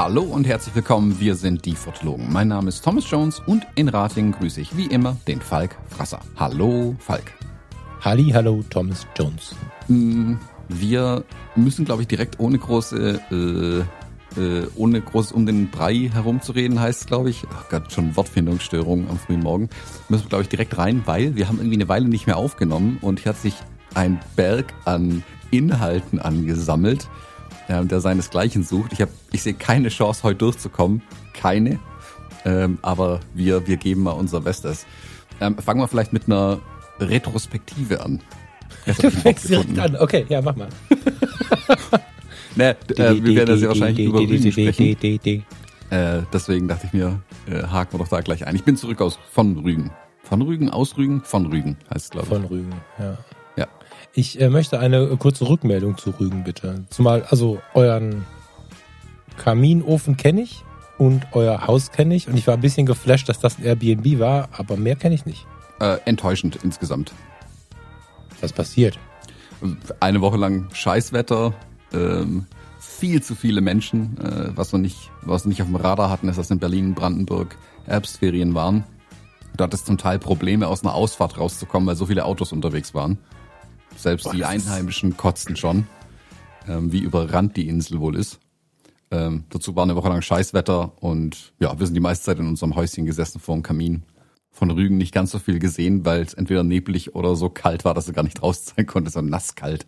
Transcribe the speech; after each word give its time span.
Hallo 0.00 0.22
und 0.22 0.46
herzlich 0.46 0.74
willkommen, 0.76 1.18
wir 1.18 1.34
sind 1.34 1.64
die 1.64 1.74
Fotologen. 1.74 2.32
Mein 2.32 2.48
Name 2.48 2.68
ist 2.68 2.84
Thomas 2.84 3.10
Jones 3.10 3.40
und 3.40 3.66
in 3.74 3.88
Ratingen 3.88 4.30
grüße 4.30 4.60
ich 4.60 4.76
wie 4.76 4.86
immer 4.86 5.16
den 5.26 5.40
Falk 5.40 5.76
Frasser. 5.88 6.20
Hallo 6.36 6.94
Falk. 7.00 7.32
Halli, 8.00 8.30
hallo 8.30 8.64
Thomas 8.70 9.06
Jones. 9.18 9.56
Mm, 9.88 10.34
wir 10.68 11.24
müssen, 11.56 11.84
glaube 11.84 12.02
ich, 12.02 12.08
direkt 12.08 12.38
ohne 12.38 12.58
große, 12.58 13.20
äh, 13.30 14.07
äh, 14.36 14.66
ohne 14.76 15.00
groß 15.00 15.32
um 15.32 15.46
den 15.46 15.70
Brei 15.70 16.10
herumzureden, 16.12 16.80
heißt 16.80 17.02
es, 17.02 17.06
glaube 17.06 17.30
ich. 17.30 17.44
Ach 17.54 17.68
Gott, 17.68 17.92
schon 17.92 18.16
Wortfindungsstörung 18.16 19.08
am 19.08 19.18
frühen 19.18 19.40
Morgen. 19.40 19.68
Müssen 20.08 20.24
wir, 20.24 20.28
glaube 20.28 20.42
ich, 20.42 20.48
direkt 20.48 20.76
rein, 20.78 21.02
weil 21.06 21.36
wir 21.36 21.48
haben 21.48 21.58
irgendwie 21.58 21.76
eine 21.76 21.88
Weile 21.88 22.08
nicht 22.08 22.26
mehr 22.26 22.36
aufgenommen 22.36 22.98
und 23.00 23.20
hier 23.20 23.30
hat 23.30 23.40
sich 23.40 23.54
ein 23.94 24.20
Berg 24.36 24.66
an 24.84 25.24
Inhalten 25.50 26.18
angesammelt 26.18 27.08
ja, 27.68 27.82
der 27.82 28.00
seinesgleichen 28.00 28.64
sucht. 28.64 28.92
Ich, 28.92 29.02
hab, 29.02 29.10
ich 29.30 29.42
sehe 29.42 29.54
keine 29.54 29.88
Chance, 29.90 30.22
heute 30.22 30.38
durchzukommen. 30.38 31.02
Keine. 31.34 31.78
Ähm, 32.44 32.78
aber 32.82 33.20
wir, 33.34 33.66
wir 33.66 33.76
geben 33.76 34.02
mal 34.02 34.12
unser 34.12 34.40
Bestes. 34.40 34.86
Ähm, 35.40 35.58
fangen 35.58 35.80
wir 35.80 35.88
vielleicht 35.88 36.12
mit 36.12 36.26
einer 36.26 36.60
Retrospektive 36.98 38.00
an. 38.00 38.20
Du 39.00 39.10
fängst 39.10 39.48
direkt 39.48 39.78
an. 39.78 39.96
Okay, 39.96 40.24
ja, 40.28 40.40
mach 40.40 40.56
mal. 40.56 40.68
ne, 42.58 42.76
äh, 42.96 43.22
wir 43.22 43.34
werden 43.36 43.50
das 43.50 43.60
ja 43.62 43.68
wahrscheinlich 43.68 44.06
über 44.06 44.20
Rügen 44.20 44.52
sprechen. 44.52 45.44
Äh, 45.90 46.22
deswegen 46.32 46.68
dachte 46.68 46.86
ich 46.86 46.92
mir, 46.92 47.22
äh, 47.50 47.62
haken 47.62 47.94
wir 47.94 47.98
doch 48.00 48.08
da 48.08 48.20
gleich 48.20 48.46
ein. 48.46 48.54
Ich 48.54 48.64
bin 48.64 48.76
zurück 48.76 49.00
aus 49.00 49.18
von 49.30 49.56
Rügen. 49.58 49.90
Von 50.22 50.42
Rügen, 50.42 50.68
aus 50.68 50.98
Rügen, 50.98 51.22
von 51.22 51.46
Rügen 51.46 51.78
heißt 51.92 52.04
es, 52.04 52.10
glaube 52.10 52.26
ich. 52.26 52.32
Von 52.34 52.44
Rügen, 52.44 52.72
ja. 52.98 53.16
Ich 54.14 54.40
äh, 54.40 54.48
möchte 54.48 54.80
eine 54.80 55.16
kurze 55.16 55.48
Rückmeldung 55.48 55.96
zu 55.96 56.10
Rügen, 56.10 56.42
bitte. 56.42 56.84
Zumal, 56.90 57.24
also 57.30 57.60
euren 57.74 58.24
Kaminofen 59.36 60.16
kenne 60.16 60.40
ich 60.42 60.64
und 60.96 61.24
euer 61.32 61.68
Haus 61.68 61.92
kenne 61.92 62.16
ich 62.16 62.26
und 62.26 62.36
ich 62.36 62.46
war 62.48 62.54
ein 62.54 62.60
bisschen 62.60 62.84
geflasht, 62.84 63.28
dass 63.28 63.38
das 63.38 63.58
ein 63.58 63.64
Airbnb 63.64 64.18
war, 64.18 64.48
aber 64.52 64.76
mehr 64.76 64.96
kenne 64.96 65.14
ich 65.14 65.24
nicht. 65.24 65.46
Äh, 65.78 65.98
enttäuschend 66.04 66.58
insgesamt. 66.64 67.12
Was 68.40 68.52
passiert? 68.52 68.98
Eine 70.00 70.20
Woche 70.20 70.36
lang 70.36 70.68
Scheißwetter, 70.72 71.54
ähm, 71.92 72.46
viel 72.78 73.22
zu 73.22 73.34
viele 73.34 73.60
Menschen, 73.60 74.18
äh, 74.18 74.56
was 74.56 74.72
wir 74.72 74.78
nicht, 74.78 75.10
was 75.22 75.44
wir 75.44 75.50
nicht 75.50 75.62
auf 75.62 75.68
dem 75.68 75.76
Radar 75.76 76.10
hatten, 76.10 76.28
ist, 76.28 76.36
dass 76.36 76.50
in 76.50 76.58
Berlin, 76.58 76.94
Brandenburg 76.94 77.56
Herbstferien 77.84 78.54
waren. 78.54 78.84
Du 79.56 79.64
hattest 79.64 79.86
zum 79.86 79.98
Teil 79.98 80.18
Probleme, 80.18 80.68
aus 80.68 80.82
einer 80.82 80.94
Ausfahrt 80.94 81.38
rauszukommen, 81.38 81.86
weil 81.88 81.96
so 81.96 82.06
viele 82.06 82.24
Autos 82.24 82.52
unterwegs 82.52 82.94
waren. 82.94 83.18
Selbst 83.96 84.24
Boah, 84.24 84.34
die 84.34 84.44
Einheimischen 84.44 85.16
kotzten 85.16 85.56
schon, 85.56 85.86
ähm, 86.68 86.92
wie 86.92 87.00
überrannt 87.00 87.56
die 87.56 87.68
Insel 87.68 88.00
wohl 88.00 88.16
ist. 88.16 88.38
Ähm, 89.10 89.44
dazu 89.48 89.74
war 89.74 89.84
eine 89.84 89.96
Woche 89.96 90.08
lang 90.08 90.22
Scheißwetter 90.22 90.92
und 91.02 91.52
ja, 91.58 91.78
wir 91.78 91.86
sind 91.86 91.94
die 91.94 92.00
meiste 92.00 92.26
Zeit 92.26 92.38
in 92.38 92.46
unserem 92.46 92.76
Häuschen 92.76 93.06
gesessen 93.06 93.40
vor 93.40 93.56
dem 93.56 93.62
Kamin. 93.62 94.02
Von 94.50 94.70
Rügen 94.70 94.98
nicht 94.98 95.14
ganz 95.14 95.30
so 95.30 95.38
viel 95.38 95.58
gesehen, 95.58 96.04
weil 96.04 96.22
es 96.22 96.34
entweder 96.34 96.62
neblig 96.62 97.14
oder 97.14 97.36
so 97.36 97.48
kalt 97.48 97.84
war, 97.84 97.94
dass 97.94 98.06
du 98.06 98.12
gar 98.12 98.22
nicht 98.22 98.34
draußen 98.40 98.74
sein 98.76 98.86
konntest, 98.86 99.14
sondern 99.14 99.30
nasskalt. 99.30 99.86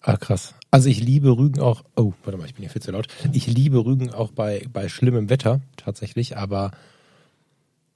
Ah, 0.00 0.16
krass. 0.16 0.54
Also 0.74 0.88
ich 0.88 1.00
liebe 1.00 1.36
Rügen 1.36 1.60
auch, 1.60 1.84
oh, 1.96 2.14
warte 2.24 2.38
mal, 2.38 2.46
ich 2.46 2.54
bin 2.54 2.62
hier 2.62 2.70
viel 2.70 2.80
zu 2.80 2.92
laut. 2.92 3.06
Ich 3.34 3.46
liebe 3.46 3.84
Rügen 3.84 4.10
auch 4.10 4.32
bei, 4.32 4.66
bei 4.72 4.88
schlimmem 4.88 5.28
Wetter, 5.28 5.60
tatsächlich, 5.76 6.38
aber 6.38 6.70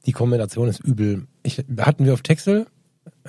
die 0.04 0.12
Kombination 0.12 0.68
ist 0.68 0.80
übel. 0.80 1.26
Ich, 1.42 1.64
hatten 1.78 2.04
wir 2.04 2.12
auf 2.12 2.20
Texel 2.20 2.66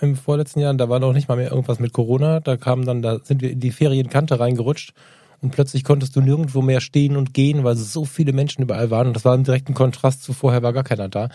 im 0.01 0.17
vorletzten 0.17 0.59
Jahr, 0.59 0.73
da 0.73 0.89
war 0.89 0.99
noch 0.99 1.13
nicht 1.13 1.29
mal 1.29 1.37
mehr 1.37 1.51
irgendwas 1.51 1.79
mit 1.79 1.93
Corona. 1.93 2.41
Da 2.41 2.57
kam 2.57 2.85
dann, 2.85 3.01
da 3.01 3.19
sind 3.23 3.41
wir 3.41 3.49
in 3.49 3.61
die 3.61 3.71
Ferienkante 3.71 4.37
reingerutscht 4.37 4.93
und 5.41 5.51
plötzlich 5.51 5.85
konntest 5.85 6.17
du 6.17 6.19
nirgendwo 6.19 6.61
mehr 6.61 6.81
stehen 6.81 7.15
und 7.15 7.33
gehen, 7.33 7.63
weil 7.63 7.77
so 7.77 8.03
viele 8.03 8.33
Menschen 8.33 8.63
überall 8.63 8.91
waren 8.91 9.07
und 9.07 9.15
das 9.15 9.23
war 9.23 9.33
ein 9.33 9.45
direkten 9.45 9.73
Kontrast 9.73 10.23
zu 10.23 10.33
vorher 10.33 10.61
war 10.61 10.73
gar 10.73 10.83
keiner 10.83 11.07
da. 11.07 11.29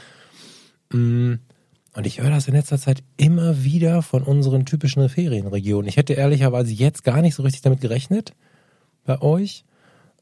Mm. 0.92 1.36
Und 1.94 2.06
ich 2.06 2.20
höre 2.20 2.30
das 2.30 2.48
in 2.48 2.54
letzter 2.54 2.78
Zeit 2.78 3.03
immer 3.19 3.64
wieder 3.64 4.03
von 4.03 4.22
unseren 4.22 4.64
typischen 4.64 5.06
Ferienregionen. 5.08 5.88
Ich 5.88 5.98
hätte 5.98 6.14
ehrlicherweise 6.14 6.72
jetzt 6.72 7.04
gar 7.04 7.20
nicht 7.20 7.34
so 7.34 7.42
richtig 7.42 7.62
damit 7.62 7.80
gerechnet 7.80 8.32
bei 9.04 9.20
euch. 9.20 9.64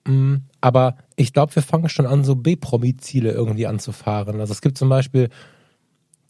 Mm. 0.05 0.37
Aber 0.61 0.97
ich 1.17 1.33
glaube, 1.33 1.55
wir 1.55 1.63
fangen 1.63 1.89
schon 1.89 2.07
an, 2.07 2.25
so 2.25 2.35
B-Promi-Ziele 2.35 3.31
irgendwie 3.31 3.67
anzufahren. 3.67 4.41
Also 4.41 4.53
es 4.53 4.63
gibt 4.63 4.79
zum 4.79 4.89
Beispiel 4.89 5.29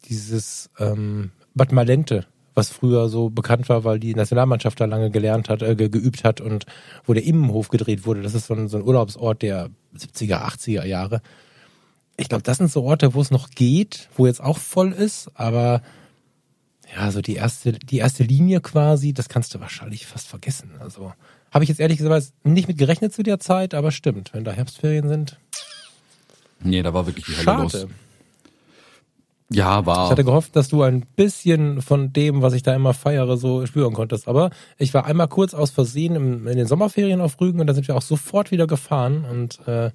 dieses 0.09 0.69
ähm, 0.79 1.31
Bad 1.55 1.73
Malente, 1.73 2.27
was 2.55 2.69
früher 2.69 3.09
so 3.09 3.31
bekannt 3.31 3.69
war, 3.69 3.85
weil 3.85 3.99
die 3.99 4.15
Nationalmannschaft 4.15 4.79
da 4.79 4.85
lange 4.85 5.11
gelernt 5.11 5.49
hat, 5.49 5.63
äh, 5.63 5.75
geübt 5.75 6.23
hat 6.23 6.43
und 6.43 6.67
wo 7.05 7.15
der 7.15 7.25
Immenhof 7.25 7.69
gedreht 7.69 8.05
wurde. 8.05 8.21
Das 8.21 8.35
ist 8.35 8.47
so 8.47 8.55
ein, 8.55 8.69
so 8.69 8.77
ein 8.77 8.85
Urlaubsort 8.85 9.41
der 9.41 9.71
70er, 9.97 10.43
80er 10.43 10.85
Jahre. 10.85 11.23
Ich 12.21 12.29
glaube, 12.29 12.43
das 12.43 12.59
sind 12.59 12.71
so 12.71 12.85
Orte, 12.85 13.15
wo 13.15 13.23
es 13.23 13.31
noch 13.31 13.49
geht, 13.49 14.11
wo 14.15 14.27
jetzt 14.27 14.43
auch 14.43 14.59
voll 14.59 14.93
ist, 14.93 15.31
aber 15.35 15.81
ja, 16.95 17.11
so 17.11 17.23
die 17.23 17.37
erste, 17.37 17.73
die 17.73 17.97
erste 17.97 18.25
Linie 18.25 18.61
quasi, 18.61 19.15
das 19.15 19.31
kannst 19.31 19.55
du 19.55 19.61
wahrscheinlich 19.61 20.07
fast 20.07 20.29
vergessen. 20.29 20.73
Also 20.81 21.15
habe 21.51 21.65
ich 21.65 21.71
jetzt 21.71 21.81
ehrlich 21.81 21.97
gesagt 21.97 22.33
nicht 22.45 22.69
mit 22.69 22.77
gerechnet 22.77 23.15
zu 23.15 23.23
der 23.23 23.41
Zeit, 23.41 23.73
aber 23.73 23.91
stimmt, 23.91 24.35
wenn 24.35 24.45
da 24.45 24.53
Herbstferien 24.53 25.09
sind. 25.09 25.39
Nee, 26.63 26.83
da 26.83 26.93
war 26.93 27.07
wirklich 27.07 27.25
die 27.25 27.37
Hölle 27.39 27.63
los. 27.63 27.87
Ja, 29.53 29.87
war. 29.87 30.05
Ich 30.05 30.11
hatte 30.11 30.25
gehofft, 30.25 30.55
dass 30.55 30.69
du 30.69 30.83
ein 30.83 31.07
bisschen 31.17 31.81
von 31.81 32.13
dem, 32.13 32.43
was 32.43 32.53
ich 32.53 32.63
da 32.63 32.75
immer 32.75 32.93
feiere, 32.93 33.39
so 33.39 33.65
spüren 33.65 33.95
konntest. 33.95 34.29
Aber 34.29 34.51
ich 34.77 34.93
war 34.93 35.07
einmal 35.07 35.29
kurz 35.29 35.55
aus 35.55 35.71
Versehen 35.71 36.17
im, 36.17 36.47
in 36.47 36.59
den 36.59 36.67
Sommerferien 36.67 37.23
auf 37.23 37.41
Rügen 37.41 37.61
und 37.61 37.67
da 37.67 37.73
sind 37.73 37.89
wir 37.89 37.97
auch 37.97 38.03
sofort 38.03 38.51
wieder 38.51 38.67
gefahren 38.67 39.25
und 39.25 39.67
äh, 39.67 39.91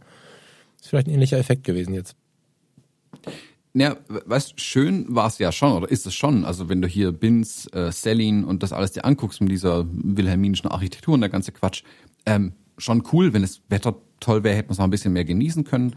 ist 0.86 0.90
vielleicht 0.90 1.08
ein 1.08 1.14
ähnlicher 1.14 1.38
Effekt 1.38 1.64
gewesen 1.64 1.94
jetzt. 1.94 2.16
Ja, 3.74 3.98
weißt, 4.08 4.60
schön 4.62 5.06
war 5.10 5.28
es 5.28 5.38
ja 5.38 5.52
schon, 5.52 5.74
oder 5.74 5.90
ist 5.90 6.06
es 6.06 6.16
schon. 6.16 6.46
Also 6.46 6.70
wenn 6.70 6.82
du 6.82 6.88
hier 6.88 7.12
Binz, 7.12 7.68
äh, 7.74 7.92
Selin 7.92 8.46
und 8.46 8.64
das 8.64 8.72
alles 8.72 8.94
dir 8.94 9.04
anguckst 9.04 9.42
mit 9.42 9.52
dieser 9.52 9.86
wilhelminischen 9.92 10.70
Architektur 10.72 11.14
und 11.14 11.22
der 11.22 11.30
ganze 11.30 11.52
Quatsch, 11.52 11.84
ähm, 12.26 12.54
schon 12.78 13.04
cool. 13.12 13.34
Wenn 13.34 13.42
das 13.42 13.62
Wetter 13.68 13.96
toll 14.22 14.44
wäre, 14.44 14.56
hätte 14.56 14.70
man 14.70 14.74
es 14.74 14.78
noch 14.78 14.86
ein 14.86 14.92
bisschen 14.92 15.14
mehr 15.14 15.26
genießen 15.26 15.66
können 15.66 15.96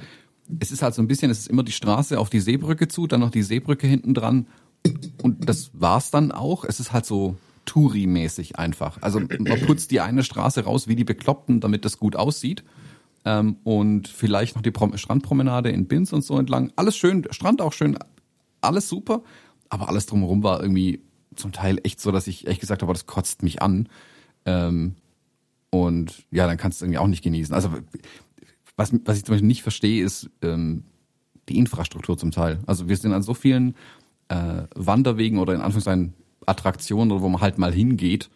es 0.60 0.70
ist 0.70 0.82
halt 0.82 0.94
so 0.94 1.02
ein 1.02 1.08
bisschen, 1.08 1.30
es 1.30 1.40
ist 1.40 1.48
immer 1.48 1.62
die 1.62 1.72
Straße 1.72 2.18
auf 2.18 2.30
die 2.30 2.40
Seebrücke 2.40 2.88
zu, 2.88 3.06
dann 3.06 3.20
noch 3.20 3.30
die 3.30 3.42
Seebrücke 3.42 3.86
hinten 3.86 4.14
dran. 4.14 4.46
Und 5.22 5.48
das 5.48 5.70
war's 5.74 6.10
dann 6.10 6.32
auch. 6.32 6.64
Es 6.64 6.80
ist 6.80 6.92
halt 6.92 7.04
so 7.04 7.36
Touri-mäßig 7.66 8.56
einfach. 8.56 8.98
Also 9.02 9.20
man 9.20 9.60
putzt 9.66 9.90
die 9.90 10.00
eine 10.00 10.22
Straße 10.22 10.64
raus 10.64 10.88
wie 10.88 10.96
die 10.96 11.04
Bekloppten, 11.04 11.60
damit 11.60 11.84
das 11.84 11.98
gut 11.98 12.16
aussieht. 12.16 12.64
Ähm, 13.24 13.56
und 13.64 14.08
vielleicht 14.08 14.54
noch 14.54 14.62
die 14.62 14.70
Prom 14.70 14.96
Strandpromenade 14.96 15.70
in 15.70 15.86
Binz 15.86 16.12
und 16.12 16.22
so 16.22 16.38
entlang. 16.38 16.72
Alles 16.76 16.96
schön, 16.96 17.26
Strand 17.30 17.60
auch 17.60 17.72
schön, 17.72 17.98
alles 18.60 18.88
super. 18.88 19.22
Aber 19.68 19.88
alles 19.88 20.06
drumherum 20.06 20.42
war 20.42 20.62
irgendwie 20.62 21.02
zum 21.36 21.52
Teil 21.52 21.78
echt 21.84 22.00
so, 22.00 22.10
dass 22.10 22.26
ich 22.26 22.46
echt 22.46 22.60
gesagt 22.60 22.82
habe, 22.82 22.92
das 22.92 23.06
kotzt 23.06 23.42
mich 23.42 23.60
an. 23.62 23.88
Ähm, 24.44 24.94
und 25.70 26.24
ja, 26.30 26.46
dann 26.46 26.56
kannst 26.56 26.80
du 26.80 26.84
es 26.84 26.86
irgendwie 26.86 26.98
auch 26.98 27.06
nicht 27.06 27.22
genießen. 27.22 27.54
Also 27.54 27.70
was, 28.76 28.92
was 29.04 29.18
ich 29.18 29.24
zum 29.24 29.34
Beispiel 29.34 29.46
nicht 29.46 29.62
verstehe, 29.62 30.04
ist 30.04 30.30
ähm, 30.42 30.84
die 31.48 31.58
Infrastruktur 31.58 32.16
zum 32.16 32.30
Teil. 32.30 32.60
Also 32.66 32.88
wir 32.88 32.96
sind 32.96 33.12
an 33.12 33.22
so 33.22 33.34
vielen 33.34 33.74
äh, 34.28 34.62
Wanderwegen 34.74 35.38
oder 35.38 35.54
in 35.54 35.60
Anführungszeichen 35.60 36.14
Attraktionen, 36.46 37.20
wo 37.20 37.28
man 37.28 37.40
halt 37.40 37.58
mal 37.58 37.72
hingeht, 37.72 38.30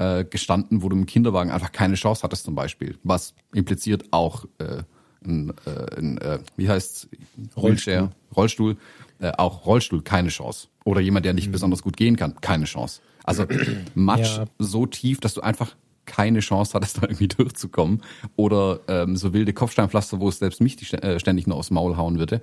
äh, 0.00 0.24
gestanden, 0.24 0.82
wo 0.82 0.88
du 0.88 0.96
im 0.96 1.04
Kinderwagen 1.04 1.50
einfach 1.50 1.72
keine 1.72 1.94
Chance 1.94 2.22
hattest 2.22 2.44
zum 2.44 2.54
Beispiel. 2.54 2.98
Was 3.04 3.34
impliziert 3.52 4.04
auch 4.12 4.46
äh, 4.58 4.82
ein, 5.22 5.52
äh, 5.66 5.98
ein 5.98 6.18
äh, 6.18 6.38
wie 6.56 6.70
heißt 6.70 7.08
Rollstuhl, 7.54 8.08
Rollstuhl 8.34 8.76
äh, 9.18 9.32
auch 9.36 9.66
Rollstuhl 9.66 10.02
keine 10.02 10.30
Chance. 10.30 10.68
Oder 10.84 11.02
jemand, 11.02 11.26
der 11.26 11.34
nicht 11.34 11.48
mhm. 11.48 11.52
besonders 11.52 11.82
gut 11.82 11.98
gehen 11.98 12.16
kann, 12.16 12.40
keine 12.40 12.64
Chance. 12.64 13.02
Also 13.24 13.44
Matsch 13.94 14.38
ja. 14.38 14.46
so 14.58 14.86
tief, 14.86 15.20
dass 15.20 15.34
du 15.34 15.42
einfach 15.42 15.76
keine 16.06 16.40
Chance 16.40 16.72
hattest, 16.72 16.96
da 17.02 17.02
irgendwie 17.02 17.28
durchzukommen. 17.28 18.02
Oder 18.36 18.80
ähm, 18.88 19.16
so 19.16 19.34
wilde 19.34 19.52
Kopfsteinpflaster, 19.52 20.18
wo 20.18 20.30
es 20.30 20.38
selbst 20.38 20.62
mich 20.62 20.76
die, 20.76 20.90
äh, 20.94 21.20
ständig 21.20 21.46
nur 21.46 21.58
aufs 21.58 21.70
Maul 21.70 21.98
hauen 21.98 22.18
würde. 22.18 22.40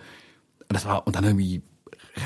Das 0.69 0.86
war, 0.86 1.07
und 1.07 1.15
dann 1.15 1.24
irgendwie 1.24 1.63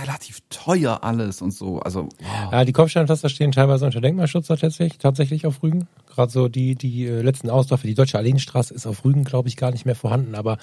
relativ 0.01 0.39
teuer 0.49 1.03
alles 1.03 1.41
und 1.41 1.51
so. 1.51 1.79
Also 1.79 2.09
wow. 2.19 2.51
ja, 2.51 2.65
die 2.65 2.71
Kopfsteinpflaster 2.71 3.29
stehen 3.29 3.51
teilweise 3.51 3.85
unter 3.85 4.01
Denkmalschutz 4.01 4.47
tatsächlich, 4.47 4.97
tatsächlich 4.97 5.45
auf 5.45 5.61
Rügen. 5.63 5.87
Gerade 6.07 6.31
so 6.31 6.47
die 6.47 6.75
die 6.75 7.05
äh, 7.05 7.21
letzten 7.21 7.49
Ausläufe, 7.49 7.87
die 7.87 7.93
Deutsche 7.93 8.17
Alleenstraße 8.17 8.73
ist 8.73 8.87
auf 8.87 9.03
Rügen, 9.05 9.23
glaube 9.23 9.49
ich, 9.49 9.57
gar 9.57 9.71
nicht 9.71 9.85
mehr 9.85 9.95
vorhanden. 9.95 10.35
Aber 10.35 10.57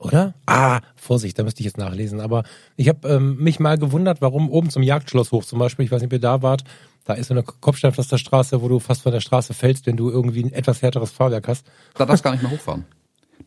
oder? 0.00 0.34
Ah, 0.46 0.80
Vorsicht, 0.96 1.38
da 1.38 1.42
müsste 1.42 1.60
ich 1.60 1.66
jetzt 1.66 1.76
nachlesen. 1.76 2.20
Aber 2.20 2.44
ich 2.76 2.88
habe 2.88 3.06
ähm, 3.06 3.36
mich 3.36 3.60
mal 3.60 3.76
gewundert, 3.76 4.22
warum 4.22 4.48
oben 4.48 4.70
zum 4.70 4.82
Jagdschloss 4.82 5.30
hoch 5.30 5.44
zum 5.44 5.58
Beispiel, 5.58 5.84
ich 5.84 5.92
weiß 5.92 6.00
nicht, 6.00 6.08
ob 6.08 6.14
ihr 6.14 6.20
da 6.20 6.42
wart, 6.42 6.64
da 7.04 7.14
ist 7.14 7.28
so 7.28 7.34
eine 7.34 7.42
Kopfsteinpflasterstraße, 7.42 8.62
wo 8.62 8.68
du 8.68 8.78
fast 8.78 9.02
von 9.02 9.12
der 9.12 9.20
Straße 9.20 9.52
fällst, 9.52 9.86
wenn 9.86 9.96
du 9.96 10.10
irgendwie 10.10 10.44
ein 10.44 10.52
etwas 10.52 10.80
härteres 10.80 11.10
Fahrwerk 11.10 11.48
hast. 11.48 11.66
Da 11.94 12.06
darfst 12.06 12.24
du 12.24 12.28
gar 12.28 12.32
nicht 12.32 12.42
mehr 12.42 12.50
hochfahren. 12.50 12.86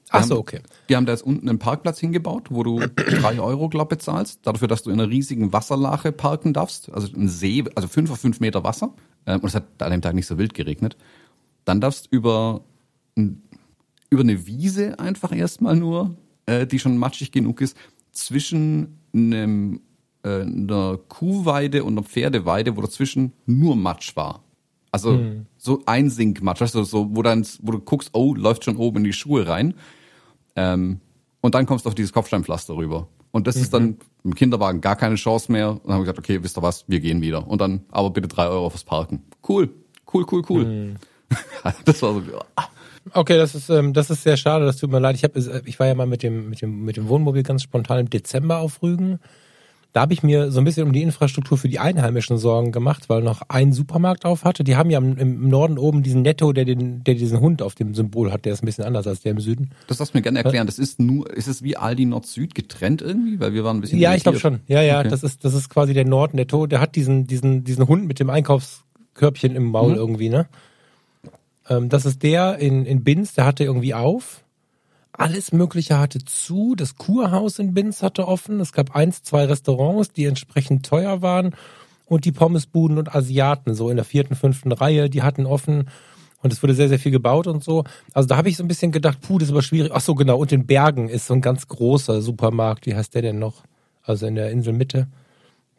Ach 0.10 0.24
so, 0.24 0.38
okay. 0.38 0.62
Die 0.90 0.96
haben 0.96 1.06
da 1.06 1.12
jetzt 1.12 1.24
unten 1.24 1.50
einen 1.50 1.60
Parkplatz 1.60 2.00
hingebaut, 2.00 2.48
wo 2.50 2.64
du 2.64 2.80
drei 2.96 3.40
Euro, 3.40 3.70
glaub 3.70 3.90
bezahlst, 3.90 4.40
dafür, 4.44 4.68
dass 4.68 4.84
du 4.84 4.92
in 4.92 5.00
einer 5.00 5.10
riesigen 5.10 5.54
Wasserlache 5.54 6.12
parken 6.12 6.54
darfst. 6.54 6.92
Also 6.92 7.08
ein 7.16 7.28
See, 7.28 7.64
also 7.76 7.88
fünf 7.88 8.12
auf 8.12 8.20
fünf 8.20 8.40
Meter 8.40 8.64
Wasser. 8.64 8.94
Ähm, 9.26 9.40
und 9.40 9.48
es 9.48 9.56
hat 9.56 9.66
an 9.80 9.92
dem 9.92 10.02
Tag 10.02 10.14
nicht 10.14 10.28
so 10.28 10.38
wild 10.38 10.54
geregnet. 10.54 10.98
Dann 11.66 11.82
darfst 11.82 12.08
über, 12.12 12.62
über 13.16 14.22
eine 14.22 14.46
Wiese 14.46 15.00
einfach 15.00 15.36
erstmal 15.36 15.76
nur, 15.76 16.16
äh, 16.46 16.68
die 16.68 16.80
schon 16.80 16.98
matschig 16.98 17.32
genug 17.32 17.62
ist, 17.62 17.78
zwischen 18.12 19.00
einem, 19.14 19.82
äh, 20.24 20.42
einer 20.42 21.00
Kuhweide 21.08 21.84
und 21.84 21.94
einer 21.94 22.04
Pferdeweide, 22.04 22.78
wo 22.78 22.82
dazwischen 22.82 23.34
nur 23.46 23.76
Matsch 23.76 24.16
war. 24.16 24.44
Also 24.94 25.14
hm. 25.14 25.48
so 25.58 25.82
ein 25.88 26.12
Sinkmatsch, 26.12 26.62
weißt 26.62 26.76
du, 26.76 26.84
so, 26.84 27.16
wo 27.16 27.24
dann, 27.24 27.48
wo 27.64 27.72
du 27.72 27.80
guckst, 27.80 28.12
oh, 28.14 28.36
läuft 28.36 28.64
schon 28.64 28.78
oben 28.78 28.98
in 28.98 29.06
die 29.06 29.14
Schuhe 29.14 29.48
rein. 29.48 29.74
Ähm, 30.56 31.00
und 31.42 31.56
dann 31.56 31.66
kommst 31.66 31.86
du 31.86 31.90
auf 31.90 31.96
dieses 31.96 32.14
Kopfsteinpflaster 32.14 32.78
rüber. 32.78 33.08
Und 33.32 33.48
das 33.48 33.56
mhm. 33.56 33.62
ist 33.64 33.74
dann 33.74 33.84
mhm. 33.84 33.98
im 34.24 34.36
Kinderwagen 34.36 34.82
gar 34.82 34.96
keine 34.96 35.16
Chance 35.16 35.52
mehr. 35.52 35.72
Und 35.72 35.86
dann 35.86 35.94
haben 35.94 36.02
wir 36.02 36.04
gesagt, 36.04 36.20
okay, 36.20 36.44
wisst 36.44 36.60
ihr 36.60 36.62
was, 36.62 36.86
wir 36.88 37.00
gehen 37.00 37.24
wieder. 37.24 37.48
Und 37.48 37.60
dann 37.60 37.82
aber 37.90 38.12
bitte 38.12 38.28
drei 38.28 38.46
Euro 38.46 38.70
fürs 38.70 38.84
Parken. 38.84 39.24
Cool, 39.50 39.68
cool, 40.14 40.28
cool, 40.32 40.44
cool. 40.48 40.66
Mhm. 40.66 40.96
das 41.86 42.00
war 42.04 42.14
so. 42.14 42.22
Ah. 42.56 42.68
Okay, 43.14 43.38
das 43.38 43.56
ist 43.56 43.70
ähm, 43.70 43.94
das 43.94 44.12
ist 44.12 44.22
sehr 44.22 44.38
schade. 44.38 44.64
Das 44.64 44.78
tut 44.78 44.92
mir 44.92 45.00
leid. 45.00 45.16
Ich 45.16 45.24
habe 45.24 45.64
ich 45.66 45.80
war 45.80 45.88
ja 45.88 45.96
mal 45.96 46.06
mit 46.06 46.22
dem 46.22 46.52
mit 46.52 46.62
dem 46.62 46.86
mit 46.86 46.98
dem 46.98 47.10
Wohnmobil 47.10 47.42
ganz 47.42 47.64
spontan 47.64 48.00
im 48.00 48.10
Dezember 48.12 48.60
auf 48.60 48.84
Rügen 48.84 49.20
da 49.94 50.02
habe 50.02 50.14
ich 50.14 50.24
mir 50.24 50.52
so 50.52 50.60
ein 50.60 50.64
bisschen 50.64 50.88
um 50.88 50.92
die 50.92 51.04
Infrastruktur 51.04 51.56
für 51.56 51.70
die 51.70 51.78
Einheimischen 51.78 52.40
Sorgen 52.40 52.72
gemacht, 52.72 53.10
weil 53.10 53.22
noch 53.22 53.44
ein 53.48 53.74
Supermarkt 53.74 54.26
auf 54.26 54.44
hatte. 54.44 54.64
Die 54.64 54.76
haben 54.76 54.90
ja 54.90 54.98
im 54.98 55.48
Norden 55.48 55.78
oben 55.78 56.02
diesen 56.02 56.24
Netto, 56.24 56.52
der, 56.52 56.66
den, 56.66 57.04
der 57.04 57.14
diesen 57.14 57.40
Hund 57.40 57.62
auf 57.62 57.76
dem 57.76 57.94
Symbol 57.94 58.32
hat. 58.32 58.46
Der 58.46 58.54
ist 58.54 58.64
ein 58.64 58.66
bisschen 58.66 58.86
anders 58.86 59.06
als 59.06 59.22
der 59.22 59.34
im 59.34 59.40
Süden. 59.40 59.70
Das 59.86 60.00
darfst 60.00 60.16
du 60.16 60.18
mir 60.18 60.24
gerne 60.24 60.40
erklären. 60.40 60.66
Das 60.66 60.80
ist 60.80 61.00
nur, 61.00 61.32
ist 61.32 61.48
es 61.48 61.62
wie 61.62 61.78
Aldi 61.78 62.06
Nord-Süd 62.06 62.56
getrennt 62.56 63.04
irgendwie? 63.04 63.40
Weil 63.40 63.54
wir 63.54 63.64
waren 63.64 63.78
ein 63.78 63.82
bisschen. 63.82 64.00
Ja, 64.00 64.16
ich 64.16 64.24
glaube 64.24 64.40
schon. 64.40 64.62
Ja, 64.68 64.82
ja, 64.82 65.00
okay. 65.00 65.10
das 65.10 65.22
ist, 65.22 65.46
das 65.46 65.54
ist 65.54 65.70
quasi 65.70 65.94
der 65.94 66.06
Nord-Netto. 66.06 66.66
Der 66.66 66.82
hat 66.82 66.96
diesen, 66.96 67.28
diesen, 67.28 67.64
diesen 67.64 67.88
Hund 67.88 68.08
mit 68.08 68.20
dem 68.20 68.32
Einkaufskörbchen 68.32 69.56
im 69.56 69.66
Maul 69.66 69.92
mhm. 69.92 69.98
irgendwie, 69.98 70.30
ne? 70.30 70.48
Ähm, 71.70 71.90
das 71.90 72.08
ist 72.08 72.24
der 72.24 72.58
in, 72.58 72.88
in 72.88 73.04
Binz, 73.04 73.36
der 73.36 73.46
hatte 73.46 73.64
irgendwie 73.64 73.94
auf 73.94 74.43
alles 75.14 75.52
Mögliche 75.52 76.00
hatte 76.00 76.24
zu. 76.26 76.76
Das 76.76 76.96
Kurhaus 76.96 77.60
in 77.60 77.74
Binz 77.74 78.02
hatte 78.02 78.28
offen. 78.28 78.60
Es 78.60 78.74
gab 78.74 78.96
eins, 78.96 79.24
zwei 79.24 79.46
Restaurants, 79.46 80.12
die 80.12 80.26
entsprechend 80.26 80.86
teuer 80.86 81.22
waren. 81.22 81.56
Und 82.06 82.26
die 82.26 82.32
Pommesbuden 82.32 82.98
und 82.98 83.16
Asiaten, 83.16 83.76
so 83.76 83.90
in 83.90 83.96
der 83.96 84.06
vierten, 84.06 84.36
fünften 84.36 84.72
Reihe, 84.72 85.10
die 85.10 85.24
hatten 85.24 85.46
offen. 85.46 85.90
Und 86.42 86.52
es 86.52 86.62
wurde 86.62 86.76
sehr, 86.76 86.90
sehr 86.90 87.00
viel 87.00 87.12
gebaut 87.12 87.48
und 87.48 87.64
so. 87.64 87.86
Also 88.14 88.28
da 88.28 88.36
habe 88.36 88.50
ich 88.50 88.58
so 88.58 88.64
ein 88.64 88.68
bisschen 88.68 88.92
gedacht, 88.92 89.22
puh, 89.22 89.38
das 89.38 89.48
ist 89.48 89.54
aber 89.54 89.62
schwierig. 89.62 89.92
Ach 89.94 90.02
so, 90.02 90.14
genau. 90.14 90.38
Und 90.38 90.52
in 90.52 90.66
Bergen 90.66 91.08
ist 91.08 91.28
so 91.28 91.34
ein 91.34 91.42
ganz 91.42 91.68
großer 91.68 92.22
Supermarkt. 92.22 92.86
Wie 92.86 92.96
heißt 92.96 93.16
der 93.16 93.22
denn 93.22 93.40
noch? 93.40 93.64
Also 94.04 94.28
in 94.28 94.36
der 94.36 94.52
Inselmitte. 94.52 95.08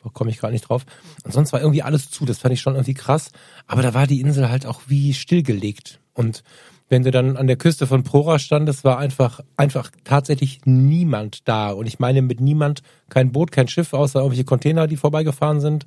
Da 0.02 0.10
komme 0.10 0.30
ich 0.30 0.38
gerade 0.38 0.54
nicht 0.54 0.68
drauf. 0.68 0.86
Und 1.24 1.32
sonst 1.32 1.52
war 1.52 1.60
irgendwie 1.60 1.82
alles 1.82 2.10
zu. 2.10 2.24
Das 2.24 2.38
fand 2.38 2.54
ich 2.54 2.60
schon 2.60 2.74
irgendwie 2.74 2.94
krass. 2.94 3.30
Aber 3.66 3.82
da 3.82 3.92
war 3.92 4.06
die 4.06 4.20
Insel 4.20 4.48
halt 4.48 4.64
auch 4.64 4.80
wie 4.86 5.12
stillgelegt. 5.12 6.00
Und 6.14 6.42
wenn 6.88 7.02
du 7.02 7.10
dann 7.10 7.36
an 7.36 7.46
der 7.46 7.56
Küste 7.56 7.86
von 7.86 8.04
Prora 8.04 8.38
standest, 8.38 8.84
war 8.84 8.98
einfach, 8.98 9.40
einfach 9.56 9.90
tatsächlich 10.04 10.60
niemand 10.64 11.48
da. 11.48 11.70
Und 11.70 11.86
ich 11.86 11.98
meine 11.98 12.22
mit 12.22 12.40
niemand 12.40 12.82
kein 13.08 13.32
Boot, 13.32 13.52
kein 13.52 13.68
Schiff, 13.68 13.94
außer 13.94 14.20
irgendwelche 14.20 14.44
Container, 14.44 14.86
die 14.86 14.96
vorbeigefahren 14.96 15.60
sind. 15.60 15.86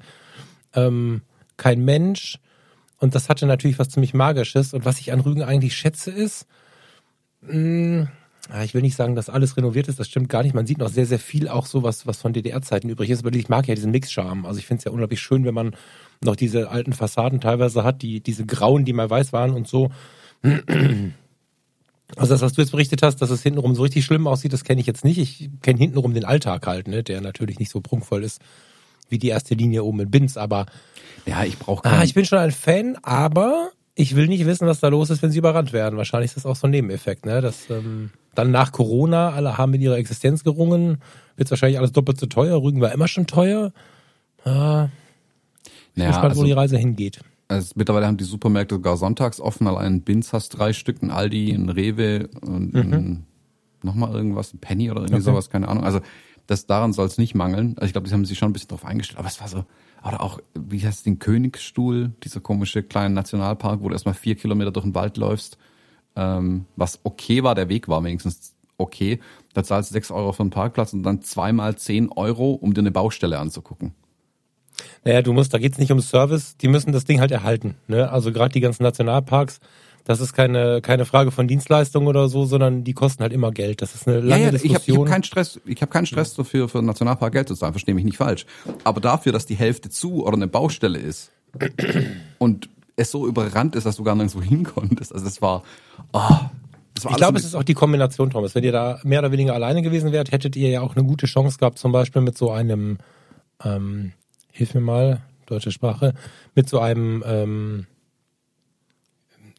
Ähm, 0.74 1.22
kein 1.56 1.86
Mensch. 1.86 2.40
Und 3.00 3.14
das 3.14 3.30
hatte 3.30 3.46
natürlich 3.46 3.78
was 3.78 3.90
ziemlich 3.90 4.14
Magisches. 4.14 4.74
Und 4.74 4.86
was 4.86 5.00
ich 5.00 5.12
an 5.12 5.20
Rügen 5.20 5.44
eigentlich 5.44 5.76
schätze 5.76 6.10
ist, 6.10 6.48
mh, 7.42 7.52
hm, 7.52 8.08
ich 8.64 8.74
will 8.74 8.82
nicht 8.82 8.96
sagen, 8.96 9.16
dass 9.16 9.30
alles 9.30 9.58
renoviert 9.58 9.90
ist, 9.90 10.00
das 10.00 10.08
stimmt 10.08 10.30
gar 10.30 10.42
nicht. 10.42 10.56
Man 10.56 10.66
sieht 10.66 10.78
noch 10.78 10.90
sehr, 10.90 11.06
sehr 11.06 11.20
viel 11.20 11.50
auch 11.50 11.66
so, 11.66 11.84
was, 11.84 12.08
was 12.08 12.22
von 12.22 12.32
DDR-Zeiten 12.32 12.90
übrig 12.90 13.10
ist. 13.10 13.26
Aber 13.26 13.36
ich 13.36 13.50
mag 13.50 13.68
ja 13.68 13.76
diesen 13.76 13.92
Mix-Charme. 13.92 14.46
Also 14.46 14.60
ich 14.60 14.66
finde 14.66 14.80
es 14.80 14.86
ja 14.86 14.92
unglaublich 14.92 15.20
schön, 15.20 15.44
wenn 15.44 15.54
man 15.54 15.76
noch 16.24 16.36
diese 16.36 16.70
alten 16.70 16.94
Fassaden 16.94 17.42
teilweise 17.42 17.84
hat, 17.84 18.02
die, 18.02 18.22
diese 18.22 18.46
grauen, 18.46 18.86
die 18.86 18.94
mal 18.94 19.10
weiß 19.10 19.34
waren 19.34 19.52
und 19.52 19.68
so. 19.68 19.92
Also 22.16 22.34
das, 22.34 22.42
was 22.42 22.54
du 22.54 22.62
jetzt 22.62 22.72
berichtet 22.72 23.04
hast, 23.04 23.18
dass 23.18 23.30
es 23.30 23.44
hintenrum 23.44 23.76
so 23.76 23.84
richtig 23.84 24.06
schlimm 24.06 24.28
aussieht, 24.28 24.54
das 24.54 24.64
kenne 24.64 24.80
ich 24.80 24.88
jetzt 24.88 25.04
nicht. 25.04 25.18
Ich 25.18 25.50
kenne 25.62 25.80
hintenrum 25.80 26.14
den 26.14 26.24
Alltag 26.24 26.66
halt, 26.66 26.88
ne, 26.88 27.04
der 27.04 27.20
natürlich 27.20 27.60
nicht 27.60 27.70
so 27.70 27.82
prunkvoll 27.82 28.24
ist 28.24 28.42
wie 29.10 29.18
die 29.18 29.28
erste 29.28 29.56
Linie 29.56 29.84
oben 29.84 30.02
in 30.02 30.12
Binz, 30.12 30.38
aber 30.38 30.66
ja, 31.26 31.44
ich 31.44 31.58
brauche 31.60 31.86
ah, 31.86 32.04
ich 32.04 32.14
bin 32.14 32.26
schon 32.26 32.40
ein 32.40 32.52
Fan, 32.52 32.98
aber 33.04 33.72
ich 33.96 34.16
will 34.16 34.28
nicht 34.28 34.46
wissen, 34.46 34.68
was 34.68 34.80
da 34.80 34.88
los 34.90 35.10
ist, 35.10 35.22
wenn 35.22 35.32
sie 35.32 35.40
überrannt 35.40 35.74
werden. 35.74 35.98
Wahrscheinlich 35.98 36.30
ist 36.30 36.38
das 36.38 36.46
auch 36.46 36.56
so 36.56 36.68
ein 36.68 36.72
Nebeneffekt, 36.72 37.26
ne? 37.26 37.42
Dass 37.42 37.70
ähm, 37.70 38.12
dann 38.36 38.52
nach 38.52 38.72
Corona 38.72 39.32
alle 39.32 39.58
haben 39.58 39.72
mit 39.72 39.82
ihrer 39.82 39.98
Existenz 39.98 40.44
gerungen, 40.44 41.00
wird 41.36 41.50
wahrscheinlich 41.50 41.80
alles 41.80 41.92
doppelt 41.92 42.20
so 42.20 42.28
teuer. 42.28 42.62
Rügen 42.62 42.80
war 42.80 42.92
immer 42.92 43.08
schon 43.08 43.28
teuer. 43.28 43.74
Ah, 44.46 44.90
ich 45.66 45.72
naja, 45.96 46.12
gespannt, 46.12 46.32
also, 46.32 46.42
wo 46.42 46.46
die 46.46 46.52
Reise 46.52 46.78
hingeht. 46.78 47.22
Also 47.48 47.74
mittlerweile 47.76 48.08
haben 48.08 48.18
die 48.18 48.24
Supermärkte 48.24 48.76
sogar 48.76 48.98
sonntags 48.98 49.40
offen. 49.40 49.68
Allein 49.68 49.96
ein 49.96 50.02
Binz 50.02 50.34
hast 50.34 50.50
drei 50.50 50.74
Stück, 50.74 51.02
ein 51.02 51.12
Aldi, 51.12 51.52
ein 51.52 51.70
Rewe 51.70 52.30
und 52.42 52.74
mhm. 52.74 52.94
ein, 52.94 53.26
nochmal 53.84 54.14
irgendwas, 54.14 54.54
ein 54.54 54.60
Penny 54.60 54.92
oder 54.92 55.02
irgendwie 55.02 55.16
okay. 55.16 55.24
sowas, 55.24 55.50
keine 55.50 55.68
Ahnung. 55.68 55.84
Also 55.84 56.02
das 56.46 56.66
daran 56.66 56.94
soll 56.94 57.08
es 57.08 57.18
nicht 57.18 57.36
mangeln. 57.36 57.76
Also 57.78 57.88
ich 57.88 57.94
glaube, 57.94 58.08
die 58.08 58.14
haben 58.14 58.26
sich 58.26 58.38
schon 58.38 58.50
ein 58.50 58.54
bisschen 58.54 58.70
drauf 58.70 58.86
eingestellt. 58.86 59.20
Aber 59.20 59.28
es 59.28 59.40
war 59.40 59.48
so, 59.48 59.66
oder 60.06 60.22
auch, 60.22 60.40
wie 60.56 60.86
heißt 60.86 61.00
es, 61.00 61.04
den 61.04 61.20
Königsstuhl, 61.20 62.12
dieser 62.24 62.40
komische 62.40 62.84
kleine 62.84 63.14
Nationalpark, 63.14 63.82
wo 63.82 63.90
du 63.90 63.94
erstmal 63.94 64.14
vier 64.14 64.36
Kilometer 64.36 64.72
durch 64.72 64.86
den 64.86 64.96
Wald 64.96 65.18
läufst. 65.18 65.58
Ähm, 66.16 66.66
was 66.76 67.00
okay 67.04 67.44
war, 67.44 67.56
der 67.56 67.70
Weg 67.70 67.88
war 67.88 68.04
wenigstens 68.04 68.56
okay. 68.78 69.20
Da 69.54 69.64
zahlst 69.64 69.92
du 69.92 69.94
sechs 69.94 70.12
Euro 70.12 70.32
für 70.34 70.44
einen 70.44 70.50
Parkplatz 70.50 70.94
und 70.94 71.04
dann 71.04 71.22
zweimal 71.22 71.78
zehn 71.78 72.10
Euro, 72.12 72.54
um 72.54 72.74
dir 72.74 72.82
eine 72.82 72.92
Baustelle 72.92 73.40
anzugucken. 73.40 73.94
Naja, 75.08 75.22
du 75.22 75.32
musst, 75.32 75.54
da 75.54 75.58
geht's 75.58 75.78
nicht 75.78 75.94
um 75.94 76.02
Service, 76.02 76.58
die 76.58 76.68
müssen 76.68 76.92
das 76.92 77.06
Ding 77.06 77.22
halt 77.22 77.32
erhalten. 77.32 77.76
Ne? 77.88 78.12
Also 78.12 78.34
gerade 78.34 78.52
die 78.52 78.60
ganzen 78.60 78.84
Nationalparks, 78.84 79.62
das 80.04 80.20
ist 80.20 80.34
keine, 80.34 80.82
keine 80.82 81.06
Frage 81.06 81.32
von 81.32 81.48
Dienstleistung 81.48 82.08
oder 82.08 82.28
so, 82.28 82.44
sondern 82.44 82.84
die 82.84 82.92
kosten 82.92 83.24
halt 83.24 83.32
immer 83.32 83.52
Geld. 83.52 83.82
Das 83.82 83.96
ist 83.96 84.06
eine 84.06 84.20
lange 84.20 84.42
ja, 84.42 84.46
ja, 84.48 84.52
Diskussion. 84.52 84.76
Ich 84.76 84.90
habe 84.90 85.00
hab 85.00 85.12
keinen 85.14 85.24
Stress, 85.24 85.62
ich 85.66 85.82
habe 85.82 85.92
keinen 85.94 86.08
Stress 86.08 86.34
dafür, 86.34 86.68
für 86.68 86.80
einen 86.80 86.88
Nationalpark 86.88 87.32
Geld 87.32 87.48
zu 87.48 87.56
zahlen, 87.56 87.72
verstehe 87.72 87.96
mich 87.96 88.04
nicht 88.04 88.18
falsch. 88.18 88.46
Aber 88.84 89.00
dafür, 89.00 89.32
dass 89.32 89.46
die 89.46 89.56
Hälfte 89.56 89.90
zu 89.90 90.26
oder 90.26 90.36
eine 90.36 90.48
Baustelle 90.48 91.00
ist 91.00 91.32
und 92.38 92.68
es 92.98 93.10
so 93.10 93.26
überrannt 93.26 93.78
ist, 93.78 93.86
dass 93.86 93.96
du 93.96 94.04
gar 94.04 94.16
nirgendwo 94.16 94.42
hinkonntest. 94.42 95.14
Also 95.14 95.26
es 95.26 95.42
war, 95.42 95.64
oh, 96.12 96.20
ich 96.98 97.16
glaube, 97.16 97.38
es 97.38 97.46
ist 97.46 97.56
auch 97.56 97.64
die 97.64 97.76
Kombination, 97.76 98.30
Thomas. 98.30 98.56
Wenn 98.56 98.66
ihr 98.66 98.74
da 98.74 99.00
mehr 99.06 99.20
oder 99.20 99.32
weniger 99.32 99.54
alleine 99.54 99.82
gewesen 99.82 100.12
wärt, 100.12 100.34
hättet 100.34 100.58
ihr 100.58 100.68
ja 100.68 100.82
auch 100.82 100.98
eine 100.98 101.06
gute 101.06 101.28
Chance 101.28 101.60
gehabt, 101.60 101.80
zum 101.80 101.94
Beispiel 101.94 102.22
mit 102.22 102.38
so 102.38 102.52
einem 102.52 102.98
ähm, 103.64 104.12
hilf 104.58 104.74
mir 104.74 104.82
mal, 104.82 105.22
deutsche 105.46 105.72
Sprache, 105.72 106.14
mit 106.56 106.68
so 106.68 106.80
einem, 106.80 107.24
ähm, 107.26 107.86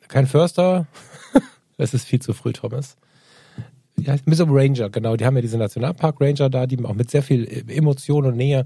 kein 0.09 0.27
Förster, 0.27 0.87
das 1.77 1.95
ist 1.95 2.07
viel 2.07 2.21
zu 2.21 2.33
früh, 2.33 2.53
Thomas. 2.53 2.97
Heißt 4.07 4.27
mit 4.27 4.37
so 4.37 4.45
einem 4.45 4.55
Ranger, 4.55 4.91
genau, 4.91 5.17
die 5.17 5.25
haben 5.25 5.37
ja 5.37 5.43
diese 5.43 5.59
Nationalpark 5.59 6.21
Ranger 6.21 6.51
da, 6.51 6.67
die 6.67 6.83
auch 6.85 6.95
mit 6.95 7.11
sehr 7.11 7.23
viel 7.23 7.65
Emotion 7.69 8.27
und 8.27 8.37
Nähe 8.37 8.65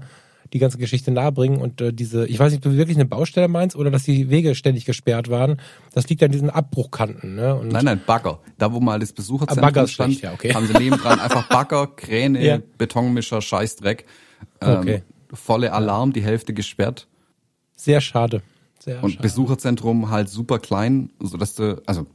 die 0.53 0.59
ganze 0.59 0.77
Geschichte 0.77 1.09
nahebringen 1.09 1.59
und 1.59 1.81
äh, 1.81 1.91
diese, 1.91 2.27
ich 2.27 2.37
weiß 2.37 2.51
nicht, 2.51 2.63
ob 2.63 2.71
du 2.71 2.77
wirklich 2.77 2.97
eine 2.97 3.05
Baustelle 3.07 3.47
meinst 3.47 3.75
oder 3.75 3.89
dass 3.89 4.03
die 4.03 4.29
Wege 4.29 4.53
ständig 4.53 4.85
gesperrt 4.85 5.29
waren. 5.29 5.59
Das 5.93 6.07
liegt 6.07 6.21
an 6.21 6.31
diesen 6.31 6.51
Abbruchkanten. 6.51 7.35
Ne? 7.35 7.55
Und 7.55 7.69
nein, 7.69 7.85
nein, 7.85 8.01
Bagger. 8.05 8.39
Da, 8.59 8.71
wo 8.71 8.79
mal 8.79 8.99
das 8.99 9.13
Besucherzentrum 9.13 9.61
Bagger 9.61 9.87
stand, 9.87 10.13
schlecht, 10.13 10.25
ja, 10.25 10.33
okay. 10.33 10.53
haben 10.53 10.67
sie 10.67 10.73
nebendran 10.73 11.19
einfach 11.19 11.47
Bagger, 11.49 11.87
Kräne, 11.87 12.45
ja. 12.45 12.59
Betonmischer, 12.77 13.41
Scheißdreck. 13.41 14.05
Ähm, 14.61 14.77
okay 14.77 15.01
volle 15.33 15.73
Alarm, 15.73 16.13
die 16.13 16.23
Hälfte 16.23 16.53
gesperrt. 16.53 17.07
Sehr 17.75 18.01
schade. 18.01 18.41
Sehr 18.79 19.03
und 19.03 19.11
schade. 19.11 19.23
Besucherzentrum 19.23 20.09
halt 20.09 20.29
super 20.29 20.59
klein, 20.59 21.09
so 21.19 21.37
dass 21.37 21.55
du, 21.55 21.81
also 21.85 22.05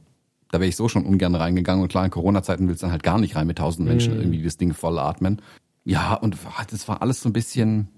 da 0.51 0.59
wäre 0.59 0.69
ich 0.69 0.75
so 0.75 0.87
schon 0.87 1.05
ungern 1.05 1.35
reingegangen 1.35 1.83
und 1.83 1.89
klar, 1.89 2.05
in 2.05 2.11
Corona-Zeiten 2.11 2.67
willst 2.67 2.81
du 2.81 2.85
dann 2.85 2.91
halt 2.91 3.03
gar 3.03 3.19
nicht 3.19 3.35
rein 3.35 3.47
mit 3.47 3.57
tausend 3.57 3.87
Menschen 3.87 4.17
mm. 4.17 4.21
irgendwie 4.21 4.43
das 4.43 4.57
Ding 4.57 4.73
voll 4.73 4.97
atmen. 4.97 5.41
Ja, 5.85 6.13
und 6.15 6.37
das 6.71 6.87
war 6.87 7.01
alles 7.01 7.21
so 7.21 7.29
ein 7.29 7.33
bisschen, 7.33 7.89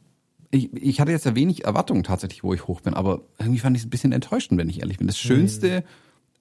ich, 0.51 0.71
ich 0.73 0.99
hatte 0.99 1.11
jetzt 1.11 1.25
ja 1.25 1.35
wenig 1.35 1.65
Erwartungen 1.65 2.03
tatsächlich, 2.03 2.43
wo 2.43 2.53
ich 2.53 2.67
hoch 2.67 2.81
bin, 2.81 2.93
aber 2.93 3.21
irgendwie 3.39 3.59
fand 3.59 3.75
ich 3.75 3.83
es 3.83 3.87
ein 3.87 3.89
bisschen 3.89 4.11
enttäuschend, 4.11 4.59
wenn 4.59 4.69
ich 4.69 4.81
ehrlich 4.81 4.97
bin. 4.97 5.07
Das 5.07 5.17
Schönste, 5.17 5.81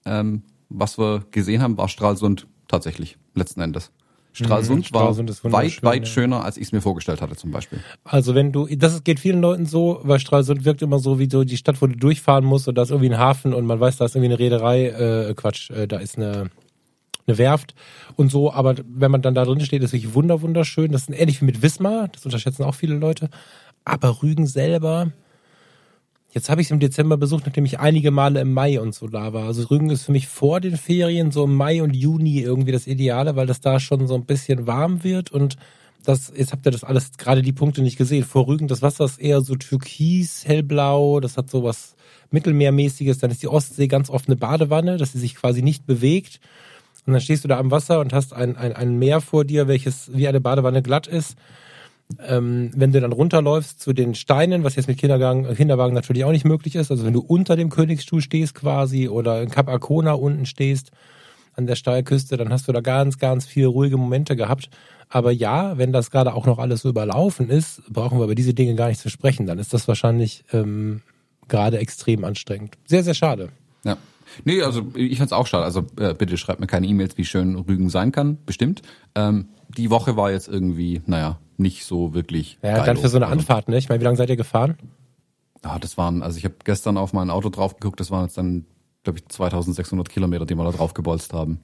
mm. 0.05 0.09
ähm, 0.09 0.43
was 0.69 0.97
wir 0.97 1.25
gesehen 1.31 1.61
haben, 1.61 1.77
war 1.77 1.87
Stralsund 1.87 2.47
tatsächlich, 2.67 3.17
letzten 3.33 3.61
Endes. 3.61 3.91
Stralsund, 4.33 4.91
mhm, 4.91 4.95
war 4.95 5.51
weit, 5.51 5.83
weit 5.83 6.03
ja. 6.03 6.05
schöner, 6.05 6.45
als 6.45 6.57
ich 6.57 6.63
es 6.63 6.71
mir 6.71 6.81
vorgestellt 6.81 7.21
hatte 7.21 7.35
zum 7.35 7.51
Beispiel. 7.51 7.79
Also 8.03 8.33
wenn 8.33 8.51
du, 8.51 8.65
das 8.67 9.03
geht 9.03 9.19
vielen 9.19 9.41
Leuten 9.41 9.65
so, 9.65 9.99
weil 10.03 10.19
Stralsund 10.19 10.63
wirkt 10.63 10.81
immer 10.81 10.99
so 10.99 11.19
wie 11.19 11.29
so 11.29 11.43
die 11.43 11.57
Stadt, 11.57 11.81
wo 11.81 11.87
du 11.87 11.97
durchfahren 11.97 12.45
musst 12.45 12.67
und 12.67 12.75
da 12.75 12.83
ist 12.83 12.91
irgendwie 12.91 13.09
ein 13.09 13.17
Hafen 13.17 13.53
und 13.53 13.65
man 13.65 13.79
weiß, 13.79 13.97
da 13.97 14.05
ist 14.05 14.15
irgendwie 14.15 14.33
eine 14.33 14.39
Reederei, 14.39 14.87
äh, 14.87 15.33
Quatsch, 15.35 15.69
äh, 15.71 15.87
da 15.87 15.97
ist 15.97 16.17
eine, 16.17 16.49
eine 17.27 17.37
Werft 17.37 17.75
und 18.15 18.31
so, 18.31 18.53
aber 18.53 18.75
wenn 18.87 19.11
man 19.11 19.21
dann 19.21 19.35
da 19.35 19.43
drin 19.43 19.59
steht, 19.59 19.81
ist 19.81 19.89
es 19.89 19.93
wirklich 19.93 20.13
wunder, 20.13 20.41
wunderschön. 20.41 20.91
Das 20.91 21.09
ist 21.09 21.19
ähnlich 21.19 21.41
wie 21.41 21.45
mit 21.45 21.61
Wismar, 21.61 22.07
das 22.07 22.25
unterschätzen 22.25 22.63
auch 22.63 22.75
viele 22.75 22.95
Leute. 22.95 23.29
Aber 23.83 24.21
Rügen 24.21 24.47
selber, 24.47 25.11
Jetzt 26.33 26.49
habe 26.49 26.61
ich 26.61 26.67
es 26.67 26.71
im 26.71 26.79
Dezember 26.79 27.17
besucht, 27.17 27.45
nachdem 27.45 27.65
ich 27.65 27.79
einige 27.79 28.09
Male 28.09 28.39
im 28.39 28.53
Mai 28.53 28.79
und 28.79 28.95
so 28.95 29.07
da 29.07 29.33
war. 29.33 29.47
Also 29.47 29.63
Rügen 29.63 29.89
ist 29.89 30.03
für 30.03 30.13
mich 30.13 30.27
vor 30.27 30.61
den 30.61 30.77
Ferien, 30.77 31.31
so 31.31 31.43
im 31.43 31.55
Mai 31.55 31.83
und 31.83 31.93
Juni 31.93 32.39
irgendwie 32.39 32.71
das 32.71 32.87
Ideale, 32.87 33.35
weil 33.35 33.47
das 33.47 33.59
da 33.59 33.81
schon 33.81 34.07
so 34.07 34.15
ein 34.15 34.25
bisschen 34.25 34.65
warm 34.65 35.03
wird 35.03 35.31
und 35.31 35.57
das, 36.03 36.33
jetzt 36.35 36.51
habt 36.51 36.65
ihr 36.65 36.71
das 36.71 36.83
alles, 36.83 37.11
gerade 37.17 37.41
die 37.41 37.51
Punkte 37.51 37.83
nicht 37.83 37.97
gesehen. 37.97 38.23
Vor 38.23 38.47
Rügen, 38.47 38.67
das 38.67 38.81
Wasser 38.81 39.05
ist 39.05 39.19
eher 39.19 39.41
so 39.41 39.55
türkis, 39.55 40.47
hellblau, 40.47 41.19
das 41.19 41.37
hat 41.37 41.49
so 41.49 41.63
was 41.63 41.95
Mittelmeermäßiges. 42.31 43.19
Dann 43.19 43.29
ist 43.29 43.43
die 43.43 43.47
Ostsee 43.47 43.87
ganz 43.87 44.09
oft 44.09 44.27
eine 44.27 44.35
Badewanne, 44.35 44.97
dass 44.97 45.11
sie 45.11 45.19
sich 45.19 45.35
quasi 45.35 45.61
nicht 45.61 45.85
bewegt. 45.85 46.39
Und 47.05 47.13
dann 47.13 47.21
stehst 47.21 47.43
du 47.43 47.47
da 47.47 47.59
am 47.59 47.69
Wasser 47.69 47.99
und 47.99 48.13
hast 48.13 48.33
ein, 48.33 48.57
ein, 48.57 48.73
ein 48.73 48.97
Meer 48.97 49.21
vor 49.21 49.45
dir, 49.45 49.67
welches 49.67 50.09
wie 50.13 50.27
eine 50.27 50.41
Badewanne 50.41 50.81
glatt 50.81 51.05
ist 51.05 51.35
ähm, 52.27 52.71
wenn 52.75 52.91
du 52.91 53.01
dann 53.01 53.11
runterläufst 53.11 53.79
zu 53.79 53.93
den 53.93 54.15
Steinen, 54.15 54.63
was 54.63 54.75
jetzt 54.75 54.87
mit 54.87 54.97
Kinderwagen, 54.97 55.53
Kinderwagen 55.55 55.93
natürlich 55.93 56.23
auch 56.23 56.31
nicht 56.31 56.45
möglich 56.45 56.75
ist, 56.75 56.91
also 56.91 57.05
wenn 57.05 57.13
du 57.13 57.21
unter 57.21 57.55
dem 57.55 57.69
Königsstuhl 57.69 58.21
stehst 58.21 58.55
quasi 58.55 59.07
oder 59.07 59.41
in 59.41 59.49
Cap 59.49 59.67
Arcona 59.69 60.13
unten 60.13 60.45
stehst 60.45 60.91
an 61.55 61.67
der 61.67 61.75
Steilküste, 61.75 62.37
dann 62.37 62.51
hast 62.51 62.67
du 62.67 62.71
da 62.71 62.81
ganz, 62.81 63.19
ganz 63.19 63.45
viele 63.45 63.67
ruhige 63.67 63.97
Momente 63.97 64.35
gehabt. 64.35 64.69
Aber 65.09 65.31
ja, 65.31 65.77
wenn 65.77 65.91
das 65.91 66.09
gerade 66.09 66.33
auch 66.33 66.45
noch 66.45 66.57
alles 66.57 66.81
so 66.81 66.89
überlaufen 66.89 67.49
ist, 67.49 67.81
brauchen 67.89 68.17
wir 68.17 68.25
über 68.25 68.35
diese 68.35 68.53
Dinge 68.53 68.75
gar 68.75 68.87
nicht 68.87 69.01
zu 69.01 69.09
sprechen. 69.09 69.45
Dann 69.45 69.59
ist 69.59 69.73
das 69.73 69.87
wahrscheinlich 69.87 70.45
ähm, 70.53 71.01
gerade 71.49 71.79
extrem 71.79 72.23
anstrengend. 72.23 72.77
Sehr, 72.85 73.03
sehr 73.03 73.13
schade. 73.13 73.49
Ja. 73.83 73.97
Nee, 74.45 74.61
also 74.61 74.83
ich 74.95 75.17
fand's 75.17 75.33
auch 75.33 75.47
schade. 75.47 75.63
Also 75.63 75.85
äh, 75.97 76.13
bitte 76.13 76.37
schreibt 76.37 76.59
mir 76.59 76.67
keine 76.67 76.87
E-Mails, 76.87 77.17
wie 77.17 77.25
schön 77.25 77.55
Rügen 77.55 77.89
sein 77.89 78.11
kann, 78.11 78.37
bestimmt. 78.45 78.81
Ähm, 79.15 79.49
die 79.69 79.89
Woche 79.89 80.17
war 80.17 80.31
jetzt 80.31 80.47
irgendwie, 80.47 81.01
naja, 81.05 81.39
nicht 81.57 81.85
so 81.85 82.13
wirklich. 82.13 82.57
Ja, 82.61 82.83
dann 82.83 82.97
für 82.97 83.09
so 83.09 83.17
eine 83.17 83.27
also 83.27 83.39
Anfahrt, 83.39 83.69
ne? 83.69 83.77
Ich 83.77 83.89
meine, 83.89 84.01
wie 84.01 84.05
lange 84.05 84.17
seid 84.17 84.29
ihr 84.29 84.35
gefahren? 84.35 84.77
Ja, 85.63 85.79
das 85.79 85.97
waren, 85.97 86.23
also 86.23 86.37
ich 86.37 86.45
habe 86.45 86.55
gestern 86.63 86.97
auf 86.97 87.13
mein 87.13 87.29
Auto 87.29 87.49
drauf 87.49 87.75
geguckt, 87.75 87.99
das 87.99 88.11
waren 88.11 88.25
jetzt 88.25 88.37
dann, 88.37 88.65
glaube 89.03 89.19
ich, 89.19 89.27
2600 89.27 90.09
Kilometer, 90.09 90.45
die 90.45 90.55
wir 90.55 90.63
da 90.63 90.71
drauf 90.71 90.93
gebolzt 90.93 91.33
haben. 91.33 91.59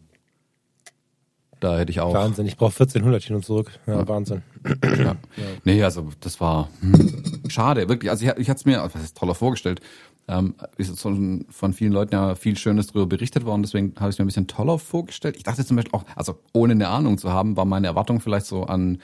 Da 1.60 1.80
hätte 1.80 1.92
ich 1.92 2.00
auch. 2.00 2.14
Wahnsinn, 2.14 2.46
ich 2.46 2.56
brauche 2.56 2.74
1400 2.74 3.24
hin 3.24 3.36
und 3.36 3.44
zurück. 3.44 3.72
Ja, 3.88 3.96
ja. 3.96 4.08
Wahnsinn. 4.08 4.44
Ja. 4.84 5.04
ja. 5.04 5.16
Nee, 5.64 5.84
also 5.84 6.10
das 6.20 6.40
war 6.40 6.70
hm, 6.82 7.50
schade, 7.50 7.90
wirklich. 7.90 8.12
Also 8.12 8.26
ich, 8.26 8.32
ich 8.38 8.50
hatte 8.50 8.60
es 8.60 8.66
mir, 8.66 8.88
was 8.94 9.04
ist 9.04 9.18
toller 9.18 9.34
vorgestellt. 9.34 9.82
Ähm, 10.30 10.56
ist 10.78 11.00
von, 11.00 11.46
von 11.50 11.74
vielen 11.74 11.94
Leuten 11.94 12.14
ja 12.14 12.36
viel 12.36 12.58
Schönes 12.58 12.88
darüber 12.88 13.06
berichtet 13.06 13.46
worden, 13.46 13.62
deswegen 13.62 13.94
habe 13.98 14.10
ich 14.10 14.16
es 14.16 14.20
mir 14.20 14.26
ein 14.26 14.28
bisschen 14.28 14.48
toller 14.48 14.78
vorgestellt. 14.78 15.38
Ich 15.38 15.44
dachte 15.44 15.66
zum 15.66 15.78
Beispiel 15.78 15.94
auch, 15.94 16.04
also 16.16 16.40
ohne 16.54 16.74
eine 16.74 16.90
Ahnung 16.90 17.18
zu 17.18 17.32
haben, 17.32 17.56
war 17.56 17.64
meine 17.64 17.88
Erwartung 17.88 18.20
vielleicht 18.20 18.46
so 18.46 18.64
an 18.64 19.00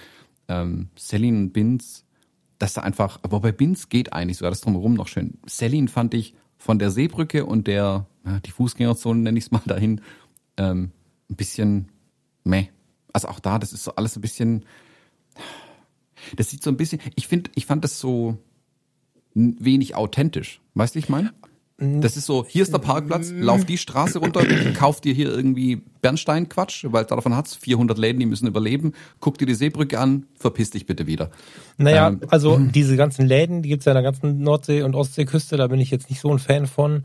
ähm, 0.50 0.90
Celine 0.98 1.48
Binz, 1.48 2.04
dass 2.60 2.74
da 2.74 2.82
einfach, 2.82 3.20
wobei 3.28 3.54
Binz 3.54 3.88
geht 3.88 4.12
eigentlich 4.12 4.38
sogar 4.38 4.52
das 4.52 4.62
drumherum 4.62 4.96
noch 4.96 5.08
schön. 5.08 5.38
Celine 5.48 5.88
fand 5.88 6.14
ich 6.14 6.36
von 6.58 6.78
der 6.78 6.92
Seebrücke 6.92 7.46
und 7.46 7.68
der, 7.68 8.06
ja, 8.26 8.40
die 8.40 8.52
Fußgängerzone 8.52 9.22
nenne 9.22 9.38
ich 9.38 9.46
es 9.46 9.52
mal 9.52 9.62
dahin, 9.66 10.02
ähm, 10.58 10.92
ein 11.30 11.36
bisschen 11.36 11.90
meh. 12.44 12.68
Also 13.14 13.30
auch 13.30 13.40
da, 13.40 13.60
das 13.60 13.72
ist 13.72 13.86
so 13.86 13.96
alles 13.96 14.18
ein 14.18 14.22
bisschen, 14.22 14.66
das 16.36 16.50
sieht 16.50 16.64
so 16.64 16.70
ein 16.70 16.78
bisschen, 16.78 17.00
ich 17.16 17.28
finde, 17.28 17.50
ich 17.56 17.66
fand 17.66 17.84
das 17.84 18.00
so 18.00 18.38
wenig 19.34 19.96
authentisch. 19.96 20.62
Weißt 20.74 20.96
du, 20.96 21.00
ich 21.00 21.10
meine? 21.10 21.34
Das 21.78 22.18
ist 22.18 22.28
so, 22.28 22.46
hier 22.48 22.64
ist 22.64 22.72
der 22.72 22.80
Parkplatz, 22.80 23.34
lauf 23.36 23.66
die 23.66 23.80
Straße 23.80 24.20
runter, 24.20 24.46
kauf 24.78 25.02
dir 25.02 25.14
hier 25.14 25.30
irgendwie 25.30 25.82
Bernsteinquatsch, 26.02 26.86
weil 26.90 27.04
davon 27.06 27.36
hat's 27.36 27.56
400 27.56 27.98
Läden, 27.98 28.20
die 28.20 28.26
müssen 28.26 28.48
überleben. 28.48 28.94
Guck 29.20 29.40
dir 29.40 29.48
die 29.48 29.56
Seebrücke 29.56 30.00
an, 30.00 30.28
verpiss 30.36 30.70
dich 30.70 30.86
bitte 30.86 31.08
wieder. 31.08 31.32
Naja, 31.78 32.10
ähm, 32.10 32.22
also 32.30 32.58
diese 32.74 32.96
ganzen 32.96 33.26
Läden, 33.26 33.64
die 33.64 33.70
gibt's 33.70 33.86
ja 33.86 33.92
an 33.92 33.96
der 33.96 34.04
ganzen 34.04 34.42
Nordsee- 34.42 34.84
und 34.84 34.96
Ostseeküste, 34.96 35.58
da 35.58 35.68
bin 35.68 35.82
ich 35.82 35.92
jetzt 35.92 36.10
nicht 36.10 36.22
so 36.22 36.32
ein 36.32 36.40
Fan 36.40 36.68
von. 36.68 37.04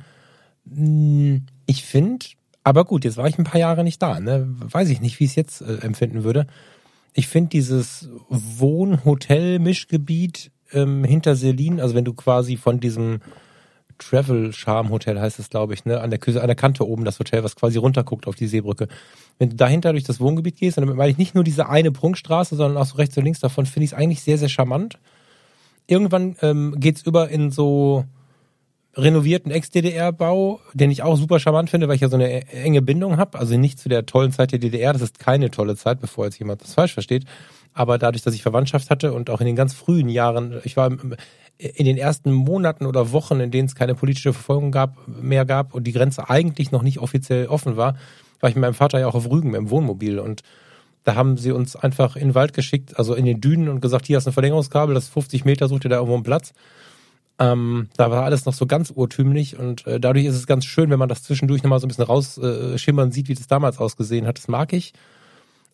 Hm, 0.71 1.47
ich 1.67 1.83
finde, 1.83 2.27
aber 2.63 2.85
gut, 2.85 3.05
jetzt 3.05 3.17
war 3.17 3.27
ich 3.27 3.37
ein 3.39 3.45
paar 3.45 3.61
Jahre 3.61 3.83
nicht 3.85 4.03
da, 4.03 4.21
ne? 4.21 4.47
Weiß 4.49 4.91
ich 4.91 5.01
nicht, 5.01 5.19
wie 5.19 5.25
ich 5.25 5.31
es 5.31 5.37
jetzt 5.37 5.63
äh, 5.63 5.79
empfinden 5.79 6.25
würde. 6.25 6.47
Ich 7.15 7.27
finde 7.27 7.49
dieses 7.51 8.11
Wohn-Hotel-Mischgebiet 8.29 10.51
ähm, 10.73 11.05
hinter 11.05 11.37
Selin, 11.37 11.81
also 11.81 11.95
wenn 11.95 12.05
du 12.05 12.15
quasi 12.15 12.57
von 12.57 12.81
diesem 12.81 13.21
Travel 13.99 14.53
Charm 14.53 14.91
Hotel 14.91 15.21
heißt 15.21 15.39
es, 15.39 15.51
glaube 15.51 15.75
ich, 15.75 15.85
ne? 15.85 16.01
An 16.01 16.11
der 16.11 16.19
Küste, 16.19 16.41
an 16.41 16.47
der 16.47 16.57
Kante 16.57 16.87
oben 16.87 17.05
das 17.05 17.19
Hotel, 17.19 17.45
was 17.45 17.57
quasi 17.57 17.79
runterguckt 17.79 18.27
auf 18.27 18.37
die 18.37 18.47
Seebrücke. 18.47 18.89
Wenn 19.39 19.51
du 19.51 19.57
dahinter 19.57 19.93
durch 19.93 20.05
das 20.05 20.21
Wohngebiet 20.21 20.57
gehst, 20.57 20.79
und 20.79 20.83
damit 20.83 20.97
meine 20.97 21.11
ich 21.11 21.19
nicht 21.19 21.35
nur 21.35 21.45
diese 21.45 21.69
eine 21.69 21.91
Prunkstraße, 21.91 22.57
sondern 22.57 22.81
auch 22.81 22.87
so 22.87 22.97
rechts 22.97 23.17
und 23.19 23.25
links 23.25 23.41
davon, 23.41 23.67
finde 23.67 23.85
ich 23.85 23.93
es 23.93 23.99
eigentlich 23.99 24.23
sehr, 24.23 24.39
sehr 24.39 24.49
charmant. 24.49 24.99
Irgendwann 25.87 26.37
ähm, 26.43 26.77
geht's 26.79 27.03
über 27.03 27.29
in 27.29 27.51
so 27.51 28.05
renovierten 28.95 29.53
Ex-DDR-Bau, 29.53 30.61
den 30.75 30.91
ich 30.91 31.03
auch 31.03 31.17
super 31.17 31.39
charmant 31.39 31.71
finde, 31.71 31.89
weil 31.89 31.95
ich 31.95 32.01
ja 32.01 32.09
so 32.09 32.17
eine 32.17 32.49
enge 32.49 32.83
Bindung 32.83 33.17
habe. 33.17 33.39
Also 33.39 33.57
nicht 33.57 33.79
zu 33.79 33.89
der 33.89 34.07
tollen 34.07 34.33
Zeit 34.33 34.53
der 34.53 34.59
DDR, 34.59 34.93
das 34.93 35.03
ist 35.03 35.19
keine 35.19 35.51
tolle 35.51 35.77
Zeit, 35.77 36.01
bevor 36.01 36.25
jetzt 36.25 36.39
jemand 36.39 36.63
das 36.63 36.75
falsch 36.75 36.95
versteht. 36.95 37.25
Aber 37.73 37.99
dadurch, 37.99 38.23
dass 38.23 38.35
ich 38.35 38.43
Verwandtschaft 38.43 38.91
hatte 38.91 39.13
und 39.13 39.31
auch 39.31 39.41
in 39.41 39.47
den 39.47 39.57
ganz 39.57 39.75
frühen 39.75 40.09
Jahren, 40.09 40.61
ich 40.65 40.77
war 40.77 40.91
in 41.59 41.85
den 41.85 41.97
ersten 41.97 42.33
Monaten 42.33 42.87
oder 42.87 43.13
Wochen, 43.13 43.41
in 43.41 43.51
denen 43.51 43.67
es 43.67 43.75
keine 43.75 43.95
politische 43.95 44.33
Verfolgung 44.33 44.71
gab, 44.71 44.97
mehr 45.07 45.45
gab 45.45 45.75
und 45.75 45.85
die 45.85 45.93
Grenze 45.93 46.31
eigentlich 46.31 46.71
noch 46.71 46.83
nicht 46.83 46.99
offiziell 46.99 47.47
offen 47.47 47.77
war, 47.77 47.97
war 48.41 48.49
ich 48.49 48.57
mit 48.57 48.63
meinem 48.63 48.75
Vater 48.75 49.01
ja 49.01 49.09
auch 49.09 49.15
auf 49.15 49.29
Rügen 49.29 49.55
im 49.55 49.71
Wohnmobil 49.71 50.19
und 50.19 50.43
da 51.05 51.15
haben 51.15 51.37
sie 51.37 51.53
uns 51.53 51.75
einfach 51.75 52.17
in 52.17 52.29
den 52.29 52.35
Wald 52.35 52.53
geschickt, 52.53 52.99
also 52.99 53.15
in 53.15 53.25
den 53.25 53.41
Dünen 53.41 53.69
und 53.69 53.81
gesagt, 53.81 54.07
hier 54.07 54.17
hast 54.17 54.25
du 54.25 54.31
ein 54.31 54.35
Verlängerungskabel, 54.35 54.95
das 54.95 55.05
ist 55.05 55.13
50 55.15 55.45
Meter, 55.45 55.67
such 55.67 55.81
dir 55.81 55.89
da 55.89 55.97
irgendwo 55.97 56.15
einen 56.15 56.23
Platz. 56.23 56.53
Ähm, 57.41 57.89
da 57.97 58.11
war 58.11 58.25
alles 58.25 58.45
noch 58.45 58.53
so 58.53 58.67
ganz 58.67 58.93
urtümlich 58.95 59.59
und 59.59 59.87
äh, 59.87 60.01
dadurch 60.01 60.27
ist 60.27 60.35
es 60.35 60.47
ganz 60.47 60.65
schön, 60.65 60.91
wenn 60.91 60.99
man 60.99 61.09
das 61.09 61.23
zwischendurch 61.23 61.63
nochmal 61.63 61.81
so 61.81 61.87
ein 61.87 61.89
bisschen 61.89 62.05
rausschimmern 62.05 63.09
äh, 63.09 63.13
sieht, 63.13 63.29
wie 63.29 63.35
das 63.35 63.47
damals 63.47 63.79
ausgesehen 63.79 64.27
hat. 64.27 64.39
Das 64.39 64.49
mag 64.49 64.73
ich. 64.73 64.93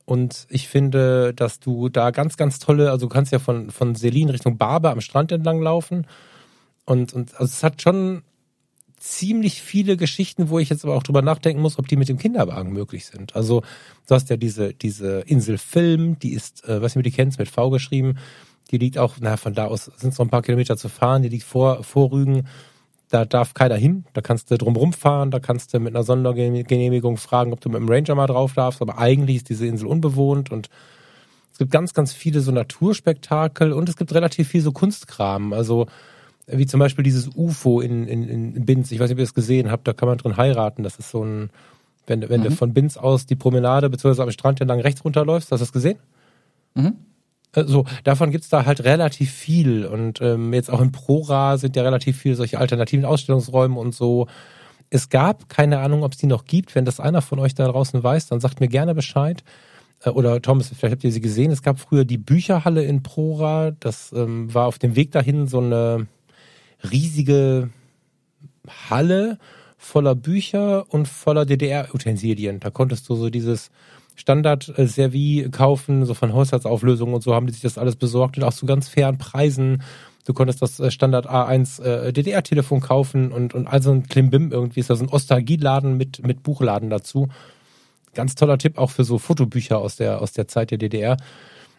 Und 0.04 0.46
ich 0.50 0.68
finde, 0.68 1.32
dass 1.34 1.60
du 1.60 1.88
da 1.88 2.10
ganz, 2.10 2.36
ganz 2.36 2.58
tolle, 2.58 2.90
also 2.90 3.06
du 3.06 3.10
kannst 3.10 3.32
ja 3.32 3.38
von, 3.38 3.70
von 3.70 3.94
Selin 3.94 4.28
Richtung 4.28 4.58
Barber 4.58 4.90
am 4.90 5.00
Strand 5.00 5.32
entlang 5.32 5.62
laufen. 5.62 6.06
Und, 6.84 7.14
und 7.14 7.32
also 7.34 7.44
es 7.44 7.62
hat 7.62 7.80
schon 7.80 8.22
ziemlich 8.98 9.60
viele 9.60 9.96
Geschichten, 9.96 10.48
wo 10.48 10.58
ich 10.58 10.68
jetzt 10.70 10.84
aber 10.84 10.94
auch 10.94 11.02
drüber 11.02 11.22
nachdenken 11.22 11.60
muss, 11.60 11.78
ob 11.78 11.88
die 11.88 11.96
mit 11.96 12.08
dem 12.08 12.18
Kinderwagen 12.18 12.72
möglich 12.72 13.06
sind. 13.06 13.36
Also 13.36 13.62
du 14.06 14.14
hast 14.14 14.30
ja 14.30 14.36
diese, 14.36 14.74
diese 14.74 15.20
Insel 15.20 15.58
Film, 15.58 16.18
die 16.18 16.32
ist, 16.32 16.66
äh, 16.66 16.80
was 16.80 16.94
du 16.94 17.02
die 17.02 17.10
kennst, 17.10 17.38
mit 17.38 17.48
V 17.48 17.70
geschrieben. 17.70 18.18
Die 18.70 18.78
liegt 18.78 18.96
auch, 18.98 19.16
na, 19.20 19.36
von 19.36 19.54
da 19.54 19.66
aus 19.66 19.84
sind 19.84 20.12
es 20.12 20.18
noch 20.18 20.26
ein 20.26 20.30
paar 20.30 20.42
Kilometer 20.42 20.76
zu 20.76 20.88
fahren, 20.88 21.22
die 21.22 21.28
liegt 21.28 21.44
vor, 21.44 21.82
vor 21.82 22.12
Rügen 22.12 22.46
da 23.10 23.24
darf 23.24 23.54
keiner 23.54 23.76
hin, 23.76 24.04
da 24.12 24.20
kannst 24.20 24.50
du 24.50 24.58
drum 24.58 24.76
rumfahren, 24.76 25.30
da 25.30 25.38
kannst 25.38 25.72
du 25.72 25.80
mit 25.80 25.94
einer 25.94 26.04
Sondergenehmigung 26.04 27.16
fragen, 27.16 27.52
ob 27.52 27.60
du 27.60 27.68
mit 27.68 27.78
dem 27.78 27.88
Ranger 27.88 28.14
mal 28.14 28.26
drauf 28.26 28.54
darfst, 28.54 28.82
aber 28.82 28.98
eigentlich 28.98 29.36
ist 29.36 29.48
diese 29.48 29.66
Insel 29.66 29.86
unbewohnt 29.86 30.50
und 30.50 30.68
es 31.52 31.58
gibt 31.58 31.70
ganz, 31.70 31.94
ganz 31.94 32.12
viele 32.12 32.40
so 32.40 32.50
Naturspektakel 32.50 33.72
und 33.72 33.88
es 33.88 33.96
gibt 33.96 34.12
relativ 34.14 34.48
viel 34.48 34.60
so 34.60 34.72
Kunstkram, 34.72 35.52
also 35.52 35.86
wie 36.46 36.66
zum 36.66 36.80
Beispiel 36.80 37.04
dieses 37.04 37.30
UFO 37.34 37.80
in, 37.80 38.06
in, 38.06 38.28
in 38.28 38.66
Binz, 38.66 38.90
ich 38.90 38.98
weiß 38.98 39.08
nicht, 39.08 39.14
ob 39.14 39.20
ihr 39.20 39.24
das 39.24 39.34
gesehen 39.34 39.70
habt, 39.70 39.86
da 39.86 39.92
kann 39.92 40.08
man 40.08 40.18
drin 40.18 40.36
heiraten, 40.36 40.82
das 40.82 40.96
ist 40.96 41.10
so 41.10 41.24
ein, 41.24 41.50
wenn, 42.06 42.28
wenn 42.28 42.40
mhm. 42.40 42.44
du 42.44 42.50
von 42.50 42.74
Binz 42.74 42.96
aus 42.96 43.26
die 43.26 43.36
Promenade 43.36 43.88
bzw. 43.88 44.22
am 44.22 44.30
Strand 44.30 44.60
entlang 44.60 44.80
rechts 44.80 45.04
runterläufst, 45.04 45.52
hast 45.52 45.60
du 45.60 45.64
das 45.64 45.72
gesehen? 45.72 45.98
Mhm. 46.74 46.96
Äh, 47.54 47.64
so, 47.64 47.84
davon 48.04 48.30
gibt's 48.30 48.48
da 48.48 48.64
halt 48.64 48.84
relativ 48.84 49.32
viel. 49.32 49.86
Und 49.86 50.20
ähm, 50.20 50.52
jetzt 50.52 50.70
auch 50.70 50.80
in 50.80 50.92
Prora 50.92 51.58
sind 51.58 51.76
ja 51.76 51.82
relativ 51.82 52.18
viele 52.18 52.36
solche 52.36 52.58
alternativen 52.58 53.04
Ausstellungsräume 53.04 53.78
und 53.78 53.94
so. 53.94 54.26
Es 54.90 55.08
gab 55.08 55.48
keine 55.48 55.78
Ahnung, 55.80 56.02
ob 56.02 56.12
es 56.12 56.18
die 56.18 56.26
noch 56.26 56.44
gibt. 56.44 56.74
Wenn 56.74 56.84
das 56.84 57.00
einer 57.00 57.22
von 57.22 57.38
euch 57.38 57.54
da 57.54 57.66
draußen 57.66 58.02
weiß, 58.02 58.28
dann 58.28 58.40
sagt 58.40 58.60
mir 58.60 58.68
gerne 58.68 58.94
Bescheid. 58.94 59.42
Äh, 60.02 60.10
oder 60.10 60.40
Thomas, 60.42 60.68
vielleicht 60.68 60.92
habt 60.92 61.04
ihr 61.04 61.12
sie 61.12 61.20
gesehen. 61.20 61.50
Es 61.50 61.62
gab 61.62 61.80
früher 61.80 62.04
die 62.04 62.18
Bücherhalle 62.18 62.84
in 62.84 63.02
Prora. 63.02 63.72
Das 63.80 64.12
ähm, 64.12 64.52
war 64.52 64.66
auf 64.66 64.78
dem 64.78 64.96
Weg 64.96 65.12
dahin 65.12 65.48
so 65.48 65.60
eine 65.60 66.06
riesige 66.90 67.70
Halle 68.90 69.38
voller 69.76 70.14
Bücher 70.14 70.86
und 70.92 71.06
voller 71.08 71.44
DDR-Utensilien. 71.44 72.60
Da 72.60 72.70
konntest 72.70 73.08
du 73.08 73.16
so 73.16 73.28
dieses 73.28 73.70
Standard-Servi 74.14 75.48
kaufen, 75.50 76.06
so 76.06 76.14
von 76.14 76.32
Haushaltsauflösungen 76.32 77.14
und 77.14 77.22
so 77.22 77.34
haben 77.34 77.46
die 77.46 77.52
sich 77.52 77.62
das 77.62 77.78
alles 77.78 77.96
besorgt 77.96 78.36
und 78.36 78.44
auch 78.44 78.52
zu 78.52 78.66
ganz 78.66 78.88
fairen 78.88 79.18
Preisen. 79.18 79.82
Du 80.24 80.32
konntest 80.32 80.62
das 80.62 80.80
äh, 80.80 80.90
Standard 80.90 81.28
A1 81.28 81.82
äh, 81.82 82.12
DDR-Telefon 82.12 82.80
kaufen 82.80 83.32
und, 83.32 83.54
und 83.54 83.66
also 83.66 83.92
ein 83.92 84.06
Klimbim 84.06 84.52
irgendwie 84.52 84.80
ist 84.80 84.90
da 84.90 84.96
so 84.96 85.04
ein 85.04 85.10
Ostalgieladen 85.10 85.96
mit, 85.96 86.26
mit 86.26 86.42
Buchladen 86.42 86.90
dazu. 86.90 87.28
Ganz 88.14 88.34
toller 88.34 88.58
Tipp 88.58 88.78
auch 88.78 88.90
für 88.90 89.04
so 89.04 89.18
Fotobücher 89.18 89.78
aus 89.78 89.96
der, 89.96 90.22
aus 90.22 90.32
der 90.32 90.48
Zeit 90.48 90.70
der 90.70 90.78
DDR. 90.78 91.16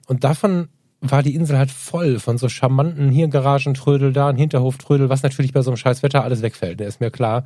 Und 0.08 0.24
davon 0.24 0.68
war 1.02 1.24
die 1.24 1.36
Insel 1.36 1.58
halt 1.58 1.72
voll 1.72 2.20
von 2.20 2.38
so 2.38 2.50
charmanten 2.50 3.10
hier 3.10 3.28
Garagentrödel, 3.28 4.14
da 4.14 4.28
ein 4.28 4.38
Hinterhoftrödel, 4.38 5.10
was 5.10 5.24
natürlich 5.24 5.54
bei 5.54 5.62
so 5.62 5.72
einem 5.72 5.78
scheiß 5.78 6.04
Wetter 6.04 6.24
alles 6.24 6.42
wegfällt, 6.42 6.80
der 6.80 6.88
ist 6.88 7.00
mir 7.00 7.12
klar. 7.12 7.46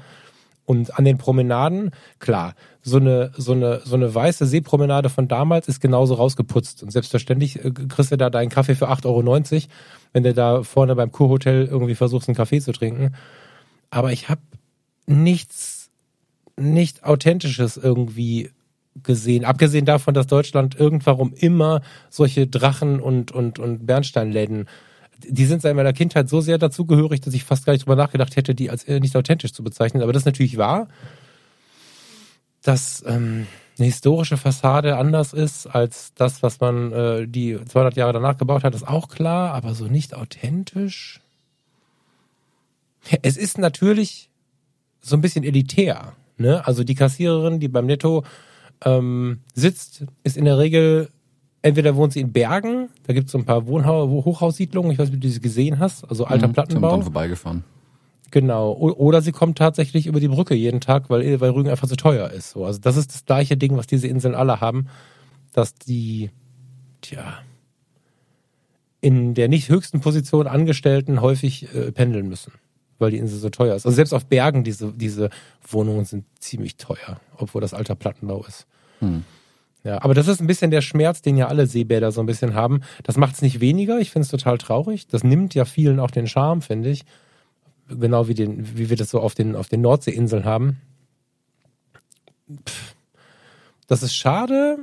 Und 0.69 0.99
an 0.99 1.03
den 1.03 1.17
Promenaden, 1.17 1.89
klar, 2.19 2.53
so 2.83 2.97
eine, 2.97 3.31
so 3.35 3.53
eine, 3.53 3.81
so 3.85 3.95
eine 3.95 4.13
weiße 4.13 4.45
Seepromenade 4.45 5.09
von 5.09 5.27
damals 5.27 5.67
ist 5.67 5.79
genauso 5.79 6.13
rausgeputzt. 6.13 6.83
Und 6.83 6.91
selbstverständlich 6.91 7.65
äh, 7.65 7.71
kriegst 7.71 8.11
du 8.11 8.17
da 8.17 8.29
deinen 8.29 8.49
Kaffee 8.49 8.75
für 8.75 8.87
8,90 8.87 9.05
Euro, 9.07 9.63
wenn 10.13 10.21
du 10.21 10.31
da 10.31 10.61
vorne 10.61 10.95
beim 10.95 11.11
Kurhotel 11.11 11.65
irgendwie 11.65 11.95
versuchst, 11.95 12.29
einen 12.29 12.35
Kaffee 12.35 12.61
zu 12.61 12.71
trinken. 12.71 13.15
aber 13.89 14.11
ich 14.11 14.29
habe 14.29 14.41
nichts, 15.07 15.89
nicht 16.55 17.03
Authentisches 17.03 17.75
irgendwie 17.75 18.51
gesehen. 19.01 19.45
Abgesehen 19.45 19.85
davon, 19.85 20.13
dass 20.13 20.27
Deutschland 20.27 20.79
irgendwann 20.79 21.33
immer 21.33 21.81
solche 22.11 22.45
Drachen 22.45 22.99
und, 22.99 23.31
und, 23.31 23.57
und 23.57 23.87
Bernsteinläden 23.87 24.67
die 25.27 25.45
sind 25.45 25.61
seit 25.61 25.75
meiner 25.75 25.93
Kindheit 25.93 26.29
so 26.29 26.41
sehr 26.41 26.57
dazugehörig, 26.57 27.21
dass 27.21 27.33
ich 27.33 27.43
fast 27.43 27.65
gar 27.65 27.73
nicht 27.73 27.85
drüber 27.85 27.95
nachgedacht 27.95 28.35
hätte, 28.35 28.55
die 28.55 28.69
als 28.69 28.87
nicht 28.87 29.15
authentisch 29.15 29.53
zu 29.53 29.63
bezeichnen. 29.63 30.03
Aber 30.03 30.13
das 30.13 30.21
ist 30.21 30.27
natürlich 30.27 30.57
wahr, 30.57 30.87
dass 32.61 33.03
ähm, 33.05 33.47
eine 33.77 33.85
historische 33.85 34.37
Fassade 34.37 34.97
anders 34.97 35.33
ist 35.33 35.67
als 35.67 36.13
das, 36.13 36.43
was 36.43 36.59
man 36.59 36.91
äh, 36.91 37.27
die 37.27 37.57
200 37.63 37.95
Jahre 37.95 38.13
danach 38.13 38.37
gebaut 38.37 38.63
hat, 38.63 38.75
ist 38.75 38.87
auch 38.87 39.07
klar, 39.07 39.53
aber 39.53 39.73
so 39.73 39.85
nicht 39.85 40.13
authentisch. 40.13 41.21
Es 43.21 43.37
ist 43.37 43.57
natürlich 43.57 44.29
so 45.01 45.15
ein 45.15 45.21
bisschen 45.21 45.43
elitär. 45.43 46.13
Ne? 46.37 46.65
Also 46.67 46.83
die 46.83 46.95
Kassiererin, 46.95 47.59
die 47.59 47.69
beim 47.69 47.85
Netto 47.85 48.23
ähm, 48.83 49.39
sitzt, 49.53 50.05
ist 50.23 50.37
in 50.37 50.45
der 50.45 50.57
Regel 50.57 51.09
entweder 51.61 51.95
wohnt 51.95 52.13
sie 52.13 52.21
in 52.21 52.31
Bergen, 52.31 52.89
da 53.05 53.13
gibt 53.13 53.27
es 53.27 53.31
so 53.31 53.37
ein 53.37 53.45
paar 53.45 53.67
Wohnha 53.67 53.91
Hochhaussiedlungen, 53.91 54.91
ich 54.91 54.99
weiß 54.99 55.09
nicht, 55.09 55.17
ob 55.17 55.21
du 55.21 55.29
sie 55.29 55.41
gesehen 55.41 55.79
hast, 55.79 56.07
also 56.09 56.25
alter 56.25 56.47
mhm, 56.47 56.53
Plattenbau. 56.53 56.91
Sind 56.91 57.03
vorbeigefahren. 57.03 57.63
Genau. 58.31 58.73
Oder 58.73 59.21
sie 59.21 59.31
kommt 59.31 59.57
tatsächlich 59.57 60.05
über 60.05 60.19
die 60.19 60.27
Brücke 60.27 60.53
jeden 60.53 60.81
Tag, 60.81 61.09
weil, 61.09 61.41
weil 61.41 61.49
Rügen 61.49 61.69
einfach 61.69 61.87
zu 61.87 61.95
teuer 61.95 62.29
ist. 62.29 62.51
So, 62.51 62.65
also 62.65 62.79
das 62.79 62.95
ist 62.95 63.13
das 63.13 63.25
gleiche 63.25 63.57
Ding, 63.57 63.75
was 63.75 63.87
diese 63.87 64.07
Inseln 64.07 64.35
alle 64.35 64.61
haben, 64.61 64.87
dass 65.53 65.73
die, 65.73 66.29
tja, 67.01 67.39
in 69.01 69.33
der 69.33 69.47
nicht 69.47 69.69
höchsten 69.69 70.01
Position 70.01 70.47
Angestellten 70.47 71.21
häufig 71.21 71.73
äh, 71.73 71.91
pendeln 71.91 72.27
müssen, 72.27 72.53
weil 72.99 73.11
die 73.11 73.17
Insel 73.17 73.39
so 73.39 73.49
teuer 73.49 73.75
ist. 73.75 73.85
Also 73.85 73.95
selbst 73.95 74.13
auf 74.13 74.25
Bergen 74.25 74.63
diese, 74.63 74.93
diese 74.93 75.29
Wohnungen 75.67 76.05
sind 76.05 76.25
ziemlich 76.39 76.77
teuer, 76.77 77.19
obwohl 77.37 77.61
das 77.61 77.73
alter 77.73 77.95
Plattenbau 77.95 78.45
ist. 78.45 78.67
Hm. 78.99 79.23
Ja, 79.83 80.01
aber 80.01 80.13
das 80.13 80.27
ist 80.27 80.41
ein 80.41 80.47
bisschen 80.47 80.71
der 80.71 80.81
Schmerz, 80.81 81.21
den 81.21 81.37
ja 81.37 81.47
alle 81.47 81.65
Seebäder 81.65 82.11
so 82.11 82.19
ein 82.21 82.25
bisschen 82.25 82.53
haben. 82.53 82.81
Das 83.03 83.17
macht 83.17 83.35
es 83.35 83.41
nicht 83.41 83.59
weniger. 83.61 83.99
Ich 83.99 84.11
finde 84.11 84.25
es 84.25 84.31
total 84.31 84.57
traurig. 84.57 85.07
Das 85.07 85.23
nimmt 85.23 85.55
ja 85.55 85.65
vielen 85.65 85.99
auch 85.99 86.11
den 86.11 86.27
Charme, 86.27 86.61
finde 86.61 86.89
ich. 86.89 87.05
Genau 87.87 88.27
wie, 88.27 88.33
den, 88.33 88.77
wie 88.77 88.89
wir 88.89 88.97
das 88.97 89.09
so 89.09 89.19
auf 89.19 89.35
den, 89.35 89.55
auf 89.55 89.69
den 89.69 89.81
Nordseeinseln 89.81 90.43
haben. 90.43 90.81
Pff. 92.67 92.95
Das 93.87 94.03
ist 94.03 94.15
schade 94.15 94.79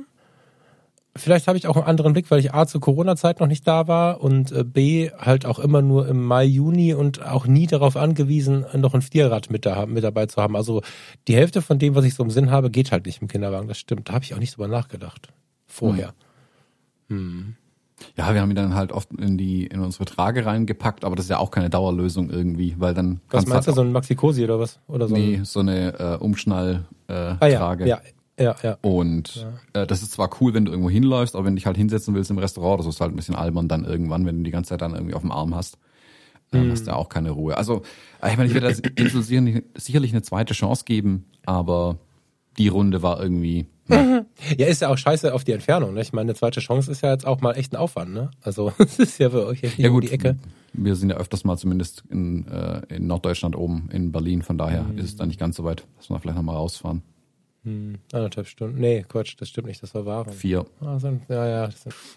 vielleicht 1.19 1.47
habe 1.47 1.57
ich 1.57 1.67
auch 1.67 1.75
einen 1.75 1.85
anderen 1.85 2.13
Blick, 2.13 2.29
weil 2.31 2.39
ich 2.39 2.53
A 2.53 2.67
zur 2.67 2.81
Corona-Zeit 2.81 3.39
noch 3.39 3.47
nicht 3.47 3.67
da 3.67 3.87
war 3.87 4.21
und 4.21 4.51
äh, 4.51 4.63
B 4.63 5.11
halt 5.17 5.45
auch 5.45 5.59
immer 5.59 5.81
nur 5.81 6.07
im 6.07 6.23
Mai, 6.23 6.45
Juni 6.45 6.93
und 6.93 7.25
auch 7.25 7.47
nie 7.47 7.67
darauf 7.67 7.97
angewiesen, 7.97 8.65
noch 8.75 8.93
ein 8.93 9.01
Vierrad 9.01 9.49
mit, 9.49 9.65
da, 9.65 9.85
mit 9.85 10.03
dabei 10.03 10.25
zu 10.25 10.41
haben. 10.41 10.55
Also 10.55 10.81
die 11.27 11.35
Hälfte 11.35 11.61
von 11.61 11.79
dem, 11.79 11.95
was 11.95 12.05
ich 12.05 12.15
so 12.15 12.23
im 12.23 12.29
Sinn 12.29 12.51
habe, 12.51 12.69
geht 12.69 12.91
halt 12.91 13.05
nicht 13.05 13.21
im 13.21 13.27
Kinderwagen. 13.27 13.67
Das 13.67 13.77
stimmt. 13.77 14.09
Da 14.09 14.13
habe 14.13 14.23
ich 14.25 14.33
auch 14.33 14.39
nicht 14.39 14.55
drüber 14.55 14.67
nachgedacht. 14.67 15.29
Vorher. 15.65 16.13
Hm. 17.09 17.17
Hm. 17.17 17.55
Ja, 18.15 18.33
wir 18.33 18.41
haben 18.41 18.51
ihn 18.51 18.55
dann 18.55 18.75
halt 18.75 18.91
oft 18.91 19.11
in 19.13 19.37
die 19.37 19.65
in 19.65 19.79
unsere 19.79 20.05
Trage 20.05 20.45
reingepackt, 20.45 21.03
aber 21.03 21.15
das 21.15 21.25
ist 21.25 21.29
ja 21.29 21.39
auch 21.39 21.49
keine 21.49 21.69
Dauerlösung 21.69 22.29
irgendwie, 22.29 22.75
weil 22.77 22.93
dann 22.93 23.21
Was 23.29 23.47
meinst 23.47 23.67
halt 23.67 23.75
du, 23.75 23.81
so 23.81 23.81
ein 23.81 23.91
Maxi-Cosi 23.91 24.43
oder 24.43 24.59
was? 24.59 24.79
Oder 24.87 25.07
so 25.07 25.15
nee, 25.15 25.41
so 25.43 25.61
eine 25.61 25.99
äh, 25.99 26.17
Umschnall 26.17 26.85
äh, 27.07 27.13
ah, 27.13 27.47
ja, 27.47 27.73
Ja, 27.73 27.99
ja, 28.39 28.55
ja. 28.61 28.77
Und 28.81 29.35
ja. 29.35 29.81
Äh, 29.81 29.87
das 29.87 30.03
ist 30.03 30.11
zwar 30.11 30.29
cool, 30.39 30.53
wenn 30.53 30.65
du 30.65 30.71
irgendwo 30.71 30.89
hinläufst, 30.89 31.35
aber 31.35 31.45
wenn 31.45 31.53
du 31.53 31.59
dich 31.59 31.65
halt 31.65 31.77
hinsetzen 31.77 32.13
willst 32.13 32.29
im 32.29 32.37
Restaurant, 32.37 32.79
das 32.79 32.87
ist 32.87 33.01
halt 33.01 33.11
ein 33.11 33.15
bisschen 33.15 33.35
albern 33.35 33.67
dann 33.67 33.85
irgendwann, 33.85 34.25
wenn 34.25 34.37
du 34.37 34.43
die 34.43 34.51
ganze 34.51 34.69
Zeit 34.69 34.81
dann 34.81 34.93
irgendwie 34.93 35.13
auf 35.13 35.21
dem 35.21 35.31
Arm 35.31 35.55
hast. 35.55 35.77
Dann 36.51 36.67
mhm. 36.67 36.71
hast 36.71 36.83
du 36.83 36.91
ja 36.91 36.95
auch 36.95 37.09
keine 37.09 37.31
Ruhe. 37.31 37.57
Also, 37.57 37.81
äh, 38.21 38.31
ich 38.31 38.37
meine, 38.37 38.49
ich 38.49 38.53
werde 38.53 38.69
Insel 38.95 39.63
sicherlich 39.75 40.11
eine 40.11 40.21
zweite 40.21 40.53
Chance 40.53 40.85
geben, 40.85 41.25
aber 41.45 41.97
die 42.57 42.67
Runde 42.67 43.01
war 43.03 43.21
irgendwie. 43.21 43.67
Ne. 43.87 44.25
Ja, 44.57 44.67
ist 44.67 44.81
ja 44.81 44.89
auch 44.89 44.97
scheiße 44.97 45.33
auf 45.33 45.43
die 45.43 45.53
Entfernung. 45.53 45.93
Ne? 45.93 46.01
Ich 46.01 46.11
meine, 46.11 46.29
eine 46.29 46.35
zweite 46.35 46.59
Chance 46.59 46.91
ist 46.91 47.01
ja 47.01 47.11
jetzt 47.11 47.25
auch 47.25 47.39
mal 47.39 47.53
echt 47.53 47.73
ein 47.73 47.77
Aufwand. 47.77 48.13
Ne? 48.13 48.31
Also 48.41 48.73
es 48.79 48.99
ist 48.99 49.17
ja 49.17 49.29
für 49.29 49.45
euch 49.45 49.63
echt 49.63 49.77
ja, 49.77 49.89
gut, 49.89 50.03
um 50.03 50.09
die 50.09 50.13
Ecke. 50.13 50.37
Wir 50.73 50.95
sind 50.95 51.09
ja 51.09 51.15
öfters 51.15 51.43
mal 51.43 51.57
zumindest 51.57 52.03
in, 52.09 52.47
äh, 52.47 52.81
in 52.89 53.07
Norddeutschland 53.07 53.55
oben, 53.55 53.89
in 53.91 54.11
Berlin. 54.11 54.41
Von 54.41 54.57
daher 54.57 54.83
mhm. 54.83 54.97
ist 54.97 55.05
es 55.05 55.15
da 55.15 55.25
nicht 55.25 55.39
ganz 55.39 55.55
so 55.55 55.63
weit, 55.63 55.85
dass 55.97 56.09
wir 56.09 56.19
vielleicht 56.19 56.35
nochmal 56.35 56.57
rausfahren. 56.57 57.01
Hm, 57.67 57.95
anderthalb 58.13 58.47
Stunden. 58.47 58.79
Nee, 58.79 59.03
Quatsch, 59.09 59.35
das 59.37 59.49
stimmt 59.49 59.67
nicht, 59.67 59.83
das 59.83 59.93
war 59.93 60.05
Waren. 60.05 60.31
Vier. 60.31 60.65
Sind, 60.99 61.23
ja, 61.27 61.45
ja, 61.45 61.69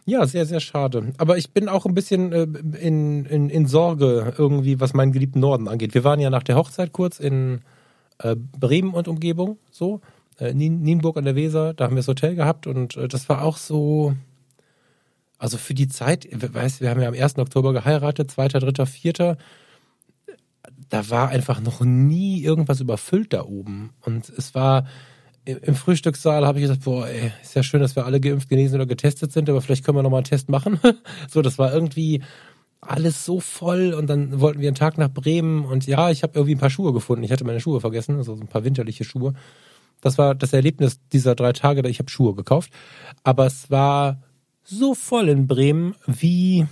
ja, 0.07 0.25
sehr, 0.25 0.47
sehr 0.47 0.61
schade. 0.61 1.13
Aber 1.19 1.39
ich 1.39 1.51
bin 1.51 1.69
auch 1.69 1.87
ein 1.87 1.95
bisschen 1.95 2.33
äh, 2.33 2.47
in, 2.79 3.25
in, 3.25 3.51
in 3.51 3.67
Sorge 3.67 4.33
irgendwie, 4.39 4.79
was 4.79 4.95
meinen 4.95 5.11
geliebten 5.11 5.41
Norden 5.41 5.67
angeht. 5.67 5.93
Wir 5.93 6.05
waren 6.05 6.21
ja 6.21 6.31
nach 6.31 6.45
der 6.45 6.55
Hochzeit 6.55 6.93
kurz 6.93 7.19
in 7.19 7.63
äh, 8.19 8.37
Bremen 8.37 8.95
und 8.95 9.09
Umgebung, 9.09 9.59
so. 9.73 10.01
Äh, 10.39 10.55
Nienburg 10.55 11.17
an 11.17 11.25
der 11.25 11.35
Weser, 11.35 11.75
da 11.75 11.87
haben 11.87 11.97
wir 11.97 12.01
das 12.01 12.09
Hotel 12.09 12.37
gehabt 12.37 12.69
und 12.69 12.97
äh, 12.97 13.09
das 13.09 13.29
war 13.29 13.43
auch 13.43 13.57
so, 13.57 14.15
also 15.37 15.59
für 15.59 15.75
die 15.75 15.89
Zeit, 15.89 16.29
weißt 16.31 16.81
wir 16.81 16.91
haben 16.91 17.01
ja 17.01 17.09
am 17.09 17.15
1. 17.15 17.39
Oktober 17.39 17.73
geheiratet, 17.73 18.31
2., 18.31 18.49
3., 18.49 18.87
4., 18.87 19.37
da 20.91 21.11
war 21.11 21.29
einfach 21.29 21.61
noch 21.61 21.81
nie 21.81 22.43
irgendwas 22.43 22.81
überfüllt 22.81 23.33
da 23.33 23.45
oben. 23.45 23.91
Und 24.01 24.29
es 24.29 24.55
war, 24.55 24.87
im 25.45 25.75
Frühstückssaal 25.75 26.47
habe 26.47 26.59
ich 26.59 26.65
gesagt, 26.65 26.85
boah, 26.85 27.07
ey, 27.09 27.33
ist 27.43 27.55
ja 27.55 27.63
schön, 27.63 27.81
dass 27.81 27.97
wir 27.97 28.05
alle 28.05 28.21
geimpft, 28.21 28.49
genesen 28.49 28.77
oder 28.77 28.87
getestet 28.87 29.33
sind, 29.33 29.49
aber 29.49 29.61
vielleicht 29.61 29.85
können 29.85 29.97
wir 29.97 30.03
noch 30.03 30.11
mal 30.11 30.19
einen 30.19 30.25
Test 30.25 30.49
machen. 30.49 30.79
so, 31.29 31.43
das 31.43 31.59
war 31.59 31.73
irgendwie 31.73 32.23
alles 32.81 33.25
so 33.25 33.41
voll 33.41 33.93
und 33.95 34.09
dann 34.09 34.41
wollten 34.41 34.61
wir 34.61 34.69
einen 34.69 34.75
Tag 34.75 34.99
nach 34.99 35.11
Bremen 35.11 35.65
und 35.65 35.87
ja, 35.87 36.11
ich 36.11 36.23
habe 36.23 36.33
irgendwie 36.35 36.55
ein 36.55 36.61
paar 36.61 36.71
Schuhe 36.71 36.93
gefunden. 36.93 37.25
Ich 37.25 37.33
hatte 37.33 37.45
meine 37.45 37.61
Schuhe 37.61 37.81
vergessen, 37.81 38.17
also 38.17 38.35
so 38.35 38.41
ein 38.41 38.49
paar 38.49 38.65
winterliche 38.65 39.05
Schuhe. 39.05 39.35
Das 40.01 40.17
war 40.17 40.35
das 40.35 40.53
Erlebnis 40.53 41.01
dieser 41.13 41.35
drei 41.35 41.53
Tage, 41.53 41.87
ich 41.89 41.99
habe 41.99 42.11
Schuhe 42.11 42.35
gekauft, 42.35 42.73
aber 43.23 43.47
es 43.47 43.71
war 43.71 44.23
so 44.65 44.95
voll 44.95 45.29
in 45.29 45.47
Bremen 45.47 45.95
wie 46.07 46.67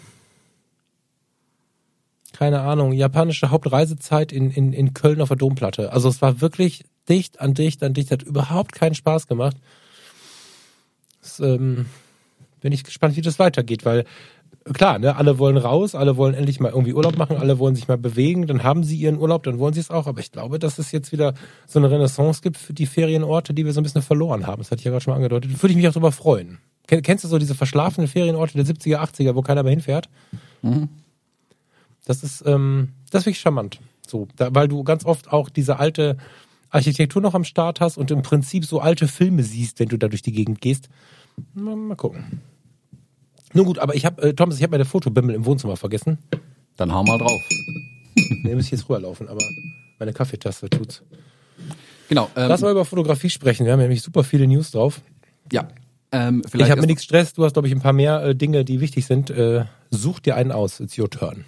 keine 2.32 2.60
Ahnung, 2.60 2.92
japanische 2.92 3.50
Hauptreisezeit 3.50 4.30
in, 4.30 4.52
in, 4.52 4.72
in 4.72 4.94
Köln 4.94 5.20
auf 5.20 5.28
der 5.28 5.36
Domplatte. 5.36 5.92
Also 5.92 6.08
es 6.08 6.22
war 6.22 6.40
wirklich 6.40 6.84
dicht 7.08 7.40
an 7.40 7.54
dicht 7.54 7.82
an 7.82 7.94
dicht, 7.94 8.10
hat 8.10 8.22
überhaupt 8.22 8.72
keinen 8.72 8.94
Spaß 8.94 9.26
gemacht. 9.26 9.56
Das, 11.20 11.40
ähm, 11.40 11.86
bin 12.60 12.72
ich 12.72 12.84
gespannt, 12.84 13.16
wie 13.16 13.22
das 13.22 13.38
weitergeht, 13.38 13.84
weil 13.84 14.04
klar, 14.72 14.98
ne, 14.98 15.16
alle 15.16 15.38
wollen 15.38 15.56
raus, 15.56 15.94
alle 15.94 16.16
wollen 16.16 16.34
endlich 16.34 16.60
mal 16.60 16.70
irgendwie 16.70 16.92
Urlaub 16.92 17.16
machen, 17.16 17.36
alle 17.36 17.58
wollen 17.58 17.74
sich 17.74 17.88
mal 17.88 17.98
bewegen, 17.98 18.46
dann 18.46 18.62
haben 18.62 18.84
sie 18.84 18.96
ihren 18.96 19.18
Urlaub, 19.18 19.42
dann 19.44 19.58
wollen 19.58 19.74
sie 19.74 19.80
es 19.80 19.90
auch, 19.90 20.06
aber 20.06 20.20
ich 20.20 20.32
glaube, 20.32 20.58
dass 20.58 20.78
es 20.78 20.92
jetzt 20.92 21.12
wieder 21.12 21.34
so 21.66 21.78
eine 21.78 21.90
Renaissance 21.90 22.42
gibt 22.42 22.56
für 22.56 22.72
die 22.72 22.86
Ferienorte, 22.86 23.54
die 23.54 23.64
wir 23.64 23.72
so 23.72 23.80
ein 23.80 23.84
bisschen 23.84 24.02
verloren 24.02 24.46
haben. 24.46 24.62
Das 24.62 24.70
hatte 24.70 24.80
ich 24.80 24.84
ja 24.84 24.90
gerade 24.90 25.02
schon 25.02 25.12
mal 25.12 25.16
angedeutet. 25.16 25.50
Würde 25.62 25.70
ich 25.72 25.76
mich 25.76 25.88
auch 25.88 25.92
darüber 25.92 26.12
freuen. 26.12 26.58
Kennst 26.86 27.24
du 27.24 27.28
so 27.28 27.38
diese 27.38 27.54
verschlafenen 27.54 28.08
Ferienorte 28.08 28.54
der 28.54 28.64
70er, 28.64 28.98
80er, 28.98 29.34
wo 29.34 29.42
keiner 29.42 29.62
mehr 29.62 29.72
hinfährt? 29.72 30.08
Mhm. 30.62 30.88
Das 32.06 32.22
ist, 32.22 32.42
ähm, 32.46 32.88
das 33.10 33.22
ist 33.22 33.26
wirklich 33.26 33.40
charmant. 33.40 33.80
So, 34.06 34.26
da, 34.36 34.54
weil 34.54 34.68
du 34.68 34.82
ganz 34.84 35.04
oft 35.04 35.30
auch 35.30 35.50
diese 35.50 35.78
alte 35.78 36.16
Architektur 36.70 37.22
noch 37.22 37.34
am 37.34 37.44
Start 37.44 37.80
hast 37.80 37.96
und 37.96 38.10
im 38.10 38.22
Prinzip 38.22 38.64
so 38.64 38.80
alte 38.80 39.08
Filme 39.08 39.42
siehst, 39.42 39.80
wenn 39.80 39.88
du 39.88 39.96
da 39.96 40.08
durch 40.08 40.22
die 40.22 40.32
Gegend 40.32 40.60
gehst. 40.60 40.88
Mal, 41.54 41.76
mal 41.76 41.94
gucken. 41.94 42.42
Nun 43.54 43.64
gut, 43.64 43.78
aber 43.78 43.94
ich 43.94 44.04
habe, 44.04 44.22
äh, 44.22 44.34
Thomas, 44.34 44.56
ich 44.56 44.62
habe 44.62 44.72
meine 44.72 44.84
Fotobimmel 44.84 45.34
im 45.34 45.46
Wohnzimmer 45.46 45.76
vergessen. 45.76 46.18
Dann 46.76 46.92
hau 46.92 47.02
mal 47.02 47.18
drauf. 47.18 47.42
nee, 48.42 48.54
muss 48.54 48.66
ich 48.66 48.72
jetzt 48.72 48.88
rüberlaufen, 48.88 49.28
aber 49.28 49.42
meine 49.98 50.12
Kaffeetasse 50.12 50.68
tut's. 50.68 51.02
Genau. 52.08 52.30
Ähm, 52.36 52.48
Lass 52.48 52.60
mal 52.60 52.70
über 52.70 52.84
Fotografie 52.84 53.30
sprechen. 53.30 53.66
Wir 53.66 53.72
haben 53.72 53.80
nämlich 53.80 54.02
super 54.02 54.24
viele 54.24 54.46
News 54.46 54.70
drauf. 54.70 55.00
Ja. 55.52 55.68
Ähm, 56.10 56.42
vielleicht 56.46 56.66
ich 56.66 56.70
habe 56.70 56.80
mir 56.80 56.86
nichts 56.86 57.04
Stress. 57.04 57.34
Du 57.34 57.44
hast, 57.44 57.52
glaube 57.52 57.68
ich, 57.68 57.74
ein 57.74 57.80
paar 57.80 57.92
mehr 57.92 58.22
äh, 58.22 58.34
Dinge, 58.34 58.64
die 58.64 58.80
wichtig 58.80 59.06
sind. 59.06 59.30
Äh, 59.30 59.64
such 59.90 60.20
dir 60.20 60.36
einen 60.36 60.52
aus. 60.52 60.80
It's 60.80 60.98
your 60.98 61.10
turn. 61.10 61.44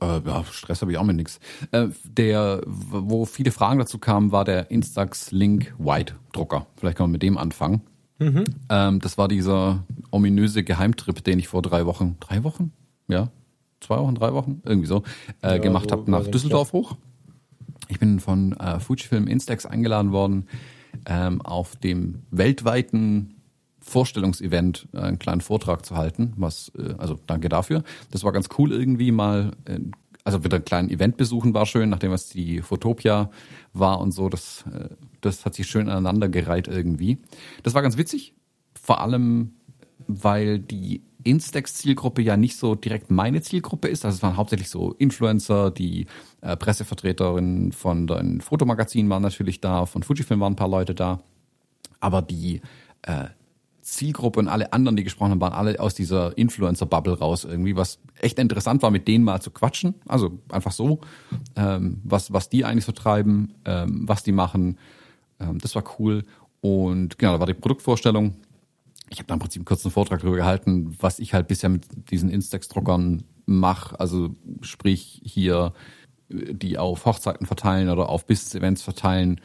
Äh, 0.00 0.20
ja, 0.26 0.44
Stress 0.44 0.80
habe 0.80 0.92
ich 0.92 0.98
auch 0.98 1.04
mit 1.04 1.16
nix. 1.16 1.40
Äh, 1.72 1.88
der, 2.04 2.62
wo 2.66 3.24
viele 3.24 3.50
Fragen 3.50 3.78
dazu 3.78 3.98
kamen, 3.98 4.32
war 4.32 4.44
der 4.44 4.70
Instax 4.70 5.30
Link 5.30 5.74
White 5.78 6.14
Drucker. 6.32 6.66
Vielleicht 6.76 6.96
kann 6.96 7.04
man 7.04 7.12
mit 7.12 7.22
dem 7.22 7.38
anfangen. 7.38 7.82
Mhm. 8.18 8.44
Ähm, 8.68 9.00
das 9.00 9.18
war 9.18 9.28
dieser 9.28 9.84
ominöse 10.10 10.62
Geheimtrip, 10.62 11.24
den 11.24 11.38
ich 11.38 11.48
vor 11.48 11.62
drei 11.62 11.86
Wochen, 11.86 12.16
drei 12.20 12.44
Wochen? 12.44 12.72
Ja, 13.08 13.30
zwei 13.80 13.98
Wochen, 13.98 14.14
drei 14.14 14.32
Wochen, 14.34 14.60
irgendwie 14.64 14.86
so, 14.86 15.02
äh, 15.42 15.52
ja, 15.52 15.58
gemacht 15.58 15.90
habe 15.90 16.10
nach 16.10 16.26
Düsseldorf 16.26 16.72
hoch. 16.72 16.96
Ich 17.88 17.98
bin 17.98 18.20
von 18.20 18.52
äh, 18.52 18.78
Fujifilm 18.78 19.26
Instax 19.26 19.66
eingeladen 19.66 20.12
worden, 20.12 20.46
ähm, 21.06 21.40
auf 21.40 21.76
dem 21.76 22.22
weltweiten 22.30 23.39
Vorstellungsevent 23.80 24.88
äh, 24.92 24.98
einen 24.98 25.18
kleinen 25.18 25.40
Vortrag 25.40 25.84
zu 25.84 25.96
halten, 25.96 26.32
was, 26.36 26.70
äh, 26.78 26.94
also 26.98 27.18
danke 27.26 27.48
dafür. 27.48 27.82
Das 28.10 28.24
war 28.24 28.32
ganz 28.32 28.48
cool 28.58 28.72
irgendwie 28.72 29.10
mal, 29.10 29.52
äh, 29.64 29.80
also 30.24 30.44
wieder 30.44 30.56
einen 30.56 30.64
kleinen 30.64 30.90
Event 30.90 31.16
besuchen 31.16 31.54
war 31.54 31.66
schön, 31.66 31.88
nachdem 31.88 32.12
es 32.12 32.28
die 32.28 32.60
Fotopia 32.60 33.30
war 33.72 34.00
und 34.00 34.12
so, 34.12 34.28
das, 34.28 34.64
das 35.22 35.46
hat 35.46 35.54
sich 35.54 35.66
schön 35.66 35.88
aneinander 35.88 36.28
gereiht 36.28 36.68
irgendwie. 36.68 37.18
Das 37.62 37.72
war 37.72 37.80
ganz 37.80 37.96
witzig, 37.96 38.34
vor 38.74 39.00
allem, 39.00 39.52
weil 40.06 40.58
die 40.58 41.02
Instax-Zielgruppe 41.24 42.22
ja 42.22 42.36
nicht 42.36 42.56
so 42.56 42.74
direkt 42.74 43.10
meine 43.10 43.40
Zielgruppe 43.40 43.88
ist. 43.88 44.04
Also 44.04 44.16
es 44.16 44.22
waren 44.22 44.36
hauptsächlich 44.36 44.68
so 44.68 44.92
Influencer, 44.92 45.70
die 45.70 46.06
äh, 46.42 46.56
Pressevertreterinnen 46.56 47.72
von 47.72 48.06
den 48.06 48.40
Fotomagazinen 48.40 49.10
waren 49.10 49.22
natürlich 49.22 49.60
da, 49.60 49.86
von 49.86 50.02
Fujifilm 50.02 50.40
waren 50.40 50.52
ein 50.52 50.56
paar 50.56 50.68
Leute 50.68 50.94
da. 50.94 51.20
Aber 51.98 52.22
die 52.22 52.60
äh, 53.02 53.26
Zielgruppe 53.82 54.38
und 54.38 54.48
alle 54.48 54.72
anderen, 54.72 54.96
die 54.96 55.04
gesprochen 55.04 55.30
haben, 55.32 55.40
waren 55.40 55.52
alle 55.52 55.80
aus 55.80 55.94
dieser 55.94 56.36
Influencer-Bubble 56.36 57.18
raus 57.18 57.44
irgendwie, 57.44 57.76
was 57.76 57.98
echt 58.20 58.38
interessant 58.38 58.82
war, 58.82 58.90
mit 58.90 59.08
denen 59.08 59.24
mal 59.24 59.40
zu 59.40 59.50
quatschen. 59.50 59.94
Also 60.06 60.38
einfach 60.50 60.72
so, 60.72 61.00
ähm, 61.56 62.00
was, 62.04 62.32
was 62.32 62.48
die 62.48 62.64
eigentlich 62.64 62.84
so 62.84 62.92
treiben, 62.92 63.54
ähm, 63.64 64.08
was 64.08 64.22
die 64.22 64.32
machen. 64.32 64.78
Ähm, 65.38 65.58
das 65.58 65.74
war 65.74 65.84
cool. 65.98 66.24
Und 66.60 67.18
genau, 67.18 67.32
da 67.32 67.40
war 67.40 67.46
die 67.46 67.54
Produktvorstellung. 67.54 68.34
Ich 69.08 69.18
habe 69.18 69.26
da 69.26 69.34
im 69.34 69.40
Prinzip 69.40 69.60
einen 69.60 69.66
kurzen 69.66 69.90
Vortrag 69.90 70.20
darüber 70.20 70.36
gehalten, 70.36 70.96
was 71.00 71.18
ich 71.18 71.34
halt 71.34 71.48
bisher 71.48 71.70
mit 71.70 72.10
diesen 72.10 72.30
Instax-Druckern 72.30 73.24
mache. 73.46 73.98
Also 73.98 74.36
sprich 74.60 75.20
hier 75.24 75.72
die 76.30 76.78
auf 76.78 77.06
Hochzeiten 77.06 77.46
verteilen 77.46 77.88
oder 77.88 78.08
auf 78.08 78.26
Business-Events 78.26 78.82
verteilen 78.82 79.40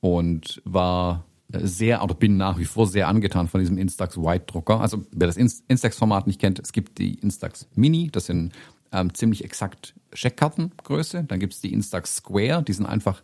und 0.00 0.60
war 0.64 1.24
sehr 1.50 2.02
oder 2.02 2.14
bin 2.14 2.36
nach 2.36 2.58
wie 2.58 2.66
vor 2.66 2.86
sehr 2.86 3.08
angetan 3.08 3.48
von 3.48 3.60
diesem 3.60 3.78
Instax 3.78 4.18
White 4.18 4.46
Drucker. 4.46 4.80
Also 4.80 5.04
wer 5.12 5.26
das 5.26 5.36
Instax-Format 5.36 6.26
nicht 6.26 6.40
kennt, 6.40 6.58
es 6.58 6.72
gibt 6.72 6.98
die 6.98 7.14
Instax 7.14 7.66
Mini, 7.74 8.08
das 8.10 8.26
sind 8.26 8.52
ähm, 8.92 9.14
ziemlich 9.14 9.44
exakt 9.44 9.94
Scheckkartengröße. 10.12 11.24
Dann 11.24 11.40
gibt 11.40 11.54
es 11.54 11.60
die 11.60 11.72
Instax 11.72 12.16
Square, 12.16 12.62
die 12.62 12.72
sind 12.72 12.86
einfach 12.86 13.22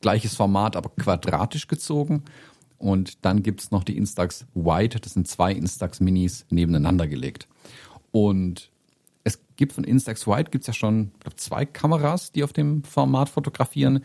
gleiches 0.00 0.34
Format, 0.34 0.76
aber 0.76 0.90
quadratisch 0.90 1.66
gezogen. 1.66 2.24
Und 2.78 3.24
dann 3.24 3.42
gibt 3.42 3.60
es 3.60 3.70
noch 3.70 3.82
die 3.82 3.96
Instax 3.96 4.46
White, 4.54 5.00
das 5.00 5.14
sind 5.14 5.26
zwei 5.26 5.52
Instax 5.52 6.00
Minis 6.00 6.44
nebeneinander 6.50 7.06
gelegt. 7.06 7.48
Und 8.12 8.70
es 9.24 9.40
gibt 9.56 9.72
von 9.72 9.84
Instax 9.84 10.26
White 10.26 10.50
gibt's 10.50 10.66
ja 10.66 10.74
schon 10.74 11.12
glaub, 11.20 11.38
zwei 11.40 11.64
Kameras, 11.64 12.30
die 12.30 12.44
auf 12.44 12.52
dem 12.52 12.84
Format 12.84 13.30
fotografieren. 13.30 14.04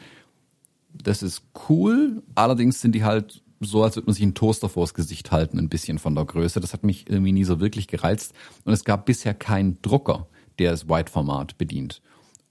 Das 0.94 1.22
ist 1.22 1.44
cool, 1.68 2.24
allerdings 2.36 2.82
sind 2.82 2.94
die 2.94 3.04
halt 3.04 3.44
so, 3.60 3.84
als 3.84 3.96
würde 3.96 4.08
man 4.08 4.14
sich 4.14 4.24
einen 4.24 4.36
Toaster 4.36 4.70
vors 4.70 4.94
Gesicht 4.94 5.32
halten, 5.32 5.60
ein 5.60 5.70
bisschen 5.70 6.00
von 6.00 6.16
der 6.16 6.26
Größe. 6.26 6.60
Das 6.60 6.74
hat 6.74 6.84
mich 6.84 7.10
irgendwie 7.10 7.32
nie 7.32 7.44
so 7.44 7.60
wirklich 7.60 7.88
gereizt. 7.88 8.34
Und 8.64 8.74
es 8.74 8.86
gab 8.86 9.06
bisher 9.06 9.34
keinen 9.34 9.82
Drucker, 9.82 10.28
der 10.60 10.72
das 10.72 10.88
White-Format 10.88 11.58
bedient. 11.58 12.02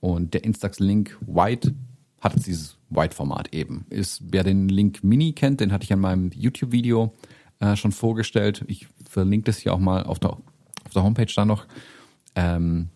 Und 0.00 0.34
der 0.34 0.44
Instax 0.44 0.78
Link 0.78 1.16
White 1.26 1.74
hat 2.20 2.34
dieses 2.46 2.76
White-Format 2.90 3.54
eben. 3.54 3.86
Ist, 3.90 4.22
wer 4.30 4.44
den 4.44 4.68
Link 4.68 5.02
Mini 5.02 5.32
kennt, 5.32 5.60
den 5.60 5.72
hatte 5.72 5.84
ich 5.84 5.90
in 5.90 6.00
meinem 6.00 6.30
YouTube-Video 6.34 7.14
äh, 7.60 7.76
schon 7.76 7.92
vorgestellt. 7.92 8.64
Ich 8.66 8.86
verlinke 9.08 9.46
das 9.46 9.58
hier 9.58 9.72
auch 9.72 9.78
mal 9.78 10.04
auf 10.04 10.18
der, 10.18 10.30
auf 10.30 10.92
der 10.94 11.02
Homepage 11.02 11.32
da 11.34 11.44
noch. 11.44 11.66
Ähm, 12.34 12.88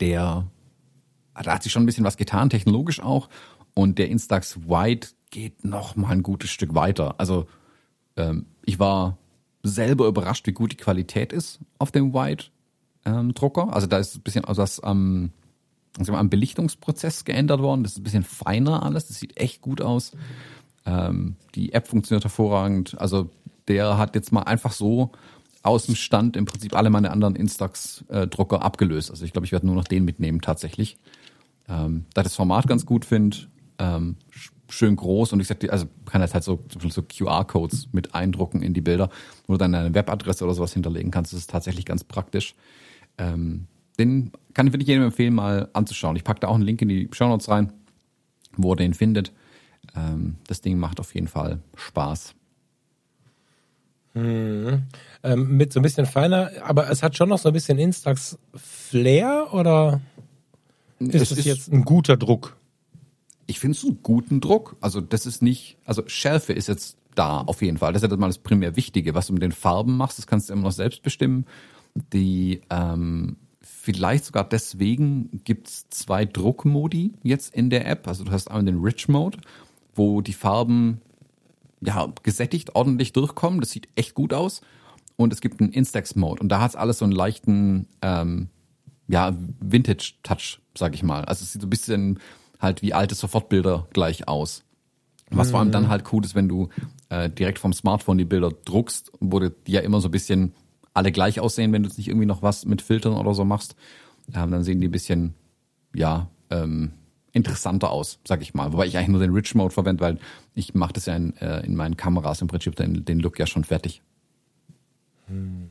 der, 0.00 0.46
da 1.34 1.52
hat 1.52 1.62
sich 1.62 1.72
schon 1.72 1.82
ein 1.82 1.86
bisschen 1.86 2.04
was 2.04 2.16
getan, 2.16 2.50
technologisch 2.50 3.00
auch. 3.00 3.28
Und 3.74 3.98
der 3.98 4.08
Instax 4.08 4.58
White 4.68 5.08
geht 5.36 5.66
noch 5.66 5.96
mal 5.96 6.08
ein 6.08 6.22
gutes 6.22 6.48
Stück 6.48 6.74
weiter. 6.74 7.16
Also 7.18 7.46
ähm, 8.16 8.46
ich 8.64 8.78
war 8.78 9.18
selber 9.62 10.06
überrascht, 10.06 10.46
wie 10.46 10.52
gut 10.52 10.72
die 10.72 10.78
Qualität 10.78 11.30
ist 11.30 11.60
auf 11.78 11.90
dem 11.90 12.14
White-Drucker. 12.14 13.62
Ähm, 13.64 13.68
also 13.68 13.86
da 13.86 13.98
ist 13.98 14.16
ein 14.16 14.22
bisschen 14.22 14.46
also 14.46 14.62
das 14.62 14.80
am, 14.80 15.32
also 15.98 16.14
am 16.14 16.30
Belichtungsprozess 16.30 17.26
geändert 17.26 17.60
worden. 17.60 17.82
Das 17.82 17.92
ist 17.92 17.98
ein 17.98 18.04
bisschen 18.04 18.22
feiner 18.22 18.82
alles. 18.82 19.08
Das 19.08 19.18
sieht 19.18 19.38
echt 19.38 19.60
gut 19.60 19.82
aus. 19.82 20.12
Ähm, 20.86 21.36
die 21.54 21.74
App 21.74 21.86
funktioniert 21.86 22.24
hervorragend. 22.24 22.98
Also 22.98 23.28
der 23.68 23.98
hat 23.98 24.14
jetzt 24.14 24.32
mal 24.32 24.44
einfach 24.44 24.72
so 24.72 25.12
aus 25.62 25.84
dem 25.84 25.96
Stand 25.96 26.38
im 26.38 26.46
Prinzip 26.46 26.74
alle 26.74 26.88
meine 26.88 27.10
anderen 27.10 27.36
Instax-Drucker 27.36 28.62
abgelöst. 28.62 29.10
Also 29.10 29.26
ich 29.26 29.34
glaube, 29.34 29.44
ich 29.44 29.52
werde 29.52 29.66
nur 29.66 29.74
noch 29.74 29.84
den 29.84 30.06
mitnehmen 30.06 30.40
tatsächlich. 30.40 30.96
Ähm, 31.68 32.06
da 32.14 32.22
ich 32.22 32.28
das 32.28 32.36
Format 32.36 32.66
ganz 32.66 32.86
gut 32.86 33.04
finde, 33.04 33.36
ähm, 33.78 34.16
schön 34.68 34.96
groß 34.96 35.32
und 35.32 35.40
ich 35.40 35.46
sag 35.46 35.60
dir, 35.60 35.72
also 35.72 35.86
kann 36.06 36.20
das 36.20 36.34
halt 36.34 36.44
so, 36.44 36.64
so 36.88 37.02
QR-Codes 37.02 37.88
mit 37.92 38.14
eindrucken 38.14 38.62
in 38.62 38.74
die 38.74 38.80
Bilder, 38.80 39.10
wo 39.46 39.54
du 39.54 39.58
dann 39.58 39.74
eine 39.74 39.94
Webadresse 39.94 40.44
oder 40.44 40.54
sowas 40.54 40.72
hinterlegen 40.72 41.10
kannst. 41.10 41.32
Das 41.32 41.40
ist 41.40 41.50
tatsächlich 41.50 41.84
ganz 41.84 42.04
praktisch. 42.04 42.54
Ähm, 43.18 43.66
den 43.98 44.32
kann 44.54 44.66
ich 44.66 44.72
wirklich 44.72 44.88
jedem 44.88 45.04
empfehlen, 45.04 45.34
mal 45.34 45.68
anzuschauen. 45.72 46.16
Ich 46.16 46.24
packe 46.24 46.40
da 46.40 46.48
auch 46.48 46.54
einen 46.54 46.64
Link 46.64 46.82
in 46.82 46.88
die 46.88 47.08
Show 47.12 47.28
Notes 47.28 47.48
rein, 47.48 47.72
wo 48.56 48.72
er 48.72 48.76
den 48.76 48.94
findet. 48.94 49.32
Ähm, 49.94 50.36
das 50.46 50.60
Ding 50.60 50.78
macht 50.78 51.00
auf 51.00 51.14
jeden 51.14 51.28
Fall 51.28 51.60
Spaß. 51.76 52.34
Hm. 54.14 54.82
Ähm, 55.22 55.56
mit 55.56 55.72
so 55.72 55.80
ein 55.80 55.82
bisschen 55.82 56.06
feiner, 56.06 56.50
aber 56.62 56.90
es 56.90 57.02
hat 57.02 57.16
schon 57.16 57.28
noch 57.28 57.38
so 57.38 57.48
ein 57.48 57.52
bisschen 57.52 57.78
Instax 57.78 58.38
Flair 58.54 59.48
oder 59.52 60.00
ist 60.98 61.32
es 61.32 61.44
jetzt 61.44 61.72
ein 61.72 61.84
guter 61.84 62.16
Druck? 62.16 62.56
Ich 63.46 63.60
finde 63.60 63.76
es 63.76 63.84
einen 63.84 64.02
guten 64.02 64.40
Druck. 64.40 64.76
Also 64.80 65.00
das 65.00 65.26
ist 65.26 65.42
nicht, 65.42 65.78
also 65.84 66.02
Schärfe 66.06 66.52
ist 66.52 66.68
jetzt 66.68 66.98
da 67.14 67.40
auf 67.40 67.62
jeden 67.62 67.78
Fall. 67.78 67.92
Das 67.92 68.02
ist 68.02 68.10
ja 68.10 68.16
mal 68.16 68.26
das 68.26 68.38
primär 68.38 68.76
Wichtige. 68.76 69.14
Was 69.14 69.28
du 69.28 69.32
mit 69.32 69.42
den 69.42 69.52
Farben 69.52 69.96
machst, 69.96 70.18
das 70.18 70.26
kannst 70.26 70.48
du 70.48 70.52
immer 70.52 70.64
noch 70.64 70.72
selbst 70.72 71.02
bestimmen. 71.02 71.46
Die 72.12 72.60
ähm, 72.70 73.36
vielleicht 73.60 74.26
sogar 74.26 74.44
deswegen 74.44 75.42
gibt's 75.44 75.88
zwei 75.90 76.24
Druckmodi 76.24 77.14
jetzt 77.22 77.54
in 77.54 77.70
der 77.70 77.86
App. 77.86 78.06
Also 78.06 78.24
du 78.24 78.32
hast 78.32 78.48
einmal 78.48 78.64
den 78.64 78.80
Rich 78.80 79.08
Mode, 79.08 79.38
wo 79.94 80.20
die 80.20 80.32
Farben 80.32 81.00
ja 81.80 82.12
gesättigt 82.22 82.74
ordentlich 82.74 83.12
durchkommen. 83.12 83.60
Das 83.60 83.70
sieht 83.70 83.88
echt 83.96 84.14
gut 84.14 84.32
aus. 84.32 84.60
Und 85.16 85.32
es 85.32 85.40
gibt 85.40 85.60
einen 85.60 85.72
Instax 85.72 86.14
Mode 86.14 86.42
und 86.42 86.50
da 86.50 86.60
hat's 86.60 86.76
alles 86.76 86.98
so 86.98 87.06
einen 87.06 87.14
leichten 87.14 87.86
ähm, 88.02 88.50
ja 89.08 89.34
Vintage 89.60 90.14
Touch, 90.22 90.60
sag 90.76 90.94
ich 90.94 91.02
mal. 91.02 91.24
Also 91.24 91.42
es 91.42 91.52
sieht 91.52 91.62
so 91.62 91.66
ein 91.66 91.70
bisschen 91.70 92.18
halt 92.60 92.82
wie 92.82 92.94
alte 92.94 93.14
Sofortbilder 93.14 93.88
gleich 93.92 94.28
aus. 94.28 94.64
Was 95.30 95.48
mhm. 95.48 95.50
vor 95.50 95.60
allem 95.60 95.72
dann 95.72 95.84
mhm. 95.84 95.88
halt 95.88 96.12
cool 96.12 96.24
ist, 96.24 96.34
wenn 96.34 96.48
du 96.48 96.68
äh, 97.08 97.28
direkt 97.28 97.58
vom 97.58 97.72
Smartphone 97.72 98.18
die 98.18 98.24
Bilder 98.24 98.50
druckst, 98.64 99.12
wo 99.20 99.40
die 99.40 99.52
ja 99.66 99.80
immer 99.80 100.00
so 100.00 100.08
ein 100.08 100.12
bisschen 100.12 100.54
alle 100.94 101.12
gleich 101.12 101.40
aussehen, 101.40 101.72
wenn 101.72 101.82
du 101.82 101.88
jetzt 101.88 101.98
nicht 101.98 102.08
irgendwie 102.08 102.26
noch 102.26 102.42
was 102.42 102.64
mit 102.64 102.80
Filtern 102.80 103.14
oder 103.14 103.34
so 103.34 103.44
machst, 103.44 103.76
ähm, 104.34 104.50
dann 104.50 104.64
sehen 104.64 104.80
die 104.80 104.88
ein 104.88 104.92
bisschen, 104.92 105.34
ja, 105.94 106.28
ähm, 106.50 106.92
interessanter 107.32 107.90
aus, 107.90 108.18
sag 108.26 108.40
ich 108.40 108.54
mal. 108.54 108.72
Wobei 108.72 108.86
ich 108.86 108.96
eigentlich 108.96 109.08
nur 109.08 109.20
den 109.20 109.34
Rich 109.34 109.54
Mode 109.54 109.74
verwende, 109.74 110.02
weil 110.02 110.18
ich 110.54 110.74
mache 110.74 110.94
das 110.94 111.04
ja 111.04 111.14
in, 111.14 111.36
äh, 111.36 111.60
in 111.66 111.76
meinen 111.76 111.96
Kameras 111.96 112.40
im 112.40 112.48
Prinzip 112.48 112.76
den, 112.76 113.04
den 113.04 113.20
Look 113.20 113.38
ja 113.38 113.46
schon 113.46 113.64
fertig. 113.64 114.00
Hm. 115.26 115.68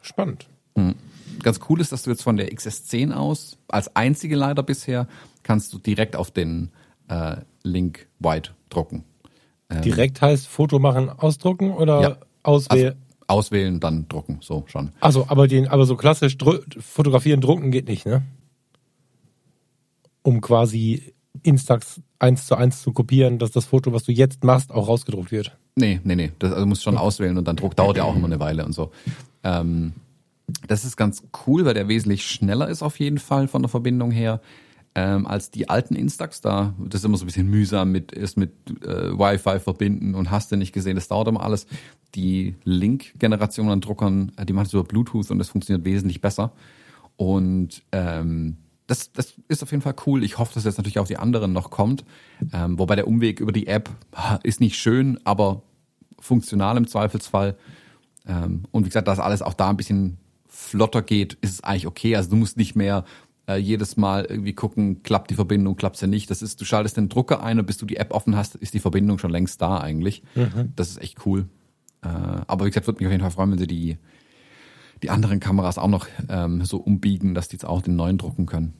Spannend. 0.00 0.46
Mhm. 0.76 0.94
Ganz 1.42 1.60
cool 1.68 1.80
ist, 1.80 1.92
dass 1.92 2.02
du 2.02 2.10
jetzt 2.10 2.22
von 2.22 2.36
der 2.36 2.50
XS10 2.50 3.12
aus, 3.12 3.58
als 3.68 3.94
einzige 3.96 4.36
leider 4.36 4.62
bisher, 4.62 5.06
kannst 5.42 5.72
du 5.72 5.78
direkt 5.78 6.16
auf 6.16 6.30
den 6.30 6.70
äh, 7.08 7.36
Link 7.62 8.08
White 8.18 8.50
drucken. 8.68 9.04
Ähm, 9.70 9.82
direkt 9.82 10.20
heißt 10.20 10.46
Foto 10.46 10.78
machen, 10.78 11.08
ausdrucken 11.10 11.72
oder 11.72 12.00
ja, 12.00 12.16
auswählen? 12.42 12.92
Also 12.92 13.02
auswählen, 13.26 13.80
dann 13.80 14.08
drucken, 14.08 14.38
so 14.40 14.64
schon. 14.66 14.90
Also, 15.00 15.26
aber 15.28 15.48
den, 15.48 15.68
aber 15.68 15.86
so 15.86 15.96
klassisch 15.96 16.36
fotografieren, 16.80 17.40
drucken 17.40 17.70
geht 17.70 17.88
nicht, 17.88 18.06
ne? 18.06 18.22
Um 20.22 20.40
quasi 20.40 21.14
Instax 21.42 22.00
eins 22.18 22.46
zu 22.46 22.54
eins 22.54 22.82
zu 22.82 22.92
kopieren, 22.92 23.38
dass 23.38 23.50
das 23.50 23.64
Foto, 23.64 23.92
was 23.92 24.04
du 24.04 24.12
jetzt 24.12 24.44
machst, 24.44 24.70
auch 24.70 24.88
rausgedruckt 24.88 25.32
wird. 25.32 25.56
Nee, 25.74 26.00
nee, 26.04 26.14
nee. 26.14 26.32
Das, 26.38 26.52
also 26.52 26.66
musst 26.66 26.82
schon 26.82 26.98
auswählen 26.98 27.36
und 27.38 27.48
dann 27.48 27.56
Druck 27.56 27.74
dauert 27.74 27.96
ja 27.96 28.04
auch 28.04 28.14
immer 28.14 28.26
eine 28.26 28.40
Weile 28.40 28.64
und 28.64 28.72
so. 28.72 28.90
Ähm, 29.42 29.94
das 30.66 30.84
ist 30.84 30.96
ganz 30.96 31.22
cool, 31.46 31.64
weil 31.64 31.74
der 31.74 31.88
wesentlich 31.88 32.26
schneller 32.26 32.68
ist 32.68 32.82
auf 32.82 32.98
jeden 32.98 33.18
Fall 33.18 33.48
von 33.48 33.62
der 33.62 33.68
Verbindung 33.68 34.10
her 34.10 34.40
ähm, 34.94 35.26
als 35.26 35.50
die 35.50 35.68
alten 35.68 35.94
Instax. 35.94 36.40
Da 36.40 36.74
das 36.78 37.00
ist 37.00 37.04
immer 37.04 37.16
so 37.16 37.24
ein 37.24 37.26
bisschen 37.26 37.48
mühsam 37.48 37.92
mit 37.92 38.12
erst 38.12 38.36
mit 38.36 38.52
äh, 38.82 39.12
Wi-Fi 39.12 39.58
verbinden 39.60 40.14
und 40.14 40.30
hast 40.30 40.52
du 40.52 40.56
nicht 40.56 40.72
gesehen. 40.72 40.96
Das 40.96 41.08
dauert 41.08 41.28
immer 41.28 41.42
alles. 41.42 41.66
Die 42.14 42.56
Link-Generation 42.64 43.70
an 43.70 43.80
Druckern, 43.80 44.32
äh, 44.36 44.44
die 44.44 44.52
machen 44.52 44.66
es 44.66 44.72
über 44.72 44.84
Bluetooth 44.84 45.30
und 45.30 45.38
das 45.38 45.48
funktioniert 45.48 45.84
wesentlich 45.84 46.20
besser. 46.20 46.52
Und 47.16 47.82
ähm, 47.92 48.58
das, 48.86 49.12
das 49.12 49.34
ist 49.48 49.62
auf 49.62 49.70
jeden 49.70 49.82
Fall 49.82 49.94
cool. 50.06 50.24
Ich 50.24 50.38
hoffe, 50.38 50.52
dass 50.54 50.64
jetzt 50.64 50.76
natürlich 50.76 50.98
auch 50.98 51.06
die 51.06 51.16
anderen 51.16 51.52
noch 51.52 51.70
kommt. 51.70 52.04
Ähm, 52.52 52.78
wobei 52.78 52.96
der 52.96 53.06
Umweg 53.06 53.40
über 53.40 53.52
die 53.52 53.66
App 53.66 53.90
ist 54.42 54.60
nicht 54.60 54.76
schön, 54.76 55.18
aber 55.24 55.62
funktional 56.18 56.76
im 56.76 56.86
Zweifelsfall. 56.86 57.56
Ähm, 58.26 58.64
und 58.70 58.84
wie 58.84 58.88
gesagt, 58.88 59.08
dass 59.08 59.18
alles 59.18 59.40
auch 59.40 59.54
da 59.54 59.70
ein 59.70 59.76
bisschen 59.76 60.18
flotter 60.72 61.02
geht, 61.02 61.34
ist 61.34 61.52
es 61.52 61.64
eigentlich 61.64 61.86
okay. 61.86 62.16
Also 62.16 62.30
du 62.30 62.36
musst 62.36 62.56
nicht 62.56 62.74
mehr 62.74 63.04
äh, 63.46 63.56
jedes 63.56 63.96
Mal 63.96 64.24
irgendwie 64.24 64.54
gucken, 64.54 65.02
klappt 65.02 65.30
die 65.30 65.34
Verbindung, 65.34 65.76
klappt 65.76 65.96
sie 65.96 66.06
nicht. 66.06 66.30
Das 66.30 66.42
ist, 66.42 66.60
du 66.60 66.64
schaltest 66.64 66.96
den 66.96 67.08
Drucker 67.08 67.42
ein 67.42 67.58
und 67.58 67.66
bis 67.66 67.78
du 67.78 67.86
die 67.86 67.96
App 67.96 68.12
offen 68.12 68.36
hast, 68.36 68.54
ist 68.56 68.74
die 68.74 68.80
Verbindung 68.80 69.18
schon 69.18 69.30
längst 69.30 69.60
da 69.60 69.78
eigentlich. 69.78 70.22
Mhm. 70.34 70.72
Das 70.76 70.90
ist 70.90 71.00
echt 71.00 71.26
cool. 71.26 71.48
Äh, 72.02 72.08
aber 72.08 72.64
wie 72.64 72.70
gesagt, 72.70 72.86
würde 72.86 72.98
mich 72.98 73.06
auf 73.06 73.12
jeden 73.12 73.22
Fall 73.22 73.30
freuen, 73.30 73.50
wenn 73.52 73.58
sie 73.58 73.66
die, 73.66 73.98
die 75.02 75.10
anderen 75.10 75.40
Kameras 75.40 75.78
auch 75.78 75.88
noch 75.88 76.06
ähm, 76.28 76.64
so 76.64 76.78
umbiegen, 76.78 77.34
dass 77.34 77.48
die 77.48 77.56
jetzt 77.56 77.64
auch 77.64 77.82
den 77.82 77.96
neuen 77.96 78.18
drucken 78.18 78.46
können. 78.46 78.74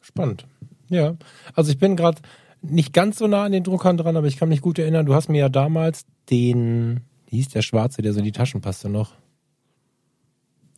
Spannend. 0.00 0.46
Ja. 0.88 1.16
Also 1.54 1.70
ich 1.70 1.78
bin 1.78 1.96
gerade 1.96 2.20
nicht 2.60 2.92
ganz 2.92 3.18
so 3.18 3.26
nah 3.26 3.44
an 3.44 3.52
den 3.52 3.64
Druckern 3.64 3.96
dran, 3.96 4.16
aber 4.16 4.26
ich 4.26 4.36
kann 4.36 4.48
mich 4.48 4.60
gut 4.60 4.78
erinnern, 4.78 5.06
du 5.06 5.14
hast 5.14 5.28
mir 5.28 5.38
ja 5.38 5.48
damals 5.48 6.04
den, 6.30 7.00
wie 7.26 7.36
hieß 7.36 7.48
der 7.48 7.62
Schwarze, 7.62 8.02
der 8.02 8.12
so 8.12 8.20
in 8.20 8.24
die 8.24 8.32
Taschen 8.32 8.60
passte 8.60 8.88
noch? 8.88 9.12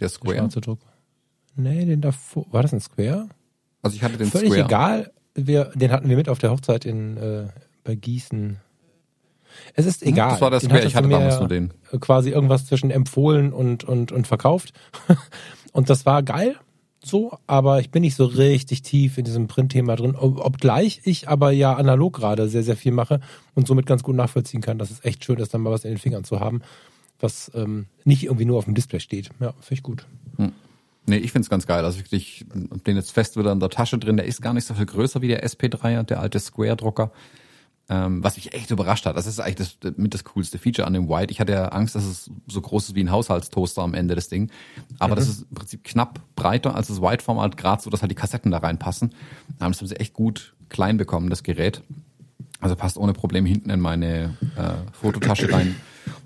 Der 0.01 0.09
Square? 0.09 0.37
schwarze 0.39 0.61
Drucker. 0.61 0.87
Nee, 1.57 1.85
den 1.85 2.01
davor. 2.01 2.47
War 2.51 2.63
das 2.63 2.73
ein 2.73 2.81
Square? 2.81 3.29
Also 3.83 3.97
ich 3.97 4.03
hatte 4.03 4.17
den 4.17 4.29
Völlig 4.31 4.51
Square. 4.53 4.67
egal. 4.67 5.13
Wir, 5.35 5.67
den 5.75 5.91
hatten 5.93 6.09
wir 6.09 6.17
mit 6.17 6.29
auf 6.29 6.39
der 6.39 6.51
Hochzeit 6.51 6.85
in 6.85 7.17
äh, 7.17 7.47
bei 7.85 7.95
Gießen. 7.95 8.59
Es 9.75 9.87
ist 9.87 10.03
egal. 10.03 10.27
Hm, 10.29 10.33
Das 10.35 10.41
war 10.41 10.51
der 10.51 10.61
Square. 10.61 10.85
Ich 10.85 10.97
hatte 10.97 11.09
damals 11.09 11.39
nur 11.39 11.49
den. 11.49 11.73
Quasi 12.01 12.31
irgendwas 12.31 12.67
zwischen 12.67 12.91
empfohlen 12.91 13.53
und, 13.53 13.85
und, 13.85 14.11
und 14.13 14.27
verkauft. 14.27 14.73
und 15.73 15.91
das 15.91 16.07
war 16.07 16.23
geil, 16.23 16.57
so, 17.05 17.37
aber 17.47 17.81
ich 17.81 17.91
bin 17.91 18.01
nicht 18.01 18.17
so 18.17 18.25
richtig 18.25 18.83
tief 18.83 19.19
in 19.19 19.25
diesem 19.25 19.47
Printthema 19.47 19.95
drin, 19.95 20.17
ob- 20.17 20.39
obgleich 20.45 21.03
ich 21.05 21.29
aber 21.29 21.51
ja 21.51 21.75
analog 21.75 22.15
gerade 22.17 22.49
sehr, 22.49 22.63
sehr 22.63 22.77
viel 22.77 22.93
mache 22.93 23.21
und 23.55 23.67
somit 23.69 23.87
ganz 23.87 24.03
gut 24.03 24.17
nachvollziehen 24.17 24.63
kann, 24.63 24.79
dass 24.79 24.91
es 24.91 25.05
echt 25.05 25.23
schön 25.25 25.39
ist, 25.39 25.53
dann 25.53 25.61
mal 25.61 25.71
was 25.71 25.85
in 25.85 25.91
den 25.91 25.99
Fingern 25.99 26.25
zu 26.25 26.41
haben, 26.41 26.63
was 27.25 27.51
ähm, 27.55 27.87
nicht 28.05 28.23
irgendwie 28.25 28.45
nur 28.45 28.59
auf 28.59 28.67
dem 28.67 28.75
Display 28.75 29.01
steht. 29.01 29.31
Ja, 29.41 29.53
finde 29.61 29.75
ich 29.75 29.83
gut. 29.83 30.07
Nee, 31.07 31.17
ich 31.17 31.33
find's 31.33 31.51
ganz 31.51 31.67
geil. 31.67 31.85
Also 31.85 31.99
wirklich, 31.99 32.47
hab 32.71 32.85
den 32.85 32.97
jetzt 32.97 33.13
fest 33.13 33.37
wieder 33.37 33.53
in 33.53 33.61
der 33.61 33.69
Tasche 33.69 33.99
drin. 33.99 34.17
Der 34.17 34.27
ist 34.27 34.41
gar 34.41 34.55
nicht 34.55 34.67
so 34.67 34.75
viel 34.75 34.87
größer 34.87 35.21
wie 35.21 35.29
der 35.29 35.47
SP3er, 35.47 36.03
der 36.05 36.21
alte 36.21 36.41
Square-Drucker. 36.41 37.11
Ähm, 37.91 38.25
was 38.25 38.37
mich 38.37 38.55
echt 38.55 38.71
überrascht 38.71 39.05
hat. 39.05 39.15
Das 39.15 39.27
ist 39.27 39.39
eigentlich 39.39 39.77
das, 39.83 39.97
mit 39.99 40.15
das 40.15 40.25
coolste 40.25 40.57
Feature 40.57 40.87
an 40.87 40.95
dem 40.95 41.11
White. 41.11 41.31
Ich 41.31 41.41
hatte 41.41 41.53
ja 41.53 41.67
Angst, 41.69 41.95
dass 41.95 42.05
es 42.05 42.31
so 42.47 42.63
groß 42.63 42.89
ist 42.89 42.95
wie 42.95 43.05
ein 43.05 43.11
Haushaltstoaster 43.11 43.83
am 43.83 43.93
Ende 43.93 44.15
des 44.15 44.31
Ding. 44.31 44.51
Aber 44.99 45.15
das 45.15 45.29
ist 45.29 45.43
im 45.51 45.55
Prinzip 45.55 45.85
knapp 45.85 46.21
breiter 46.35 46.75
als 46.75 46.87
das 46.89 47.03
White-Format, 47.03 47.59
gerade 47.59 47.83
so, 47.83 47.91
dass 47.91 48.01
halt 48.01 48.11
die 48.11 48.17
Kassetten 48.17 48.51
da 48.51 48.59
reinpassen. 48.59 49.11
Ähm, 49.61 49.73
Das 49.73 49.81
haben 49.81 49.87
sie 49.87 49.97
echt 49.97 50.15
gut 50.15 50.55
klein 50.71 50.97
bekommen, 50.97 51.29
das 51.29 51.43
Gerät. 51.43 51.83
Also 52.61 52.77
passt 52.77 52.97
ohne 52.97 53.13
Probleme 53.13 53.47
hinten 53.47 53.69
in 53.69 53.81
meine 53.81 54.39
äh, 54.57 54.91
Fototasche 54.93 55.53
rein. 55.53 55.77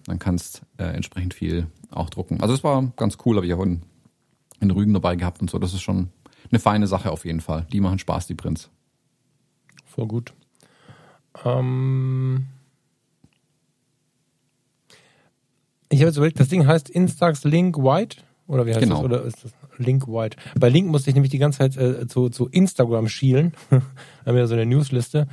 Dann 0.09 0.19
kannst 0.19 0.63
äh, 0.79 0.85
entsprechend 0.85 1.35
viel 1.35 1.67
auch 1.91 2.09
drucken. 2.09 2.41
Also 2.41 2.55
es 2.55 2.65
war 2.65 2.83
ganz 2.97 3.19
cool, 3.27 3.37
habe 3.37 3.47
ich 3.47 3.53
auch 3.53 3.63
in, 3.63 3.83
in 4.59 4.71
Rügen 4.71 4.95
dabei 4.95 5.17
gehabt 5.17 5.43
und 5.43 5.51
so. 5.51 5.59
Das 5.59 5.75
ist 5.75 5.83
schon 5.83 6.09
eine 6.51 6.59
feine 6.59 6.87
Sache 6.87 7.11
auf 7.11 7.27
jeden 7.27 7.41
Fall. 7.43 7.67
Die 7.73 7.81
machen 7.81 7.99
Spaß, 7.99 8.27
die 8.27 8.35
Prints. 8.35 8.71
Voll 9.85 10.07
gut. 10.07 10.33
Ähm 11.45 12.47
ich 15.91 16.01
habe 16.01 16.09
jetzt 16.09 16.17
überlegt, 16.17 16.41
das 16.41 16.49
Ding 16.49 16.67
heißt 16.67 16.89
Instax 16.89 17.45
Link 17.45 17.77
White 17.77 18.19
oder 18.47 18.65
wie 18.65 18.71
heißt 18.71 18.81
Genau. 18.81 18.97
das? 18.97 19.05
Oder 19.05 19.23
ist 19.25 19.45
das 19.45 19.53
Link 19.77 20.09
White? 20.09 20.39
Bei 20.59 20.71
Link 20.71 20.89
musste 20.89 21.11
ich 21.11 21.15
nämlich 21.15 21.31
die 21.31 21.39
ganze 21.39 21.59
Zeit 21.59 21.77
äh, 21.77 22.07
zu, 22.07 22.31
zu 22.31 22.49
Instagram 22.49 23.09
schielen. 23.09 23.53
Wir 23.71 23.83
haben 24.25 24.37
ja 24.37 24.47
so 24.47 24.55
eine 24.55 24.65
Newsliste. 24.65 25.29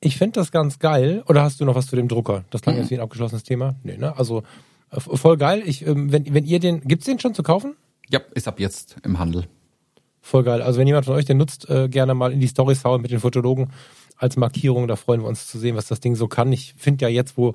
Ich 0.00 0.16
finde 0.16 0.40
das 0.40 0.50
ganz 0.50 0.78
geil. 0.78 1.22
Oder 1.28 1.42
hast 1.42 1.60
du 1.60 1.64
noch 1.64 1.74
was 1.74 1.86
zu 1.86 1.96
dem 1.96 2.08
Drucker? 2.08 2.44
Das 2.50 2.62
klang 2.62 2.76
jetzt 2.76 2.90
wie 2.90 2.94
ein 2.94 3.00
abgeschlossenes 3.00 3.42
Thema. 3.42 3.74
Nee, 3.82 3.98
ne? 3.98 4.16
Also 4.16 4.42
äh, 4.90 5.00
voll 5.00 5.36
geil. 5.36 5.62
Ich, 5.64 5.86
ähm, 5.86 6.10
wenn, 6.10 6.32
wenn 6.32 6.44
ihr 6.44 6.58
den, 6.58 6.80
gibt's 6.82 7.04
den 7.04 7.18
schon 7.18 7.34
zu 7.34 7.42
kaufen? 7.42 7.76
Ja, 8.08 8.20
ist 8.34 8.48
ab 8.48 8.58
jetzt 8.58 8.96
im 9.04 9.18
Handel. 9.18 9.46
Voll 10.22 10.42
geil. 10.42 10.62
Also 10.62 10.78
wenn 10.78 10.86
jemand 10.86 11.06
von 11.06 11.14
euch 11.14 11.26
den 11.26 11.36
nutzt, 11.36 11.68
äh, 11.68 11.88
gerne 11.88 12.14
mal 12.14 12.32
in 12.32 12.40
die 12.40 12.48
Storys 12.48 12.84
hauen 12.84 13.02
mit 13.02 13.10
den 13.10 13.20
Fotologen 13.20 13.70
als 14.16 14.36
Markierung. 14.36 14.88
Da 14.88 14.96
freuen 14.96 15.20
wir 15.20 15.28
uns 15.28 15.46
zu 15.46 15.58
sehen, 15.58 15.76
was 15.76 15.86
das 15.86 16.00
Ding 16.00 16.14
so 16.14 16.28
kann. 16.28 16.52
Ich 16.52 16.74
finde 16.76 17.04
ja 17.04 17.08
jetzt, 17.10 17.36
wo 17.36 17.54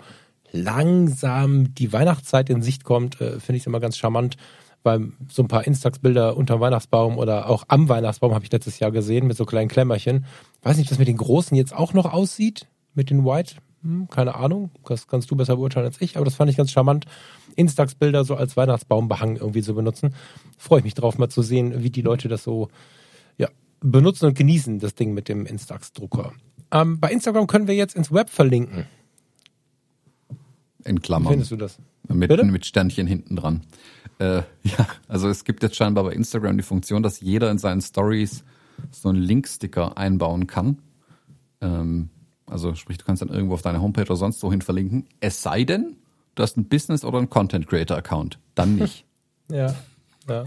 langsam 0.51 1.73
die 1.73 1.93
Weihnachtszeit 1.93 2.49
in 2.49 2.61
Sicht 2.61 2.83
kommt, 2.83 3.19
äh, 3.21 3.39
finde 3.39 3.57
ich 3.57 3.63
es 3.63 3.67
immer 3.67 3.79
ganz 3.79 3.97
charmant, 3.97 4.37
weil 4.85 5.11
so 5.29 5.43
ein 5.43 5.47
paar 5.47 5.65
Instax-Bilder 5.65 6.37
unterm 6.37 6.59
Weihnachtsbaum 6.59 7.17
oder 7.17 7.49
auch 7.49 7.65
am 7.67 7.89
Weihnachtsbaum 7.89 8.33
habe 8.33 8.45
ich 8.45 8.51
letztes 8.51 8.79
Jahr 8.79 8.91
gesehen 8.91 9.27
mit 9.27 9.35
so 9.35 9.45
kleinen 9.45 9.69
Klemmerchen. 9.69 10.25
Weiß 10.61 10.77
nicht, 10.77 10.91
was 10.91 10.99
mit 10.99 11.07
den 11.07 11.17
großen 11.17 11.57
jetzt 11.57 11.75
auch 11.75 11.93
noch 11.93 12.11
aussieht, 12.11 12.67
mit 12.93 13.09
den 13.09 13.25
White. 13.25 13.55
Hm, 13.81 14.07
keine 14.09 14.35
Ahnung, 14.35 14.71
das 14.85 15.07
kannst 15.07 15.29
du 15.29 15.35
besser 15.35 15.57
beurteilen 15.57 15.85
als 15.85 16.01
ich, 16.01 16.15
aber 16.15 16.25
das 16.25 16.35
fand 16.35 16.49
ich 16.49 16.57
ganz 16.57 16.71
charmant. 16.71 17.05
Instax-Bilder 17.55 18.23
so 18.23 18.35
als 18.35 18.57
Weihnachtsbaumbehang 18.57 19.37
irgendwie 19.37 19.61
zu 19.61 19.75
benutzen. 19.75 20.13
Freue 20.57 20.79
ich 20.79 20.85
mich 20.85 20.93
drauf, 20.93 21.17
mal 21.17 21.29
zu 21.29 21.41
sehen, 21.41 21.83
wie 21.83 21.89
die 21.89 22.01
Leute 22.01 22.27
das 22.27 22.43
so 22.43 22.69
ja, 23.37 23.47
benutzen 23.81 24.25
und 24.25 24.37
genießen, 24.37 24.79
das 24.79 24.95
Ding 24.95 25.13
mit 25.13 25.29
dem 25.29 25.45
Instax-Drucker. 25.45 26.33
Ähm, 26.71 26.99
bei 26.99 27.11
Instagram 27.11 27.47
können 27.47 27.67
wir 27.67 27.75
jetzt 27.75 27.95
ins 27.95 28.11
Web 28.11 28.29
verlinken. 28.29 28.85
In 30.83 30.97
Wie 30.97 31.01
Klammern. 31.01 31.31
findest 31.31 31.51
du 31.51 31.55
das? 31.55 31.79
Mit, 32.07 32.29
Bitte? 32.29 32.43
mit 32.43 32.65
Sternchen 32.65 33.07
hinten 33.07 33.35
dran. 33.35 33.61
Äh, 34.19 34.43
ja, 34.63 34.87
also 35.07 35.29
es 35.29 35.43
gibt 35.43 35.63
jetzt 35.63 35.75
scheinbar 35.75 36.03
bei 36.03 36.11
Instagram 36.11 36.57
die 36.57 36.63
Funktion, 36.63 37.03
dass 37.03 37.21
jeder 37.21 37.51
in 37.51 37.57
seinen 37.57 37.81
Stories 37.81 38.43
so 38.91 39.09
einen 39.09 39.19
Linksticker 39.19 39.97
einbauen 39.97 40.47
kann. 40.47 40.79
Ähm, 41.61 42.09
also 42.45 42.75
sprich, 42.75 42.97
du 42.97 43.05
kannst 43.05 43.21
dann 43.21 43.29
irgendwo 43.29 43.55
auf 43.55 43.61
deine 43.61 43.81
Homepage 43.81 44.03
oder 44.03 44.15
sonst 44.15 44.41
wohin 44.43 44.61
verlinken. 44.61 45.07
Es 45.19 45.41
sei 45.41 45.63
denn, 45.63 45.97
du 46.35 46.43
hast 46.43 46.57
ein 46.57 46.65
Business 46.65 47.03
oder 47.03 47.17
einen 47.17 47.29
Content 47.29 47.67
Creator 47.67 47.97
Account. 47.97 48.39
Dann 48.55 48.75
nicht. 48.75 49.05
Ja, 49.47 49.75
ja. 50.27 50.45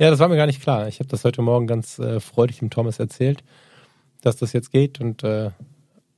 Ja, 0.00 0.10
das 0.10 0.18
war 0.18 0.26
mir 0.26 0.34
gar 0.34 0.46
nicht 0.46 0.60
klar. 0.60 0.88
Ich 0.88 0.98
habe 0.98 1.08
das 1.08 1.22
heute 1.22 1.42
Morgen 1.42 1.68
ganz 1.68 2.00
äh, 2.00 2.18
freudig 2.18 2.58
dem 2.58 2.70
Thomas 2.70 2.98
erzählt, 2.98 3.44
dass 4.20 4.34
das 4.34 4.52
jetzt 4.52 4.72
geht 4.72 5.00
und 5.00 5.22
äh, 5.22 5.52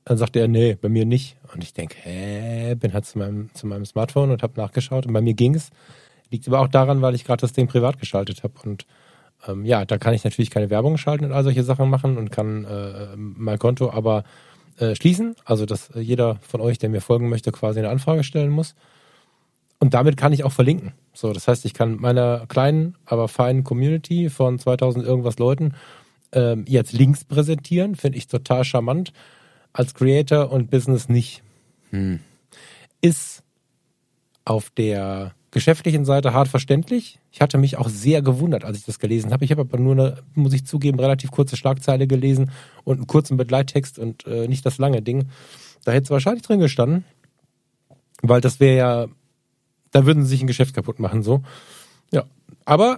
dann 0.05 0.17
sagte 0.17 0.39
er, 0.39 0.47
nee, 0.47 0.75
bei 0.75 0.89
mir 0.89 1.05
nicht. 1.05 1.37
Und 1.53 1.63
ich 1.63 1.73
denke, 1.73 1.95
hä, 2.01 2.75
bin 2.75 2.93
halt 2.93 3.05
zu 3.05 3.19
meinem, 3.19 3.53
zu 3.53 3.67
meinem 3.67 3.85
Smartphone 3.85 4.31
und 4.31 4.41
habe 4.41 4.59
nachgeschaut 4.59 5.05
und 5.05 5.13
bei 5.13 5.21
mir 5.21 5.35
ging 5.35 5.53
es. 5.53 5.69
Liegt 6.33 6.47
aber 6.47 6.61
auch 6.61 6.67
daran, 6.67 7.03
weil 7.03 7.13
ich 7.13 7.25
gerade 7.25 7.41
das 7.41 7.53
Ding 7.53 7.67
privat 7.67 7.99
geschaltet 7.99 8.41
habe 8.41 8.55
und 8.63 8.87
ähm, 9.47 9.65
ja, 9.65 9.85
da 9.85 9.99
kann 9.99 10.15
ich 10.15 10.23
natürlich 10.23 10.49
keine 10.49 10.71
Werbung 10.71 10.97
schalten 10.97 11.25
und 11.25 11.31
all 11.31 11.43
solche 11.43 11.63
Sachen 11.63 11.91
machen 11.91 12.17
und 12.17 12.31
kann 12.31 12.65
äh, 12.65 13.15
mein 13.15 13.59
Konto 13.59 13.91
aber 13.91 14.23
äh, 14.79 14.95
schließen. 14.95 15.35
Also, 15.45 15.67
dass 15.67 15.91
äh, 15.91 15.99
jeder 15.99 16.37
von 16.37 16.59
euch, 16.59 16.79
der 16.79 16.89
mir 16.89 17.01
folgen 17.01 17.29
möchte, 17.29 17.51
quasi 17.51 17.77
eine 17.77 17.89
Anfrage 17.89 18.23
stellen 18.23 18.49
muss. 18.49 18.73
Und 19.77 19.93
damit 19.93 20.17
kann 20.17 20.33
ich 20.33 20.43
auch 20.43 20.51
verlinken. 20.51 20.93
So, 21.13 21.33
das 21.33 21.47
heißt, 21.47 21.65
ich 21.65 21.75
kann 21.75 21.97
meiner 21.97 22.47
kleinen, 22.47 22.95
aber 23.05 23.27
feinen 23.27 23.63
Community 23.63 24.31
von 24.31 24.57
2000 24.57 25.05
irgendwas 25.05 25.37
Leuten 25.37 25.75
ähm, 26.31 26.65
jetzt 26.67 26.93
Links 26.93 27.25
präsentieren. 27.25 27.93
Finde 27.93 28.17
ich 28.17 28.25
total 28.25 28.63
charmant. 28.63 29.13
Als 29.71 29.93
Creator 29.93 30.51
und 30.51 30.71
Business 30.71 31.09
nicht. 31.09 31.43
Hm. 31.91 32.21
Ist 33.01 33.43
auf 34.45 34.71
der 34.71 35.35
geschäftlichen 35.53 36.03
Seite 36.03 36.33
hart 36.33 36.47
verständlich. 36.47 37.19
Ich 37.31 37.39
hatte 37.39 37.57
mich 37.57 37.77
auch 37.77 37.87
sehr 37.87 38.21
gewundert, 38.21 38.65
als 38.65 38.79
ich 38.79 38.85
das 38.85 38.99
gelesen 38.99 39.31
habe. 39.31 39.45
Ich 39.45 39.51
habe 39.51 39.61
aber 39.61 39.77
nur 39.77 39.93
eine, 39.93 40.17
muss 40.33 40.53
ich 40.53 40.65
zugeben, 40.65 40.99
relativ 40.99 41.31
kurze 41.31 41.55
Schlagzeile 41.55 42.07
gelesen 42.07 42.51
und 42.83 42.97
einen 42.97 43.07
kurzen 43.07 43.37
Begleittext 43.37 43.99
und 43.99 44.25
äh, 44.25 44.47
nicht 44.47 44.65
das 44.65 44.79
lange 44.79 45.01
Ding. 45.01 45.29
Da 45.85 45.91
hätte 45.91 46.05
es 46.05 46.09
wahrscheinlich 46.09 46.43
drin 46.43 46.59
gestanden, 46.59 47.05
weil 48.21 48.41
das 48.41 48.59
wäre 48.59 48.77
ja, 48.77 49.07
da 49.91 50.05
würden 50.05 50.23
sie 50.23 50.29
sich 50.29 50.41
ein 50.41 50.47
Geschäft 50.47 50.73
kaputt 50.73 50.99
machen, 50.99 51.21
so. 51.21 51.43
Ja, 52.11 52.25
aber, 52.65 52.97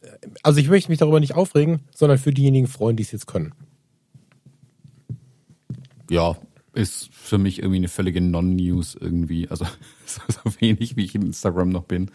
äh, 0.00 0.08
also 0.42 0.58
ich 0.58 0.68
möchte 0.68 0.90
mich 0.90 0.98
darüber 0.98 1.20
nicht 1.20 1.34
aufregen, 1.34 1.82
sondern 1.94 2.18
für 2.18 2.32
diejenigen 2.32 2.66
freuen, 2.66 2.96
die 2.96 3.02
es 3.02 3.12
jetzt 3.12 3.26
können. 3.26 3.52
Ja, 6.08 6.36
ist 6.72 7.08
für 7.12 7.38
mich 7.38 7.58
irgendwie 7.58 7.78
eine 7.78 7.88
völlige 7.88 8.20
Non-News 8.20 8.96
irgendwie. 9.00 9.48
Also 9.48 9.64
so, 10.06 10.40
wenig, 10.60 10.96
wie 10.96 11.04
ich 11.04 11.14
in 11.14 11.22
Instagram 11.22 11.68
noch 11.70 11.84
bin. 11.84 12.10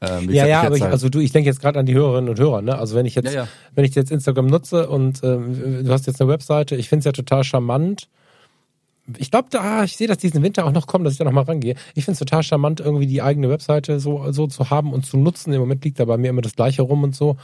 Ähm, 0.00 0.30
Ja, 0.30 0.46
ja, 0.46 0.62
aber 0.62 0.76
ich, 0.76 0.82
halt- 0.82 0.92
also 0.92 1.08
du, 1.08 1.18
ich 1.20 1.32
denke 1.32 1.48
jetzt 1.50 1.60
gerade 1.60 1.78
an 1.78 1.86
die 1.86 1.94
Hörerinnen 1.94 2.30
und 2.30 2.38
Hörer, 2.38 2.62
ne? 2.62 2.78
Also 2.78 2.94
wenn 2.96 3.06
ich 3.06 3.14
jetzt, 3.14 3.26
Ja, 3.26 3.42
ja. 3.44 3.48
wenn 3.74 3.84
ich 3.84 3.94
jetzt 3.94 4.10
Instagram 4.10 4.46
nutze 4.46 4.88
und 4.88 5.22
ähm, 5.24 5.84
du 5.84 5.92
hast 5.92 6.06
jetzt 6.06 6.20
eine 6.20 6.30
Webseite, 6.30 6.76
ich 6.76 6.88
finde 6.88 7.00
es 7.00 7.04
ja 7.06 7.12
total 7.12 7.44
charmant. 7.44 8.08
Ich 9.16 9.30
glaube, 9.30 9.48
da, 9.50 9.84
ich 9.84 9.96
sehe 9.96 10.06
das 10.06 10.18
diesen 10.18 10.42
Winter 10.42 10.66
auch 10.66 10.72
noch 10.72 10.86
kommen, 10.86 11.02
dass 11.04 11.14
ich 11.14 11.18
da 11.18 11.24
noch 11.24 11.32
mal 11.32 11.42
rangehe. 11.42 11.74
Ich 11.94 12.04
finde 12.04 12.12
es 12.12 12.18
total 12.18 12.42
charmant, 12.42 12.80
irgendwie 12.80 13.06
die 13.06 13.22
eigene 13.22 13.48
Webseite 13.48 14.00
so, 14.00 14.30
so 14.32 14.46
zu 14.46 14.68
haben 14.68 14.92
und 14.92 15.06
zu 15.06 15.16
nutzen. 15.16 15.52
Im 15.52 15.60
Moment 15.60 15.82
liegt 15.84 15.98
da 15.98 16.04
bei 16.04 16.18
mir 16.18 16.28
immer 16.28 16.42
das 16.42 16.54
Gleiche 16.56 16.82
rum 16.82 17.02
und 17.04 17.16
so. 17.16 17.36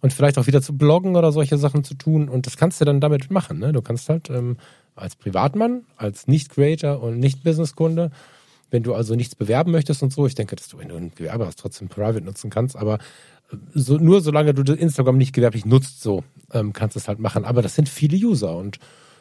Und 0.00 0.12
vielleicht 0.12 0.36
auch 0.36 0.48
wieder 0.48 0.60
zu 0.60 0.76
bloggen 0.76 1.14
oder 1.14 1.30
solche 1.30 1.58
Sachen 1.58 1.84
zu 1.84 1.94
tun. 1.94 2.28
Und 2.28 2.46
das 2.46 2.56
kannst 2.56 2.80
du 2.80 2.84
dann 2.84 3.00
damit 3.00 3.30
machen. 3.30 3.60
Ne? 3.60 3.72
Du 3.72 3.82
kannst 3.82 4.08
halt 4.08 4.30
ähm, 4.30 4.56
als 4.94 5.16
Privatmann, 5.16 5.84
als 5.96 6.26
Nicht-Creator 6.26 7.02
und 7.02 7.18
Nicht-Business-Kunde, 7.18 8.10
wenn 8.70 8.82
du 8.82 8.94
also 8.94 9.14
nichts 9.14 9.34
bewerben 9.34 9.70
möchtest 9.70 10.02
und 10.02 10.12
so, 10.12 10.26
ich 10.26 10.34
denke, 10.34 10.56
dass 10.56 10.68
du, 10.68 10.78
wenn 10.78 10.88
du 10.88 10.96
ein 10.96 11.12
Gewerbe 11.14 11.46
hast, 11.46 11.58
trotzdem 11.58 11.88
Private 11.88 12.22
nutzen 12.22 12.50
kannst, 12.50 12.76
aber 12.76 12.98
so, 13.74 13.98
nur 13.98 14.20
solange 14.22 14.54
du 14.54 14.72
Instagram 14.72 15.18
nicht 15.18 15.34
gewerblich 15.34 15.66
nutzt, 15.66 16.02
so 16.02 16.24
ähm, 16.52 16.72
kannst 16.72 16.96
du 16.96 17.00
es 17.00 17.08
halt 17.08 17.18
machen. 17.18 17.44
Aber 17.44 17.62
das 17.62 17.74
sind 17.74 17.88
viele 17.88 18.16
User 18.16 18.56
und 18.56 18.78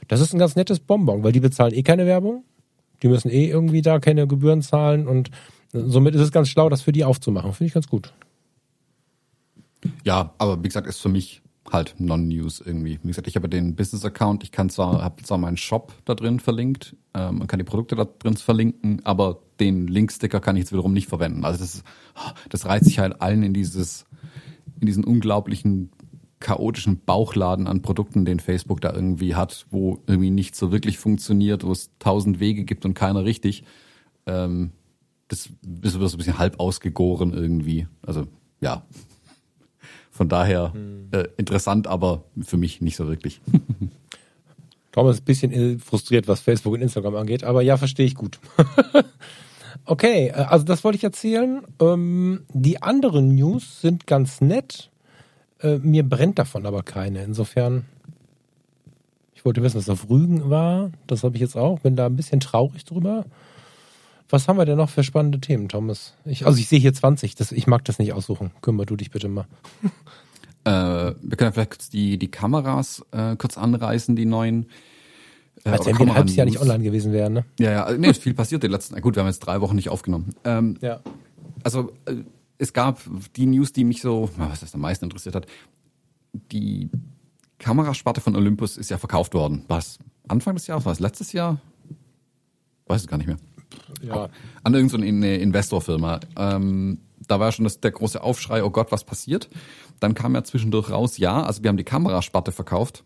das 0.07 0.21
ist 0.21 0.33
ein 0.33 0.39
ganz 0.39 0.55
nettes 0.55 0.79
Bonbon, 0.79 1.23
weil 1.23 1.31
die 1.31 1.39
bezahlen 1.39 1.73
eh 1.73 1.83
keine 1.83 2.05
Werbung. 2.05 2.43
Die 3.03 3.07
müssen 3.07 3.29
eh 3.29 3.49
irgendwie 3.49 3.81
da 3.81 3.99
keine 3.99 4.27
Gebühren 4.27 4.61
zahlen 4.61 5.07
und 5.07 5.31
somit 5.73 6.15
ist 6.15 6.21
es 6.21 6.31
ganz 6.31 6.49
schlau, 6.49 6.69
das 6.69 6.81
für 6.81 6.91
die 6.91 7.03
aufzumachen. 7.03 7.53
Finde 7.53 7.67
ich 7.67 7.73
ganz 7.73 7.87
gut. 7.87 8.13
Ja, 10.03 10.33
aber 10.37 10.63
wie 10.63 10.67
gesagt, 10.67 10.87
ist 10.87 11.01
für 11.01 11.09
mich 11.09 11.41
halt 11.69 11.95
Non-News 11.99 12.61
irgendwie. 12.65 12.99
Wie 13.01 13.07
gesagt, 13.07 13.27
ich 13.27 13.35
habe 13.35 13.47
den 13.47 13.75
Business-Account, 13.75 14.43
ich 14.43 14.51
kann 14.51 14.69
zwar, 14.69 15.01
habe 15.01 15.21
zwar 15.23 15.37
meinen 15.37 15.57
Shop 15.57 15.93
da 16.05 16.15
drin 16.15 16.39
verlinkt 16.39 16.95
ähm, 17.13 17.41
und 17.41 17.47
kann 17.47 17.59
die 17.59 17.65
Produkte 17.65 17.95
da 17.95 18.05
drin 18.05 18.35
verlinken, 18.37 19.01
aber 19.05 19.41
den 19.59 19.87
Linksticker 19.87 20.39
kann 20.39 20.55
ich 20.55 20.61
jetzt 20.61 20.71
wiederum 20.71 20.93
nicht 20.93 21.07
verwenden. 21.07 21.45
Also 21.45 21.59
das, 21.59 21.83
das 22.49 22.65
reizt 22.65 22.85
sich 22.85 22.99
halt 22.99 23.21
allen 23.21 23.43
in 23.43 23.53
dieses, 23.53 24.05
in 24.79 24.87
diesen 24.87 25.03
unglaublichen 25.03 25.91
chaotischen 26.39 27.01
Bauchladen 27.05 27.67
an 27.67 27.83
Produkten, 27.83 28.25
den 28.25 28.39
Facebook 28.39 28.81
da 28.81 28.91
irgendwie 28.93 29.35
hat, 29.35 29.67
wo 29.69 29.99
irgendwie 30.07 30.31
nicht 30.31 30.55
so 30.55 30.71
wirklich 30.71 30.97
funktioniert, 30.97 31.63
wo 31.63 31.71
es 31.71 31.91
tausend 31.99 32.39
Wege 32.39 32.63
gibt 32.65 32.83
und 32.83 32.95
keiner 32.95 33.23
richtig. 33.23 33.63
Ähm, 34.25 34.71
das 35.27 35.45
ist 35.45 35.93
so 35.93 35.99
ein 35.99 36.17
bisschen 36.17 36.39
halb 36.39 36.59
ausgegoren 36.59 37.31
irgendwie. 37.31 37.87
Also 38.01 38.25
ja, 38.59 38.83
Von 40.11 40.27
daher 40.27 40.73
hm. 40.73 41.07
äh, 41.11 41.23
interessant, 41.37 41.87
aber 41.87 42.25
für 42.41 42.57
mich 42.57 42.81
nicht 42.81 42.97
so 42.97 43.07
wirklich. 43.07 43.41
Thomas 44.91 45.15
ist 45.15 45.21
ein 45.21 45.25
bisschen 45.25 45.79
frustriert, 45.79 46.27
was 46.27 46.41
Facebook 46.41 46.73
und 46.73 46.81
Instagram 46.81 47.15
angeht, 47.15 47.45
aber 47.45 47.61
ja, 47.61 47.77
verstehe 47.77 48.05
ich 48.05 48.15
gut. 48.15 48.39
okay, 49.85 50.27
äh, 50.27 50.33
also 50.33 50.65
das 50.65 50.83
wollte 50.83 50.97
ich 50.97 51.03
erzählen. 51.03 51.61
Ähm, 51.79 52.43
die 52.49 52.81
anderen 52.81 53.35
News 53.35 53.81
sind 53.81 54.05
ganz 54.05 54.41
nett. 54.41 54.91
Äh, 55.61 55.77
mir 55.77 56.03
brennt 56.03 56.39
davon 56.39 56.65
aber 56.65 56.83
keine. 56.83 57.23
Insofern, 57.23 57.85
ich 59.33 59.45
wollte 59.45 59.63
wissen, 59.63 59.77
was 59.77 59.89
auf 59.89 60.09
Rügen 60.09 60.49
war. 60.49 60.91
Das 61.07 61.23
habe 61.23 61.35
ich 61.35 61.41
jetzt 61.41 61.55
auch. 61.55 61.79
Bin 61.79 61.95
da 61.95 62.07
ein 62.07 62.17
bisschen 62.17 62.41
traurig 62.41 62.83
drüber. 62.83 63.25
Was 64.31 64.47
haben 64.47 64.57
wir 64.57 64.65
denn 64.65 64.77
noch 64.77 64.89
für 64.89 65.03
spannende 65.03 65.39
Themen, 65.39 65.67
Thomas? 65.67 66.13
Ich, 66.25 66.45
also 66.45 66.57
ich 66.57 66.67
sehe 66.67 66.79
hier 66.79 66.93
20. 66.93 67.35
Das, 67.35 67.51
ich 67.51 67.67
mag 67.67 67.83
das 67.85 67.99
nicht 67.99 68.13
aussuchen. 68.13 68.51
Kümmer 68.61 68.85
du 68.85 68.95
dich 68.95 69.11
bitte 69.11 69.27
mal. 69.27 69.45
Äh, 70.63 71.15
wir 71.19 71.37
können 71.37 71.53
vielleicht 71.53 71.71
kurz 71.71 71.89
die, 71.89 72.19
die 72.19 72.29
Kameras 72.29 73.03
äh, 73.09 73.35
kurz 73.35 73.57
anreißen, 73.57 74.15
die 74.15 74.25
neuen. 74.25 74.67
Äh, 75.63 75.69
Als 75.69 75.87
wenn 75.87 75.97
wir 75.97 76.05
ein 76.05 76.13
halbes 76.13 76.35
Jahr 76.35 76.45
nicht 76.45 76.61
online 76.61 76.83
gewesen 76.83 77.13
wären, 77.13 77.33
ne? 77.33 77.45
Ja, 77.59 77.71
ja, 77.71 77.97
nee, 77.97 78.11
ist 78.11 78.21
viel 78.21 78.35
passiert 78.35 78.61
den 78.61 78.69
letzten. 78.69 79.01
Gut, 79.01 79.15
wir 79.15 79.21
haben 79.21 79.27
jetzt 79.27 79.39
drei 79.39 79.59
Wochen 79.61 79.75
nicht 79.75 79.89
aufgenommen. 79.89 80.35
Ähm, 80.43 80.77
ja. 80.81 80.99
Also 81.63 81.91
äh, 82.05 82.17
es 82.59 82.73
gab 82.73 83.01
die 83.35 83.47
News, 83.47 83.73
die 83.73 83.83
mich 83.83 84.03
so, 84.03 84.29
was 84.37 84.59
das 84.59 84.75
am 84.75 84.81
meisten 84.81 85.05
interessiert 85.05 85.33
hat. 85.33 85.47
Die 86.51 86.91
Kamerasparte 87.57 88.21
von 88.21 88.35
Olympus 88.35 88.77
ist 88.77 88.91
ja 88.91 88.99
verkauft 88.99 89.33
worden. 89.33 89.65
Was? 89.67 89.97
Anfang 90.27 90.53
des 90.53 90.67
Jahres? 90.67 90.85
War 90.85 90.93
es 90.93 90.99
letztes 90.99 91.33
Jahr? 91.33 91.59
Weiß 92.85 93.01
es 93.01 93.07
gar 93.07 93.17
nicht 93.17 93.25
mehr. 93.25 93.37
Ja. 94.01 94.29
An 94.63 94.73
irgendeine 94.73 95.37
Investorfirma. 95.37 96.19
Ähm, 96.37 96.99
da 97.27 97.39
war 97.39 97.51
schon 97.51 97.63
das, 97.63 97.79
der 97.79 97.91
große 97.91 98.21
Aufschrei, 98.21 98.63
oh 98.63 98.69
Gott, 98.69 98.91
was 98.91 99.03
passiert? 99.03 99.49
Dann 99.99 100.13
kam 100.13 100.35
ja 100.35 100.43
zwischendurch 100.43 100.89
raus, 100.89 101.17
ja, 101.17 101.43
also 101.43 101.63
wir 101.63 101.69
haben 101.69 101.77
die 101.77 101.83
Kamerasparte 101.83 102.51
verkauft. 102.51 103.03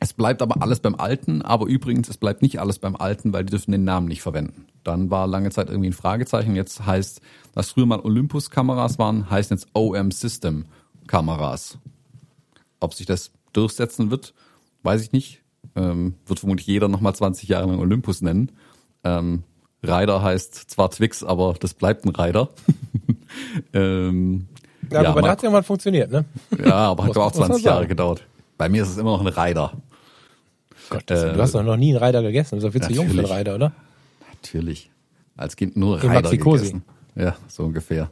Es 0.00 0.12
bleibt 0.12 0.42
aber 0.42 0.60
alles 0.60 0.80
beim 0.80 0.96
Alten, 0.96 1.42
aber 1.42 1.66
übrigens, 1.66 2.08
es 2.08 2.16
bleibt 2.16 2.42
nicht 2.42 2.58
alles 2.58 2.80
beim 2.80 2.96
Alten, 2.96 3.32
weil 3.32 3.44
die 3.44 3.52
dürfen 3.52 3.70
den 3.70 3.84
Namen 3.84 4.08
nicht 4.08 4.20
verwenden. 4.20 4.66
Dann 4.82 5.10
war 5.10 5.28
lange 5.28 5.50
Zeit 5.50 5.68
irgendwie 5.68 5.90
ein 5.90 5.94
Fragezeichen. 5.94 6.56
Jetzt 6.56 6.84
heißt, 6.84 7.20
was 7.54 7.70
früher 7.70 7.86
mal 7.86 8.00
Olympus-Kameras 8.00 8.98
waren, 8.98 9.30
heißt 9.30 9.52
jetzt 9.52 9.68
OM 9.74 10.10
System 10.10 10.64
Kameras. 11.06 11.78
Ob 12.80 12.94
sich 12.94 13.06
das 13.06 13.30
durchsetzen 13.52 14.10
wird, 14.10 14.34
weiß 14.82 15.02
ich 15.02 15.12
nicht. 15.12 15.42
Ähm, 15.76 16.14
wird 16.26 16.40
vermutlich 16.40 16.66
jeder 16.66 16.88
nochmal 16.88 17.14
20 17.14 17.48
Jahre 17.48 17.68
lang 17.68 17.78
Olympus 17.78 18.22
nennen. 18.22 18.50
Ähm, 19.04 19.44
Rider 19.82 20.22
heißt 20.22 20.70
zwar 20.70 20.90
Twix, 20.90 21.24
aber 21.24 21.54
das 21.58 21.74
bleibt 21.74 22.04
ein 22.04 22.10
Rider. 22.10 22.48
ähm, 23.72 24.46
ja, 24.90 25.02
ja, 25.02 25.10
aber 25.10 25.22
da 25.22 25.28
hat 25.30 25.42
ja 25.42 25.50
mal 25.50 25.62
funktioniert, 25.62 26.10
ne? 26.10 26.24
Ja, 26.64 26.74
aber 26.74 27.04
hat 27.04 27.16
auch 27.16 27.32
20 27.32 27.64
Jahre 27.64 27.86
gedauert. 27.86 28.24
Bei 28.58 28.68
mir 28.68 28.82
ist 28.82 28.90
es 28.90 28.98
immer 28.98 29.16
noch 29.16 29.20
ein 29.20 29.28
Rider. 29.28 29.72
Gott, 30.90 31.10
äh, 31.10 31.32
du 31.32 31.40
hast 31.40 31.54
doch 31.54 31.62
noch 31.62 31.76
nie 31.76 31.94
einen 31.94 32.04
Rider 32.04 32.22
gegessen. 32.22 32.60
Du 32.60 32.66
bist 32.66 32.66
doch 32.66 32.72
viel 32.72 32.82
zu 32.82 32.92
jung 32.92 33.08
für 33.08 33.18
einen 33.18 33.32
Rider, 33.32 33.54
oder? 33.54 33.72
Natürlich. 34.34 34.90
Als 35.36 35.56
Kind 35.56 35.76
nur 35.76 36.02
Rider 36.02 36.30
gegessen. 36.30 36.82
Ja, 37.14 37.36
so 37.48 37.64
ungefähr. 37.64 38.10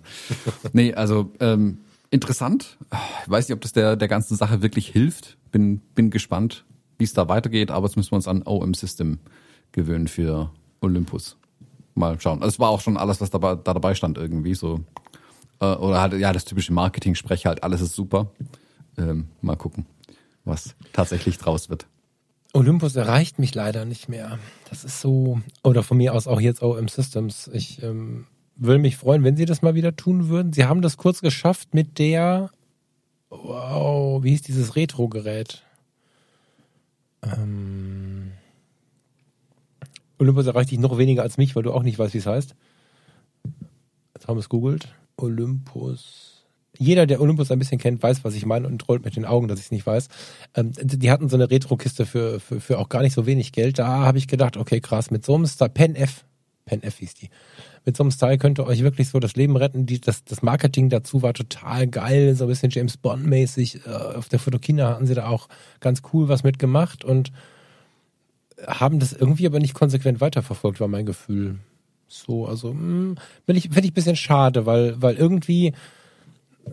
nee, 0.72 0.92
also 0.94 1.30
ähm, 1.40 1.78
interessant. 2.10 2.78
Ich 3.24 3.30
weiß 3.30 3.48
nicht, 3.48 3.54
ob 3.54 3.60
das 3.60 3.72
der, 3.72 3.96
der 3.96 4.08
ganzen 4.08 4.36
Sache 4.36 4.62
wirklich 4.62 4.88
hilft. 4.88 5.36
Bin, 5.52 5.80
bin 5.94 6.10
gespannt, 6.10 6.64
wie 6.98 7.04
es 7.04 7.12
da 7.12 7.28
weitergeht, 7.28 7.70
aber 7.70 7.86
jetzt 7.86 7.96
müssen 7.96 8.12
wir 8.12 8.16
uns 8.16 8.28
an 8.28 8.42
OM 8.44 8.74
System 8.74 9.18
gewöhnen 9.72 10.08
für 10.08 10.50
Olympus 10.80 11.36
mal 11.94 12.20
schauen. 12.20 12.42
Also 12.42 12.54
es 12.54 12.58
war 12.58 12.70
auch 12.70 12.80
schon 12.80 12.96
alles, 12.96 13.20
was 13.20 13.30
dabei, 13.30 13.54
da 13.56 13.74
dabei 13.74 13.94
stand 13.94 14.18
irgendwie 14.18 14.54
so. 14.54 14.80
Äh, 15.60 15.74
oder 15.74 16.00
halt, 16.00 16.14
ja, 16.14 16.32
das 16.32 16.44
typische 16.44 16.72
Marketing-Sprech 16.72 17.46
halt, 17.46 17.62
alles 17.62 17.80
ist 17.80 17.94
super. 17.94 18.30
Ähm, 18.98 19.28
mal 19.40 19.56
gucken, 19.56 19.86
was 20.44 20.74
tatsächlich 20.92 21.38
draus 21.38 21.70
wird. 21.70 21.86
Olympus 22.52 22.96
erreicht 22.96 23.38
mich 23.38 23.54
leider 23.54 23.84
nicht 23.84 24.08
mehr. 24.08 24.38
Das 24.68 24.84
ist 24.84 25.00
so, 25.00 25.40
oder 25.62 25.82
von 25.82 25.96
mir 25.96 26.14
aus 26.14 26.26
auch 26.26 26.40
jetzt 26.40 26.62
OM 26.62 26.88
Systems. 26.88 27.48
Ich 27.52 27.82
ähm, 27.82 28.26
würde 28.56 28.80
mich 28.80 28.96
freuen, 28.96 29.22
wenn 29.22 29.36
sie 29.36 29.44
das 29.44 29.62
mal 29.62 29.74
wieder 29.74 29.94
tun 29.94 30.28
würden. 30.28 30.52
Sie 30.52 30.64
haben 30.64 30.82
das 30.82 30.96
kurz 30.96 31.20
geschafft 31.20 31.74
mit 31.74 31.98
der, 31.98 32.50
wow, 33.28 34.22
wie 34.22 34.30
hieß 34.30 34.42
dieses 34.42 34.74
Retro-Gerät? 34.74 35.62
Ähm, 37.22 38.32
Olympus 40.20 40.46
erreicht 40.46 40.70
dich 40.70 40.78
noch 40.78 40.98
weniger 40.98 41.22
als 41.22 41.38
mich, 41.38 41.56
weil 41.56 41.62
du 41.62 41.72
auch 41.72 41.82
nicht 41.82 41.98
weißt, 41.98 42.14
wie 42.14 42.18
es 42.18 42.26
heißt. 42.26 42.54
Jetzt 44.14 44.28
haben 44.28 44.36
wir 44.36 44.40
es 44.40 44.48
googelt. 44.48 44.88
Olympus. 45.16 46.44
Jeder, 46.78 47.06
der 47.06 47.20
Olympus 47.20 47.50
ein 47.50 47.58
bisschen 47.58 47.78
kennt, 47.78 48.02
weiß, 48.02 48.22
was 48.22 48.34
ich 48.34 48.46
meine 48.46 48.66
und 48.66 48.86
rollt 48.88 49.04
mit 49.04 49.16
den 49.16 49.24
Augen, 49.24 49.48
dass 49.48 49.58
ich 49.58 49.66
es 49.66 49.70
nicht 49.70 49.86
weiß. 49.86 50.08
Ähm, 50.54 50.72
die 50.76 51.10
hatten 51.10 51.28
so 51.28 51.36
eine 51.36 51.50
Retro-Kiste 51.50 52.06
für, 52.06 52.38
für, 52.38 52.60
für 52.60 52.78
auch 52.78 52.88
gar 52.88 53.02
nicht 53.02 53.14
so 53.14 53.26
wenig 53.26 53.52
Geld. 53.52 53.78
Da 53.78 53.86
habe 53.86 54.18
ich 54.18 54.28
gedacht, 54.28 54.56
okay, 54.56 54.80
krass, 54.80 55.10
mit 55.10 55.24
so 55.24 55.34
einem 55.34 55.46
Style, 55.46 55.70
Pen 55.70 55.96
F, 55.96 56.24
Pen 56.64 56.82
F 56.82 56.98
hieß 56.98 57.14
die. 57.14 57.30
Mit 57.84 57.96
so 57.96 58.02
einem 58.02 58.10
Style 58.10 58.38
könnte 58.38 58.66
euch 58.66 58.82
wirklich 58.82 59.08
so 59.08 59.20
das 59.20 59.36
Leben 59.36 59.56
retten. 59.56 59.86
Die, 59.86 60.00
das, 60.00 60.24
das 60.24 60.42
Marketing 60.42 60.90
dazu 60.90 61.22
war 61.22 61.32
total 61.32 61.86
geil, 61.86 62.34
so 62.34 62.44
ein 62.44 62.48
bisschen 62.48 62.70
James 62.70 62.98
Bond-mäßig. 62.98 63.86
Äh, 63.86 63.90
auf 63.90 64.28
der 64.28 64.38
Fotokina 64.38 64.90
hatten 64.90 65.06
sie 65.06 65.14
da 65.14 65.28
auch 65.28 65.48
ganz 65.80 66.02
cool 66.12 66.28
was 66.28 66.44
mitgemacht 66.44 67.04
und 67.04 67.32
haben 68.66 68.98
das 68.98 69.12
irgendwie 69.12 69.46
aber 69.46 69.58
nicht 69.58 69.74
konsequent 69.74 70.20
weiterverfolgt, 70.20 70.80
war 70.80 70.88
mein 70.88 71.06
Gefühl. 71.06 71.58
So, 72.08 72.46
also 72.46 72.70
hm, 72.70 73.16
finde 73.46 73.58
ich, 73.58 73.70
find 73.70 73.84
ich 73.84 73.92
ein 73.92 73.94
bisschen 73.94 74.16
schade, 74.16 74.66
weil, 74.66 75.00
weil 75.00 75.16
irgendwie 75.16 75.68
äh, 75.68 76.70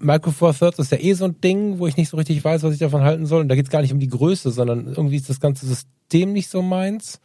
Micro 0.00 0.30
Four 0.30 0.54
Thirds 0.54 0.78
ist 0.78 0.92
ja 0.92 0.98
eh 0.98 1.12
so 1.12 1.24
ein 1.26 1.40
Ding, 1.40 1.78
wo 1.78 1.86
ich 1.86 1.96
nicht 1.96 2.08
so 2.08 2.16
richtig 2.16 2.42
weiß, 2.42 2.62
was 2.62 2.72
ich 2.72 2.78
davon 2.78 3.02
halten 3.02 3.26
soll. 3.26 3.42
Und 3.42 3.48
da 3.48 3.54
geht 3.54 3.66
es 3.66 3.70
gar 3.70 3.82
nicht 3.82 3.92
um 3.92 4.00
die 4.00 4.08
Größe, 4.08 4.50
sondern 4.50 4.86
irgendwie 4.86 5.16
ist 5.16 5.28
das 5.28 5.40
ganze 5.40 5.66
System 5.66 6.32
nicht 6.32 6.48
so 6.48 6.62
meins. 6.62 7.20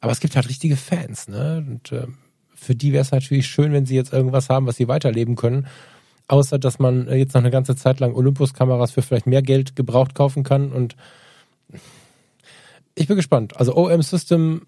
Aber 0.00 0.12
es 0.12 0.20
gibt 0.20 0.36
halt 0.36 0.48
richtige 0.48 0.76
Fans, 0.76 1.28
ne? 1.28 1.64
Und 1.66 1.92
äh, 1.92 2.06
für 2.54 2.74
die 2.74 2.92
wäre 2.92 3.02
es 3.02 3.10
natürlich 3.10 3.46
schön, 3.46 3.72
wenn 3.72 3.86
sie 3.86 3.96
jetzt 3.96 4.12
irgendwas 4.12 4.48
haben, 4.48 4.66
was 4.66 4.76
sie 4.76 4.88
weiterleben 4.88 5.36
können. 5.36 5.66
Außer, 6.28 6.58
dass 6.58 6.78
man 6.78 7.08
jetzt 7.08 7.34
noch 7.34 7.42
eine 7.42 7.50
ganze 7.50 7.76
Zeit 7.76 8.00
lang 8.00 8.14
Olympus-Kameras 8.14 8.92
für 8.92 9.02
vielleicht 9.02 9.26
mehr 9.26 9.42
Geld 9.42 9.76
gebraucht 9.76 10.14
kaufen 10.14 10.42
kann 10.42 10.72
und 10.72 10.96
ich 12.94 13.06
bin 13.06 13.16
gespannt. 13.16 13.56
Also 13.56 13.76
OM 13.76 14.02
System 14.02 14.62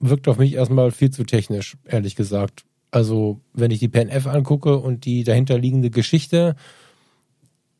wirkt 0.00 0.28
auf 0.28 0.38
mich 0.38 0.54
erstmal 0.54 0.90
viel 0.90 1.10
zu 1.10 1.24
technisch, 1.24 1.76
ehrlich 1.84 2.16
gesagt. 2.16 2.64
Also, 2.90 3.40
wenn 3.52 3.70
ich 3.70 3.80
die 3.80 3.88
PNF 3.88 4.26
angucke 4.26 4.76
und 4.76 5.04
die 5.04 5.24
dahinterliegende 5.24 5.90
Geschichte, 5.90 6.54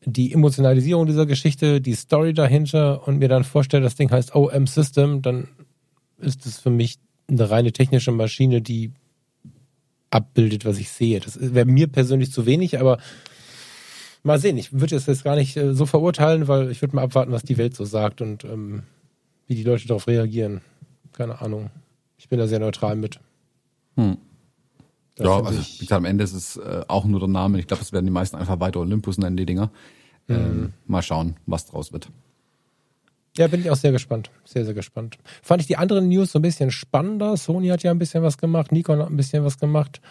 die 0.05 0.33
Emotionalisierung 0.33 1.05
dieser 1.05 1.25
Geschichte, 1.25 1.81
die 1.81 1.93
Story 1.93 2.33
dahinter 2.33 3.07
und 3.07 3.19
mir 3.19 3.29
dann 3.29 3.43
vorstelle, 3.43 3.83
das 3.83 3.95
Ding 3.95 4.11
heißt 4.11 4.35
OM 4.35 4.67
System, 4.67 5.21
dann 5.21 5.47
ist 6.17 6.45
es 6.45 6.59
für 6.59 6.69
mich 6.69 6.97
eine 7.27 7.49
reine 7.49 7.71
technische 7.71 8.11
Maschine, 8.11 8.61
die 8.61 8.91
abbildet, 10.11 10.65
was 10.65 10.77
ich 10.77 10.89
sehe. 10.89 11.19
Das 11.19 11.37
wäre 11.39 11.65
mir 11.65 11.87
persönlich 11.87 12.31
zu 12.31 12.45
wenig, 12.45 12.79
aber 12.79 12.99
mal 14.23 14.39
sehen. 14.39 14.57
Ich 14.57 14.73
würde 14.73 14.95
es 14.95 15.05
jetzt 15.05 15.23
gar 15.23 15.35
nicht 15.35 15.55
äh, 15.57 15.73
so 15.73 15.85
verurteilen, 15.85 16.47
weil 16.47 16.71
ich 16.71 16.81
würde 16.81 16.95
mal 16.95 17.03
abwarten, 17.03 17.31
was 17.31 17.43
die 17.43 17.57
Welt 17.57 17.75
so 17.75 17.85
sagt 17.85 18.21
und 18.21 18.43
ähm, 18.43 18.83
wie 19.47 19.55
die 19.55 19.63
Leute 19.63 19.87
darauf 19.87 20.07
reagieren. 20.07 20.61
Keine 21.13 21.41
Ahnung. 21.41 21.69
Ich 22.17 22.29
bin 22.29 22.39
da 22.39 22.47
sehr 22.47 22.59
neutral 22.59 22.95
mit. 22.95 23.19
Hm. 23.95 24.17
Ja, 25.17 25.41
also 25.41 25.59
ich, 25.59 25.75
wie 25.75 25.85
gesagt, 25.85 25.99
am 25.99 26.05
Ende 26.05 26.23
ist 26.23 26.33
es 26.33 26.57
äh, 26.57 26.83
auch 26.87 27.05
nur 27.05 27.19
der 27.19 27.29
Name. 27.29 27.59
Ich 27.59 27.67
glaube, 27.67 27.81
es 27.81 27.93
werden 27.93 28.05
die 28.05 28.11
meisten 28.11 28.35
einfach 28.35 28.59
weiter 28.59 28.81
Olympus 28.81 29.17
nennen, 29.17 29.37
die 29.37 29.45
Dinger. 29.45 29.71
Mhm. 30.27 30.35
Ähm, 30.35 30.73
mal 30.87 31.01
schauen, 31.01 31.35
was 31.45 31.67
draus 31.67 31.93
wird. 31.93 32.09
Ja, 33.37 33.47
bin 33.47 33.61
ich 33.61 33.69
auch 33.69 33.75
sehr 33.75 33.91
gespannt. 33.91 34.31
Sehr, 34.45 34.65
sehr 34.65 34.73
gespannt. 34.73 35.17
Fand 35.41 35.61
ich 35.61 35.67
die 35.67 35.77
anderen 35.77 36.07
News 36.07 36.31
so 36.31 36.39
ein 36.39 36.41
bisschen 36.41 36.71
spannender. 36.71 37.35
Sony 37.37 37.67
hat 37.67 37.83
ja 37.83 37.91
ein 37.91 37.99
bisschen 37.99 38.23
was 38.23 38.37
gemacht, 38.37 38.71
Nikon 38.71 38.99
hat 38.99 39.09
ein 39.09 39.17
bisschen 39.17 39.43
was 39.43 39.57
gemacht. 39.57 40.01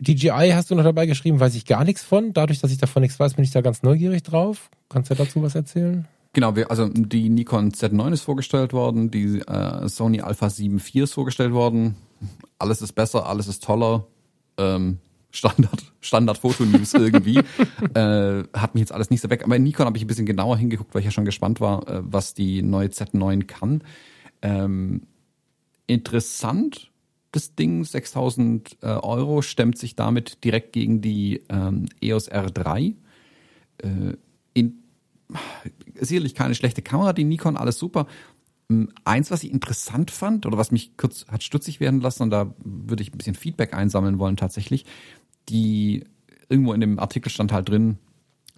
DJI 0.00 0.50
hast 0.52 0.70
du 0.70 0.74
noch 0.74 0.82
dabei 0.82 1.06
geschrieben, 1.06 1.38
weiß 1.38 1.54
ich 1.54 1.66
gar 1.66 1.84
nichts 1.84 2.02
von. 2.02 2.32
Dadurch, 2.32 2.60
dass 2.60 2.72
ich 2.72 2.78
davon 2.78 3.02
nichts 3.02 3.20
weiß, 3.20 3.34
bin 3.34 3.44
ich 3.44 3.50
da 3.50 3.60
ganz 3.60 3.82
neugierig 3.82 4.22
drauf. 4.22 4.70
Kannst 4.88 5.10
du 5.10 5.14
dazu 5.14 5.42
was 5.42 5.54
erzählen? 5.54 6.08
Genau, 6.34 6.56
wir, 6.56 6.70
also 6.70 6.88
die 6.88 7.28
Nikon 7.28 7.72
Z9 7.72 8.12
ist 8.12 8.22
vorgestellt 8.22 8.72
worden, 8.72 9.10
die 9.10 9.40
äh, 9.40 9.88
Sony 9.88 10.22
Alpha 10.22 10.48
7 10.48 10.78
IV 10.78 10.94
ist 11.02 11.12
vorgestellt 11.12 11.52
worden. 11.52 11.96
Alles 12.58 12.80
ist 12.80 12.92
besser, 12.92 13.26
alles 13.26 13.48
ist 13.48 13.62
toller. 13.62 14.06
Ähm, 14.56 14.98
Standard, 15.30 15.92
Standard 16.00 16.38
Foto-News 16.38 16.94
irgendwie. 16.94 17.38
äh, 17.94 18.44
hat 18.54 18.74
mich 18.74 18.80
jetzt 18.80 18.92
alles 18.92 19.10
nicht 19.10 19.20
so 19.20 19.28
weg. 19.28 19.44
Aber 19.44 19.56
in 19.56 19.62
Nikon 19.62 19.84
habe 19.84 19.96
ich 19.98 20.04
ein 20.04 20.06
bisschen 20.06 20.26
genauer 20.26 20.56
hingeguckt, 20.56 20.94
weil 20.94 21.00
ich 21.00 21.06
ja 21.06 21.10
schon 21.10 21.26
gespannt 21.26 21.60
war, 21.60 21.86
äh, 21.86 22.00
was 22.02 22.32
die 22.32 22.62
neue 22.62 22.88
Z9 22.88 23.44
kann. 23.44 23.82
Ähm, 24.40 25.02
interessant, 25.86 26.90
das 27.32 27.54
Ding, 27.54 27.84
6000 27.84 28.78
äh, 28.80 28.86
Euro, 28.86 29.42
stemmt 29.42 29.76
sich 29.76 29.96
damit 29.96 30.44
direkt 30.44 30.72
gegen 30.72 31.02
die 31.02 31.42
ähm, 31.50 31.86
EOS 32.00 32.30
R3. 32.30 32.94
Äh, 33.78 34.16
in 34.54 34.82
sicherlich 36.06 36.34
keine 36.34 36.54
schlechte 36.54 36.82
Kamera, 36.82 37.12
die 37.12 37.24
Nikon, 37.24 37.56
alles 37.56 37.78
super. 37.78 38.06
Ähm, 38.70 38.90
eins, 39.04 39.30
was 39.30 39.44
ich 39.44 39.52
interessant 39.52 40.10
fand 40.10 40.46
oder 40.46 40.58
was 40.58 40.70
mich 40.70 40.96
kurz 40.96 41.26
hat 41.28 41.42
stutzig 41.42 41.80
werden 41.80 42.00
lassen, 42.00 42.24
und 42.24 42.30
da 42.30 42.54
würde 42.64 43.02
ich 43.02 43.12
ein 43.12 43.18
bisschen 43.18 43.34
Feedback 43.34 43.74
einsammeln 43.74 44.18
wollen 44.18 44.36
tatsächlich, 44.36 44.84
die 45.48 46.04
irgendwo 46.48 46.72
in 46.72 46.80
dem 46.80 46.98
Artikel 46.98 47.30
stand 47.30 47.52
halt 47.52 47.68
drin, 47.68 47.98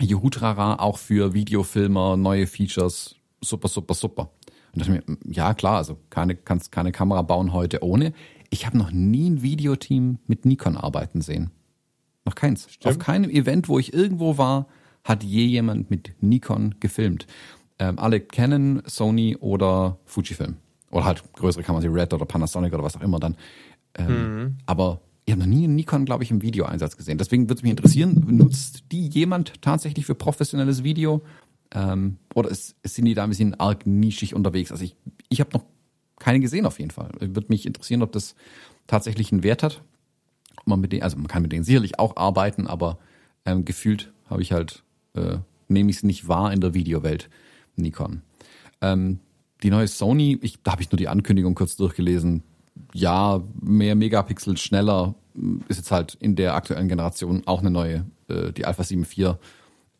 Juhutrara 0.01 0.77
auch 0.81 0.99
für 0.99 1.35
Videofilmer, 1.35 2.17
neue 2.17 2.47
Features, 2.47 3.17
super, 3.41 3.69
super, 3.69 3.95
super. 3.95 4.31
Und 4.73 4.81
dachte 4.81 4.91
mir, 4.91 5.03
ja 5.25 5.55
klar, 5.55 5.77
also 5.77 5.99
keine, 6.11 6.35
kannst 6.35 6.73
keine 6.73 6.91
Kamera 6.91 7.23
bauen 7.23 7.53
heute 7.53 7.85
ohne. 7.85 8.13
Ich 8.51 8.67
habe 8.67 8.77
noch 8.77 8.91
nie 8.91 9.31
ein 9.31 9.43
Videoteam 9.43 10.19
mit 10.27 10.45
Nikon 10.45 10.77
arbeiten 10.77 11.21
sehen. 11.21 11.51
Noch 12.25 12.35
keins. 12.35 12.67
Stimmt. 12.69 12.95
Auf 12.95 12.99
keinem 12.99 13.31
Event, 13.31 13.69
wo 13.69 13.79
ich 13.79 13.93
irgendwo 13.93 14.39
war, 14.39 14.67
hat 15.05 15.23
je 15.23 15.45
jemand 15.45 15.91
mit 15.91 16.15
Nikon 16.21 16.75
gefilmt. 16.81 17.27
Ähm, 17.79 17.99
alle 17.99 18.21
Canon, 18.21 18.83
Sony 18.87 19.37
oder 19.37 19.99
Fujifilm. 20.05 20.57
Oder 20.91 21.05
halt 21.05 21.23
größere 21.35 21.63
Kameras 21.63 21.85
wie 21.85 21.89
Red 21.89 22.15
oder 22.15 22.25
Panasonic 22.25 22.73
oder 22.73 22.85
was 22.85 22.97
auch 22.97 23.03
immer 23.03 23.21
dann. 23.21 23.37
Ähm, 23.97 24.57
Aber 24.67 25.01
ich 25.27 25.33
habe 25.33 25.41
noch 25.41 25.49
nie 25.49 25.65
einen 25.65 25.75
Nikon, 25.75 26.05
glaube 26.05 26.25
ich, 26.25 26.31
im 26.31 26.43
Videoeinsatz 26.43 26.97
gesehen. 26.97 27.19
Deswegen 27.19 27.45
würde 27.45 27.59
es 27.59 27.63
mich 27.63 27.71
interessieren, 27.71 28.25
nutzt 28.29 28.85
die 28.93 29.09
jemand 29.09 29.61
tatsächlich 29.63 30.07
für 30.07 30.15
professionelles 30.15 30.85
Video? 30.85 31.23
Ähm, 31.73 32.19
oder 32.35 32.51
ist, 32.51 32.77
sind 32.85 33.07
die 33.07 33.15
da 33.15 33.25
ein 33.25 33.31
bisschen 33.31 33.59
arg 33.59 33.87
nischig 33.87 34.35
unterwegs? 34.35 34.71
Also 34.71 34.85
ich, 34.85 34.97
ich 35.29 35.41
habe 35.41 35.51
noch 35.53 35.65
keine 36.19 36.41
gesehen 36.41 36.67
auf 36.67 36.79
jeden 36.79 36.91
Fall. 36.91 37.11
Würde 37.19 37.47
mich 37.49 37.67
interessieren, 37.67 38.03
ob 38.03 38.13
das 38.13 38.35
tatsächlich 38.87 39.33
einen 39.33 39.43
Wert 39.43 39.63
hat. 39.63 39.83
Man 40.67 40.81
mit 40.81 40.93
denen, 40.93 41.03
also 41.03 41.17
man 41.17 41.27
kann 41.27 41.43
mit 41.43 41.53
denen 41.53 41.65
sicherlich 41.65 41.99
auch 41.99 42.17
arbeiten, 42.17 42.67
aber 42.67 42.99
ähm, 43.45 43.65
gefühlt 43.65 44.13
habe 44.31 44.41
ich 44.41 44.53
halt, 44.53 44.84
äh, 45.15 45.39
nehme 45.69 45.91
ich 45.91 45.97
es 45.97 46.03
nicht 46.03 46.29
wahr 46.29 46.53
in 46.53 46.61
der 46.61 46.75
Videowelt, 46.75 47.31
Nikon. 47.77 48.23
Ähm, 48.81 49.21
die 49.63 49.71
neue 49.71 49.89
Sony, 49.89 50.39
ich, 50.43 50.63
da 50.63 50.73
habe 50.73 50.83
ich 50.83 50.91
nur 50.91 50.99
die 50.99 51.09
Ankündigung 51.09 51.55
kurz 51.55 51.77
durchgelesen. 51.77 52.43
Ja, 52.93 53.43
mehr 53.61 53.95
Megapixel, 53.95 54.57
schneller, 54.57 55.15
ist 55.69 55.79
jetzt 55.79 55.91
halt 55.91 56.15
in 56.21 56.37
der 56.37 56.55
aktuellen 56.55 56.89
Generation 56.89 57.43
auch 57.47 57.61
eine 57.61 57.71
neue, 57.71 58.05
äh, 58.29 58.53
die 58.53 58.67
Alpha 58.67 58.85
7 58.85 59.03
IV 59.03 59.37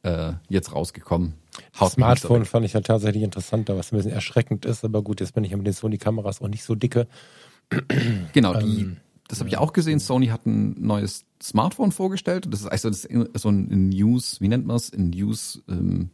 äh, 0.03 0.33
jetzt 0.49 0.73
rausgekommen. 0.73 1.35
Haut 1.79 1.93
Smartphone 1.93 2.45
fand 2.45 2.67
ich 2.67 2.73
ja 2.73 2.81
tatsächlich 2.81 3.23
interessanter, 3.23 3.77
was 3.77 3.93
ein 3.93 3.97
bisschen 3.97 4.13
erschreckend 4.13 4.65
ist, 4.65 4.85
aber 4.85 5.03
gut, 5.03 5.21
jetzt 5.21 5.35
bin 5.35 5.45
ich 5.45 5.53
ja 5.53 5.57
mit 5.57 5.67
den 5.67 5.73
Sony-Kameras 5.73 6.41
auch 6.41 6.49
nicht 6.49 6.65
so 6.65 6.75
dicke. 6.75 7.07
Genau, 8.33 8.55
die, 8.55 8.97
das 9.29 9.41
habe 9.41 9.49
ich 9.49 9.59
auch 9.59 9.73
gesehen. 9.73 10.01
Sony 10.01 10.27
hat 10.27 10.47
ein 10.47 10.75
neues 10.79 11.25
Smartphone 11.43 11.93
vorgestellt. 11.93 12.47
Das 12.51 12.61
ist 12.61 12.67
also 12.67 12.89
das 12.89 13.05
ist 13.05 13.43
so 13.43 13.49
ein 13.49 13.89
News, 13.89 14.41
wie 14.41 14.49
nennt 14.49 14.67
man 14.67 14.77
es? 14.77 14.93
Ein 14.93 15.11
News 15.11 15.63
ähm, 15.69 16.11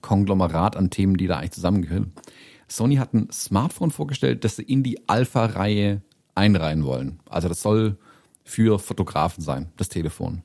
Konglomerat 0.00 0.76
an 0.76 0.90
Themen, 0.90 1.16
die 1.16 1.26
da 1.26 1.38
eigentlich 1.38 1.52
zusammengehören. 1.52 2.12
Sony 2.68 2.96
hat 2.96 3.14
ein 3.14 3.28
Smartphone 3.32 3.90
vorgestellt, 3.90 4.44
das 4.44 4.56
sie 4.56 4.62
in 4.62 4.82
die 4.82 5.08
Alpha-Reihe 5.08 6.02
einreihen 6.34 6.84
wollen. 6.84 7.20
Also 7.28 7.48
das 7.48 7.62
soll 7.62 7.96
für 8.44 8.78
Fotografen 8.78 9.42
sein, 9.42 9.70
das 9.76 9.88
Telefon. 9.88 10.42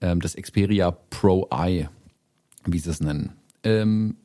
Ähm, 0.00 0.20
das 0.20 0.36
Xperia 0.36 0.90
Pro 0.90 1.48
Eye, 1.50 1.88
wie 2.66 2.78
sie 2.78 2.90
es 2.90 3.00
nennen. 3.00 3.32
Ähm, 3.62 4.16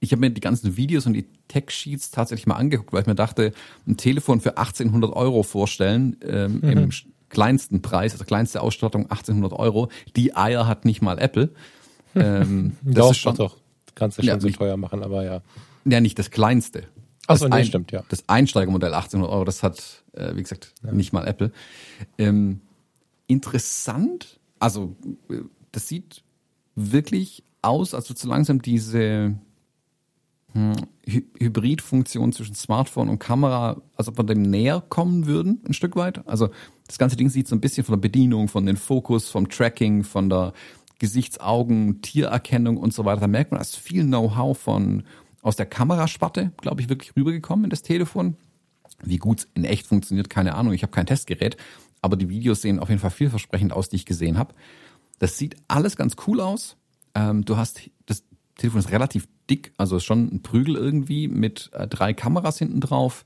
ich 0.00 0.12
habe 0.12 0.20
mir 0.20 0.30
die 0.30 0.40
ganzen 0.40 0.76
Videos 0.76 1.06
und 1.06 1.12
die 1.12 1.26
Tech-Sheets 1.50 2.10
tatsächlich 2.10 2.46
mal 2.46 2.54
angeguckt, 2.56 2.92
weil 2.92 3.02
ich 3.02 3.06
mir 3.06 3.14
dachte, 3.14 3.52
ein 3.86 3.96
Telefon 3.96 4.40
für 4.40 4.56
1800 4.56 5.12
Euro 5.12 5.42
vorstellen, 5.42 6.16
ähm, 6.22 6.60
im 6.62 6.88
sch- 6.90 7.06
kleinsten 7.28 7.82
Preis, 7.82 8.12
also 8.12 8.24
kleinste 8.24 8.60
Ausstattung 8.62 9.02
1800 9.10 9.52
Euro. 9.52 9.88
Die 10.16 10.34
Eier 10.36 10.66
hat 10.66 10.84
nicht 10.84 11.02
mal 11.02 11.18
Apple. 11.18 11.50
Ähm, 12.14 12.76
das 12.82 12.94
doch, 12.94 13.10
ist 13.12 13.18
schon, 13.18 13.36
doch. 13.36 13.56
Kannst 13.94 14.18
du 14.18 14.22
schon 14.22 14.28
Ja, 14.28 14.40
so 14.40 14.46
nicht- 14.46 14.58
teuer 14.58 14.76
machen, 14.76 15.02
aber 15.02 15.24
ja. 15.24 15.42
ja 15.84 16.00
nicht 16.00 16.18
das 16.18 16.30
kleinste. 16.30 16.84
Ach 17.26 17.36
so, 17.36 17.44
das 17.46 17.54
nee, 17.54 17.60
Ein- 17.62 17.66
stimmt, 17.66 17.92
ja. 17.92 18.02
Das 18.08 18.28
Einsteigermodell 18.28 18.92
1800 18.94 19.30
Euro, 19.32 19.44
das 19.44 19.62
hat, 19.62 20.02
äh, 20.14 20.34
wie 20.34 20.42
gesagt, 20.42 20.72
nicht 20.90 21.12
mal 21.12 21.26
Apple. 21.28 21.52
Ähm, 22.18 22.60
interessant, 23.28 24.38
also 24.58 24.96
äh, 25.30 25.36
das 25.72 25.88
sieht 25.88 26.22
wirklich 26.74 27.42
aus, 27.62 27.94
als 27.94 28.08
würde 28.10 28.20
so 28.20 28.28
langsam 28.28 28.60
diese 28.62 29.24
hm, 29.26 29.38
Hy 30.54 31.24
Hybridfunktion 31.38 32.32
zwischen 32.32 32.54
Smartphone 32.54 33.08
und 33.08 33.18
Kamera, 33.18 33.80
als 33.96 34.08
ob 34.08 34.18
wir 34.18 34.24
dem 34.24 34.42
näher 34.42 34.82
kommen 34.88 35.26
würden, 35.26 35.60
ein 35.66 35.74
Stück 35.74 35.96
weit. 35.96 36.26
Also 36.26 36.50
das 36.86 36.98
ganze 36.98 37.16
Ding 37.16 37.30
sieht 37.30 37.48
so 37.48 37.54
ein 37.54 37.60
bisschen 37.60 37.84
von 37.84 37.94
der 37.94 38.00
Bedienung, 38.00 38.48
von 38.48 38.66
den 38.66 38.76
Fokus, 38.76 39.28
vom 39.28 39.48
Tracking, 39.48 40.04
von 40.04 40.28
der 40.28 40.52
Gesichtsaugen, 40.98 42.02
Tiererkennung 42.02 42.76
und 42.76 42.92
so 42.92 43.04
weiter. 43.04 43.22
Da 43.22 43.26
merkt 43.26 43.52
man, 43.52 43.58
da 43.58 43.62
ist 43.62 43.76
viel 43.76 44.04
Know-how 44.04 44.58
von 44.58 45.04
aus 45.42 45.56
der 45.56 45.66
Kamerasparte, 45.66 46.52
glaube 46.60 46.82
ich, 46.82 46.88
wirklich 46.88 47.16
rübergekommen 47.16 47.64
in 47.64 47.70
das 47.70 47.82
Telefon. 47.82 48.36
Wie 49.02 49.16
gut 49.16 49.46
in 49.54 49.64
echt 49.64 49.86
funktioniert, 49.86 50.28
keine 50.28 50.54
Ahnung. 50.54 50.74
Ich 50.74 50.82
habe 50.82 50.92
kein 50.92 51.06
Testgerät, 51.06 51.56
aber 52.02 52.16
die 52.16 52.28
Videos 52.28 52.60
sehen 52.60 52.78
auf 52.78 52.88
jeden 52.88 53.00
Fall 53.00 53.10
vielversprechend 53.10 53.72
aus, 53.72 53.88
die 53.88 53.96
ich 53.96 54.04
gesehen 54.04 54.36
habe. 54.36 54.54
Das 55.18 55.38
sieht 55.38 55.56
alles 55.68 55.96
ganz 55.96 56.16
cool 56.26 56.40
aus. 56.40 56.76
Ähm, 57.14 57.44
du 57.44 57.56
hast 57.56 57.80
das 58.06 58.24
Telefon 58.56 58.80
ist 58.80 58.90
relativ 58.90 59.26
dick, 59.50 59.72
also 59.76 59.96
ist 59.96 60.04
schon 60.04 60.32
ein 60.32 60.42
Prügel 60.42 60.76
irgendwie 60.76 61.28
mit 61.28 61.70
äh, 61.72 61.86
drei 61.88 62.14
Kameras 62.14 62.58
hinten 62.58 62.80
drauf, 62.80 63.24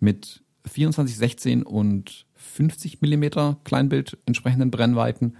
mit 0.00 0.42
24, 0.66 1.16
16 1.16 1.62
und 1.62 2.26
50 2.34 3.00
Millimeter 3.00 3.58
Kleinbild 3.64 4.18
entsprechenden 4.26 4.70
Brennweiten. 4.70 5.36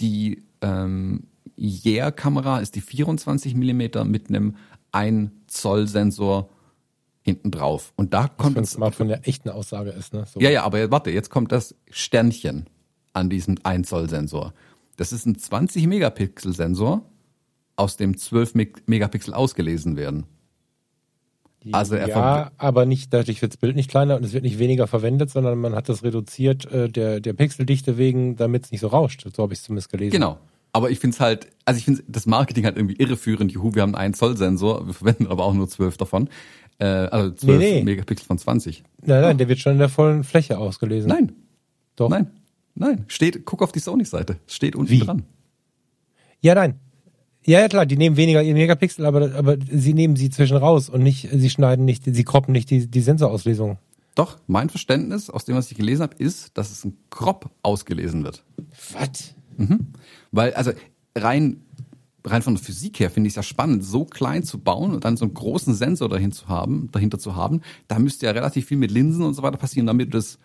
Die 0.00 0.44
ähm, 0.60 1.24
Yeah-Kamera 1.58 2.60
ist 2.60 2.74
die 2.76 2.80
24 2.80 3.54
Millimeter 3.54 4.04
mit 4.04 4.28
einem 4.28 4.56
1 4.92 5.30
Zoll 5.48 5.86
Sensor 5.88 6.48
hinten 7.22 7.50
drauf. 7.50 7.92
Und 7.96 8.14
da 8.14 8.28
kommt 8.28 8.56
es 8.58 8.72
Smartphone 8.72 9.10
ja 9.10 9.16
echt 9.22 9.44
eine 9.44 9.54
Aussage 9.54 9.90
ist, 9.90 10.14
ne? 10.14 10.24
So. 10.26 10.40
ja, 10.40 10.50
ja, 10.50 10.62
aber 10.62 10.90
warte, 10.90 11.10
jetzt 11.10 11.30
kommt 11.30 11.52
das 11.52 11.74
Sternchen 11.90 12.66
an 13.12 13.28
diesem 13.28 13.56
1 13.62 13.88
Zoll 13.88 14.08
Sensor. 14.08 14.54
Das 14.96 15.12
ist 15.12 15.26
ein 15.26 15.38
20 15.38 15.86
Megapixel 15.86 16.54
Sensor, 16.54 17.04
aus 17.78 17.96
dem 17.96 18.16
12 18.16 18.54
Meg- 18.54 18.82
Megapixel 18.88 19.34
ausgelesen 19.34 19.96
werden. 19.96 20.24
Also 21.72 21.96
er 21.96 22.08
ja, 22.08 22.50
aber 22.56 22.86
nicht, 22.86 23.12
dadurch 23.12 23.42
wird 23.42 23.52
das 23.52 23.56
Bild 23.58 23.74
nicht 23.76 23.90
kleiner 23.90 24.16
und 24.16 24.24
es 24.24 24.32
wird 24.32 24.44
nicht 24.44 24.58
weniger 24.58 24.86
verwendet, 24.86 25.28
sondern 25.30 25.58
man 25.58 25.74
hat 25.74 25.88
das 25.88 26.02
reduziert 26.02 26.70
äh, 26.72 26.88
der, 26.88 27.20
der 27.20 27.32
Pixeldichte 27.32 27.98
wegen, 27.98 28.36
damit 28.36 28.66
es 28.66 28.70
nicht 28.70 28.80
so 28.80 28.86
rauscht. 28.86 29.26
So 29.36 29.42
habe 29.42 29.52
ich 29.52 29.58
es 29.58 29.64
zumindest 29.64 29.90
gelesen. 29.90 30.12
Genau. 30.12 30.38
Aber 30.72 30.90
ich 30.90 31.00
finde 31.00 31.14
es 31.14 31.20
halt, 31.20 31.48
also 31.64 31.78
ich 31.78 31.84
finde 31.84 32.02
das 32.06 32.26
Marketing 32.26 32.64
halt 32.64 32.76
irgendwie 32.76 32.94
irreführend. 32.96 33.50
Juhu, 33.52 33.74
wir 33.74 33.82
haben 33.82 33.94
einen 33.96 34.12
1 34.12 34.18
Zoll 34.18 34.36
Sensor, 34.36 34.86
wir 34.86 34.94
verwenden 34.94 35.26
aber 35.26 35.44
auch 35.44 35.52
nur 35.54 35.68
12 35.68 35.96
davon. 35.96 36.28
Äh, 36.78 36.84
also 36.86 37.32
12 37.32 37.58
Nee, 37.58 37.72
nee. 37.78 37.84
Megapixel 37.84 38.26
von 38.26 38.38
20. 38.38 38.84
Nein, 39.04 39.22
nein, 39.22 39.38
der 39.38 39.48
wird 39.48 39.58
schon 39.58 39.72
in 39.72 39.78
der 39.78 39.88
vollen 39.88 40.24
Fläche 40.24 40.58
ausgelesen. 40.58 41.08
Nein, 41.08 41.32
Doch. 41.96 42.08
nein, 42.08 42.30
nein. 42.76 43.04
Steht, 43.08 43.44
guck 43.44 43.62
auf 43.62 43.72
die 43.72 43.80
Sony-Seite. 43.80 44.36
Steht 44.46 44.76
unten 44.76 44.90
Wie? 44.92 45.00
dran. 45.00 45.24
Ja, 46.40 46.54
nein. 46.54 46.78
Ja, 47.48 47.60
ja, 47.60 47.68
klar, 47.68 47.86
die 47.86 47.96
nehmen 47.96 48.18
weniger 48.18 48.42
Megapixel, 48.42 49.06
aber, 49.06 49.34
aber 49.34 49.56
sie 49.70 49.94
nehmen 49.94 50.16
sie 50.16 50.28
zwischen 50.28 50.58
raus 50.58 50.90
und 50.90 51.02
nicht, 51.02 51.30
sie 51.32 51.48
schneiden 51.48 51.86
nicht, 51.86 52.04
sie 52.04 52.22
kroppen 52.22 52.52
nicht 52.52 52.68
die, 52.68 52.86
die 52.88 53.00
Sensorauslesung. 53.00 53.78
Doch, 54.14 54.36
mein 54.46 54.68
Verständnis, 54.68 55.30
aus 55.30 55.46
dem, 55.46 55.56
was 55.56 55.70
ich 55.70 55.78
gelesen 55.78 56.02
habe, 56.02 56.14
ist, 56.18 56.58
dass 56.58 56.70
es 56.70 56.84
ein 56.84 56.98
Crop 57.08 57.48
ausgelesen 57.62 58.22
wird. 58.22 58.44
Was? 58.92 59.34
Weil, 60.30 60.52
also 60.52 60.72
rein, 61.16 61.62
rein 62.24 62.42
von 62.42 62.54
der 62.54 62.62
Physik 62.62 63.00
her 63.00 63.10
finde 63.10 63.28
ich 63.28 63.32
es 63.32 63.36
ja 63.36 63.42
spannend, 63.42 63.84
so 63.84 64.04
klein 64.04 64.42
zu 64.42 64.58
bauen 64.58 64.92
und 64.92 65.04
dann 65.04 65.16
so 65.16 65.24
einen 65.24 65.34
großen 65.34 65.74
Sensor 65.74 66.08
dahin 66.08 66.32
zu 66.32 66.48
haben, 66.48 66.88
dahinter 66.92 67.18
zu 67.18 67.36
haben. 67.36 67.62
Da 67.86 67.98
müsste 67.98 68.26
ja 68.26 68.32
relativ 68.32 68.66
viel 68.66 68.76
mit 68.76 68.90
Linsen 68.90 69.24
und 69.24 69.34
so 69.34 69.42
weiter 69.42 69.56
passieren, 69.56 69.86
damit 69.86 70.08
du 70.08 70.18
das 70.18 70.38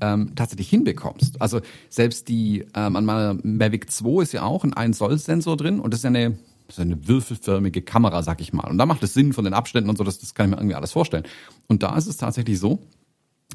ähm, 0.00 0.32
tatsächlich 0.34 0.68
hinbekommst. 0.68 1.40
Also 1.40 1.60
selbst 1.88 2.28
die, 2.28 2.64
ähm, 2.74 2.96
an 2.96 3.04
meiner 3.04 3.38
Mavic 3.42 3.90
2 3.90 4.22
ist 4.22 4.32
ja 4.32 4.42
auch 4.42 4.64
ein 4.64 4.72
1 4.72 4.98
Zoll 4.98 5.18
Sensor 5.18 5.56
drin 5.56 5.80
und 5.80 5.92
das 5.92 6.00
ist 6.00 6.04
ja 6.04 6.10
eine, 6.10 6.38
ist 6.68 6.80
eine 6.80 7.06
würfelförmige 7.06 7.82
Kamera, 7.82 8.22
sag 8.22 8.40
ich 8.40 8.52
mal. 8.52 8.68
Und 8.68 8.78
da 8.78 8.86
macht 8.86 9.02
es 9.02 9.14
Sinn 9.14 9.32
von 9.32 9.44
den 9.44 9.54
Abständen 9.54 9.90
und 9.90 9.98
so, 9.98 10.04
das, 10.04 10.18
das 10.18 10.34
kann 10.34 10.46
ich 10.46 10.50
mir 10.50 10.56
irgendwie 10.56 10.74
alles 10.74 10.92
vorstellen. 10.92 11.24
Und 11.68 11.82
da 11.82 11.96
ist 11.96 12.06
es 12.06 12.16
tatsächlich 12.16 12.58
so, 12.58 12.80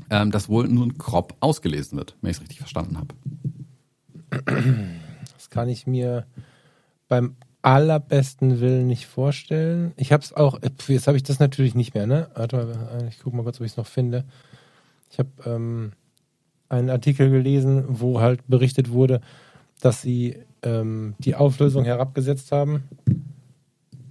ähm, 0.09 0.32
dass 0.32 0.49
wohl 0.49 0.68
nur 0.68 0.86
ein 0.86 0.97
Crop 0.97 1.36
ausgelesen 1.41 1.97
wird, 1.97 2.15
wenn 2.22 2.32
ich 2.32 2.38
es 2.38 2.41
richtig 2.41 2.59
verstanden 2.59 2.97
habe. 2.97 3.15
Das 5.34 5.49
kann 5.49 5.70
ich 5.70 5.88
mir 5.88 6.26
beim 7.07 7.36
allerbesten 7.68 8.61
Willen 8.61 8.88
nicht 8.88 9.07
vorstellen. 9.07 9.91
Ich 9.97 10.13
habe 10.13 10.24
es 10.24 10.34
auch, 10.34 10.59
jetzt 10.88 11.07
habe 11.07 11.18
ich 11.18 11.24
das 11.24 11.39
natürlich 11.39 11.76
nicht 11.76 11.93
mehr, 11.93 12.07
ne? 12.07 12.30
Warte 12.34 12.55
mal, 12.55 13.07
ich 13.09 13.20
gucke 13.20 13.36
mal 13.36 13.43
kurz, 13.43 13.59
ob 13.59 13.65
ich 13.65 13.74
es 13.74 13.78
noch 13.78 13.88
finde. 13.88 14.24
Ich 15.11 15.20
habe 15.20 15.30
ähm, 15.45 15.91
einen 16.70 16.89
Artikel 16.89 17.30
gelesen, 17.30 17.84
wo 17.89 18.22
halt 18.22 18.39
berichtet 18.47 18.91
wurde, 18.91 19.20
dass 19.82 20.01
sie 20.01 20.38
ähm, 20.63 21.15
die 21.20 21.36
Auflösung 21.36 21.84
herabgesetzt 21.84 22.53
haben 22.53 22.84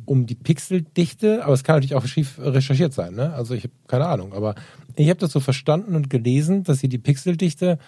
um 0.05 0.27
die 0.27 0.35
Pixeldichte, 0.37 1.43
aber 1.45 1.55
es 1.55 1.65
kann 1.65 1.77
natürlich 1.77 1.97
auch 1.97 2.07
schief 2.07 2.39
recherchiert 2.39 2.93
sein, 2.93 3.15
ne? 3.15 3.33
Also 3.33 3.55
ich 3.55 3.65
habe 3.65 3.73
keine 3.89 4.07
Ahnung, 4.07 4.35
aber 4.35 4.55
ich 4.97 5.09
habe 5.09 5.19
das 5.19 5.33
so 5.33 5.41
verstanden 5.41 5.97
und 5.97 6.11
gelesen, 6.11 6.63
dass 6.63 6.79
sie 6.79 6.89
die 6.89 6.99
Pixeldichte 6.99 7.79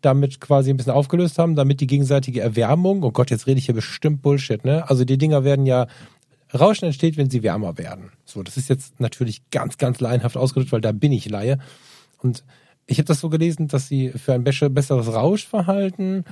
damit 0.00 0.40
quasi 0.40 0.70
ein 0.70 0.76
bisschen 0.76 0.92
aufgelöst 0.92 1.38
haben, 1.38 1.56
damit 1.56 1.80
die 1.80 1.86
gegenseitige 1.86 2.40
Erwärmung, 2.40 3.02
oh 3.02 3.10
Gott, 3.10 3.30
jetzt 3.30 3.46
rede 3.46 3.58
ich 3.58 3.66
hier 3.66 3.74
bestimmt 3.74 4.22
Bullshit, 4.22 4.64
ne? 4.64 4.88
Also 4.88 5.04
die 5.04 5.18
Dinger 5.18 5.44
werden 5.44 5.66
ja, 5.66 5.86
Rauschen 6.54 6.86
entsteht, 6.86 7.16
wenn 7.16 7.30
sie 7.30 7.42
wärmer 7.42 7.76
werden. 7.78 8.12
So, 8.24 8.42
das 8.42 8.56
ist 8.56 8.68
jetzt 8.68 9.00
natürlich 9.00 9.50
ganz, 9.50 9.76
ganz 9.76 10.00
laienhaft 10.00 10.36
ausgedrückt, 10.36 10.72
weil 10.72 10.80
da 10.80 10.92
bin 10.92 11.12
ich 11.12 11.28
Laie. 11.28 11.58
Und 12.18 12.44
ich 12.86 12.98
habe 12.98 13.06
das 13.06 13.20
so 13.20 13.28
gelesen, 13.28 13.68
dass 13.68 13.88
sie 13.88 14.10
für 14.10 14.32
ein 14.32 14.44
besser- 14.44 14.70
besseres 14.70 15.12
Rauschverhalten 15.12 16.24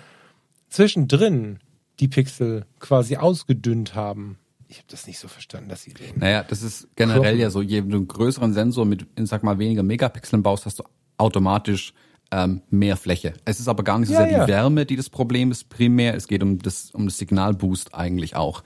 zwischendrin 0.69 1.59
die 2.01 2.09
Pixel 2.09 2.65
quasi 2.81 3.17
ausgedünnt 3.17 3.95
haben. 3.95 4.39
Ich 4.69 4.79
habe 4.79 4.87
das 4.91 5.07
nicht 5.07 5.19
so 5.19 5.29
verstanden, 5.29 5.69
dass 5.69 5.83
sie 5.83 5.93
den. 5.95 6.19
Naja, 6.19 6.43
das 6.43 6.63
ist 6.63 6.89
generell 6.97 7.21
Kloppen. 7.21 7.41
ja 7.41 7.51
so, 7.51 7.63
je 7.63 7.83
du 7.83 7.97
einen 7.97 8.09
größeren 8.09 8.53
Sensor 8.53 8.85
mit, 8.85 9.07
sag 9.17 9.43
mal, 9.43 9.59
weniger 9.59 9.83
Megapixeln 9.83 10.43
baust, 10.43 10.67
hast 10.67 10.81
du 10.81 10.85
automatisch 11.19 11.93
ähm, 12.31 12.63
mehr 12.71 12.97
Fläche. 12.97 13.35
Es 13.45 13.61
ist 13.61 13.69
aber 13.69 13.85
gar 13.85 13.99
nicht 13.99 14.09
so 14.09 14.15
Ja, 14.15 14.23
sehr 14.23 14.31
ja. 14.31 14.45
die 14.45 14.53
Wärme, 14.53 14.87
die 14.87 14.97
das 14.97 15.09
Problem 15.09 15.51
ist, 15.51 15.69
primär. 15.69 16.15
Es 16.15 16.27
geht 16.27 16.43
um 16.43 16.59
das, 16.59 16.91
um 16.91 17.07
das 17.07 17.19
Signalboost 17.19 17.95
eigentlich 17.95 18.37
auch. 18.37 18.63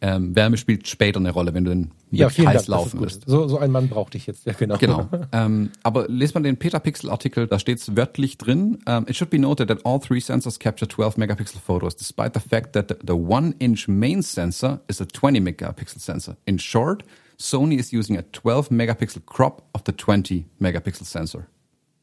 Ähm, 0.00 0.34
Wärme 0.34 0.56
spielt 0.56 0.86
später 0.88 1.18
eine 1.18 1.30
Rolle, 1.30 1.52
wenn 1.52 1.64
du 1.64 1.70
den 1.70 1.90
Ja, 2.10 2.28
ist 2.28 2.68
laufen 2.68 3.00
lässt. 3.00 3.24
So, 3.26 3.48
so 3.48 3.58
ein 3.58 3.70
Mann 3.70 3.88
brauchte 3.88 4.16
ich 4.16 4.26
jetzt, 4.26 4.46
ja 4.46 4.52
genau. 4.52 4.76
Genau. 4.78 5.08
ähm, 5.32 5.70
aber 5.82 6.08
lest 6.08 6.34
mal 6.34 6.42
den 6.42 6.56
Petapixel-Artikel, 6.56 7.46
da 7.46 7.58
steht 7.58 7.78
es 7.78 7.96
wörtlich 7.96 8.38
drin. 8.38 8.78
Um, 8.86 9.06
it 9.08 9.16
should 9.16 9.30
be 9.30 9.38
noted 9.38 9.68
that 9.68 9.84
all 9.84 10.00
three 10.00 10.20
sensors 10.20 10.58
capture 10.58 10.88
12 10.88 11.16
megapixel 11.16 11.60
photos, 11.60 11.96
despite 11.96 12.38
the 12.38 12.40
fact 12.40 12.72
that 12.74 12.88
the, 12.88 12.96
the 13.04 13.14
one-inch 13.14 13.88
main 13.88 14.22
sensor 14.22 14.80
is 14.88 15.00
a 15.00 15.06
20 15.06 15.40
megapixel 15.40 16.00
sensor. 16.00 16.36
In 16.46 16.58
short, 16.58 17.02
Sony 17.38 17.78
is 17.78 17.92
using 17.92 18.16
a 18.16 18.22
12 18.22 18.70
megapixel 18.70 19.26
crop 19.26 19.68
of 19.74 19.82
the 19.84 19.92
20 19.92 20.46
megapixel 20.60 21.04
sensor. 21.04 21.48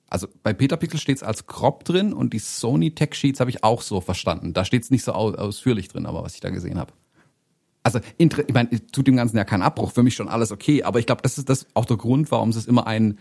Also 0.10 0.28
bei 0.44 0.54
Petapixel 0.54 1.00
steht 1.00 1.18
es 1.18 1.24
als 1.24 1.46
Crop 1.46 1.84
drin 1.84 2.14
und 2.14 2.34
die 2.34 2.40
Sony 2.40 2.92
Tech 2.96 3.14
Sheets 3.14 3.40
habe 3.40 3.52
ich 3.52 3.64
auch 3.64 3.82
so 3.82 4.02
verstanden. 4.02 4.54
Da 4.54 4.66
steht 4.66 4.84
es 4.84 4.92
nicht 4.92 5.04
so 5.04 5.14
au 5.14 5.34
ausführlich 5.34 5.88
drin, 5.88 6.06
aber 6.06 6.24
was 6.24 6.34
ich 6.34 6.40
da 6.40 6.50
gesehen 6.50 6.80
habe. 6.80 6.94
Also 7.84 8.00
ich 8.18 8.54
meine, 8.54 8.70
tut 8.92 9.08
dem 9.08 9.16
Ganzen 9.16 9.38
ja 9.38 9.46
keinen 9.46 9.62
Abbruch, 9.62 9.92
für 9.92 10.04
mich 10.04 10.16
schon 10.16 10.28
alles 10.28 10.52
okay, 10.52 10.84
aber 10.84 11.00
ich 11.00 11.06
glaube, 11.06 11.22
das 11.22 11.38
ist 11.38 11.50
das 11.50 11.68
auch 11.74 11.86
der 11.86 11.98
Grund, 11.98 12.32
warum 12.32 12.52
sie 12.52 12.60
es 12.60 12.68
immer 12.68 12.88
einen 12.88 13.20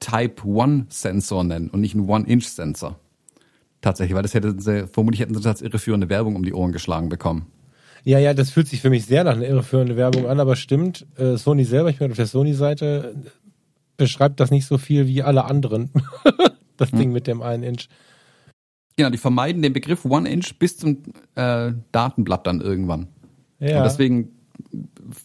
Type 0.00 0.42
1 0.42 1.00
Sensor 1.00 1.44
nennen 1.44 1.68
und 1.68 1.80
nicht 1.80 1.94
einen 1.94 2.08
One-Inch-Sensor. 2.08 2.98
Tatsächlich, 3.82 4.14
weil 4.14 4.22
das 4.22 4.34
hätten 4.34 4.58
sie, 4.58 4.86
vermutlich 4.88 5.20
hätten 5.20 5.34
sie 5.34 5.40
das 5.40 5.46
als 5.46 5.62
irreführende 5.62 6.08
Werbung 6.08 6.36
um 6.36 6.44
die 6.44 6.52
Ohren 6.52 6.72
geschlagen 6.72 7.08
bekommen. 7.08 7.46
Ja, 8.02 8.18
ja, 8.18 8.32
das 8.32 8.50
fühlt 8.50 8.66
sich 8.66 8.80
für 8.80 8.90
mich 8.90 9.04
sehr 9.04 9.24
nach 9.24 9.34
einer 9.34 9.46
irreführenden 9.46 9.96
Werbung 9.96 10.26
an, 10.26 10.40
aber 10.40 10.56
stimmt, 10.56 11.06
äh, 11.16 11.36
Sony 11.36 11.64
selber, 11.64 11.90
ich 11.90 11.98
bin 11.98 12.10
auf 12.10 12.16
der 12.16 12.26
Sony-Seite, 12.26 13.14
beschreibt 14.00 14.40
das 14.40 14.50
nicht 14.50 14.66
so 14.66 14.78
viel 14.78 15.06
wie 15.06 15.22
alle 15.22 15.44
anderen. 15.44 15.90
das 16.78 16.90
Ding 16.90 17.12
mit 17.12 17.26
dem 17.26 17.42
einen 17.42 17.62
Inch. 17.62 17.88
Genau, 18.96 19.10
die 19.10 19.18
vermeiden 19.18 19.62
den 19.62 19.72
Begriff 19.72 20.04
One-Inch 20.04 20.58
bis 20.58 20.78
zum 20.78 21.02
äh, 21.34 21.72
Datenblatt 21.92 22.46
dann 22.46 22.60
irgendwann. 22.60 23.08
Ja. 23.58 23.78
Und 23.78 23.84
deswegen 23.84 24.30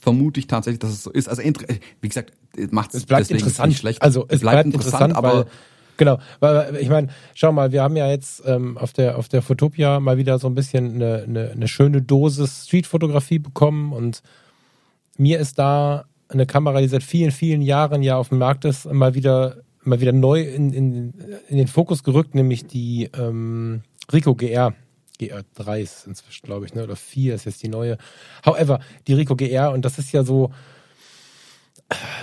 vermute 0.01 0.39
ich 0.39 0.47
tatsächlich, 0.47 0.80
dass 0.80 0.91
es 0.91 1.03
so 1.03 1.11
ist. 1.11 1.30
Also 1.30 1.41
wie 1.41 2.07
gesagt, 2.07 2.34
macht 2.71 2.93
es 2.93 3.05
bleibt 3.05 3.32
interessant. 3.32 3.69
nicht 3.69 3.80
schlecht. 3.80 4.01
Also 4.01 4.26
es 4.28 4.41
bleibt, 4.41 4.65
interessant, 4.65 5.15
aber 5.15 5.34
weil 5.34 5.45
genau, 5.97 6.19
weil 6.39 6.78
ich 6.82 6.89
meine, 6.89 7.07
schau 7.34 7.51
mal, 7.51 7.71
wir 7.71 7.82
haben 7.82 7.95
ja 7.95 8.09
jetzt 8.09 8.43
ähm, 8.45 8.78
auf 8.78 8.93
der 8.93 9.17
auf 9.17 9.30
der 9.30 9.41
Fotopia 9.41 9.99
mal 9.99 10.17
wieder 10.17 10.39
so 10.39 10.47
ein 10.47 10.55
bisschen 10.55 10.95
eine, 10.95 11.23
eine, 11.23 11.51
eine 11.51 11.67
schöne 11.67 12.01
Dosis 12.01 12.65
Streetfotografie 12.67 13.39
bekommen 13.39 13.93
und 13.93 14.21
mir 15.17 15.39
ist 15.39 15.59
da 15.59 16.05
eine 16.28 16.45
Kamera, 16.45 16.82
die 16.82 16.88
seit 16.88 17.03
vielen 17.03 17.32
vielen 17.32 17.61
Jahren 17.61 18.03
ja 18.03 18.17
auf 18.17 18.30
dem 18.30 18.39
Markt 18.39 18.65
ist, 18.65 18.91
mal 18.91 19.13
wieder 19.13 19.57
mal 19.86 20.01
wieder 20.01 20.11
neu 20.11 20.41
in, 20.41 20.73
in, 20.73 21.13
in 21.47 21.57
den 21.57 21.67
Fokus 21.67 22.03
gerückt, 22.03 22.36
nämlich 22.36 22.65
die 22.65 23.09
ähm, 23.17 23.84
Ricoh 24.11 24.36
GR. 24.36 24.73
GR3 25.19 25.80
ist 25.80 26.07
inzwischen, 26.07 26.45
glaube 26.45 26.65
ich, 26.65 26.73
ne? 26.73 26.84
oder 26.84 26.95
4 26.95 27.36
ist 27.36 27.45
jetzt 27.45 27.63
die 27.63 27.69
neue. 27.69 27.97
However, 28.45 28.80
die 29.07 29.13
Ricoh 29.13 29.36
GR, 29.36 29.71
und 29.71 29.86
das 29.86 29.97
ist 29.97 30.11
ja 30.11 30.23
so, 30.23 30.51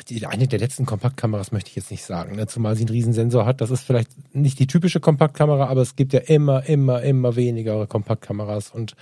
die, 0.08 0.26
eine 0.26 0.48
der 0.48 0.58
letzten 0.58 0.84
Kompaktkameras 0.84 1.52
möchte 1.52 1.70
ich 1.70 1.76
jetzt 1.76 1.90
nicht 1.90 2.04
sagen, 2.04 2.36
ne? 2.36 2.46
zumal 2.46 2.76
sie 2.76 2.82
einen 2.82 2.90
Riesensensor 2.90 3.46
hat. 3.46 3.60
Das 3.60 3.70
ist 3.70 3.84
vielleicht 3.84 4.34
nicht 4.34 4.58
die 4.58 4.66
typische 4.66 5.00
Kompaktkamera, 5.00 5.68
aber 5.68 5.80
es 5.80 5.96
gibt 5.96 6.12
ja 6.12 6.20
immer, 6.20 6.66
immer, 6.66 7.02
immer 7.02 7.36
weniger 7.36 7.86
Kompaktkameras. 7.86 8.70
Und 8.72 8.94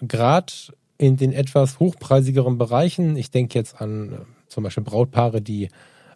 gerade 0.00 0.52
in 0.98 1.16
den 1.16 1.32
etwas 1.32 1.78
hochpreisigeren 1.78 2.58
Bereichen, 2.58 3.16
ich 3.16 3.30
denke 3.30 3.58
jetzt 3.58 3.80
an 3.80 4.12
äh, 4.12 4.16
zum 4.48 4.64
Beispiel 4.64 4.82
Brautpaare, 4.82 5.40
die 5.40 5.68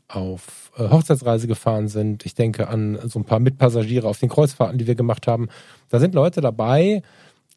auf 0.08 0.72
äh, 0.76 0.88
Hochzeitsreise 0.90 1.46
gefahren 1.46 1.88
sind. 1.88 2.26
Ich 2.26 2.34
denke 2.34 2.68
an 2.68 2.98
so 3.04 3.20
ein 3.20 3.24
paar 3.24 3.38
Mitpassagiere 3.38 4.08
auf 4.08 4.18
den 4.18 4.28
Kreuzfahrten, 4.28 4.78
die 4.78 4.86
wir 4.86 4.96
gemacht 4.96 5.26
haben. 5.26 5.48
Da 5.88 6.00
sind 6.00 6.14
Leute 6.14 6.40
dabei, 6.40 7.02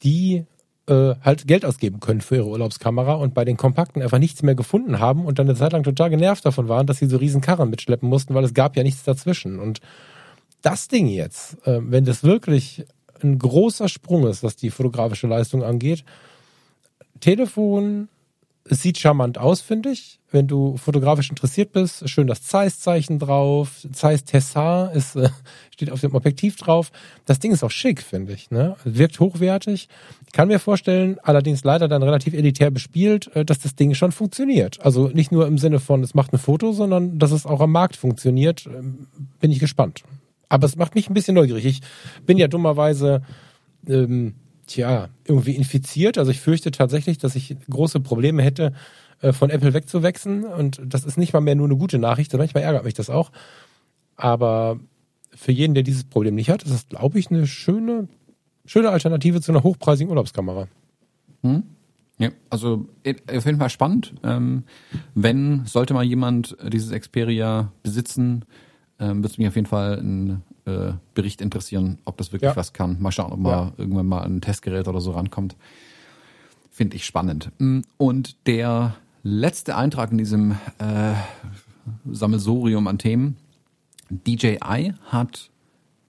die 0.03 0.45
äh, 0.87 1.15
halt 1.21 1.47
Geld 1.47 1.65
ausgeben 1.65 1.99
können 1.99 2.21
für 2.21 2.35
ihre 2.35 2.47
Urlaubskamera 2.47 3.15
und 3.15 3.33
bei 3.33 3.43
den 3.43 3.57
Kompakten 3.57 4.01
einfach 4.01 4.19
nichts 4.19 4.43
mehr 4.43 4.55
gefunden 4.55 4.99
haben 4.99 5.25
und 5.25 5.39
dann 5.39 5.47
eine 5.47 5.57
Zeit 5.57 5.73
lang 5.73 5.83
total 5.83 6.11
genervt 6.11 6.45
davon 6.45 6.69
waren, 6.69 6.85
dass 6.85 6.99
sie 6.99 7.07
so 7.07 7.17
riesen 7.17 7.41
Karren 7.41 7.71
mitschleppen 7.71 8.07
mussten, 8.07 8.35
weil 8.35 8.43
es 8.43 8.53
gab 8.53 8.77
ja 8.77 8.83
nichts 8.83 9.03
dazwischen. 9.03 9.59
Und 9.59 9.79
das 10.61 10.87
Ding 10.87 11.07
jetzt, 11.07 11.65
äh, 11.67 11.79
wenn 11.81 12.05
das 12.05 12.23
wirklich 12.23 12.85
ein 13.23 13.39
großer 13.39 13.89
Sprung 13.89 14.27
ist, 14.27 14.43
was 14.43 14.55
die 14.55 14.69
fotografische 14.69 15.27
Leistung 15.27 15.63
angeht, 15.63 16.03
Telefon, 17.19 18.09
sieht 18.67 18.97
charmant 18.97 19.37
aus, 19.37 19.61
finde 19.61 19.91
ich. 19.91 20.19
Wenn 20.31 20.47
du 20.47 20.75
fotografisch 20.77 21.29
interessiert 21.29 21.71
bist, 21.71 22.09
schön 22.09 22.25
das 22.25 22.41
Zeiss-Zeichen 22.41 23.19
drauf. 23.19 23.85
Zeiss 23.93 24.23
Tessar 24.23 24.91
ist, 24.91 25.15
äh, 25.15 25.29
steht 25.71 25.91
auf 25.91 26.01
dem 26.01 26.15
Objektiv 26.15 26.55
drauf. 26.57 26.91
Das 27.25 27.39
Ding 27.39 27.51
ist 27.51 27.63
auch 27.63 27.71
schick, 27.71 28.01
finde 28.01 28.33
ich. 28.33 28.49
Ne? 28.49 28.75
Wirkt 28.83 29.19
hochwertig. 29.19 29.87
Kann 30.33 30.47
mir 30.47 30.59
vorstellen, 30.59 31.17
allerdings 31.21 31.63
leider 31.63 31.87
dann 31.87 32.01
relativ 32.01 32.33
elitär 32.33 32.71
bespielt, 32.71 33.33
äh, 33.35 33.45
dass 33.45 33.59
das 33.59 33.75
Ding 33.75 33.93
schon 33.93 34.11
funktioniert. 34.11 34.83
Also 34.83 35.09
nicht 35.09 35.31
nur 35.31 35.45
im 35.45 35.59
Sinne 35.59 35.79
von, 35.79 36.01
es 36.03 36.15
macht 36.15 36.33
ein 36.33 36.39
Foto, 36.39 36.71
sondern 36.71 37.19
dass 37.19 37.31
es 37.31 37.45
auch 37.45 37.61
am 37.61 37.71
Markt 37.71 37.95
funktioniert. 37.95 38.65
Ähm, 38.65 39.07
Bin 39.39 39.51
ich 39.51 39.59
gespannt. 39.59 40.03
Aber 40.49 40.65
es 40.65 40.75
macht 40.75 40.95
mich 40.95 41.09
ein 41.09 41.13
bisschen 41.13 41.35
neugierig. 41.35 41.65
Ich 41.65 41.81
bin 42.25 42.37
ja 42.37 42.47
dummerweise 42.47 43.21
ähm, 43.87 44.33
tja, 44.67 45.09
irgendwie 45.25 45.55
infiziert. 45.55 46.17
Also 46.17 46.31
ich 46.31 46.39
fürchte 46.39 46.71
tatsächlich, 46.71 47.17
dass 47.17 47.35
ich 47.35 47.55
große 47.69 47.99
Probleme 47.99 48.43
hätte, 48.43 48.73
äh, 49.21 49.33
von 49.33 49.49
Apple 49.49 49.73
wegzuwechseln. 49.73 50.43
Und 50.43 50.81
das 50.83 51.05
ist 51.05 51.17
nicht 51.17 51.33
mal 51.33 51.41
mehr 51.41 51.55
nur 51.55 51.67
eine 51.67 51.77
gute 51.77 51.99
Nachricht. 51.99 52.33
Manchmal 52.33 52.63
ärgert 52.63 52.85
mich 52.85 52.93
das 52.93 53.09
auch. 53.09 53.31
Aber 54.15 54.79
für 55.33 55.51
jeden, 55.51 55.73
der 55.73 55.83
dieses 55.83 56.03
Problem 56.03 56.35
nicht 56.35 56.49
hat, 56.49 56.63
ist 56.63 56.73
das, 56.73 56.87
glaube 56.89 57.19
ich, 57.19 57.29
eine 57.29 57.47
schöne, 57.47 58.07
schöne 58.65 58.89
Alternative 58.89 59.41
zu 59.41 59.51
einer 59.51 59.63
hochpreisigen 59.63 60.09
Urlaubskamera. 60.09 60.67
Ja, 62.17 62.29
also 62.49 62.87
eh, 63.03 63.15
auf 63.35 63.45
jeden 63.45 63.59
Fall 63.59 63.69
spannend. 63.69 64.13
Ähm, 64.23 64.63
wenn, 65.13 65.65
sollte 65.65 65.93
mal 65.93 66.05
jemand 66.05 66.55
dieses 66.71 66.97
Xperia 66.97 67.71
besitzen, 67.83 68.45
ähm, 68.99 69.17
würde 69.17 69.27
es 69.27 69.37
mich 69.37 69.47
auf 69.47 69.55
jeden 69.55 69.67
Fall 69.67 69.99
ein 69.99 70.41
äh, 70.65 70.93
Bericht 71.13 71.41
interessieren, 71.41 71.99
ob 72.05 72.17
das 72.17 72.31
wirklich 72.31 72.49
Ja. 72.51 72.55
was 72.55 72.73
kann. 72.73 72.97
Mal 73.01 73.11
schauen, 73.11 73.31
ob 73.31 73.39
mal 73.39 73.49
Ja. 73.51 73.71
irgendwann 73.77 74.07
mal 74.07 74.23
ein 74.23 74.41
Testgerät 74.41 74.87
oder 74.87 74.99
so 75.01 75.11
rankommt. 75.11 75.55
Finde 76.71 76.95
ich 76.95 77.05
spannend. 77.05 77.51
Mm, 77.59 77.81
Und 77.97 78.35
der 78.47 78.95
letzte 79.23 79.75
Eintrag 79.77 80.11
in 80.11 80.17
diesem 80.17 80.51
äh, 80.79 81.13
Sammelsurium 82.11 82.87
an 82.87 82.97
Themen, 82.97 83.37
DJI 84.09 84.93
hat 85.05 85.49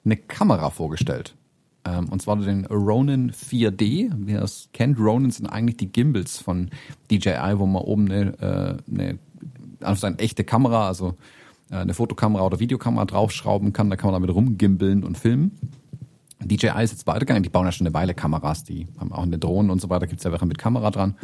eine 0.04 0.16
Kamera 0.16 0.70
vorgestellt. 0.70 1.34
Ähm, 1.84 2.08
und 2.08 2.20
zwar 2.22 2.36
den 2.36 2.64
Ronin 2.66 3.30
4D. 3.32 4.10
Wer 4.16 4.42
es 4.42 4.68
kennt, 4.72 4.98
Ronin 4.98 5.30
sind 5.30 5.46
eigentlich 5.46 5.76
die 5.76 5.90
Gimbals 5.92 6.38
von 6.38 6.70
DJI, 7.10 7.54
wo 7.58 7.66
man 7.66 7.82
oben 7.82 8.10
eine, 8.10 8.38
äh, 8.40 8.92
eine 8.92 9.18
also 9.80 10.06
eine 10.06 10.18
echte 10.18 10.42
Kamera, 10.44 10.86
also 10.88 11.16
eine 11.70 11.94
Fotokamera 11.94 12.44
oder 12.44 12.60
Videokamera 12.60 13.04
draufschrauben 13.04 13.72
kann. 13.72 13.90
Da 13.90 13.96
kann 13.96 14.10
man 14.10 14.20
damit 14.20 14.34
rumgimbeln 14.34 15.04
und 15.04 15.18
filmen. 15.18 15.52
DJI 16.40 16.82
ist 16.82 16.92
jetzt 16.92 17.06
weitergegangen, 17.06 17.42
die 17.42 17.48
bauen 17.48 17.64
ja 17.64 17.72
schon 17.72 17.86
eine 17.86 17.94
Weile 17.94 18.14
Kameras, 18.14 18.62
die 18.62 18.86
haben 18.98 19.12
auch 19.12 19.22
eine 19.22 19.38
Drohne 19.38 19.72
und 19.72 19.80
so 19.80 19.88
weiter, 19.88 20.06
gibt's 20.06 20.24
ja 20.24 20.30
welche 20.30 20.46
mit 20.46 20.58
Kamera 20.58 20.90
dran. 20.90 21.16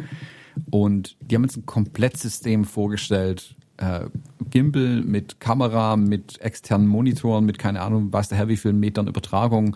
Und 0.69 1.17
die 1.21 1.35
haben 1.35 1.43
jetzt 1.43 1.57
ein 1.57 1.65
Komplettsystem 1.65 2.65
vorgestellt, 2.65 3.55
äh, 3.77 4.01
Gimbal 4.49 5.01
mit 5.01 5.39
Kamera, 5.39 5.97
mit 5.97 6.41
externen 6.41 6.87
Monitoren, 6.87 7.45
mit 7.45 7.57
keine 7.57 7.81
Ahnung, 7.81 8.11
weiß 8.11 8.29
der 8.29 8.37
Herr 8.37 8.47
wie 8.47 8.57
vielen 8.57 8.79
Metern 8.79 9.07
Übertragung, 9.07 9.75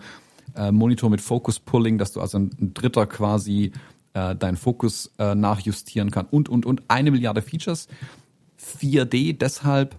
äh, 0.54 0.72
Monitor 0.72 1.10
mit 1.10 1.20
Focus 1.20 1.60
Pulling, 1.60 1.98
dass 1.98 2.12
du 2.12 2.20
also 2.20 2.38
ein, 2.38 2.50
ein 2.60 2.74
Dritter 2.74 3.06
quasi 3.06 3.72
äh, 4.14 4.36
deinen 4.36 4.56
Fokus 4.56 5.12
äh, 5.18 5.34
nachjustieren 5.34 6.10
kann 6.10 6.26
und, 6.30 6.48
und, 6.48 6.66
und 6.66 6.82
eine 6.88 7.10
Milliarde 7.10 7.42
Features. 7.42 7.88
4D 8.80 9.36
deshalb, 9.38 9.96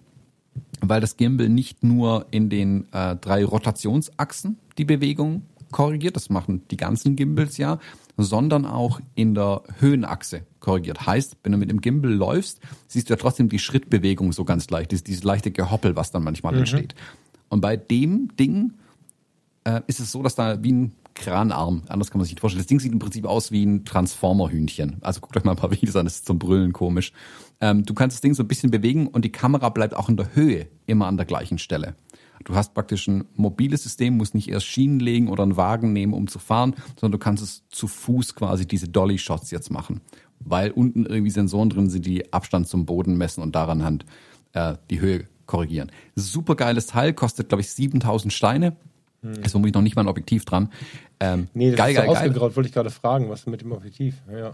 weil 0.81 1.01
das 1.01 1.17
Gimbal 1.17 1.49
nicht 1.49 1.83
nur 1.83 2.27
in 2.31 2.49
den 2.49 2.91
äh, 2.93 3.15
drei 3.15 3.43
Rotationsachsen 3.43 4.57
die 4.77 4.85
Bewegung 4.85 5.43
korrigiert, 5.71 6.15
das 6.15 6.29
machen 6.29 6.63
die 6.71 6.77
ganzen 6.77 7.15
Gimbals 7.15 7.57
ja, 7.57 7.79
sondern 8.17 8.65
auch 8.65 8.99
in 9.15 9.35
der 9.35 9.63
Höhenachse 9.79 10.45
korrigiert. 10.59 11.05
Heißt, 11.05 11.37
wenn 11.43 11.51
du 11.51 11.57
mit 11.57 11.69
dem 11.69 11.81
Gimbal 11.81 12.11
läufst, 12.11 12.59
siehst 12.87 13.09
du 13.09 13.13
ja 13.13 13.17
trotzdem 13.17 13.49
die 13.49 13.59
Schrittbewegung 13.59 14.33
so 14.33 14.45
ganz 14.45 14.69
leicht, 14.69 14.91
dieses, 14.91 15.03
dieses 15.03 15.23
leichte 15.23 15.51
Gehoppel, 15.51 15.95
was 15.95 16.11
dann 16.11 16.23
manchmal 16.23 16.57
entsteht. 16.57 16.95
Und 17.49 17.61
bei 17.61 17.77
dem 17.77 18.35
Ding 18.37 18.73
äh, 19.63 19.81
ist 19.87 19.99
es 19.99 20.11
so, 20.11 20.23
dass 20.23 20.35
da 20.35 20.61
wie 20.63 20.71
ein 20.71 20.91
Kranarm, 21.19 21.83
anders 21.87 22.09
kann 22.09 22.19
man 22.19 22.25
sich 22.25 22.33
nicht 22.33 22.39
vorstellen. 22.39 22.61
Das 22.61 22.67
Ding 22.67 22.79
sieht 22.79 22.93
im 22.93 22.99
Prinzip 22.99 23.25
aus 23.25 23.51
wie 23.51 23.65
ein 23.65 23.85
Transformer-Hühnchen. 23.85 24.97
Also 25.01 25.19
guckt 25.19 25.37
euch 25.37 25.43
mal 25.43 25.51
ein 25.51 25.57
paar 25.57 25.71
Videos 25.71 25.95
an, 25.95 26.05
das 26.05 26.15
ist 26.15 26.25
zum 26.25 26.39
Brüllen 26.39 26.73
komisch. 26.73 27.11
Ähm, 27.61 27.85
du 27.85 27.93
kannst 27.93 28.15
das 28.15 28.21
Ding 28.21 28.33
so 28.33 28.41
ein 28.41 28.47
bisschen 28.47 28.71
bewegen 28.71 29.07
und 29.07 29.25
die 29.25 29.31
Kamera 29.31 29.69
bleibt 29.69 29.95
auch 29.95 30.09
in 30.09 30.17
der 30.17 30.33
Höhe 30.33 30.67
immer 30.87 31.07
an 31.07 31.17
der 31.17 31.25
gleichen 31.25 31.57
Stelle. 31.57 31.95
Du 32.45 32.55
hast 32.55 32.73
praktisch 32.73 33.07
ein 33.07 33.25
mobiles 33.35 33.83
System, 33.83 34.15
musst 34.15 34.33
nicht 34.33 34.49
erst 34.49 34.65
Schienen 34.65 35.01
legen 35.01 35.27
oder 35.27 35.43
einen 35.43 35.57
Wagen 35.57 35.91
nehmen, 35.91 36.13
um 36.13 36.27
zu 36.27 36.39
fahren, 36.39 36.73
sondern 36.95 37.11
du 37.11 37.23
kannst 37.23 37.43
es 37.43 37.67
zu 37.67 37.87
Fuß 37.87 38.35
quasi 38.35 38.65
diese 38.65 38.87
Dolly-Shots 38.87 39.51
jetzt 39.51 39.69
machen. 39.71 39.99
Weil 40.39 40.71
unten 40.71 41.05
irgendwie 41.05 41.31
Sensoren 41.31 41.69
drin 41.69 41.89
sind, 41.89 42.05
die 42.05 42.31
Abstand 42.31 42.69
zum 42.69 42.85
Boden 42.85 43.17
messen 43.17 43.43
und 43.43 43.55
daran 43.55 43.83
halt 43.83 44.05
äh, 44.53 44.75
die 44.89 45.01
Höhe 45.01 45.25
korrigieren. 45.45 45.91
Super 46.15 46.55
geiles 46.55 46.87
Teil, 46.87 47.13
kostet 47.13 47.49
glaube 47.49 47.61
ich 47.61 47.69
7000 47.71 48.31
Steine. 48.31 48.77
Hm. 49.21 49.33
Ist 49.43 49.51
vermutlich 49.51 49.73
noch 49.73 49.81
nicht 49.81 49.95
mal 49.95 50.03
ein 50.03 50.07
Objektiv 50.07 50.45
dran. 50.45 50.69
Ähm, 51.19 51.47
nee, 51.53 51.71
das 51.71 51.77
geil, 51.77 51.89
ist 51.91 51.95
geil, 51.97 52.05
so 52.07 52.13
geil. 52.13 52.21
ausgegraut, 52.21 52.55
wollte 52.55 52.67
ich 52.67 52.73
gerade 52.73 52.89
fragen, 52.89 53.29
was 53.29 53.45
mit 53.45 53.61
dem 53.61 53.71
Objektiv? 53.71 54.15
Ja. 54.31 54.53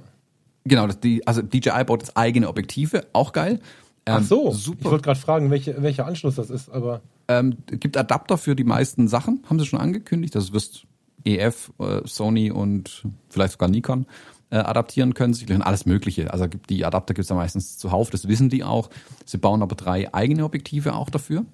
Genau, 0.64 0.88
das, 0.88 1.00
die, 1.00 1.26
also 1.28 1.42
DJI 1.42 1.84
baut 1.86 2.02
jetzt 2.02 2.18
eigene 2.18 2.48
Objektive, 2.48 3.06
auch 3.14 3.34
geil. 3.34 3.60
Ähm, 4.08 4.18
Ach 4.20 4.24
so, 4.24 4.52
super. 4.52 4.80
ich 4.82 4.92
wollte 4.92 5.04
gerade 5.04 5.20
fragen, 5.20 5.52
welche, 5.52 5.82
welcher 5.82 6.06
Anschluss 6.06 6.36
das 6.36 6.50
ist, 6.50 6.70
aber. 6.70 7.02
Ähm, 7.28 7.58
gibt 7.68 7.98
Adapter 7.98 8.38
für 8.38 8.56
die 8.56 8.64
meisten 8.64 9.08
Sachen, 9.08 9.44
haben 9.50 9.60
sie 9.60 9.66
schon 9.66 9.80
angekündigt. 9.80 10.36
Das 10.36 10.54
wirst 10.54 10.86
EF, 11.24 11.72
äh, 11.80 12.02
Sony 12.06 12.52
und 12.52 13.04
vielleicht 13.30 13.54
sogar 13.54 13.70
Nikon 13.70 14.06
äh, 14.52 14.58
adaptieren 14.58 15.16
können. 15.16 15.34
Sie 15.34 15.52
alles 15.62 15.86
Mögliche. 15.86 16.32
Also 16.32 16.48
gibt 16.48 16.70
die 16.70 16.86
Adapter 16.86 17.14
gibt 17.14 17.24
es 17.24 17.30
ja 17.30 17.36
meistens 17.36 17.78
zuhauf, 17.78 18.12
das 18.12 18.28
wissen 18.28 18.50
die 18.50 18.64
auch. 18.64 18.90
Sie 19.26 19.38
bauen 19.38 19.62
aber 19.64 19.76
drei 19.76 20.14
eigene 20.14 20.44
Objektive 20.46 20.94
auch 20.94 21.10
dafür. 21.10 21.46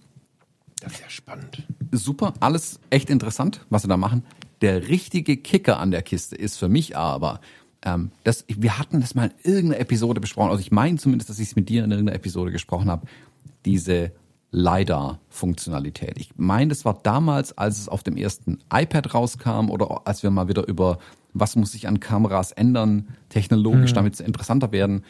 Das 0.82 0.94
ist 0.94 1.02
ja 1.02 1.10
spannend. 1.10 1.64
Super, 1.92 2.34
alles 2.40 2.80
echt 2.90 3.10
interessant, 3.10 3.66
was 3.70 3.84
sie 3.84 3.88
da 3.88 3.98
machen. 3.98 4.24
Der 4.62 4.90
richtige 4.90 5.38
Kicker 5.38 5.80
an 5.80 5.92
der 5.92 6.02
Kiste 6.02 6.36
ist 6.36 6.58
für 6.58 6.70
mich 6.70 6.98
aber, 6.98 7.40
ähm, 7.84 8.12
das, 8.24 8.46
wir 8.48 8.78
hatten 8.78 9.00
das 9.00 9.16
mal 9.16 9.32
in 9.44 9.54
irgendeiner 9.54 9.82
Episode 9.82 10.20
besprochen, 10.20 10.50
also 10.50 10.62
ich 10.62 10.72
meine 10.72 10.98
zumindest, 10.98 11.30
dass 11.30 11.40
ich 11.40 11.50
es 11.50 11.56
mit 11.56 11.70
dir 11.70 11.84
in 11.84 11.92
irgendeiner 11.92 12.16
Episode 12.16 12.52
gesprochen 12.52 12.90
habe, 12.90 13.08
diese 13.66 14.12
LiDAR-Funktionalität. 14.52 16.18
Ich 16.18 16.32
meine, 16.36 16.70
das 16.70 16.84
war 16.84 17.00
damals, 17.02 17.58
als 17.58 17.80
es 17.80 17.88
auf 17.88 18.04
dem 18.04 18.18
ersten 18.18 18.60
iPad 18.74 19.14
rauskam 19.14 19.70
oder 19.70 20.02
als 20.06 20.24
wir 20.24 20.30
mal 20.30 20.48
wieder 20.48 20.68
über 20.68 21.00
was 21.34 21.56
muss 21.56 21.72
sich 21.72 21.88
an 21.88 22.02
Kameras 22.02 22.52
ändern, 22.52 23.08
technologisch, 23.30 23.92
mhm. 23.92 23.96
damit 23.96 24.16
sie 24.18 24.26
interessanter 24.26 24.74
werden. 24.74 25.06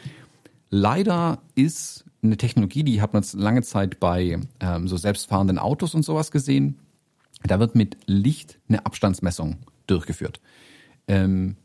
LiDAR 0.70 1.42
ist 1.56 2.04
eine 2.22 2.36
Technologie, 2.36 2.84
die 2.84 3.02
hat 3.02 3.12
man 3.12 3.24
lange 3.34 3.62
Zeit 3.62 3.98
bei 3.98 4.38
ähm, 4.60 4.88
so 4.88 4.96
selbstfahrenden 4.96 5.58
Autos 5.58 5.94
und 5.94 6.04
sowas 6.04 6.30
gesehen. 6.30 6.78
Da 7.42 7.58
wird 7.58 7.74
mit 7.74 7.96
Licht 8.06 8.58
eine 8.68 8.86
Abstandsmessung 8.86 9.58
durchgeführt. 9.86 10.40
Ähm, 11.08 11.56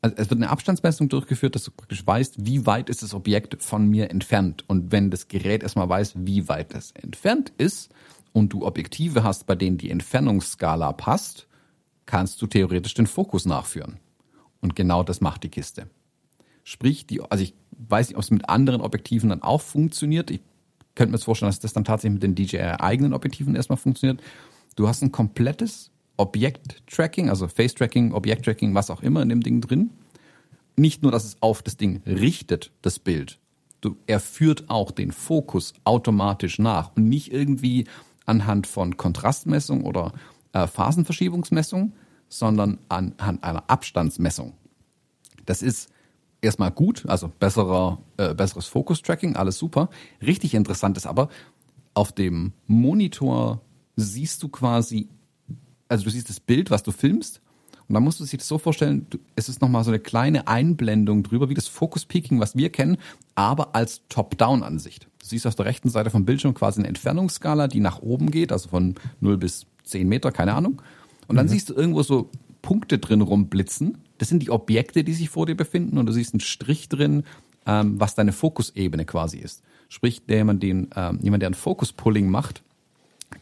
also 0.00 0.16
es 0.16 0.30
wird 0.30 0.38
eine 0.38 0.50
Abstandsmessung 0.50 1.08
durchgeführt, 1.08 1.54
dass 1.54 1.64
du 1.64 1.70
praktisch 1.70 2.06
weißt, 2.06 2.44
wie 2.44 2.66
weit 2.66 2.90
ist 2.90 3.02
das 3.02 3.14
Objekt 3.14 3.62
von 3.62 3.88
mir 3.88 4.10
entfernt. 4.10 4.64
Und 4.68 4.92
wenn 4.92 5.10
das 5.10 5.28
Gerät 5.28 5.62
erstmal 5.62 5.88
weiß, 5.88 6.14
wie 6.16 6.48
weit 6.48 6.74
es 6.74 6.90
entfernt 6.92 7.52
ist 7.56 7.90
und 8.32 8.52
du 8.52 8.66
Objektive 8.66 9.22
hast, 9.22 9.46
bei 9.46 9.54
denen 9.54 9.78
die 9.78 9.90
Entfernungsskala 9.90 10.92
passt, 10.92 11.46
kannst 12.06 12.40
du 12.42 12.46
theoretisch 12.46 12.94
den 12.94 13.06
Fokus 13.06 13.46
nachführen. 13.46 13.98
Und 14.60 14.76
genau 14.76 15.02
das 15.02 15.20
macht 15.20 15.42
die 15.42 15.48
Kiste. 15.48 15.88
Sprich, 16.64 17.06
die, 17.06 17.20
also 17.22 17.44
ich 17.44 17.54
weiß 17.76 18.08
nicht, 18.08 18.16
ob 18.16 18.22
es 18.22 18.30
mit 18.30 18.48
anderen 18.48 18.80
Objektiven 18.80 19.28
dann 19.28 19.42
auch 19.42 19.60
funktioniert. 19.60 20.30
Ich 20.30 20.40
könnte 20.94 21.12
mir 21.12 21.18
jetzt 21.18 21.24
vorstellen, 21.24 21.50
dass 21.50 21.60
das 21.60 21.72
dann 21.72 21.84
tatsächlich 21.84 22.20
mit 22.20 22.22
den 22.22 22.34
DJI-eigenen 22.34 23.12
Objektiven 23.12 23.54
erstmal 23.54 23.76
funktioniert. 23.76 24.22
Du 24.76 24.88
hast 24.88 25.02
ein 25.02 25.12
komplettes 25.12 25.90
Objekt-Tracking, 26.16 27.28
also 27.28 27.48
Face-Tracking, 27.48 28.12
Objekt-Tracking, 28.12 28.74
was 28.74 28.90
auch 28.90 29.02
immer 29.02 29.22
in 29.22 29.28
dem 29.28 29.42
Ding 29.42 29.60
drin. 29.60 29.90
Nicht 30.76 31.02
nur, 31.02 31.12
dass 31.12 31.24
es 31.24 31.36
auf 31.40 31.62
das 31.62 31.76
Ding 31.76 32.02
richtet, 32.06 32.72
das 32.82 32.98
Bild. 32.98 33.38
Du, 33.80 33.96
er 34.06 34.20
führt 34.20 34.70
auch 34.70 34.90
den 34.90 35.12
Fokus 35.12 35.74
automatisch 35.84 36.58
nach 36.58 36.96
und 36.96 37.08
nicht 37.08 37.32
irgendwie 37.32 37.86
anhand 38.26 38.66
von 38.66 38.96
Kontrastmessung 38.96 39.84
oder 39.84 40.12
äh, 40.52 40.66
Phasenverschiebungsmessung, 40.66 41.92
sondern 42.28 42.78
anhand 42.88 43.44
einer 43.44 43.64
Abstandsmessung. 43.68 44.54
Das 45.44 45.62
ist 45.62 45.90
erstmal 46.44 46.70
gut, 46.70 47.04
also 47.08 47.30
besserer, 47.40 47.98
äh, 48.16 48.34
besseres 48.34 48.66
Fokus-Tracking, 48.66 49.36
alles 49.36 49.58
super. 49.58 49.90
Richtig 50.24 50.54
interessant 50.54 50.96
ist 50.96 51.06
aber, 51.06 51.28
auf 51.94 52.12
dem 52.12 52.52
Monitor 52.66 53.60
siehst 53.96 54.42
du 54.42 54.48
quasi 54.48 55.08
also 55.88 56.04
du 56.04 56.10
siehst 56.10 56.28
das 56.28 56.40
Bild, 56.40 56.70
was 56.70 56.82
du 56.82 56.92
filmst, 56.92 57.40
und 57.86 57.94
dann 57.94 58.02
musst 58.02 58.18
du 58.18 58.24
sich 58.24 58.38
das 58.38 58.48
so 58.48 58.56
vorstellen, 58.56 59.06
es 59.36 59.50
ist 59.50 59.60
nochmal 59.60 59.84
so 59.84 59.90
eine 59.90 60.00
kleine 60.00 60.48
Einblendung 60.48 61.22
drüber, 61.22 61.50
wie 61.50 61.54
das 61.54 61.68
Focus 61.68 62.06
Peaking, 62.06 62.40
was 62.40 62.56
wir 62.56 62.70
kennen, 62.70 62.96
aber 63.34 63.74
als 63.74 64.00
Top-Down-Ansicht. 64.08 65.06
Du 65.18 65.26
siehst 65.26 65.46
auf 65.46 65.54
der 65.54 65.66
rechten 65.66 65.90
Seite 65.90 66.08
vom 66.08 66.24
Bildschirm 66.24 66.54
quasi 66.54 66.80
eine 66.80 66.88
Entfernungsskala, 66.88 67.68
die 67.68 67.80
nach 67.80 68.00
oben 68.00 68.30
geht, 68.30 68.52
also 68.52 68.70
von 68.70 68.94
0 69.20 69.36
bis 69.36 69.66
10 69.84 70.08
Meter, 70.08 70.32
keine 70.32 70.54
Ahnung. 70.54 70.80
Und 71.28 71.36
dann 71.36 71.44
mhm. 71.44 71.50
siehst 71.50 71.68
du 71.68 71.74
irgendwo 71.74 72.02
so 72.02 72.30
Punkte 72.62 72.98
drin 72.98 73.20
rumblitzen. 73.20 73.98
Das 74.18 74.28
sind 74.28 74.42
die 74.42 74.50
Objekte, 74.50 75.04
die 75.04 75.12
sich 75.12 75.30
vor 75.30 75.46
dir 75.46 75.56
befinden. 75.56 75.98
Und 75.98 76.06
du 76.06 76.12
siehst 76.12 76.34
einen 76.34 76.40
Strich 76.40 76.88
drin, 76.88 77.24
ähm, 77.66 77.98
was 77.98 78.14
deine 78.14 78.32
Fokusebene 78.32 79.04
quasi 79.04 79.38
ist. 79.38 79.62
Sprich, 79.88 80.24
der 80.26 80.38
jemand, 80.38 80.62
den, 80.62 80.88
ähm, 80.96 81.18
jemand, 81.22 81.42
der 81.42 81.50
ein 81.50 81.54
Focus-Pulling 81.54 82.28
macht, 82.28 82.62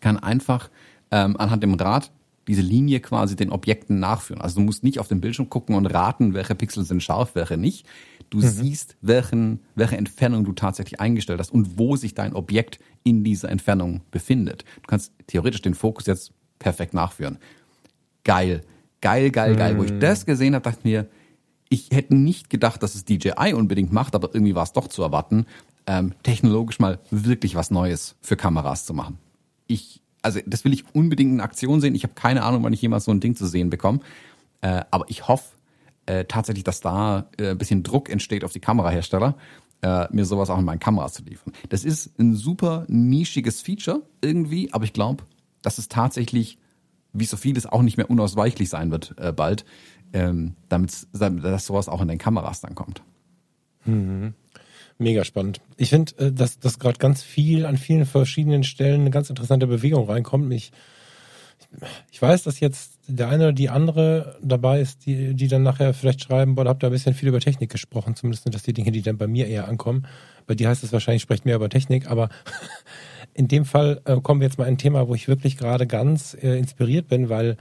kann 0.01 0.19
einfach 0.19 0.71
ähm, 1.11 1.37
anhand 1.37 1.63
dem 1.63 1.75
Rad 1.75 2.11
diese 2.49 2.63
Linie 2.63 3.01
quasi 3.01 3.37
den 3.37 3.51
Objekten 3.51 4.01
nachführen. 4.01 4.43
Also 4.43 4.57
du 4.57 4.63
musst 4.63 4.83
nicht 4.83 4.99
auf 4.99 5.09
den 5.09 5.21
Bildschirm 5.21 5.49
gucken 5.49 5.77
und 5.77 5.87
raten, 5.87 6.35
welche 6.35 6.55
Pixel 6.55 6.85
sind 6.85 7.03
scharf, 7.03 7.35
welche 7.35 7.57
nicht. 7.57 7.87
Du 8.31 8.39
mhm. 8.39 8.49
siehst, 8.49 8.97
welchen, 9.01 9.61
welche 9.75 9.97
Entfernung 9.97 10.45
du 10.45 10.53
tatsächlich 10.53 11.01
eingestellt 11.01 11.39
hast 11.39 11.53
und 11.53 11.79
wo 11.79 11.97
sich 11.97 12.15
dein 12.15 12.35
Objekt 12.35 12.81
in 13.05 13.25
dieser 13.25 13.49
Entfernung 13.49 14.01
befindet. 14.11 14.65
Du 14.83 14.87
kannst 14.89 15.13
theoretisch 15.27 15.63
den 15.63 15.75
Fokus 15.75 16.07
jetzt 16.07 16.33
perfekt 16.59 16.95
nachführen. 16.95 17.39
Geil, 18.25 18.63
geil, 19.03 19.31
geil, 19.31 19.55
geil. 19.57 19.75
Mhm. 19.75 19.79
Wo 19.79 19.85
ich 19.85 19.93
mhm. 19.93 20.01
das 20.01 20.25
gesehen 20.25 20.55
habe, 20.55 20.63
dachte 20.63 20.79
ich 20.79 20.85
mir, 20.85 21.07
ich 21.69 21.91
hätte 21.91 22.15
nicht 22.15 22.49
gedacht, 22.49 22.83
dass 22.83 22.95
es 22.95 23.05
DJI 23.05 23.53
unbedingt 23.55 23.93
macht, 23.93 24.15
aber 24.15 24.31
irgendwie 24.33 24.55
war 24.55 24.63
es 24.63 24.73
doch 24.73 24.89
zu 24.89 25.03
erwarten, 25.03 25.47
ähm, 25.87 26.15
technologisch 26.23 26.79
mal 26.79 27.01
wirklich 27.11 27.55
was 27.55 27.71
Neues 27.71 28.17
für 28.23 28.37
Kameras 28.37 28.87
zu 28.87 28.95
machen. 28.95 29.19
Ich 29.67 30.03
also 30.23 30.41
das 30.47 30.65
will 30.65 30.73
ich 30.73 30.85
unbedingt 30.95 31.33
in 31.33 31.41
Aktion 31.41 31.81
sehen. 31.81 31.95
Ich 31.95 32.05
habe 32.05 32.15
keine 32.15 32.45
Ahnung, 32.45 32.63
wann 32.63 32.73
ich 32.73 32.81
jemals 32.81 33.05
so 33.05 33.11
ein 33.11 33.21
Ding 33.21 33.35
zu 33.35 33.47
sehen 33.47 33.71
bekomme. 33.71 34.01
Äh, 34.61 34.83
aber 34.91 35.05
ich 35.09 35.29
hoffe 35.29 35.57
äh, 36.07 36.25
tatsächlich, 36.25 36.65
dass 36.65 36.81
da 36.81 37.29
äh, 37.39 37.51
ein 37.51 37.59
bisschen 37.59 37.83
Druck 37.83 38.09
entsteht 38.09 38.45
auf 38.45 38.53
die 38.53 38.61
Kamerahersteller, 38.61 39.37
äh, 39.83 40.07
mir 40.13 40.25
sowas 40.25 40.51
auch 40.51 40.59
in 40.59 40.65
meinen 40.65 40.79
Kameras 40.79 41.15
zu 41.15 41.25
liefern. 41.25 41.53
Das 41.69 41.85
ist 41.85 42.19
ein 42.19 42.35
super 42.35 42.85
nischiges 42.89 43.61
Feature 43.61 44.03
irgendwie, 44.21 44.73
aber 44.73 44.85
ich 44.85 44.93
glaube, 44.93 45.25
dass 45.63 45.79
es 45.79 45.89
tatsächlich, 45.89 46.59
wie 47.13 47.25
so 47.25 47.37
vieles, 47.37 47.67
auch 47.67 47.83
nicht 47.83 47.97
mehr 47.97 48.11
unausweichlich 48.11 48.69
sein 48.69 48.91
wird 48.91 49.15
äh, 49.19 49.33
bald, 49.33 49.65
ähm, 50.13 50.55
damit 50.69 51.07
dass 51.13 51.67
sowas 51.67 51.89
auch 51.89 52.01
in 52.01 52.09
den 52.09 52.19
Kameras 52.19 52.61
dann 52.61 52.75
kommt. 52.75 53.03
Mhm. 53.85 54.35
Mega 54.99 55.25
spannend. 55.25 55.61
Ich 55.77 55.91
finde, 55.91 56.17
äh, 56.19 56.33
dass, 56.33 56.59
dass 56.59 56.79
gerade 56.79 56.99
ganz 56.99 57.23
viel 57.23 57.67
an 57.67 57.77
vielen 57.77 58.07
verschiedenen 58.07 58.65
Stellen 58.65 59.03
eine 59.03 59.11
ganz 59.11 59.31
interessante 59.31 59.67
Bewegung 59.67 60.09
reinkommt. 60.09 60.53
Ich, 60.53 60.73
ich 62.11 62.21
weiß, 62.21 62.45
dass 62.45 62.61
jetzt 62.61 62.99
der 63.09 63.29
eine 63.29 63.45
oder 63.45 63.53
die 63.53 63.69
andere 63.69 64.39
dabei 64.43 64.81
ist, 64.81 65.07
die, 65.07 65.35
die 65.35 65.49
dann 65.49 65.63
nachher 65.63 65.93
vielleicht 65.95 66.23
schreiben, 66.23 66.55
boah, 66.55 66.65
da 66.65 66.71
habt 66.71 66.85
ihr 66.85 66.89
ein 66.89 66.93
bisschen 66.93 67.15
viel 67.15 67.29
über 67.29 67.41
Technik 67.41 67.71
gesprochen. 67.71 68.15
Zumindest 68.15 68.45
sind 68.45 68.55
das 68.55 68.63
die 68.63 68.73
Dinge, 68.73 68.93
die 68.93 69.03
dann 69.03 69.19
bei 69.19 69.27
mir 69.27 69.49
eher 69.49 69.69
ankommen. 69.69 70.07
Bei 70.47 70.55
dir 70.55 70.69
heißt 70.69 70.85
es 70.85 70.93
wahrscheinlich, 70.93 71.23
sprecht 71.23 71.45
mehr 71.45 71.57
über 71.57 71.69
Technik, 71.69 72.09
aber 72.09 72.29
in 73.35 73.49
dem 73.49 73.65
Fall 73.65 74.01
äh, 74.05 74.21
kommen 74.21 74.41
wir 74.41 74.49
jetzt 74.49 74.59
mal 74.59 74.67
ein 74.67 74.79
Thema, 74.79 75.09
wo 75.09 75.15
ich 75.15 75.29
wirklich 75.29 75.57
gerade 75.57 75.87
ganz 75.87 76.37
äh, 76.41 76.59
inspiriert 76.59 77.09
bin, 77.09 77.29
weil 77.29 77.57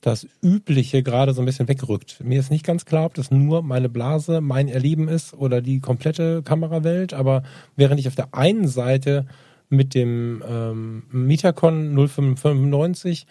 das 0.00 0.26
Übliche 0.42 1.02
gerade 1.02 1.34
so 1.34 1.42
ein 1.42 1.46
bisschen 1.46 1.68
wegrückt. 1.68 2.22
Mir 2.24 2.40
ist 2.40 2.50
nicht 2.50 2.64
ganz 2.64 2.84
klar, 2.84 3.06
ob 3.06 3.14
das 3.14 3.30
nur 3.30 3.62
meine 3.62 3.88
Blase, 3.88 4.40
mein 4.40 4.68
Erleben 4.68 5.08
ist 5.08 5.34
oder 5.34 5.60
die 5.60 5.80
komplette 5.80 6.42
Kamerawelt, 6.42 7.12
aber 7.12 7.42
während 7.76 8.00
ich 8.00 8.08
auf 8.08 8.14
der 8.14 8.34
einen 8.34 8.66
Seite 8.66 9.26
mit 9.68 9.94
dem 9.94 10.42
ähm, 10.46 11.04
Metacon 11.10 11.94
0595 11.94 13.26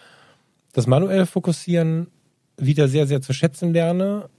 das 0.73 0.87
manuelle 0.87 1.25
Fokussieren 1.25 2.07
wieder 2.57 2.87
sehr, 2.87 3.07
sehr 3.07 3.21
zu 3.21 3.33
schätzen 3.33 3.73
lerne, 3.73 4.29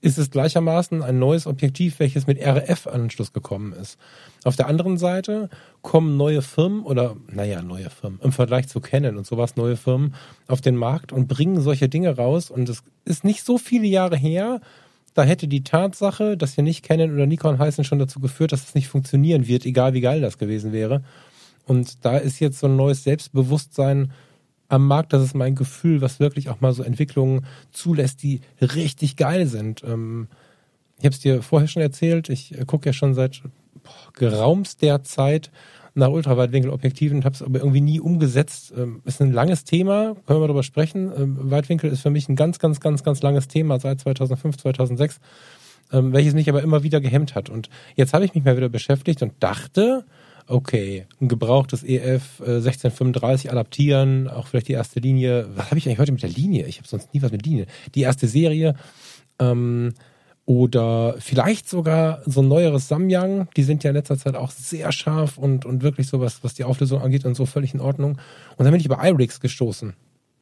ist 0.00 0.18
es 0.18 0.30
gleichermaßen 0.30 1.02
ein 1.02 1.18
neues 1.18 1.46
Objektiv, 1.46 1.98
welches 1.98 2.26
mit 2.26 2.38
RF-Anschluss 2.40 3.32
gekommen 3.32 3.72
ist. 3.72 3.98
Auf 4.44 4.56
der 4.56 4.68
anderen 4.68 4.98
Seite 4.98 5.48
kommen 5.82 6.16
neue 6.16 6.42
Firmen 6.42 6.82
oder, 6.82 7.16
naja, 7.32 7.62
neue 7.62 7.90
Firmen 7.90 8.20
im 8.22 8.32
Vergleich 8.32 8.68
zu 8.68 8.80
Canon 8.80 9.16
und 9.16 9.26
sowas, 9.26 9.56
neue 9.56 9.76
Firmen 9.76 10.14
auf 10.46 10.60
den 10.60 10.76
Markt 10.76 11.12
und 11.12 11.28
bringen 11.28 11.60
solche 11.60 11.88
Dinge 11.88 12.16
raus. 12.16 12.50
Und 12.50 12.68
es 12.68 12.82
ist 13.04 13.24
nicht 13.24 13.44
so 13.44 13.58
viele 13.58 13.86
Jahre 13.86 14.16
her, 14.16 14.60
da 15.14 15.22
hätte 15.24 15.48
die 15.48 15.64
Tatsache, 15.64 16.36
dass 16.36 16.58
wir 16.58 16.62
nicht 16.62 16.84
Canon 16.84 17.14
oder 17.14 17.26
Nikon 17.26 17.58
heißen, 17.58 17.84
schon 17.84 17.98
dazu 17.98 18.20
geführt, 18.20 18.52
dass 18.52 18.64
es 18.64 18.74
nicht 18.74 18.88
funktionieren 18.88 19.48
wird, 19.48 19.64
egal 19.64 19.94
wie 19.94 20.02
geil 20.02 20.20
das 20.20 20.36
gewesen 20.36 20.72
wäre. 20.72 21.02
Und 21.64 22.04
da 22.04 22.18
ist 22.18 22.38
jetzt 22.38 22.58
so 22.58 22.66
ein 22.66 22.76
neues 22.76 23.02
Selbstbewusstsein 23.02 24.12
am 24.68 24.86
Markt, 24.86 25.12
das 25.12 25.22
ist 25.22 25.34
mein 25.34 25.54
Gefühl, 25.54 26.00
was 26.00 26.20
wirklich 26.20 26.48
auch 26.48 26.60
mal 26.60 26.72
so 26.72 26.82
Entwicklungen 26.82 27.46
zulässt, 27.70 28.22
die 28.22 28.40
richtig 28.60 29.16
geil 29.16 29.46
sind. 29.46 29.82
Ähm, 29.84 30.28
ich 30.98 31.04
habe 31.04 31.14
es 31.14 31.20
dir 31.20 31.42
vorher 31.42 31.68
schon 31.68 31.82
erzählt, 31.82 32.28
ich 32.28 32.58
äh, 32.58 32.64
gucke 32.64 32.86
ja 32.86 32.92
schon 32.92 33.14
seit 33.14 33.42
boah, 33.74 34.12
geraumster 34.14 35.02
Zeit 35.04 35.50
nach 35.94 36.10
Ultraweitwinkelobjektiven, 36.10 37.24
habe 37.24 37.34
es 37.34 37.42
aber 37.42 37.58
irgendwie 37.58 37.80
nie 37.80 38.00
umgesetzt. 38.00 38.72
Ähm, 38.76 39.00
ist 39.04 39.20
ein 39.22 39.32
langes 39.32 39.64
Thema, 39.64 40.14
können 40.26 40.40
wir 40.40 40.46
darüber 40.46 40.62
sprechen. 40.62 41.10
Ähm, 41.16 41.50
Weitwinkel 41.50 41.90
ist 41.90 42.02
für 42.02 42.10
mich 42.10 42.28
ein 42.28 42.36
ganz, 42.36 42.58
ganz, 42.58 42.80
ganz, 42.80 43.02
ganz 43.02 43.22
langes 43.22 43.48
Thema 43.48 43.80
seit 43.80 44.00
2005, 44.00 44.58
2006, 44.58 45.20
ähm, 45.92 46.12
welches 46.12 46.34
mich 46.34 46.50
aber 46.50 46.62
immer 46.62 46.82
wieder 46.82 47.00
gehemmt 47.00 47.34
hat. 47.34 47.48
Und 47.48 47.70
jetzt 47.94 48.12
habe 48.12 48.26
ich 48.26 48.34
mich 48.34 48.44
mal 48.44 48.56
wieder 48.56 48.68
beschäftigt 48.68 49.22
und 49.22 49.32
dachte, 49.40 50.04
okay, 50.46 51.06
ein 51.20 51.28
gebrauchtes 51.28 51.82
EF 51.82 52.40
äh, 52.40 52.56
1635 52.56 53.50
adaptieren, 53.50 54.28
auch 54.28 54.46
vielleicht 54.46 54.68
die 54.68 54.72
erste 54.72 55.00
Linie. 55.00 55.48
Was 55.54 55.66
habe 55.66 55.78
ich 55.78 55.86
eigentlich 55.86 55.98
heute 55.98 56.12
mit 56.12 56.22
der 56.22 56.30
Linie? 56.30 56.66
Ich 56.66 56.78
habe 56.78 56.88
sonst 56.88 57.12
nie 57.12 57.22
was 57.22 57.32
mit 57.32 57.44
Linie. 57.44 57.66
Die 57.94 58.02
erste 58.02 58.28
Serie. 58.28 58.74
Ähm, 59.38 59.94
oder 60.44 61.16
vielleicht 61.18 61.68
sogar 61.68 62.22
so 62.24 62.40
ein 62.40 62.48
neueres 62.48 62.86
Samyang. 62.86 63.48
Die 63.56 63.64
sind 63.64 63.82
ja 63.82 63.90
in 63.90 63.96
letzter 63.96 64.16
Zeit 64.16 64.36
auch 64.36 64.52
sehr 64.52 64.92
scharf 64.92 65.38
und, 65.38 65.64
und 65.64 65.82
wirklich 65.82 66.06
so 66.06 66.20
was, 66.20 66.44
was 66.44 66.54
die 66.54 66.62
Auflösung 66.62 67.02
angeht 67.02 67.24
und 67.24 67.34
so 67.34 67.46
völlig 67.46 67.74
in 67.74 67.80
Ordnung. 67.80 68.18
Und 68.56 68.64
dann 68.64 68.70
bin 68.70 68.80
ich 68.80 68.86
über 68.86 69.04
iRix 69.04 69.40
gestoßen. 69.40 69.94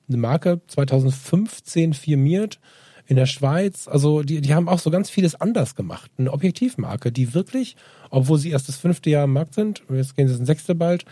Eine 0.09 0.18
Marke 0.18 0.61
2015 0.66 1.94
firmiert 1.94 2.61
in 3.07 3.16
der 3.16 3.26
Schweiz. 3.26 3.88
Also 3.88 4.22
die, 4.22 4.40
die 4.40 4.55
haben 4.55 4.68
auch 4.68 4.78
so 4.78 4.90
ganz 4.90 5.11
vieles 5.11 5.34
anders 5.40 5.74
gemacht. 5.74 6.11
Eine 6.16 6.32
Objektivmarke, 6.32 7.12
die 7.12 7.34
wirklich, 7.34 7.76
obwohl 8.11 8.38
sie 8.38 8.50
erst 8.50 8.68
das 8.68 8.76
fünfte 8.76 9.11
Jahr 9.11 9.24
im 9.24 9.32
Markt 9.32 9.55
sind, 9.55 9.82
jetzt 9.90 10.16
gehen 10.16 10.28
sie 10.28 10.34
ins 10.34 10.46
sechste 10.46 10.74
bald, 10.74 11.05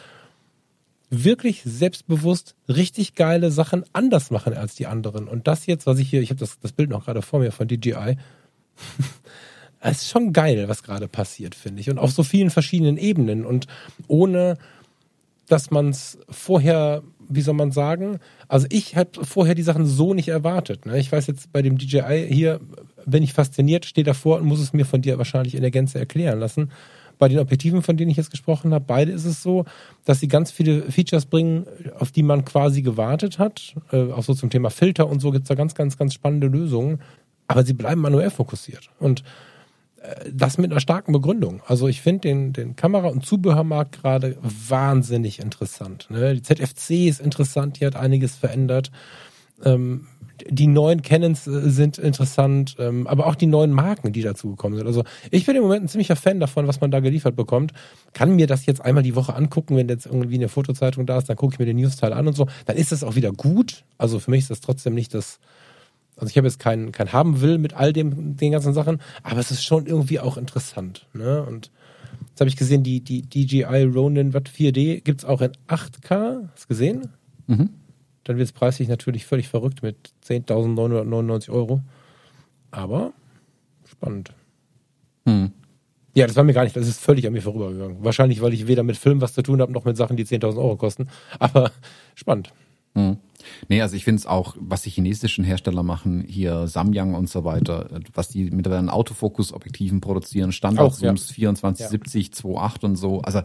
wirklich 1.11 1.63
selbstbewusst 1.65 2.55
richtig 2.69 3.15
geile 3.15 3.51
Sachen 3.51 3.85
anders 3.93 4.31
machen 4.31 4.55
als 4.55 4.75
die 4.75 4.87
anderen. 4.87 5.29
Und 5.29 5.47
das 5.47 5.67
jetzt, 5.67 5.87
was 5.87 5.99
ich 5.99 6.09
hier, 6.09 6.23
ich 6.23 6.31
habe 6.31 6.41
das, 6.41 6.59
das 6.59 6.73
Bild 6.73 6.89
noch 6.89 7.05
gerade 7.05 7.21
vor 7.21 7.41
mir 7.41 7.53
von 7.53 7.69
DJI, 7.69 8.17
es 9.81 10.03
ist 10.03 10.11
schon 10.11 10.33
geil, 10.33 10.69
was 10.69 10.83
gerade 10.83 11.09
passiert, 11.09 11.55
finde 11.55 11.81
ich. 11.81 11.91
Und 11.91 11.99
auf 11.99 12.13
so 12.13 12.23
vielen 12.23 12.49
verschiedenen 12.49 12.97
Ebenen 12.97 13.45
und 13.45 13.67
ohne, 14.09 14.57
dass 15.49 15.71
man 15.71 15.91
es 15.91 16.19
vorher, 16.31 17.03
wie 17.35 17.41
soll 17.41 17.55
man 17.55 17.73
sagen, 17.73 18.19
also 18.49 18.67
ich 18.71 18.97
habe 18.97 19.25
vorher 19.25 19.55
die 19.55 19.63
Sachen 19.63 19.87
so 19.87 20.15
nicht 20.15 20.29
erwartet. 20.29 20.87
Ne? 20.87 20.99
Ich 20.99 21.11
weiß 21.11 21.27
jetzt 21.27 21.53
bei 21.53 21.63
dem 21.63 21.79
DJI 21.79 22.27
hier, 22.31 22.61
bin 23.07 23.23
ich 23.23 23.33
fasziniert, 23.33 23.85
stehe 23.85 24.05
davor 24.05 24.39
und 24.39 24.47
muss 24.47 24.61
es 24.61 24.73
mir 24.73 24.85
von 24.85 25.03
dir 25.03 25.19
wahrscheinlich 25.19 25.55
in 25.55 25.63
der 25.63 25.71
Gänze 25.71 25.99
erklären 25.99 26.39
lassen. 26.39 26.71
Bei 27.19 27.29
den 27.29 27.39
Objektiven, 27.39 27.83
von 27.83 27.97
denen 27.97 28.11
ich 28.11 28.17
jetzt 28.17 28.31
gesprochen 28.31 28.75
habe, 28.75 28.85
beide 28.87 29.13
ist 29.13 29.25
es 29.25 29.43
so, 29.43 29.65
dass 30.05 30.19
sie 30.19 30.29
ganz 30.29 30.51
viele 30.51 30.91
Features 30.91 31.27
bringen, 31.27 31.67
auf 31.99 32.11
die 32.11 32.23
man 32.23 32.45
quasi 32.45 32.83
gewartet 32.83 33.39
hat. 33.39 33.75
Äh, 33.93 34.11
auch 34.11 34.25
so 34.25 34.35
zum 34.35 34.51
Thema 34.51 34.71
Filter 34.71 35.09
und 35.09 35.21
so 35.21 35.31
gibt 35.31 35.45
es 35.45 35.49
da 35.49 35.55
ganz, 35.55 35.75
ganz, 35.75 35.97
ganz 35.97 36.15
spannende 36.15 36.49
Lösungen 36.49 36.99
aber 37.53 37.65
sie 37.65 37.75
bleiben 37.75 38.01
manuell 38.01 38.31
fokussiert. 38.31 38.89
Und 38.99 39.23
das 40.33 40.59
mit 40.59 40.71
einer 40.71 40.81
starken 40.81 41.13
Begründung. 41.13 41.63
Also 41.67 41.89
ich 41.89 42.01
finde 42.01 42.23
den, 42.23 42.53
den 42.53 42.77
Kamera- 42.77 43.09
und 43.09 43.25
Zubehörmarkt 43.25 44.01
gerade 44.01 44.37
wahnsinnig 44.43 45.39
interessant. 45.39 46.09
Ne? 46.11 46.35
Die 46.35 46.43
ZFC 46.43 47.09
ist 47.09 47.21
interessant, 47.21 47.81
die 47.81 47.87
hat 47.87 47.97
einiges 47.97 48.37
verändert. 48.37 48.91
Ähm, 49.65 50.07
die 50.49 50.67
neuen 50.67 51.03
Canons 51.03 51.47
äh, 51.47 51.71
sind 51.71 51.99
interessant, 51.99 52.77
ähm, 52.81 53.07
aber 53.07 53.27
auch 53.27 53.37
die 53.37 53.47
neuen 53.47 53.71
Marken, 53.71 54.13
die 54.13 54.23
dazu 54.23 54.51
gekommen 54.51 54.77
sind. 54.77 54.87
Also 54.87 55.05
ich 55.31 55.47
bin 55.47 55.55
im 55.55 55.63
Moment 55.63 55.85
ein 55.85 55.89
ziemlicher 55.89 56.17
Fan 56.17 56.41
davon, 56.41 56.67
was 56.67 56.81
man 56.81 56.91
da 56.91 56.99
geliefert 56.99 57.37
bekommt. 57.37 57.73
Kann 58.13 58.35
mir 58.35 58.49
das 58.49 58.67
jetzt 58.67 58.81
einmal 58.81 59.05
die 59.05 59.15
Woche 59.15 59.35
angucken, 59.35 59.77
wenn 59.77 59.89
jetzt 59.89 60.07
irgendwie 60.07 60.35
eine 60.35 60.49
Fotozeitung 60.49 61.07
da 61.07 61.19
ist, 61.19 61.29
dann 61.29 61.37
gucke 61.37 61.55
ich 61.55 61.59
mir 61.61 61.67
den 61.67 61.77
News-Teil 61.77 62.13
an 62.13 62.27
und 62.27 62.35
so. 62.35 62.49
Dann 62.67 62.77
ist 62.77 62.91
das 62.91 63.05
auch 63.05 63.15
wieder 63.15 63.31
gut. 63.31 63.85
Also 63.99 64.19
für 64.19 64.31
mich 64.31 64.41
ist 64.41 64.51
das 64.51 64.61
trotzdem 64.61 64.95
nicht 64.95 65.15
das 65.15 65.39
also 66.23 66.31
ich 66.31 66.37
habe 66.37 66.47
jetzt 66.47 66.61
kein, 66.61 66.93
kein 66.93 67.13
haben 67.13 67.41
will 67.41 67.59
mit 67.59 67.75
all 67.75 67.93
dem, 67.93 68.37
den 68.37 68.53
ganzen 68.53 68.73
Sachen, 68.75 69.03
aber 69.25 69.41
es 69.41 69.51
ist 69.51 69.65
schon 69.65 69.87
irgendwie 69.87 70.21
auch 70.21 70.37
interessant. 70.37 71.09
Ne? 71.15 71.43
Und 71.43 71.73
jetzt 72.29 72.41
habe 72.41 72.49
ich 72.49 72.57
gesehen, 72.57 72.85
die, 72.85 73.01
die 73.01 73.23
DJI 73.23 73.83
Ronin 73.93 74.33
Watt 74.33 74.49
4D 74.49 75.01
gibt 75.01 75.23
es 75.23 75.25
auch 75.25 75.41
in 75.41 75.51
8K. 75.67 76.49
Hast 76.53 76.65
du 76.65 76.69
gesehen? 76.69 77.09
Mhm. 77.49 77.71
Dann 78.23 78.37
wird 78.37 78.47
es 78.47 78.53
preislich 78.53 78.87
natürlich 78.87 79.27
völlig 79.27 79.49
verrückt 79.49 79.83
mit 79.83 80.13
10.999 80.25 81.51
Euro. 81.51 81.81
Aber 82.71 83.13
spannend. 83.85 84.33
Hm. 85.27 85.51
Ja, 86.15 86.29
das 86.29 86.37
war 86.37 86.45
mir 86.45 86.53
gar 86.53 86.63
nicht, 86.63 86.77
das 86.77 86.87
ist 86.87 87.01
völlig 87.01 87.27
an 87.27 87.33
mir 87.33 87.43
vorübergegangen. 87.43 88.05
Wahrscheinlich, 88.05 88.41
weil 88.41 88.55
ich 88.55 88.69
weder 88.69 88.85
mit 88.85 88.97
Film 88.97 89.21
was 89.21 89.33
zu 89.33 89.43
tun 89.43 89.61
habe, 89.61 89.73
noch 89.73 89.85
mit 89.85 89.97
Sachen, 89.97 90.17
die 90.17 90.25
10.000 90.25 90.57
Euro 90.57 90.77
kosten. 90.77 91.09
Aber 91.41 91.73
spannend. 92.15 92.53
Hm. 92.95 93.17
Nee, 93.69 93.83
also 93.83 93.97
ich 93.97 94.05
finde 94.05 94.21
es 94.21 94.27
auch, 94.27 94.57
was 94.59 94.83
die 94.83 94.91
chinesischen 94.91 95.45
Hersteller 95.45 95.83
machen, 95.83 96.25
hier 96.29 96.69
Samyang 96.69 97.15
und 97.15 97.29
so 97.29 97.45
weiter, 97.45 97.89
was 98.15 98.29
die 98.29 98.51
mittlerweile 98.51 98.81
an 98.81 98.89
Autofokus-Objektiven 98.89 100.01
produzieren, 100.01 100.53
Standard-Zooms 100.53 101.31
ja. 101.31 101.35
24, 101.35 101.85
ja. 101.85 101.91
70, 101.91 102.31
2.8 102.31 102.85
und 102.85 102.97
so. 102.97 103.21
Also 103.23 103.43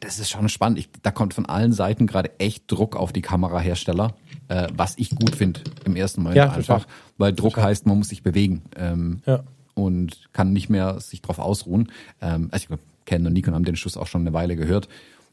das 0.00 0.18
ist 0.18 0.30
schon 0.30 0.48
spannend. 0.48 0.78
Ich, 0.78 0.90
da 1.02 1.10
kommt 1.10 1.34
von 1.34 1.46
allen 1.46 1.72
Seiten 1.72 2.06
gerade 2.06 2.38
echt 2.38 2.64
Druck 2.70 2.96
auf 2.96 3.12
die 3.12 3.22
Kamerahersteller, 3.22 4.14
äh, 4.48 4.68
was 4.74 4.94
ich 4.98 5.10
gut 5.10 5.34
finde 5.34 5.60
im 5.84 5.96
ersten 5.96 6.22
Moment 6.22 6.36
ja, 6.36 6.50
einfach, 6.50 6.86
weil 7.16 7.32
Druck 7.32 7.54
total. 7.54 7.70
heißt, 7.70 7.86
man 7.86 7.98
muss 7.98 8.08
sich 8.08 8.22
bewegen 8.22 8.62
ähm, 8.76 9.22
ja. 9.26 9.44
und 9.74 10.28
kann 10.32 10.52
nicht 10.52 10.68
mehr 10.68 11.00
sich 11.00 11.22
drauf 11.22 11.38
ausruhen. 11.38 11.90
Ähm, 12.20 12.48
also 12.50 12.66
ich 12.70 12.78
Canon 13.06 13.28
und 13.28 13.32
Nikon 13.32 13.54
haben 13.54 13.64
den 13.64 13.76
Schuss 13.76 13.96
auch 13.96 14.06
schon 14.06 14.20
eine 14.20 14.34
Weile 14.34 14.54
gehört. 14.54 14.88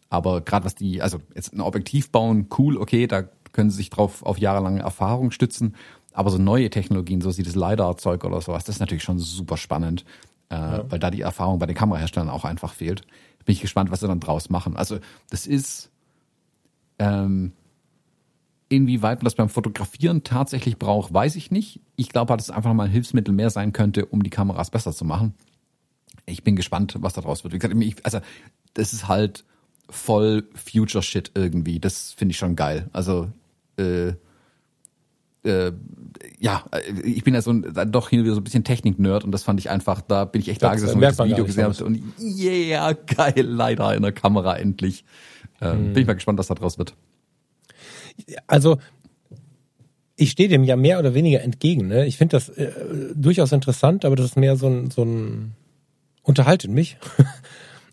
Aber 0.10 0.42
gerade 0.42 0.66
was 0.66 0.76
die, 0.76 1.02
also 1.02 1.20
jetzt 1.34 1.54
ein 1.54 1.62
Objektiv 1.62 2.12
bauen, 2.12 2.48
cool, 2.58 2.78
okay, 2.78 3.08
da 3.08 3.24
können 3.52 3.70
sie 3.70 3.78
sich 3.78 3.90
drauf 3.90 4.24
auf 4.24 4.38
jahrelange 4.38 4.82
Erfahrung 4.82 5.32
stützen. 5.32 5.76
Aber 6.14 6.30
so 6.30 6.38
neue 6.38 6.70
Technologien, 6.70 7.22
so 7.22 7.36
wie 7.38 7.44
das 7.44 7.56
LiDAR-Zeug 7.56 8.24
oder 8.24 8.42
sowas, 8.42 8.64
das 8.64 8.76
ist 8.76 8.80
natürlich 8.80 9.04
schon 9.04 9.20
super 9.20 9.58
spannend, 9.58 10.06
äh, 10.50 10.56
ja. 10.56 10.86
weil 10.90 11.00
da 11.00 11.12
die 11.12 11.22
Erfahrung 11.22 11.60
bei 11.60 11.66
den 11.66 11.76
Kameraherstellern 11.76 12.30
auch 12.30 12.46
einfach 12.46 12.74
fehlt. 12.74 13.02
Bin 13.46 13.54
ich 13.54 13.62
gespannt, 13.62 13.92
was 13.92 14.00
sie 14.00 14.08
dann 14.08 14.20
draus 14.20 14.50
machen. 14.50 14.76
Also 14.76 15.00
das 15.30 15.46
ist 15.46 15.92
ähm, 17.00 17.52
inwieweit 18.70 19.20
man 19.20 19.26
das 19.26 19.36
beim 19.36 19.50
Fotografieren 19.50 20.24
tatsächlich 20.24 20.78
braucht, 20.78 21.14
weiß 21.14 21.36
ich 21.36 21.52
nicht. 21.52 21.82
Ich 21.96 22.10
glaube, 22.10 22.36
dass 22.36 22.50
es 22.50 22.56
einfach 22.56 22.74
mal 22.74 22.86
ein 22.86 22.92
Hilfsmittel 22.92 23.34
mehr 23.34 23.50
sein 23.50 23.74
könnte, 23.74 24.06
um 24.06 24.24
die 24.24 24.30
Kameras 24.30 24.72
besser 24.72 24.94
zu 24.94 25.06
machen. 25.06 25.34
Ich 26.26 26.44
bin 26.44 26.56
gespannt, 26.56 26.96
was 27.00 27.14
da 27.14 27.22
draus 27.22 27.44
wird. 27.44 27.54
Wie 27.54 27.60
gesagt, 27.60 27.76
ich, 27.82 28.06
also 28.06 28.20
das 28.74 28.94
ist 28.94 29.08
halt 29.08 29.46
voll 29.90 30.48
Future 30.54 31.04
Shit 31.04 31.32
irgendwie. 31.36 31.80
Das 31.80 32.14
finde 32.14 32.32
ich 32.32 32.38
schon 32.38 32.56
geil. 32.56 32.90
Also 32.94 33.30
äh, 33.78 34.14
äh, 35.46 35.72
ja, 36.40 36.66
ich 37.04 37.24
bin 37.24 37.34
ja 37.34 37.42
so 37.42 37.52
ein, 37.52 37.74
dann 37.74 37.92
doch 37.92 38.10
hier 38.10 38.24
wieder 38.24 38.34
so 38.34 38.42
ein 38.42 38.44
bisschen 38.44 38.64
Technik-Nerd 38.64 39.24
und 39.24 39.32
das 39.32 39.44
fand 39.44 39.60
ich 39.60 39.70
einfach, 39.70 40.02
da 40.02 40.26
bin 40.26 40.42
ich 40.42 40.50
echt 40.50 40.64
da 40.64 40.74
gesessen 40.74 40.96
und 40.96 41.02
das 41.02 41.20
Video 41.20 41.46
gesehen 41.46 41.66
habe 41.66 41.86
und 41.86 42.02
yeah, 42.20 42.94
geil, 42.94 43.46
leider 43.46 43.94
in 43.96 44.02
der 44.02 44.12
Kamera 44.12 44.58
endlich. 44.58 45.06
Ähm, 45.62 45.72
hm. 45.72 45.94
Bin 45.94 46.02
ich 46.02 46.08
mal 46.08 46.14
gespannt, 46.14 46.40
was 46.40 46.48
da 46.48 46.56
draus 46.56 46.78
wird. 46.78 46.96
Also, 48.48 48.78
ich 50.16 50.32
stehe 50.32 50.50
dem 50.50 50.64
ja 50.64 50.76
mehr 50.76 51.00
oder 51.00 51.14
weniger 51.14 51.42
entgegen. 51.42 51.88
Ne? 51.88 52.06
Ich 52.06 52.18
finde 52.18 52.38
das 52.38 52.50
äh, 52.50 52.72
durchaus 53.14 53.52
interessant, 53.52 54.06
aber 54.06 54.16
das 54.16 54.28
ist 54.28 54.38
mehr 54.38 54.56
so 54.56 54.68
ein, 54.68 54.90
so 54.90 55.04
ein 55.04 55.54
unterhaltet 56.24 56.72
mich. 56.72 56.98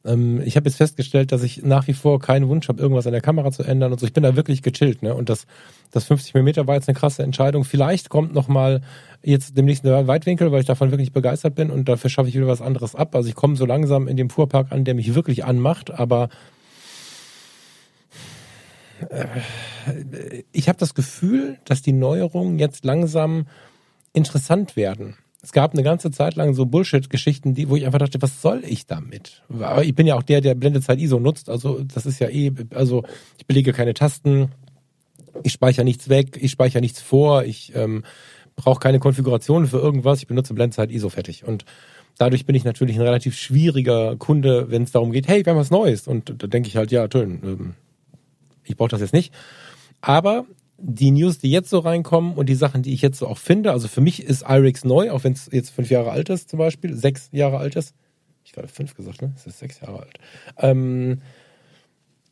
Ähm, 0.05 0.41
ich 0.45 0.57
habe 0.57 0.69
jetzt 0.69 0.77
festgestellt, 0.77 1.33
dass 1.33 1.43
ich 1.43 1.63
nach 1.63 1.87
wie 1.87 1.93
vor 1.93 2.19
keinen 2.21 2.49
Wunsch 2.49 2.69
habe, 2.69 2.81
irgendwas 2.81 3.07
an 3.07 3.13
der 3.13 3.21
Kamera 3.21 3.51
zu 3.53 3.63
ändern 3.63 3.93
und 3.93 4.01
so. 4.01 4.07
Ich 4.07 4.13
bin 4.13 4.23
da 4.23 4.37
wirklich 4.37 4.63
gechillt, 4.63 5.03
ne? 5.03 5.15
Und 5.15 5.29
das, 5.29 5.47
das 5.91 6.05
50 6.05 6.35
mm 6.35 6.67
war 6.67 6.75
jetzt 6.75 6.89
eine 6.89 6.97
krasse 6.97 7.23
Entscheidung. 7.23 7.65
Vielleicht 7.65 8.09
kommt 8.09 8.35
noch 8.35 8.49
mal 8.49 8.81
jetzt 9.23 9.57
demnächst 9.57 9.87
ein 9.87 10.07
Weitwinkel, 10.07 10.51
weil 10.51 10.61
ich 10.61 10.67
davon 10.67 10.91
wirklich 10.91 11.13
begeistert 11.13 11.55
bin 11.55 11.71
und 11.71 11.89
dafür 11.89 12.11
schaffe 12.11 12.29
ich 12.29 12.35
wieder 12.35 12.49
was 12.49 12.63
anderes 12.63 12.95
ab. 12.95 13.15
Also 13.15 13.29
ich 13.29 13.35
komme 13.35 13.57
so 13.57 13.67
langsam 13.67 14.09
in 14.09 14.17
dem 14.17 14.31
Fuhrpark 14.31 14.73
an, 14.73 14.85
der 14.85 14.95
mich 14.95 15.15
wirklich 15.15 15.45
anmacht, 15.45 15.91
aber 15.91 16.29
äh, 19.09 20.43
ich 20.51 20.69
habe 20.69 20.79
das 20.79 20.95
Gefühl, 20.95 21.59
dass 21.65 21.83
die 21.83 21.93
Neuerungen 21.93 22.59
jetzt 22.59 22.85
langsam 22.85 23.47
interessant 24.13 24.77
werden 24.77 25.17
es 25.43 25.51
gab 25.51 25.73
eine 25.73 25.83
ganze 25.83 26.13
Zeit 26.13 26.37
lang 26.37 26.55
so 26.55 26.67
Bullshit-Geschichten, 26.67 27.55
die, 27.55 27.69
wo 27.69 27.75
ich 27.75 27.85
einfach 27.85 27.99
dachte, 27.99 28.23
was 28.23 28.41
soll 28.41 28.63
ich 28.65 28.87
damit? 28.87 29.43
Aber 29.61 29.83
ich 29.83 29.95
bin 29.95 30.07
ja 30.07 30.15
auch 30.15 30.23
der, 30.23 30.41
der 30.41 30.55
Blendezeit 30.55 31.01
ISO 31.01 31.19
nutzt. 31.19 31.51
Also 31.51 31.83
das 31.83 32.07
ist 32.07 32.21
ja 32.21 32.29
eh, 32.29 32.53
also 32.75 33.03
ich 33.39 33.47
belege 33.47 33.73
keine 33.73 33.93
Tasten, 33.93 34.53
ich 35.43 35.53
speichere 35.53 35.85
nichts 35.85 36.09
weg, 36.09 36.39
ich 36.41 36.53
speichere 36.53 36.81
nichts 36.81 37.01
vor, 37.01 37.43
ich 37.43 37.73
ähm, 37.75 38.05
brauche 38.55 38.79
keine 38.79 39.01
Konfiguration 39.01 39.67
für 39.67 39.79
irgendwas, 39.79 40.21
ich 40.21 40.29
benutze 40.29 40.55
Blendezeit 40.55 40.93
ISO 40.93 41.09
fertig. 41.09 41.45
Und 41.45 41.65
dadurch 42.19 42.47
bin 42.47 42.55
ich 42.55 42.63
natürlich 42.63 42.97
ein 42.97 43.03
relativ 43.03 43.37
schwieriger 43.37 44.15
Kunde, 44.17 44.71
wenn 44.71 44.85
es 44.85 44.93
darum 44.93 45.11
geht, 45.11 45.27
hey, 45.27 45.45
wir 45.45 45.53
haben 45.53 45.59
was 45.59 45.71
Neues. 45.71 46.07
Und 46.07 46.35
da 46.39 46.47
denke 46.47 46.69
ich 46.69 46.77
halt, 46.77 46.93
ja, 46.93 47.09
toll, 47.09 47.41
ähm, 47.43 47.75
ich 48.63 48.77
brauche 48.77 48.91
das 48.91 49.01
jetzt 49.01 49.13
nicht. 49.13 49.35
Aber 50.01 50.47
die 50.85 51.13
News, 51.13 51.39
die 51.39 51.51
jetzt 51.51 51.71
so 51.71 51.79
reinkommen 51.79 52.35
und 52.35 52.49
die 52.49 52.55
Sachen, 52.55 52.83
die 52.83 52.93
ich 52.93 53.03
jetzt 53.03 53.19
so 53.19 53.29
auch 53.29 53.39
finde, 53.39 53.71
also 53.71 53.87
für 53.87 54.01
mich 54.01 54.23
ist 54.23 54.43
IRIX 54.43 54.85
neu, 54.85 55.11
auch 55.13 55.23
wenn 55.23 55.33
es 55.33 55.49
jetzt 55.53 55.71
fünf 55.71 55.91
Jahre 55.91 56.11
alt 56.11 56.29
ist 56.29 56.51
zum 56.51 56.59
Beispiel, 56.59 56.95
sechs 56.95 57.29
Jahre 57.33 57.59
alt 57.59 57.77
ist. 57.77 57.95
Ich 58.45 58.53
gerade 58.53 58.69
fünf 58.69 58.95
gesagt, 58.95 59.23
ne? 59.23 59.33
Es 59.37 59.47
ist 59.47 59.61
sechs 59.61 59.81
Jahre 59.81 60.01
alt. 60.01 60.19
Ähm, 60.59 61.21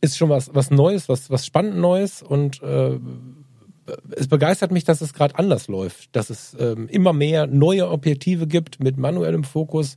ist 0.01 0.17
schon 0.17 0.31
was, 0.31 0.53
was 0.53 0.71
Neues, 0.71 1.09
was, 1.09 1.31
was 1.31 1.47
spannend 1.47 1.77
Neues 1.77 2.23
und 2.23 2.61
äh, 2.63 2.99
es 4.17 4.29
begeistert 4.29 4.73
mich, 4.73 4.85
dass 4.85 5.01
es 5.01 5.15
gerade 5.15 5.39
anders 5.39 5.69
läuft, 5.69 6.15
dass 6.17 6.31
es 6.31 6.57
ähm, 6.59 6.89
immer 6.89 7.13
mehr 7.13 7.47
neue 7.47 7.89
Objektive 7.89 8.47
gibt 8.47 8.81
mit 8.83 8.97
manuellem 8.97 9.45
Fokus, 9.45 9.97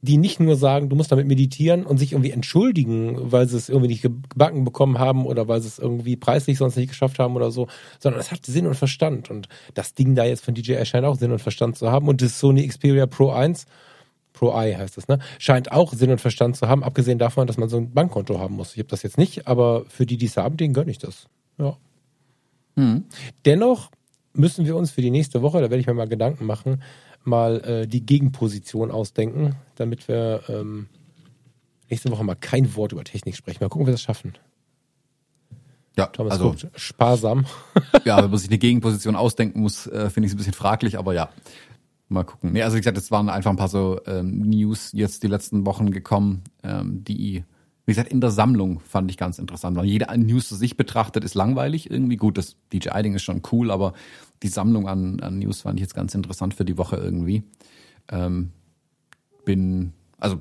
die 0.00 0.16
nicht 0.16 0.38
nur 0.38 0.56
sagen, 0.56 0.88
du 0.88 0.96
musst 0.96 1.10
damit 1.10 1.26
meditieren 1.26 1.84
und 1.84 1.98
sich 1.98 2.12
irgendwie 2.12 2.30
entschuldigen, 2.30 3.32
weil 3.32 3.48
sie 3.48 3.56
es 3.56 3.68
irgendwie 3.68 3.88
nicht 3.88 4.02
gebacken 4.02 4.64
bekommen 4.64 4.98
haben 4.98 5.26
oder 5.26 5.48
weil 5.48 5.60
sie 5.60 5.68
es 5.68 5.78
irgendwie 5.78 6.16
preislich 6.16 6.58
sonst 6.58 6.76
nicht 6.76 6.88
geschafft 6.88 7.18
haben 7.18 7.34
oder 7.34 7.50
so, 7.50 7.66
sondern 7.98 8.20
es 8.20 8.30
hat 8.30 8.46
Sinn 8.46 8.66
und 8.66 8.74
Verstand. 8.74 9.28
Und 9.30 9.48
das 9.74 9.94
Ding 9.94 10.14
da 10.14 10.24
jetzt 10.24 10.44
von 10.44 10.54
DJI 10.54 10.84
scheint 10.86 11.04
auch 11.04 11.16
Sinn 11.16 11.32
und 11.32 11.40
Verstand 11.40 11.76
zu 11.76 11.90
haben. 11.90 12.06
Und 12.06 12.22
das 12.22 12.38
Sony 12.38 12.66
Xperia 12.66 13.06
Pro 13.06 13.30
1, 13.30 13.66
Pro 14.32 14.52
I 14.52 14.76
heißt 14.76 14.98
es, 14.98 15.08
ne? 15.08 15.18
Scheint 15.40 15.72
auch 15.72 15.92
Sinn 15.92 16.12
und 16.12 16.20
Verstand 16.20 16.56
zu 16.56 16.68
haben, 16.68 16.84
abgesehen 16.84 17.18
davon, 17.18 17.48
dass 17.48 17.56
man 17.56 17.68
so 17.68 17.78
ein 17.78 17.92
Bankkonto 17.92 18.38
haben 18.38 18.54
muss. 18.54 18.74
Ich 18.74 18.78
habe 18.78 18.88
das 18.88 19.02
jetzt 19.02 19.18
nicht, 19.18 19.48
aber 19.48 19.84
für 19.88 20.06
die, 20.06 20.16
die 20.16 20.26
es 20.26 20.36
haben, 20.36 20.56
denen 20.56 20.74
gönne 20.74 20.92
ich 20.92 20.98
das. 20.98 21.26
Ja. 21.58 21.76
Hm. 22.76 23.04
Dennoch 23.44 23.90
müssen 24.32 24.64
wir 24.64 24.76
uns 24.76 24.92
für 24.92 25.02
die 25.02 25.10
nächste 25.10 25.42
Woche, 25.42 25.58
da 25.58 25.64
werde 25.64 25.78
ich 25.78 25.88
mir 25.88 25.94
mal 25.94 26.06
Gedanken 26.06 26.46
machen, 26.46 26.82
mal 27.28 27.60
äh, 27.60 27.86
die 27.86 28.04
Gegenposition 28.04 28.90
ausdenken, 28.90 29.56
damit 29.76 30.08
wir 30.08 30.42
ähm, 30.48 30.88
nächste 31.90 32.10
Woche 32.10 32.24
mal 32.24 32.34
kein 32.34 32.74
Wort 32.74 32.92
über 32.92 33.04
Technik 33.04 33.36
sprechen. 33.36 33.58
Mal 33.60 33.68
gucken, 33.68 33.82
ob 33.82 33.88
wir 33.88 33.92
das 33.94 34.02
schaffen. 34.02 34.34
Ja, 35.96 36.06
Thomas 36.06 36.34
also 36.34 36.50
guckt 36.50 36.68
sparsam. 36.76 37.46
ja, 38.04 38.22
wenn 38.22 38.30
man 38.30 38.38
sich 38.38 38.48
eine 38.48 38.58
Gegenposition 38.58 39.16
ausdenken 39.16 39.60
muss, 39.60 39.86
äh, 39.88 40.10
finde 40.10 40.26
ich 40.26 40.32
es 40.32 40.34
ein 40.34 40.38
bisschen 40.38 40.52
fraglich, 40.52 40.98
aber 40.98 41.12
ja. 41.12 41.30
Mal 42.10 42.24
gucken. 42.24 42.52
Nee, 42.52 42.62
also 42.62 42.76
wie 42.76 42.80
gesagt, 42.80 42.96
es 42.96 43.10
waren 43.10 43.28
einfach 43.28 43.50
ein 43.50 43.56
paar 43.56 43.68
so 43.68 44.00
ähm, 44.06 44.40
News 44.40 44.92
jetzt 44.92 45.22
die 45.22 45.26
letzten 45.26 45.66
Wochen 45.66 45.90
gekommen, 45.90 46.42
ähm, 46.62 47.04
die, 47.04 47.44
wie 47.84 47.92
gesagt, 47.92 48.10
in 48.10 48.22
der 48.22 48.30
Sammlung 48.30 48.80
fand 48.80 49.10
ich 49.10 49.18
ganz 49.18 49.38
interessant. 49.38 49.76
Weil 49.76 49.84
jede 49.84 50.06
News 50.18 50.48
zu 50.48 50.54
sich 50.54 50.76
betrachtet 50.78 51.24
ist 51.24 51.34
langweilig 51.34 51.90
irgendwie. 51.90 52.16
Gut, 52.16 52.38
das 52.38 52.56
DJI-Ding 52.72 53.14
ist 53.14 53.24
schon 53.24 53.42
cool, 53.52 53.70
aber 53.70 53.92
die 54.42 54.48
Sammlung 54.48 54.88
an, 54.88 55.20
an 55.20 55.38
News 55.38 55.62
fand 55.62 55.78
ich 55.78 55.82
jetzt 55.82 55.94
ganz 55.94 56.14
interessant 56.14 56.54
für 56.54 56.64
die 56.64 56.78
Woche 56.78 56.96
irgendwie. 56.96 57.42
Ähm, 58.10 58.50
bin, 59.44 59.92
also 60.18 60.40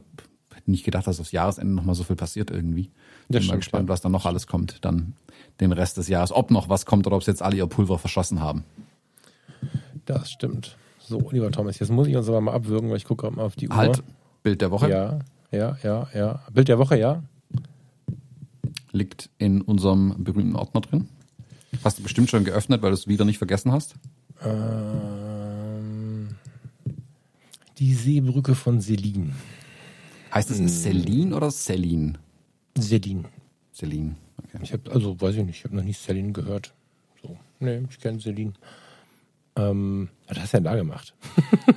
hätte 0.53 0.71
nicht 0.71 0.83
gedacht, 0.83 1.07
dass 1.07 1.19
aufs 1.19 1.31
Jahresende 1.31 1.73
nochmal 1.73 1.95
so 1.95 2.03
viel 2.03 2.15
passiert 2.15 2.51
irgendwie. 2.51 2.91
Das 3.29 3.41
bin 3.41 3.49
mal 3.49 3.55
gespannt, 3.57 3.89
ja. 3.89 3.93
was 3.93 4.01
da 4.01 4.09
noch 4.09 4.25
alles 4.25 4.47
kommt, 4.47 4.83
dann 4.85 5.13
den 5.59 5.71
Rest 5.71 5.97
des 5.97 6.07
Jahres. 6.07 6.31
Ob 6.31 6.51
noch 6.51 6.69
was 6.69 6.85
kommt 6.85 7.07
oder 7.07 7.15
ob 7.15 7.23
sie 7.23 7.31
jetzt 7.31 7.41
alle 7.41 7.57
ihr 7.57 7.67
Pulver 7.67 7.97
verschossen 7.97 8.39
haben. 8.39 8.63
Das 10.05 10.31
stimmt. 10.31 10.77
So, 10.99 11.29
lieber 11.31 11.51
Thomas, 11.51 11.79
jetzt 11.79 11.89
muss 11.89 12.07
ich 12.07 12.15
uns 12.15 12.27
aber 12.27 12.41
mal 12.41 12.53
abwürgen, 12.53 12.89
weil 12.89 12.97
ich 12.97 13.05
gucke 13.05 13.21
gerade 13.21 13.35
mal 13.35 13.43
auf 13.43 13.55
die 13.55 13.69
Uhr. 13.69 13.75
Halt, 13.75 14.03
Bild 14.43 14.61
der 14.61 14.71
Woche 14.71 14.89
Ja, 14.89 15.19
ja, 15.51 15.77
ja, 15.83 16.07
ja. 16.13 16.41
Bild 16.51 16.67
der 16.67 16.79
Woche, 16.79 16.99
ja. 16.99 17.23
liegt 18.91 19.29
in 19.37 19.61
unserem 19.61 20.23
berühmten 20.23 20.55
Ordner 20.55 20.81
drin. 20.81 21.07
Hast 21.83 21.99
du 21.99 22.03
bestimmt 22.03 22.29
schon 22.29 22.43
geöffnet, 22.43 22.81
weil 22.81 22.91
du 22.91 22.95
es 22.95 23.07
wieder 23.07 23.25
nicht 23.25 23.37
vergessen 23.37 23.71
hast. 23.71 23.95
Ähm, 24.43 26.29
die 27.77 27.93
Seebrücke 27.93 28.55
von 28.55 28.81
Selin. 28.81 29.33
Heißt 30.33 30.51
es 30.51 30.83
Celine 30.83 31.35
oder 31.35 31.51
Celine? 31.51 32.13
Selin. 32.77 33.25
Celine. 33.73 34.15
Okay. 34.37 34.59
Ich 34.61 34.73
habe, 34.73 34.91
also 34.91 35.19
weiß 35.19 35.35
ich 35.35 35.43
nicht, 35.43 35.57
ich 35.57 35.63
habe 35.63 35.75
noch 35.75 35.83
nie 35.83 35.93
Selin 35.93 36.33
gehört. 36.33 36.73
So, 37.21 37.37
nee, 37.59 37.83
ich 37.89 37.99
kenne 37.99 38.19
Selin. 38.19 38.53
Ähm, 39.55 40.09
was 40.27 40.39
hast 40.39 40.53
du 40.53 40.57
denn 40.57 40.63
da 40.65 40.75
gemacht? 40.75 41.15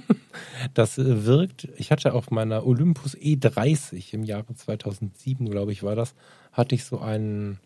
das 0.74 0.98
äh, 0.98 1.24
wirkt, 1.24 1.68
ich 1.76 1.90
hatte 1.90 2.12
auf 2.12 2.30
meiner 2.30 2.66
Olympus 2.66 3.16
E30 3.16 4.12
im 4.12 4.24
Jahre 4.24 4.54
2007, 4.54 5.48
glaube 5.48 5.72
ich, 5.72 5.82
war 5.82 5.96
das, 5.96 6.14
hatte 6.52 6.74
ich 6.74 6.84
so 6.84 7.00
einen, 7.00 7.58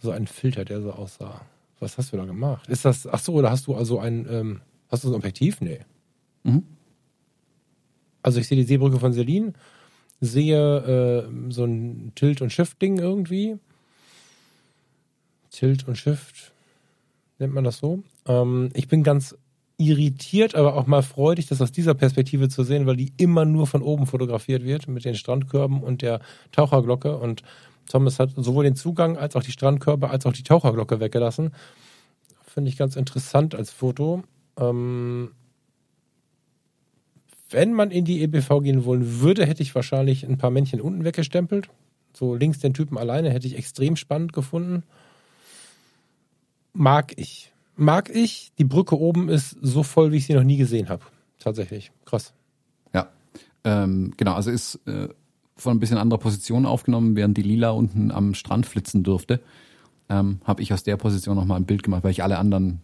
so 0.00 0.10
einen 0.10 0.26
Filter, 0.26 0.64
der 0.64 0.80
so 0.80 0.92
aussah. 0.92 1.42
Was 1.80 1.98
hast 1.98 2.12
du 2.12 2.16
da 2.16 2.24
gemacht? 2.24 2.68
Ist 2.68 2.84
das, 2.84 3.06
ach 3.06 3.20
so, 3.20 3.34
oder 3.34 3.50
hast 3.50 3.66
du 3.66 3.74
also 3.74 3.98
ein, 3.98 4.26
ähm, 4.30 4.60
hast 4.88 5.04
du 5.04 5.08
so 5.08 5.14
ein 5.14 5.18
Objektiv? 5.18 5.60
Nee. 5.60 5.80
Mhm. 6.42 6.64
Also 8.22 8.40
ich 8.40 8.48
sehe 8.48 8.58
die 8.58 8.64
Seebrücke 8.64 8.98
von 8.98 9.12
Selin, 9.12 9.54
sehe 10.20 11.28
äh, 11.28 11.50
so 11.52 11.64
ein 11.64 12.12
Tilt- 12.14 12.42
und 12.42 12.52
Shift-Ding 12.52 12.98
irgendwie. 12.98 13.58
Tilt 15.50 15.86
und 15.86 15.96
Shift, 15.96 16.52
nennt 17.38 17.54
man 17.54 17.64
das 17.64 17.78
so. 17.78 18.02
Ähm, 18.26 18.70
ich 18.74 18.88
bin 18.88 19.02
ganz 19.02 19.36
irritiert, 19.78 20.56
aber 20.56 20.74
auch 20.74 20.86
mal 20.86 21.02
freudig, 21.02 21.46
das 21.46 21.62
aus 21.62 21.70
dieser 21.70 21.94
Perspektive 21.94 22.48
zu 22.48 22.64
sehen, 22.64 22.86
weil 22.86 22.96
die 22.96 23.12
immer 23.16 23.44
nur 23.44 23.68
von 23.68 23.80
oben 23.80 24.06
fotografiert 24.06 24.64
wird 24.64 24.88
mit 24.88 25.04
den 25.04 25.14
Strandkörben 25.14 25.82
und 25.82 26.02
der 26.02 26.20
Taucherglocke. 26.50 27.16
Und 27.16 27.42
Thomas 27.88 28.18
hat 28.18 28.30
sowohl 28.36 28.64
den 28.64 28.76
Zugang 28.76 29.16
als 29.16 29.34
auch 29.36 29.42
die 29.42 29.52
Strandkörbe 29.52 30.10
als 30.10 30.26
auch 30.26 30.32
die 30.32 30.42
Taucherglocke 30.42 31.00
weggelassen. 31.00 31.52
Finde 32.46 32.70
ich 32.70 32.76
ganz 32.76 32.96
interessant 32.96 33.54
als 33.54 33.70
Foto. 33.70 34.22
Ähm, 34.58 35.32
wenn 37.50 37.72
man 37.72 37.90
in 37.90 38.04
die 38.04 38.22
EBV 38.22 38.60
gehen 38.62 38.84
wollen 38.84 39.20
würde, 39.20 39.46
hätte 39.46 39.62
ich 39.62 39.74
wahrscheinlich 39.74 40.24
ein 40.24 40.38
paar 40.38 40.50
Männchen 40.50 40.80
unten 40.80 41.04
weggestempelt. 41.04 41.68
So 42.12 42.34
links 42.34 42.58
den 42.58 42.74
Typen 42.74 42.98
alleine 42.98 43.30
hätte 43.30 43.46
ich 43.46 43.56
extrem 43.56 43.96
spannend 43.96 44.32
gefunden. 44.32 44.82
Mag 46.72 47.12
ich. 47.16 47.52
Mag 47.76 48.10
ich. 48.10 48.52
Die 48.58 48.64
Brücke 48.64 48.98
oben 48.98 49.28
ist 49.28 49.56
so 49.62 49.82
voll, 49.82 50.12
wie 50.12 50.16
ich 50.16 50.26
sie 50.26 50.34
noch 50.34 50.44
nie 50.44 50.56
gesehen 50.56 50.88
habe. 50.88 51.04
Tatsächlich. 51.38 51.90
Krass. 52.04 52.34
Ja. 52.92 53.08
Ähm, 53.64 54.12
genau, 54.16 54.34
also 54.34 54.50
ist 54.50 54.80
äh, 54.86 55.08
von 55.58 55.76
ein 55.76 55.80
bisschen 55.80 55.98
anderer 55.98 56.18
Position 56.18 56.66
aufgenommen, 56.66 57.16
während 57.16 57.36
die 57.36 57.42
Lila 57.42 57.70
unten 57.70 58.10
am 58.10 58.34
Strand 58.34 58.66
flitzen 58.66 59.02
durfte. 59.02 59.40
Ähm, 60.08 60.40
habe 60.44 60.62
ich 60.62 60.72
aus 60.72 60.82
der 60.82 60.96
Position 60.96 61.36
nochmal 61.36 61.58
ein 61.58 61.66
Bild 61.66 61.82
gemacht, 61.82 62.04
weil 62.04 62.12
ich 62.12 62.22
alle 62.22 62.38
anderen 62.38 62.80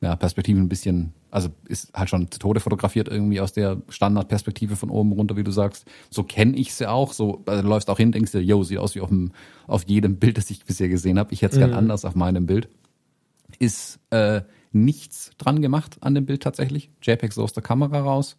ja, 0.00 0.16
Perspektiven 0.16 0.62
ein 0.62 0.68
bisschen, 0.68 1.12
also 1.30 1.50
ist 1.68 1.92
halt 1.94 2.08
schon 2.08 2.30
zu 2.30 2.38
Tode 2.38 2.60
fotografiert 2.60 3.08
irgendwie 3.08 3.40
aus 3.40 3.52
der 3.52 3.82
Standardperspektive 3.88 4.76
von 4.76 4.90
oben 4.90 5.12
runter, 5.12 5.36
wie 5.36 5.44
du 5.44 5.50
sagst. 5.50 5.86
So 6.10 6.22
kenne 6.22 6.56
ich 6.56 6.74
sie 6.74 6.88
auch. 6.88 7.12
So 7.12 7.42
also, 7.46 7.62
du 7.62 7.68
läufst 7.68 7.90
auch 7.90 7.98
hin, 7.98 8.12
denkst 8.12 8.32
dir, 8.32 8.42
yo, 8.42 8.62
sieht 8.62 8.78
aus 8.78 8.94
wie 8.94 9.00
auf, 9.00 9.10
dem, 9.10 9.32
auf 9.66 9.84
jedem 9.86 10.16
Bild, 10.16 10.38
das 10.38 10.50
ich 10.50 10.64
bisher 10.64 10.88
gesehen 10.88 11.18
habe. 11.18 11.32
Ich 11.32 11.42
hätte 11.42 11.56
es 11.56 11.58
gern 11.58 11.74
anders 11.74 12.04
auf 12.04 12.14
meinem 12.14 12.46
Bild. 12.46 12.68
Ist 13.58 14.00
äh, 14.10 14.42
nichts 14.72 15.32
dran 15.36 15.60
gemacht 15.60 15.98
an 16.00 16.14
dem 16.14 16.24
Bild 16.24 16.42
tatsächlich. 16.42 16.90
JPEG 17.02 17.32
so 17.32 17.42
aus 17.42 17.52
der 17.52 17.62
Kamera 17.62 18.00
raus. 18.00 18.36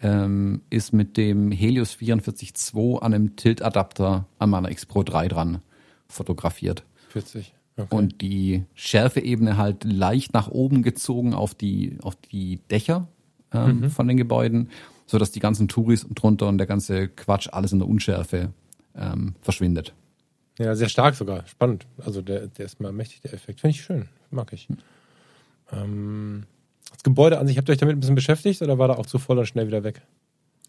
Ähm, 0.00 0.62
ist 0.70 0.92
mit 0.92 1.16
dem 1.16 1.50
Helios 1.50 1.96
44.2 1.96 3.00
an 3.00 3.14
einem 3.14 3.36
Tilt-Adapter 3.36 4.26
an 4.38 4.50
meiner 4.50 4.70
X 4.70 4.86
Pro 4.86 5.02
3 5.02 5.26
dran 5.28 5.60
fotografiert. 6.08 6.84
40. 7.08 7.54
Okay. 7.76 7.94
Und 7.94 8.20
die 8.22 8.64
Schärfeebene 8.74 9.56
halt 9.56 9.84
leicht 9.84 10.34
nach 10.34 10.48
oben 10.48 10.82
gezogen 10.82 11.34
auf 11.34 11.54
die, 11.54 11.96
auf 12.02 12.16
die 12.16 12.58
Dächer 12.70 13.08
ähm, 13.52 13.90
von 13.90 14.08
den 14.08 14.16
Gebäuden, 14.16 14.70
so 15.06 15.18
dass 15.18 15.30
die 15.30 15.40
ganzen 15.40 15.68
Touris 15.68 16.06
drunter 16.12 16.48
und 16.48 16.58
der 16.58 16.66
ganze 16.66 17.08
Quatsch 17.08 17.48
alles 17.52 17.72
in 17.72 17.78
der 17.78 17.88
Unschärfe 17.88 18.52
ähm, 18.96 19.36
verschwindet. 19.42 19.94
Ja, 20.58 20.74
sehr 20.74 20.88
stark 20.88 21.14
sogar. 21.14 21.46
Spannend. 21.46 21.86
Also 22.04 22.20
der, 22.20 22.48
der 22.48 22.66
ist 22.66 22.80
mal 22.80 22.92
mächtig, 22.92 23.20
der 23.20 23.32
Effekt. 23.32 23.60
Finde 23.60 23.76
ich 23.76 23.82
schön. 23.82 24.08
Mag 24.30 24.52
ich. 24.52 24.66
Ähm, 25.70 26.44
das 26.92 27.02
Gebäude 27.02 27.38
an 27.38 27.46
sich, 27.46 27.58
habt 27.58 27.68
ihr 27.68 27.72
euch 27.72 27.78
damit 27.78 27.96
ein 27.96 28.00
bisschen 28.00 28.14
beschäftigt 28.14 28.62
oder 28.62 28.78
war 28.78 28.88
da 28.88 28.94
auch 28.94 29.06
zu 29.06 29.18
voll 29.18 29.38
und 29.38 29.46
schnell 29.46 29.66
wieder 29.66 29.84
weg? 29.84 30.02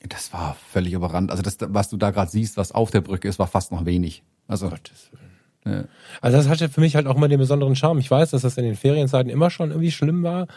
Das 0.07 0.31
war 0.31 0.55
völlig 0.71 0.93
überrannt. 0.93 1.31
Also 1.31 1.43
das, 1.43 1.57
was 1.59 1.89
du 1.89 1.97
da 1.97 2.11
gerade 2.11 2.31
siehst, 2.31 2.57
was 2.57 2.71
auf 2.71 2.91
der 2.91 3.01
Brücke 3.01 3.27
ist, 3.27 3.39
war 3.39 3.47
fast 3.47 3.71
noch 3.71 3.85
wenig. 3.85 4.23
Also 4.47 4.69
Gottes 4.69 5.09
Willen. 5.11 5.29
Ja. 5.65 5.85
Also 6.21 6.37
das 6.37 6.47
hatte 6.47 6.69
für 6.69 6.81
mich 6.81 6.95
halt 6.95 7.05
auch 7.05 7.17
immer 7.17 7.27
den 7.27 7.39
besonderen 7.39 7.75
Charme. 7.75 7.99
Ich 7.99 8.09
weiß, 8.09 8.31
dass 8.31 8.43
das 8.43 8.57
in 8.57 8.63
den 8.63 8.75
Ferienzeiten 8.75 9.29
immer 9.29 9.49
schon 9.49 9.71
irgendwie 9.71 9.91
schlimm 9.91 10.23
war. 10.23 10.47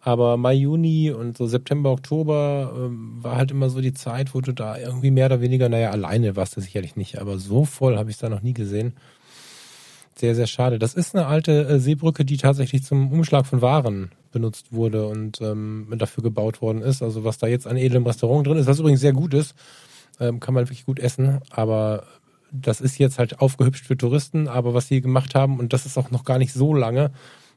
Aber 0.00 0.36
Mai, 0.36 0.54
Juni 0.54 1.10
und 1.10 1.36
so 1.36 1.46
September, 1.46 1.90
Oktober 1.90 2.72
ähm, 2.76 3.18
war 3.20 3.36
halt 3.36 3.50
immer 3.50 3.68
so 3.68 3.80
die 3.80 3.94
Zeit, 3.94 4.32
wo 4.32 4.40
du 4.40 4.52
da 4.52 4.78
irgendwie 4.78 5.10
mehr 5.10 5.26
oder 5.26 5.40
weniger, 5.40 5.68
naja, 5.68 5.90
alleine 5.90 6.36
warst 6.36 6.56
du 6.56 6.60
sicherlich 6.60 6.94
nicht, 6.94 7.20
aber 7.20 7.38
so 7.38 7.64
voll 7.64 7.98
habe 7.98 8.08
ich 8.08 8.16
es 8.16 8.20
da 8.20 8.28
noch 8.28 8.42
nie 8.42 8.54
gesehen. 8.54 8.94
Sehr, 10.18 10.34
sehr 10.34 10.48
schade. 10.48 10.80
Das 10.80 10.94
ist 10.94 11.14
eine 11.14 11.26
alte 11.26 11.68
äh, 11.68 11.78
Seebrücke, 11.78 12.24
die 12.24 12.38
tatsächlich 12.38 12.82
zum 12.82 13.12
Umschlag 13.12 13.46
von 13.46 13.62
Waren 13.62 14.10
benutzt 14.32 14.72
wurde 14.72 15.06
und 15.06 15.40
ähm, 15.40 15.86
dafür 15.96 16.24
gebaut 16.24 16.60
worden 16.60 16.82
ist. 16.82 17.04
Also 17.04 17.22
was 17.22 17.38
da 17.38 17.46
jetzt 17.46 17.68
an 17.68 17.76
edlem 17.76 18.04
Restaurant 18.04 18.44
drin 18.44 18.56
ist, 18.56 18.66
was 18.66 18.80
übrigens 18.80 19.00
sehr 19.00 19.12
gut 19.12 19.32
ist, 19.32 19.54
ähm, 20.18 20.40
kann 20.40 20.54
man 20.54 20.64
wirklich 20.64 20.86
gut 20.86 20.98
essen, 20.98 21.38
aber 21.50 22.02
das 22.50 22.80
ist 22.80 22.98
jetzt 22.98 23.20
halt 23.20 23.40
aufgehübscht 23.40 23.86
für 23.86 23.96
Touristen, 23.96 24.48
aber 24.48 24.74
was 24.74 24.88
sie 24.88 25.00
gemacht 25.00 25.36
haben, 25.36 25.60
und 25.60 25.72
das 25.72 25.86
ist 25.86 25.96
auch 25.96 26.10
noch 26.10 26.24
gar 26.24 26.38
nicht 26.38 26.52
so 26.52 26.74
lange, 26.74 27.12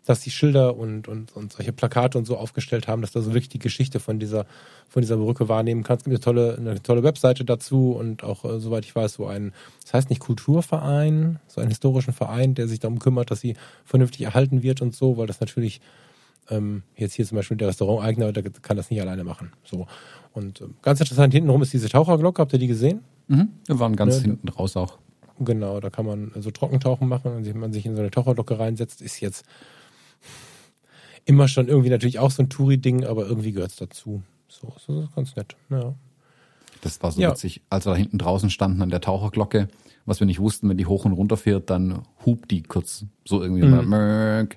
dass 0.06 0.22
die 0.22 0.32
Schilder 0.32 0.76
und, 0.78 1.08
und, 1.08 1.36
und 1.36 1.54
solche 1.54 1.74
Plakate 1.74 2.18
und 2.18 2.26
so 2.26 2.38
aufgestellt 2.38 2.88
haben, 2.88 3.02
dass 3.02 3.12
du 3.12 3.22
so 3.22 3.34
wirklich 3.34 3.50
die 3.50 3.60
Geschichte 3.60 4.00
von 4.00 4.20
dieser, 4.20 4.46
von 4.90 5.02
dieser 5.02 5.18
Brücke 5.18 5.48
wahrnehmen 5.48 5.84
kannst. 5.84 6.08
Es 6.08 6.12
gibt 6.12 6.28
eine 6.28 6.36
tolle, 6.36 6.58
eine 6.58 6.82
tolle 6.82 7.04
Webseite 7.04 7.46
dazu 7.46 7.92
und 7.92 8.24
auch, 8.24 8.44
äh, 8.44 8.60
soweit 8.60 8.84
ich 8.86 8.96
weiß, 8.96 9.14
so 9.14 9.28
ein, 9.28 9.54
das 9.84 9.94
heißt 9.94 10.10
nicht 10.10 10.20
Kulturverein, 10.20 11.40
so 11.48 11.62
einen 11.62 11.70
historischen 11.70 12.14
Verein, 12.14 12.56
der 12.56 12.68
sich 12.68 12.80
darum 12.80 13.00
kümmert, 13.00 13.30
dass 13.30 13.42
sie 13.42 13.56
vernünftig 13.86 14.22
erhalten 14.22 14.64
wird 14.64 14.82
und 14.82 14.96
so, 14.96 15.18
weil 15.18 15.28
das 15.28 15.40
natürlich 15.40 15.82
ähm, 16.50 16.82
jetzt 16.96 17.14
hier 17.14 17.26
zum 17.26 17.36
Beispiel 17.36 17.58
der 17.58 17.68
Restauranteigner, 17.68 18.32
der 18.32 18.44
kann 18.62 18.78
das 18.78 18.90
nicht 18.90 19.02
alleine 19.02 19.24
machen. 19.24 19.52
So. 19.64 19.86
Und 20.34 20.62
ähm, 20.62 20.76
ganz 20.82 21.00
interessant, 21.00 21.34
hintenrum 21.34 21.62
ist 21.62 21.74
diese 21.74 21.90
Taucherglocke, 21.90 22.42
habt 22.42 22.54
ihr 22.54 22.60
die 22.60 22.68
gesehen? 22.68 23.02
Mhm. 23.28 23.50
Wir 23.68 23.80
waren 23.80 23.96
ganz 23.96 24.18
Ne, 24.18 24.24
hinten 24.24 24.50
raus 24.50 24.76
auch. 24.76 24.98
Genau, 25.40 25.80
da 25.80 25.90
kann 25.90 26.06
man 26.06 26.32
so 26.40 26.52
Trockentauchen 26.52 27.08
machen 27.08 27.34
und 27.34 27.46
wenn 27.46 27.60
man 27.60 27.72
sich 27.72 27.86
in 27.86 27.96
so 27.96 28.02
eine 28.02 28.12
Taucherlocke 28.12 28.60
reinsetzt, 28.60 29.02
ist 29.02 29.20
jetzt 29.22 29.46
immer 31.26 31.48
schon 31.48 31.68
irgendwie 31.68 31.90
natürlich 31.90 32.20
auch 32.20 32.32
so 32.32 32.44
ein 32.44 32.50
Touri-Ding, 32.50 33.06
aber 33.06 33.26
irgendwie 33.28 33.52
gehört 33.52 33.72
es 33.72 33.78
dazu. 33.78 34.24
So, 34.48 34.74
so 34.78 35.02
ist 35.02 35.16
ganz 35.16 35.36
nett. 35.36 35.56
Ja. 35.70 35.94
Das 36.82 37.02
war 37.04 37.12
so 37.12 37.22
Ja. 37.22 37.32
witzig, 37.32 37.62
als 37.70 37.86
wir 37.86 37.92
da 37.92 37.98
hinten 37.98 38.18
draußen 38.18 38.50
standen 38.50 38.82
an 38.82 38.90
der 38.90 39.02
Taucherglocke, 39.02 39.68
was 40.06 40.20
wir 40.20 40.26
nicht 40.28 40.40
wussten, 40.40 40.68
wenn 40.68 40.78
die 40.78 40.88
hoch 40.88 41.06
und 41.06 41.14
runter 41.14 41.38
fährt, 41.38 41.70
dann 41.70 42.02
hupt 42.26 42.50
die 42.52 42.64
kurz 42.64 43.06
so 43.24 43.42
irgendwie 43.42 43.64
Mhm. 43.64 43.88
mal 43.88 44.48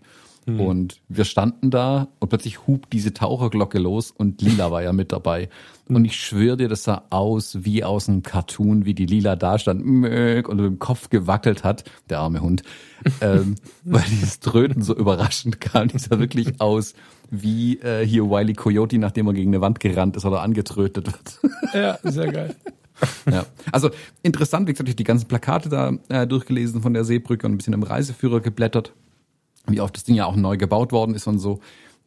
Mörk. 0.46 0.68
Und 0.68 1.00
wir 1.08 1.24
standen 1.24 1.70
da 1.70 2.08
und 2.18 2.28
plötzlich 2.28 2.66
hupt 2.66 2.92
diese 2.92 3.12
Taucherglocke 3.12 3.78
los 3.78 4.10
und 4.10 4.42
Lila 4.42 4.70
war 4.70 4.82
ja 4.82 4.92
mit 4.92 5.12
dabei. 5.12 5.48
Mhm. 5.48 5.48
Und 5.96 6.06
ich 6.06 6.16
schwöre 6.16 6.56
dir, 6.56 6.68
das 6.68 6.84
sah 6.84 7.02
aus 7.10 7.58
wie 7.60 7.84
aus 7.84 8.08
einem 8.08 8.22
Cartoon, 8.22 8.86
wie 8.86 8.94
die 8.94 9.04
Lila 9.04 9.36
da 9.36 9.58
stand 9.58 9.82
und 9.82 10.00
mit 10.00 10.12
dem 10.12 10.78
Kopf 10.78 11.10
gewackelt 11.10 11.62
hat, 11.62 11.84
der 12.08 12.20
arme 12.20 12.40
Hund, 12.40 12.62
ähm, 13.20 13.56
weil 13.84 14.04
dieses 14.08 14.40
Tröten 14.40 14.82
so 14.82 14.96
überraschend 14.96 15.60
kam. 15.60 15.88
Die 15.88 15.98
sah 15.98 16.18
wirklich 16.18 16.58
aus 16.58 16.94
wie 17.30 17.78
äh, 17.80 18.06
hier 18.06 18.30
Wiley 18.30 18.54
Coyote, 18.54 18.98
nachdem 18.98 19.26
er 19.26 19.34
gegen 19.34 19.50
eine 19.50 19.60
Wand 19.60 19.80
gerannt 19.80 20.16
ist 20.16 20.24
oder 20.24 20.40
angetrötet 20.42 21.06
wird. 21.06 21.40
Ja, 21.74 21.98
sehr 22.04 22.30
geil. 22.30 22.54
Ja. 23.28 23.46
Also 23.72 23.90
interessant, 24.22 24.68
wie 24.68 24.72
gesagt, 24.72 24.88
ich 24.88 24.96
die 24.96 25.04
ganzen 25.04 25.26
Plakate 25.26 25.68
da 25.68 25.92
äh, 26.08 26.26
durchgelesen 26.26 26.82
von 26.82 26.94
der 26.94 27.04
Seebrücke 27.04 27.46
und 27.46 27.54
ein 27.54 27.56
bisschen 27.56 27.74
im 27.74 27.82
Reiseführer 27.82 28.40
geblättert, 28.40 28.92
wie 29.66 29.80
oft 29.80 29.94
das 29.96 30.04
Ding 30.04 30.14
ja 30.14 30.26
auch 30.26 30.36
neu 30.36 30.56
gebaut 30.56 30.92
worden 30.92 31.14
ist 31.14 31.26
und 31.26 31.38
so. 31.38 31.60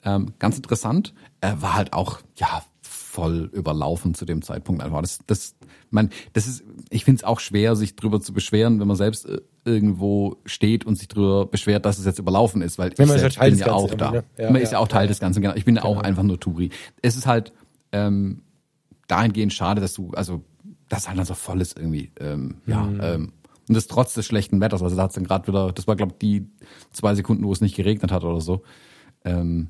Ähm, 0.03 0.33
ganz 0.39 0.55
interessant. 0.57 1.13
Er 1.41 1.61
war 1.61 1.75
halt 1.75 1.93
auch, 1.93 2.19
ja, 2.35 2.63
voll 2.81 3.49
überlaufen 3.51 4.13
zu 4.13 4.25
dem 4.25 4.41
Zeitpunkt 4.43 4.83
einfach. 4.83 5.01
Das, 5.01 5.19
das, 5.25 5.55
man, 5.89 6.11
das 6.33 6.45
ist, 6.47 6.63
ich 6.91 7.03
finde 7.03 7.17
es 7.19 7.23
auch 7.23 7.39
schwer, 7.39 7.75
sich 7.75 7.95
drüber 7.95 8.21
zu 8.21 8.31
beschweren, 8.31 8.79
wenn 8.79 8.87
man 8.87 8.95
selbst 8.95 9.25
äh, 9.25 9.41
irgendwo 9.65 10.37
steht 10.45 10.85
und 10.85 10.97
sich 10.97 11.07
drüber 11.07 11.47
beschwert, 11.47 11.85
dass 11.85 11.97
es 11.97 12.05
jetzt 12.05 12.19
überlaufen 12.19 12.61
ist, 12.61 12.77
weil 12.77 12.89
Ja, 12.89 13.03
ich 13.05 13.09
ja 13.09 13.17
selbst 13.17 13.37
Teil 13.39 13.49
bin 13.51 13.59
ja 13.59 13.71
auch 13.71 13.93
da. 13.95 14.11
ne? 14.11 14.23
Ja, 14.37 14.51
man 14.51 14.61
ist 14.61 14.71
ja 14.71 14.77
ja, 14.77 14.83
auch 14.83 14.87
Teil 14.87 15.03
ja. 15.05 15.07
des 15.07 15.19
Ganzen, 15.19 15.41
genau. 15.41 15.55
Ich 15.55 15.65
bin 15.65 15.75
ja 15.77 15.83
auch 15.83 15.95
Genau. 15.95 16.01
einfach 16.07 16.23
nur 16.23 16.39
Touri. 16.39 16.69
Es 17.01 17.15
ist 17.17 17.25
halt, 17.25 17.53
ähm, 17.91 18.43
dahingehend 19.07 19.51
schade, 19.53 19.81
dass 19.81 19.93
du, 19.93 20.11
also 20.11 20.43
das 20.89 21.07
halt 21.07 21.17
dann 21.17 21.25
so 21.25 21.33
voll 21.33 21.59
ist 21.61 21.77
irgendwie. 21.77 22.11
Ähm, 22.19 22.57
Ja, 22.67 22.83
Mhm. 22.83 22.99
ähm, 23.01 23.33
und 23.67 23.75
das 23.75 23.87
trotz 23.87 24.13
des 24.13 24.25
schlechten 24.25 24.61
Wetters. 24.61 24.81
Also 24.81 24.95
da 24.95 25.03
hat's 25.03 25.15
dann 25.15 25.25
gerade 25.25 25.47
wieder, 25.47 25.71
das 25.71 25.87
war 25.87 25.95
glaube 25.95 26.13
ich 26.13 26.19
die 26.19 26.47
zwei 26.91 27.15
Sekunden, 27.15 27.43
wo 27.43 27.51
es 27.51 27.61
nicht 27.61 27.75
geregnet 27.75 28.11
hat 28.11 28.23
oder 28.23 28.41
so. 28.41 28.63
Ähm, 29.25 29.69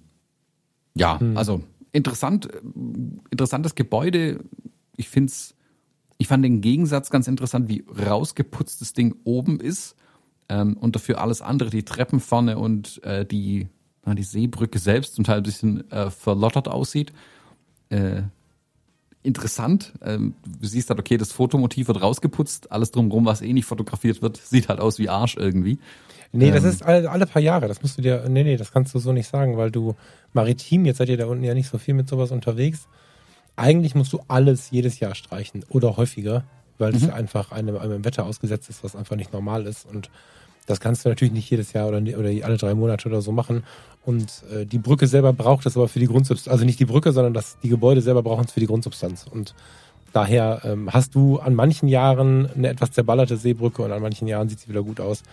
ja, 0.95 1.17
Mhm. 1.21 1.37
also 1.37 1.63
interessant, 1.91 2.49
interessantes 3.31 3.75
Gebäude. 3.75 4.43
Ich 4.95 5.09
find's, 5.09 5.55
ich 6.17 6.27
fand 6.27 6.43
den 6.43 6.61
Gegensatz 6.61 7.09
ganz 7.09 7.27
interessant, 7.27 7.69
wie 7.69 7.85
rausgeputzt 7.87 8.81
das 8.81 8.93
Ding 8.93 9.15
oben 9.23 9.59
ist 9.59 9.95
ähm, 10.49 10.77
und 10.77 10.95
dafür 10.95 11.19
alles 11.21 11.41
andere, 11.41 11.69
die 11.69 11.83
Treppen 11.83 12.19
vorne 12.19 12.57
und 12.57 13.03
äh, 13.03 13.25
die, 13.25 13.67
na, 14.05 14.13
die 14.15 14.23
Seebrücke 14.23 14.79
selbst 14.79 15.15
zum 15.15 15.23
Teil 15.23 15.37
ein 15.37 15.43
bisschen 15.43 15.89
äh, 15.91 16.09
verlottert 16.09 16.67
aussieht. 16.67 17.13
Äh, 17.89 18.23
interessant. 19.27 19.93
Ähm, 20.03 20.33
du 20.45 20.67
siehst 20.67 20.89
halt, 20.89 20.99
okay, 20.99 21.17
das 21.17 21.31
Fotomotiv 21.31 21.87
wird 21.89 22.01
rausgeputzt, 22.01 22.71
alles 22.71 22.91
drumherum, 22.91 23.25
was 23.25 23.41
eh 23.41 23.53
nicht 23.53 23.65
fotografiert 23.65 24.21
wird, 24.21 24.37
sieht 24.37 24.69
halt 24.69 24.79
aus 24.79 24.97
wie 24.97 25.09
Arsch 25.09 25.35
irgendwie. 25.37 25.77
Nee, 26.31 26.51
das 26.51 26.63
Ähm. 26.63 26.69
ist 26.71 26.83
alle, 26.83 27.09
alle 27.11 27.25
paar 27.27 27.41
Jahre. 27.41 27.67
Das 27.67 27.81
musst 27.81 27.97
du 27.97 28.01
dir, 28.01 28.25
nee, 28.27 28.43
nee, 28.43 28.57
das 28.57 28.71
kannst 28.71 28.93
du 28.95 28.99
so 28.99 29.13
nicht 29.13 29.27
sagen, 29.29 29.57
weil 29.57 29.69
du 29.71 29.95
maritim, 30.33 30.85
jetzt 30.85 30.97
seid 30.97 31.09
ihr 31.09 31.17
da 31.17 31.27
unten 31.27 31.43
ja 31.43 31.53
nicht 31.53 31.69
so 31.69 31.77
viel 31.77 31.93
mit 31.93 32.09
sowas 32.09 32.31
unterwegs. 32.31 32.87
Eigentlich 33.55 33.95
musst 33.95 34.13
du 34.13 34.19
alles 34.27 34.69
jedes 34.71 34.99
Jahr 34.99 35.15
streichen 35.15 35.63
oder 35.69 35.97
häufiger, 35.97 36.43
weil 36.77 36.91
Mhm. 36.93 36.99
das 36.99 37.09
einfach 37.09 37.51
einem, 37.51 37.77
einem 37.77 38.05
Wetter 38.05 38.25
ausgesetzt 38.25 38.69
ist, 38.69 38.83
was 38.83 38.95
einfach 38.95 39.15
nicht 39.15 39.33
normal 39.33 39.65
ist. 39.65 39.85
Und 39.85 40.09
das 40.67 40.79
kannst 40.79 41.03
du 41.03 41.09
natürlich 41.09 41.33
nicht 41.33 41.49
jedes 41.49 41.73
Jahr 41.73 41.87
oder, 41.87 41.97
oder 41.97 42.29
alle 42.45 42.57
drei 42.57 42.75
Monate 42.75 43.07
oder 43.07 43.21
so 43.21 43.31
machen. 43.31 43.63
Und 44.05 44.43
äh, 44.53 44.65
die 44.65 44.77
Brücke 44.77 45.07
selber 45.07 45.33
braucht 45.33 45.65
es 45.65 45.75
aber 45.75 45.87
für 45.87 45.99
die 45.99 46.07
Grundsubstanz. 46.07 46.51
Also 46.51 46.65
nicht 46.65 46.79
die 46.79 46.85
Brücke, 46.85 47.11
sondern 47.13 47.33
das, 47.33 47.57
die 47.63 47.69
Gebäude 47.69 48.01
selber 48.01 48.21
brauchen 48.21 48.45
es 48.45 48.51
für 48.51 48.59
die 48.59 48.67
Grundsubstanz. 48.67 49.25
Und 49.29 49.55
daher 50.13 50.61
ähm, 50.65 50.93
hast 50.93 51.15
du 51.15 51.39
an 51.39 51.55
manchen 51.55 51.87
Jahren 51.87 52.49
eine 52.53 52.67
etwas 52.67 52.91
zerballerte 52.91 53.37
Seebrücke 53.37 53.81
und 53.81 53.91
an 53.91 54.01
manchen 54.01 54.27
Jahren 54.27 54.49
sieht 54.49 54.59
sie 54.59 54.69
wieder 54.69 54.83
gut 54.83 54.99
aus. 54.99 55.23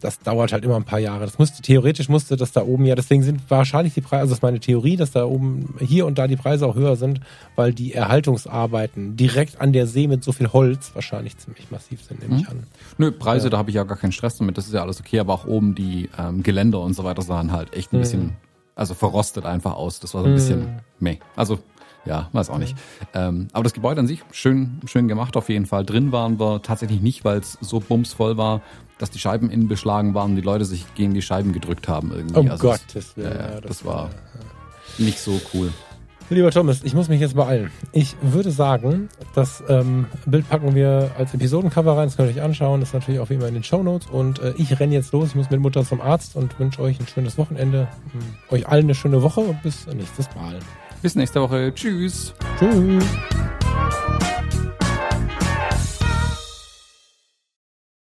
Das 0.00 0.18
dauert 0.18 0.52
halt 0.52 0.64
immer 0.64 0.76
ein 0.76 0.84
paar 0.84 0.98
Jahre. 0.98 1.24
Das 1.26 1.38
musste, 1.38 1.60
theoretisch 1.62 2.08
musste 2.08 2.36
das 2.36 2.52
da 2.52 2.62
oben 2.62 2.86
ja, 2.86 2.94
deswegen 2.94 3.22
sind 3.22 3.42
wahrscheinlich 3.50 3.94
die 3.94 4.00
Preise, 4.00 4.20
also 4.22 4.30
das 4.30 4.38
ist 4.38 4.42
meine 4.42 4.60
Theorie, 4.60 4.96
dass 4.96 5.10
da 5.10 5.24
oben 5.24 5.74
hier 5.78 6.06
und 6.06 6.18
da 6.18 6.26
die 6.26 6.36
Preise 6.36 6.66
auch 6.66 6.74
höher 6.74 6.96
sind, 6.96 7.20
weil 7.56 7.72
die 7.74 7.92
Erhaltungsarbeiten 7.92 9.16
direkt 9.16 9.60
an 9.60 9.72
der 9.72 9.86
See 9.86 10.06
mit 10.08 10.24
so 10.24 10.32
viel 10.32 10.52
Holz 10.52 10.92
wahrscheinlich 10.94 11.36
ziemlich 11.38 11.70
massiv 11.70 12.02
sind, 12.02 12.20
nehme 12.22 12.40
ich 12.40 12.48
an. 12.48 12.64
Nö, 12.98 13.12
Preise, 13.12 13.50
da 13.50 13.58
habe 13.58 13.70
ich 13.70 13.76
ja 13.76 13.84
gar 13.84 13.96
keinen 13.98 14.12
Stress 14.12 14.36
damit, 14.38 14.56
das 14.58 14.66
ist 14.66 14.72
ja 14.74 14.82
alles 14.82 15.00
okay, 15.00 15.18
aber 15.20 15.34
auch 15.34 15.46
oben 15.46 15.74
die 15.74 16.08
ähm, 16.18 16.42
Geländer 16.42 16.80
und 16.80 16.94
so 16.94 17.04
weiter 17.04 17.22
sahen 17.22 17.52
halt 17.52 17.74
echt 17.74 17.92
ein 17.92 17.96
Mhm. 17.96 18.00
bisschen, 18.00 18.32
also 18.74 18.94
verrostet 18.94 19.44
einfach 19.44 19.74
aus. 19.74 20.00
Das 20.00 20.14
war 20.14 20.22
so 20.22 20.28
ein 20.28 20.34
bisschen 20.34 20.80
meh. 20.98 21.18
Also, 21.36 21.58
ja, 22.06 22.30
weiß 22.32 22.48
auch 22.48 22.56
nicht. 22.58 22.74
Ähm, 23.12 23.48
aber 23.52 23.64
das 23.64 23.74
Gebäude 23.74 24.00
an 24.00 24.06
sich, 24.06 24.22
schön, 24.32 24.80
schön 24.86 25.06
gemacht 25.06 25.36
auf 25.36 25.50
jeden 25.50 25.66
Fall. 25.66 25.84
Drin 25.84 26.12
waren 26.12 26.40
wir 26.40 26.62
tatsächlich 26.62 27.02
nicht, 27.02 27.24
weil 27.24 27.38
es 27.40 27.58
so 27.60 27.80
bumsvoll 27.80 28.38
war, 28.38 28.62
dass 29.00 29.10
die 29.10 29.18
Scheiben 29.18 29.50
innen 29.50 29.68
beschlagen 29.68 30.14
waren 30.14 30.30
und 30.30 30.36
die 30.36 30.42
Leute 30.42 30.64
sich 30.64 30.84
gegen 30.94 31.14
die 31.14 31.22
Scheiben 31.22 31.52
gedrückt 31.52 31.88
haben 31.88 32.12
irgendwie. 32.12 32.38
Um 32.38 32.50
also 32.50 32.68
das- 32.68 32.86
Gottes 32.86 33.16
Willen. 33.16 33.32
Ja, 33.32 33.40
ja, 33.40 33.54
ja, 33.54 33.60
das, 33.60 33.84
war 33.84 34.10
nicht 34.98 35.18
so 35.18 35.40
cool. 35.54 35.72
Lieber 36.28 36.52
Thomas, 36.52 36.84
ich 36.84 36.94
muss 36.94 37.08
mich 37.08 37.20
jetzt 37.20 37.34
beeilen. 37.34 37.72
Ich 37.90 38.14
würde 38.22 38.52
sagen, 38.52 39.08
das 39.34 39.64
ähm, 39.68 40.06
Bild 40.26 40.48
packen 40.48 40.76
wir 40.76 41.10
als 41.18 41.34
Episodencover 41.34 41.96
rein, 41.96 42.06
das 42.06 42.16
könnt 42.16 42.28
ihr 42.30 42.36
euch 42.36 42.42
anschauen, 42.42 42.78
das 42.78 42.90
ist 42.90 42.94
natürlich 42.94 43.18
auch 43.18 43.30
wie 43.30 43.34
immer 43.34 43.48
in 43.48 43.54
den 43.54 43.64
Shownotes 43.64 44.08
und 44.08 44.38
äh, 44.38 44.54
ich 44.56 44.78
renne 44.78 44.94
jetzt 44.94 45.12
los, 45.12 45.30
ich 45.30 45.34
muss 45.34 45.50
mit 45.50 45.58
Mutter 45.58 45.84
zum 45.84 46.00
Arzt 46.00 46.36
und 46.36 46.56
wünsche 46.60 46.80
euch 46.82 47.00
ein 47.00 47.08
schönes 47.08 47.36
Wochenende, 47.36 47.88
ähm, 48.14 48.20
euch 48.50 48.68
allen 48.68 48.84
eine 48.84 48.94
schöne 48.94 49.22
Woche 49.22 49.40
und 49.40 49.60
bis 49.64 49.88
nächstes 49.88 50.28
Mal. 50.36 50.60
Bis 51.02 51.16
nächste 51.16 51.40
Woche. 51.40 51.72
Tschüss. 51.74 52.32
Tschüss. 52.60 53.04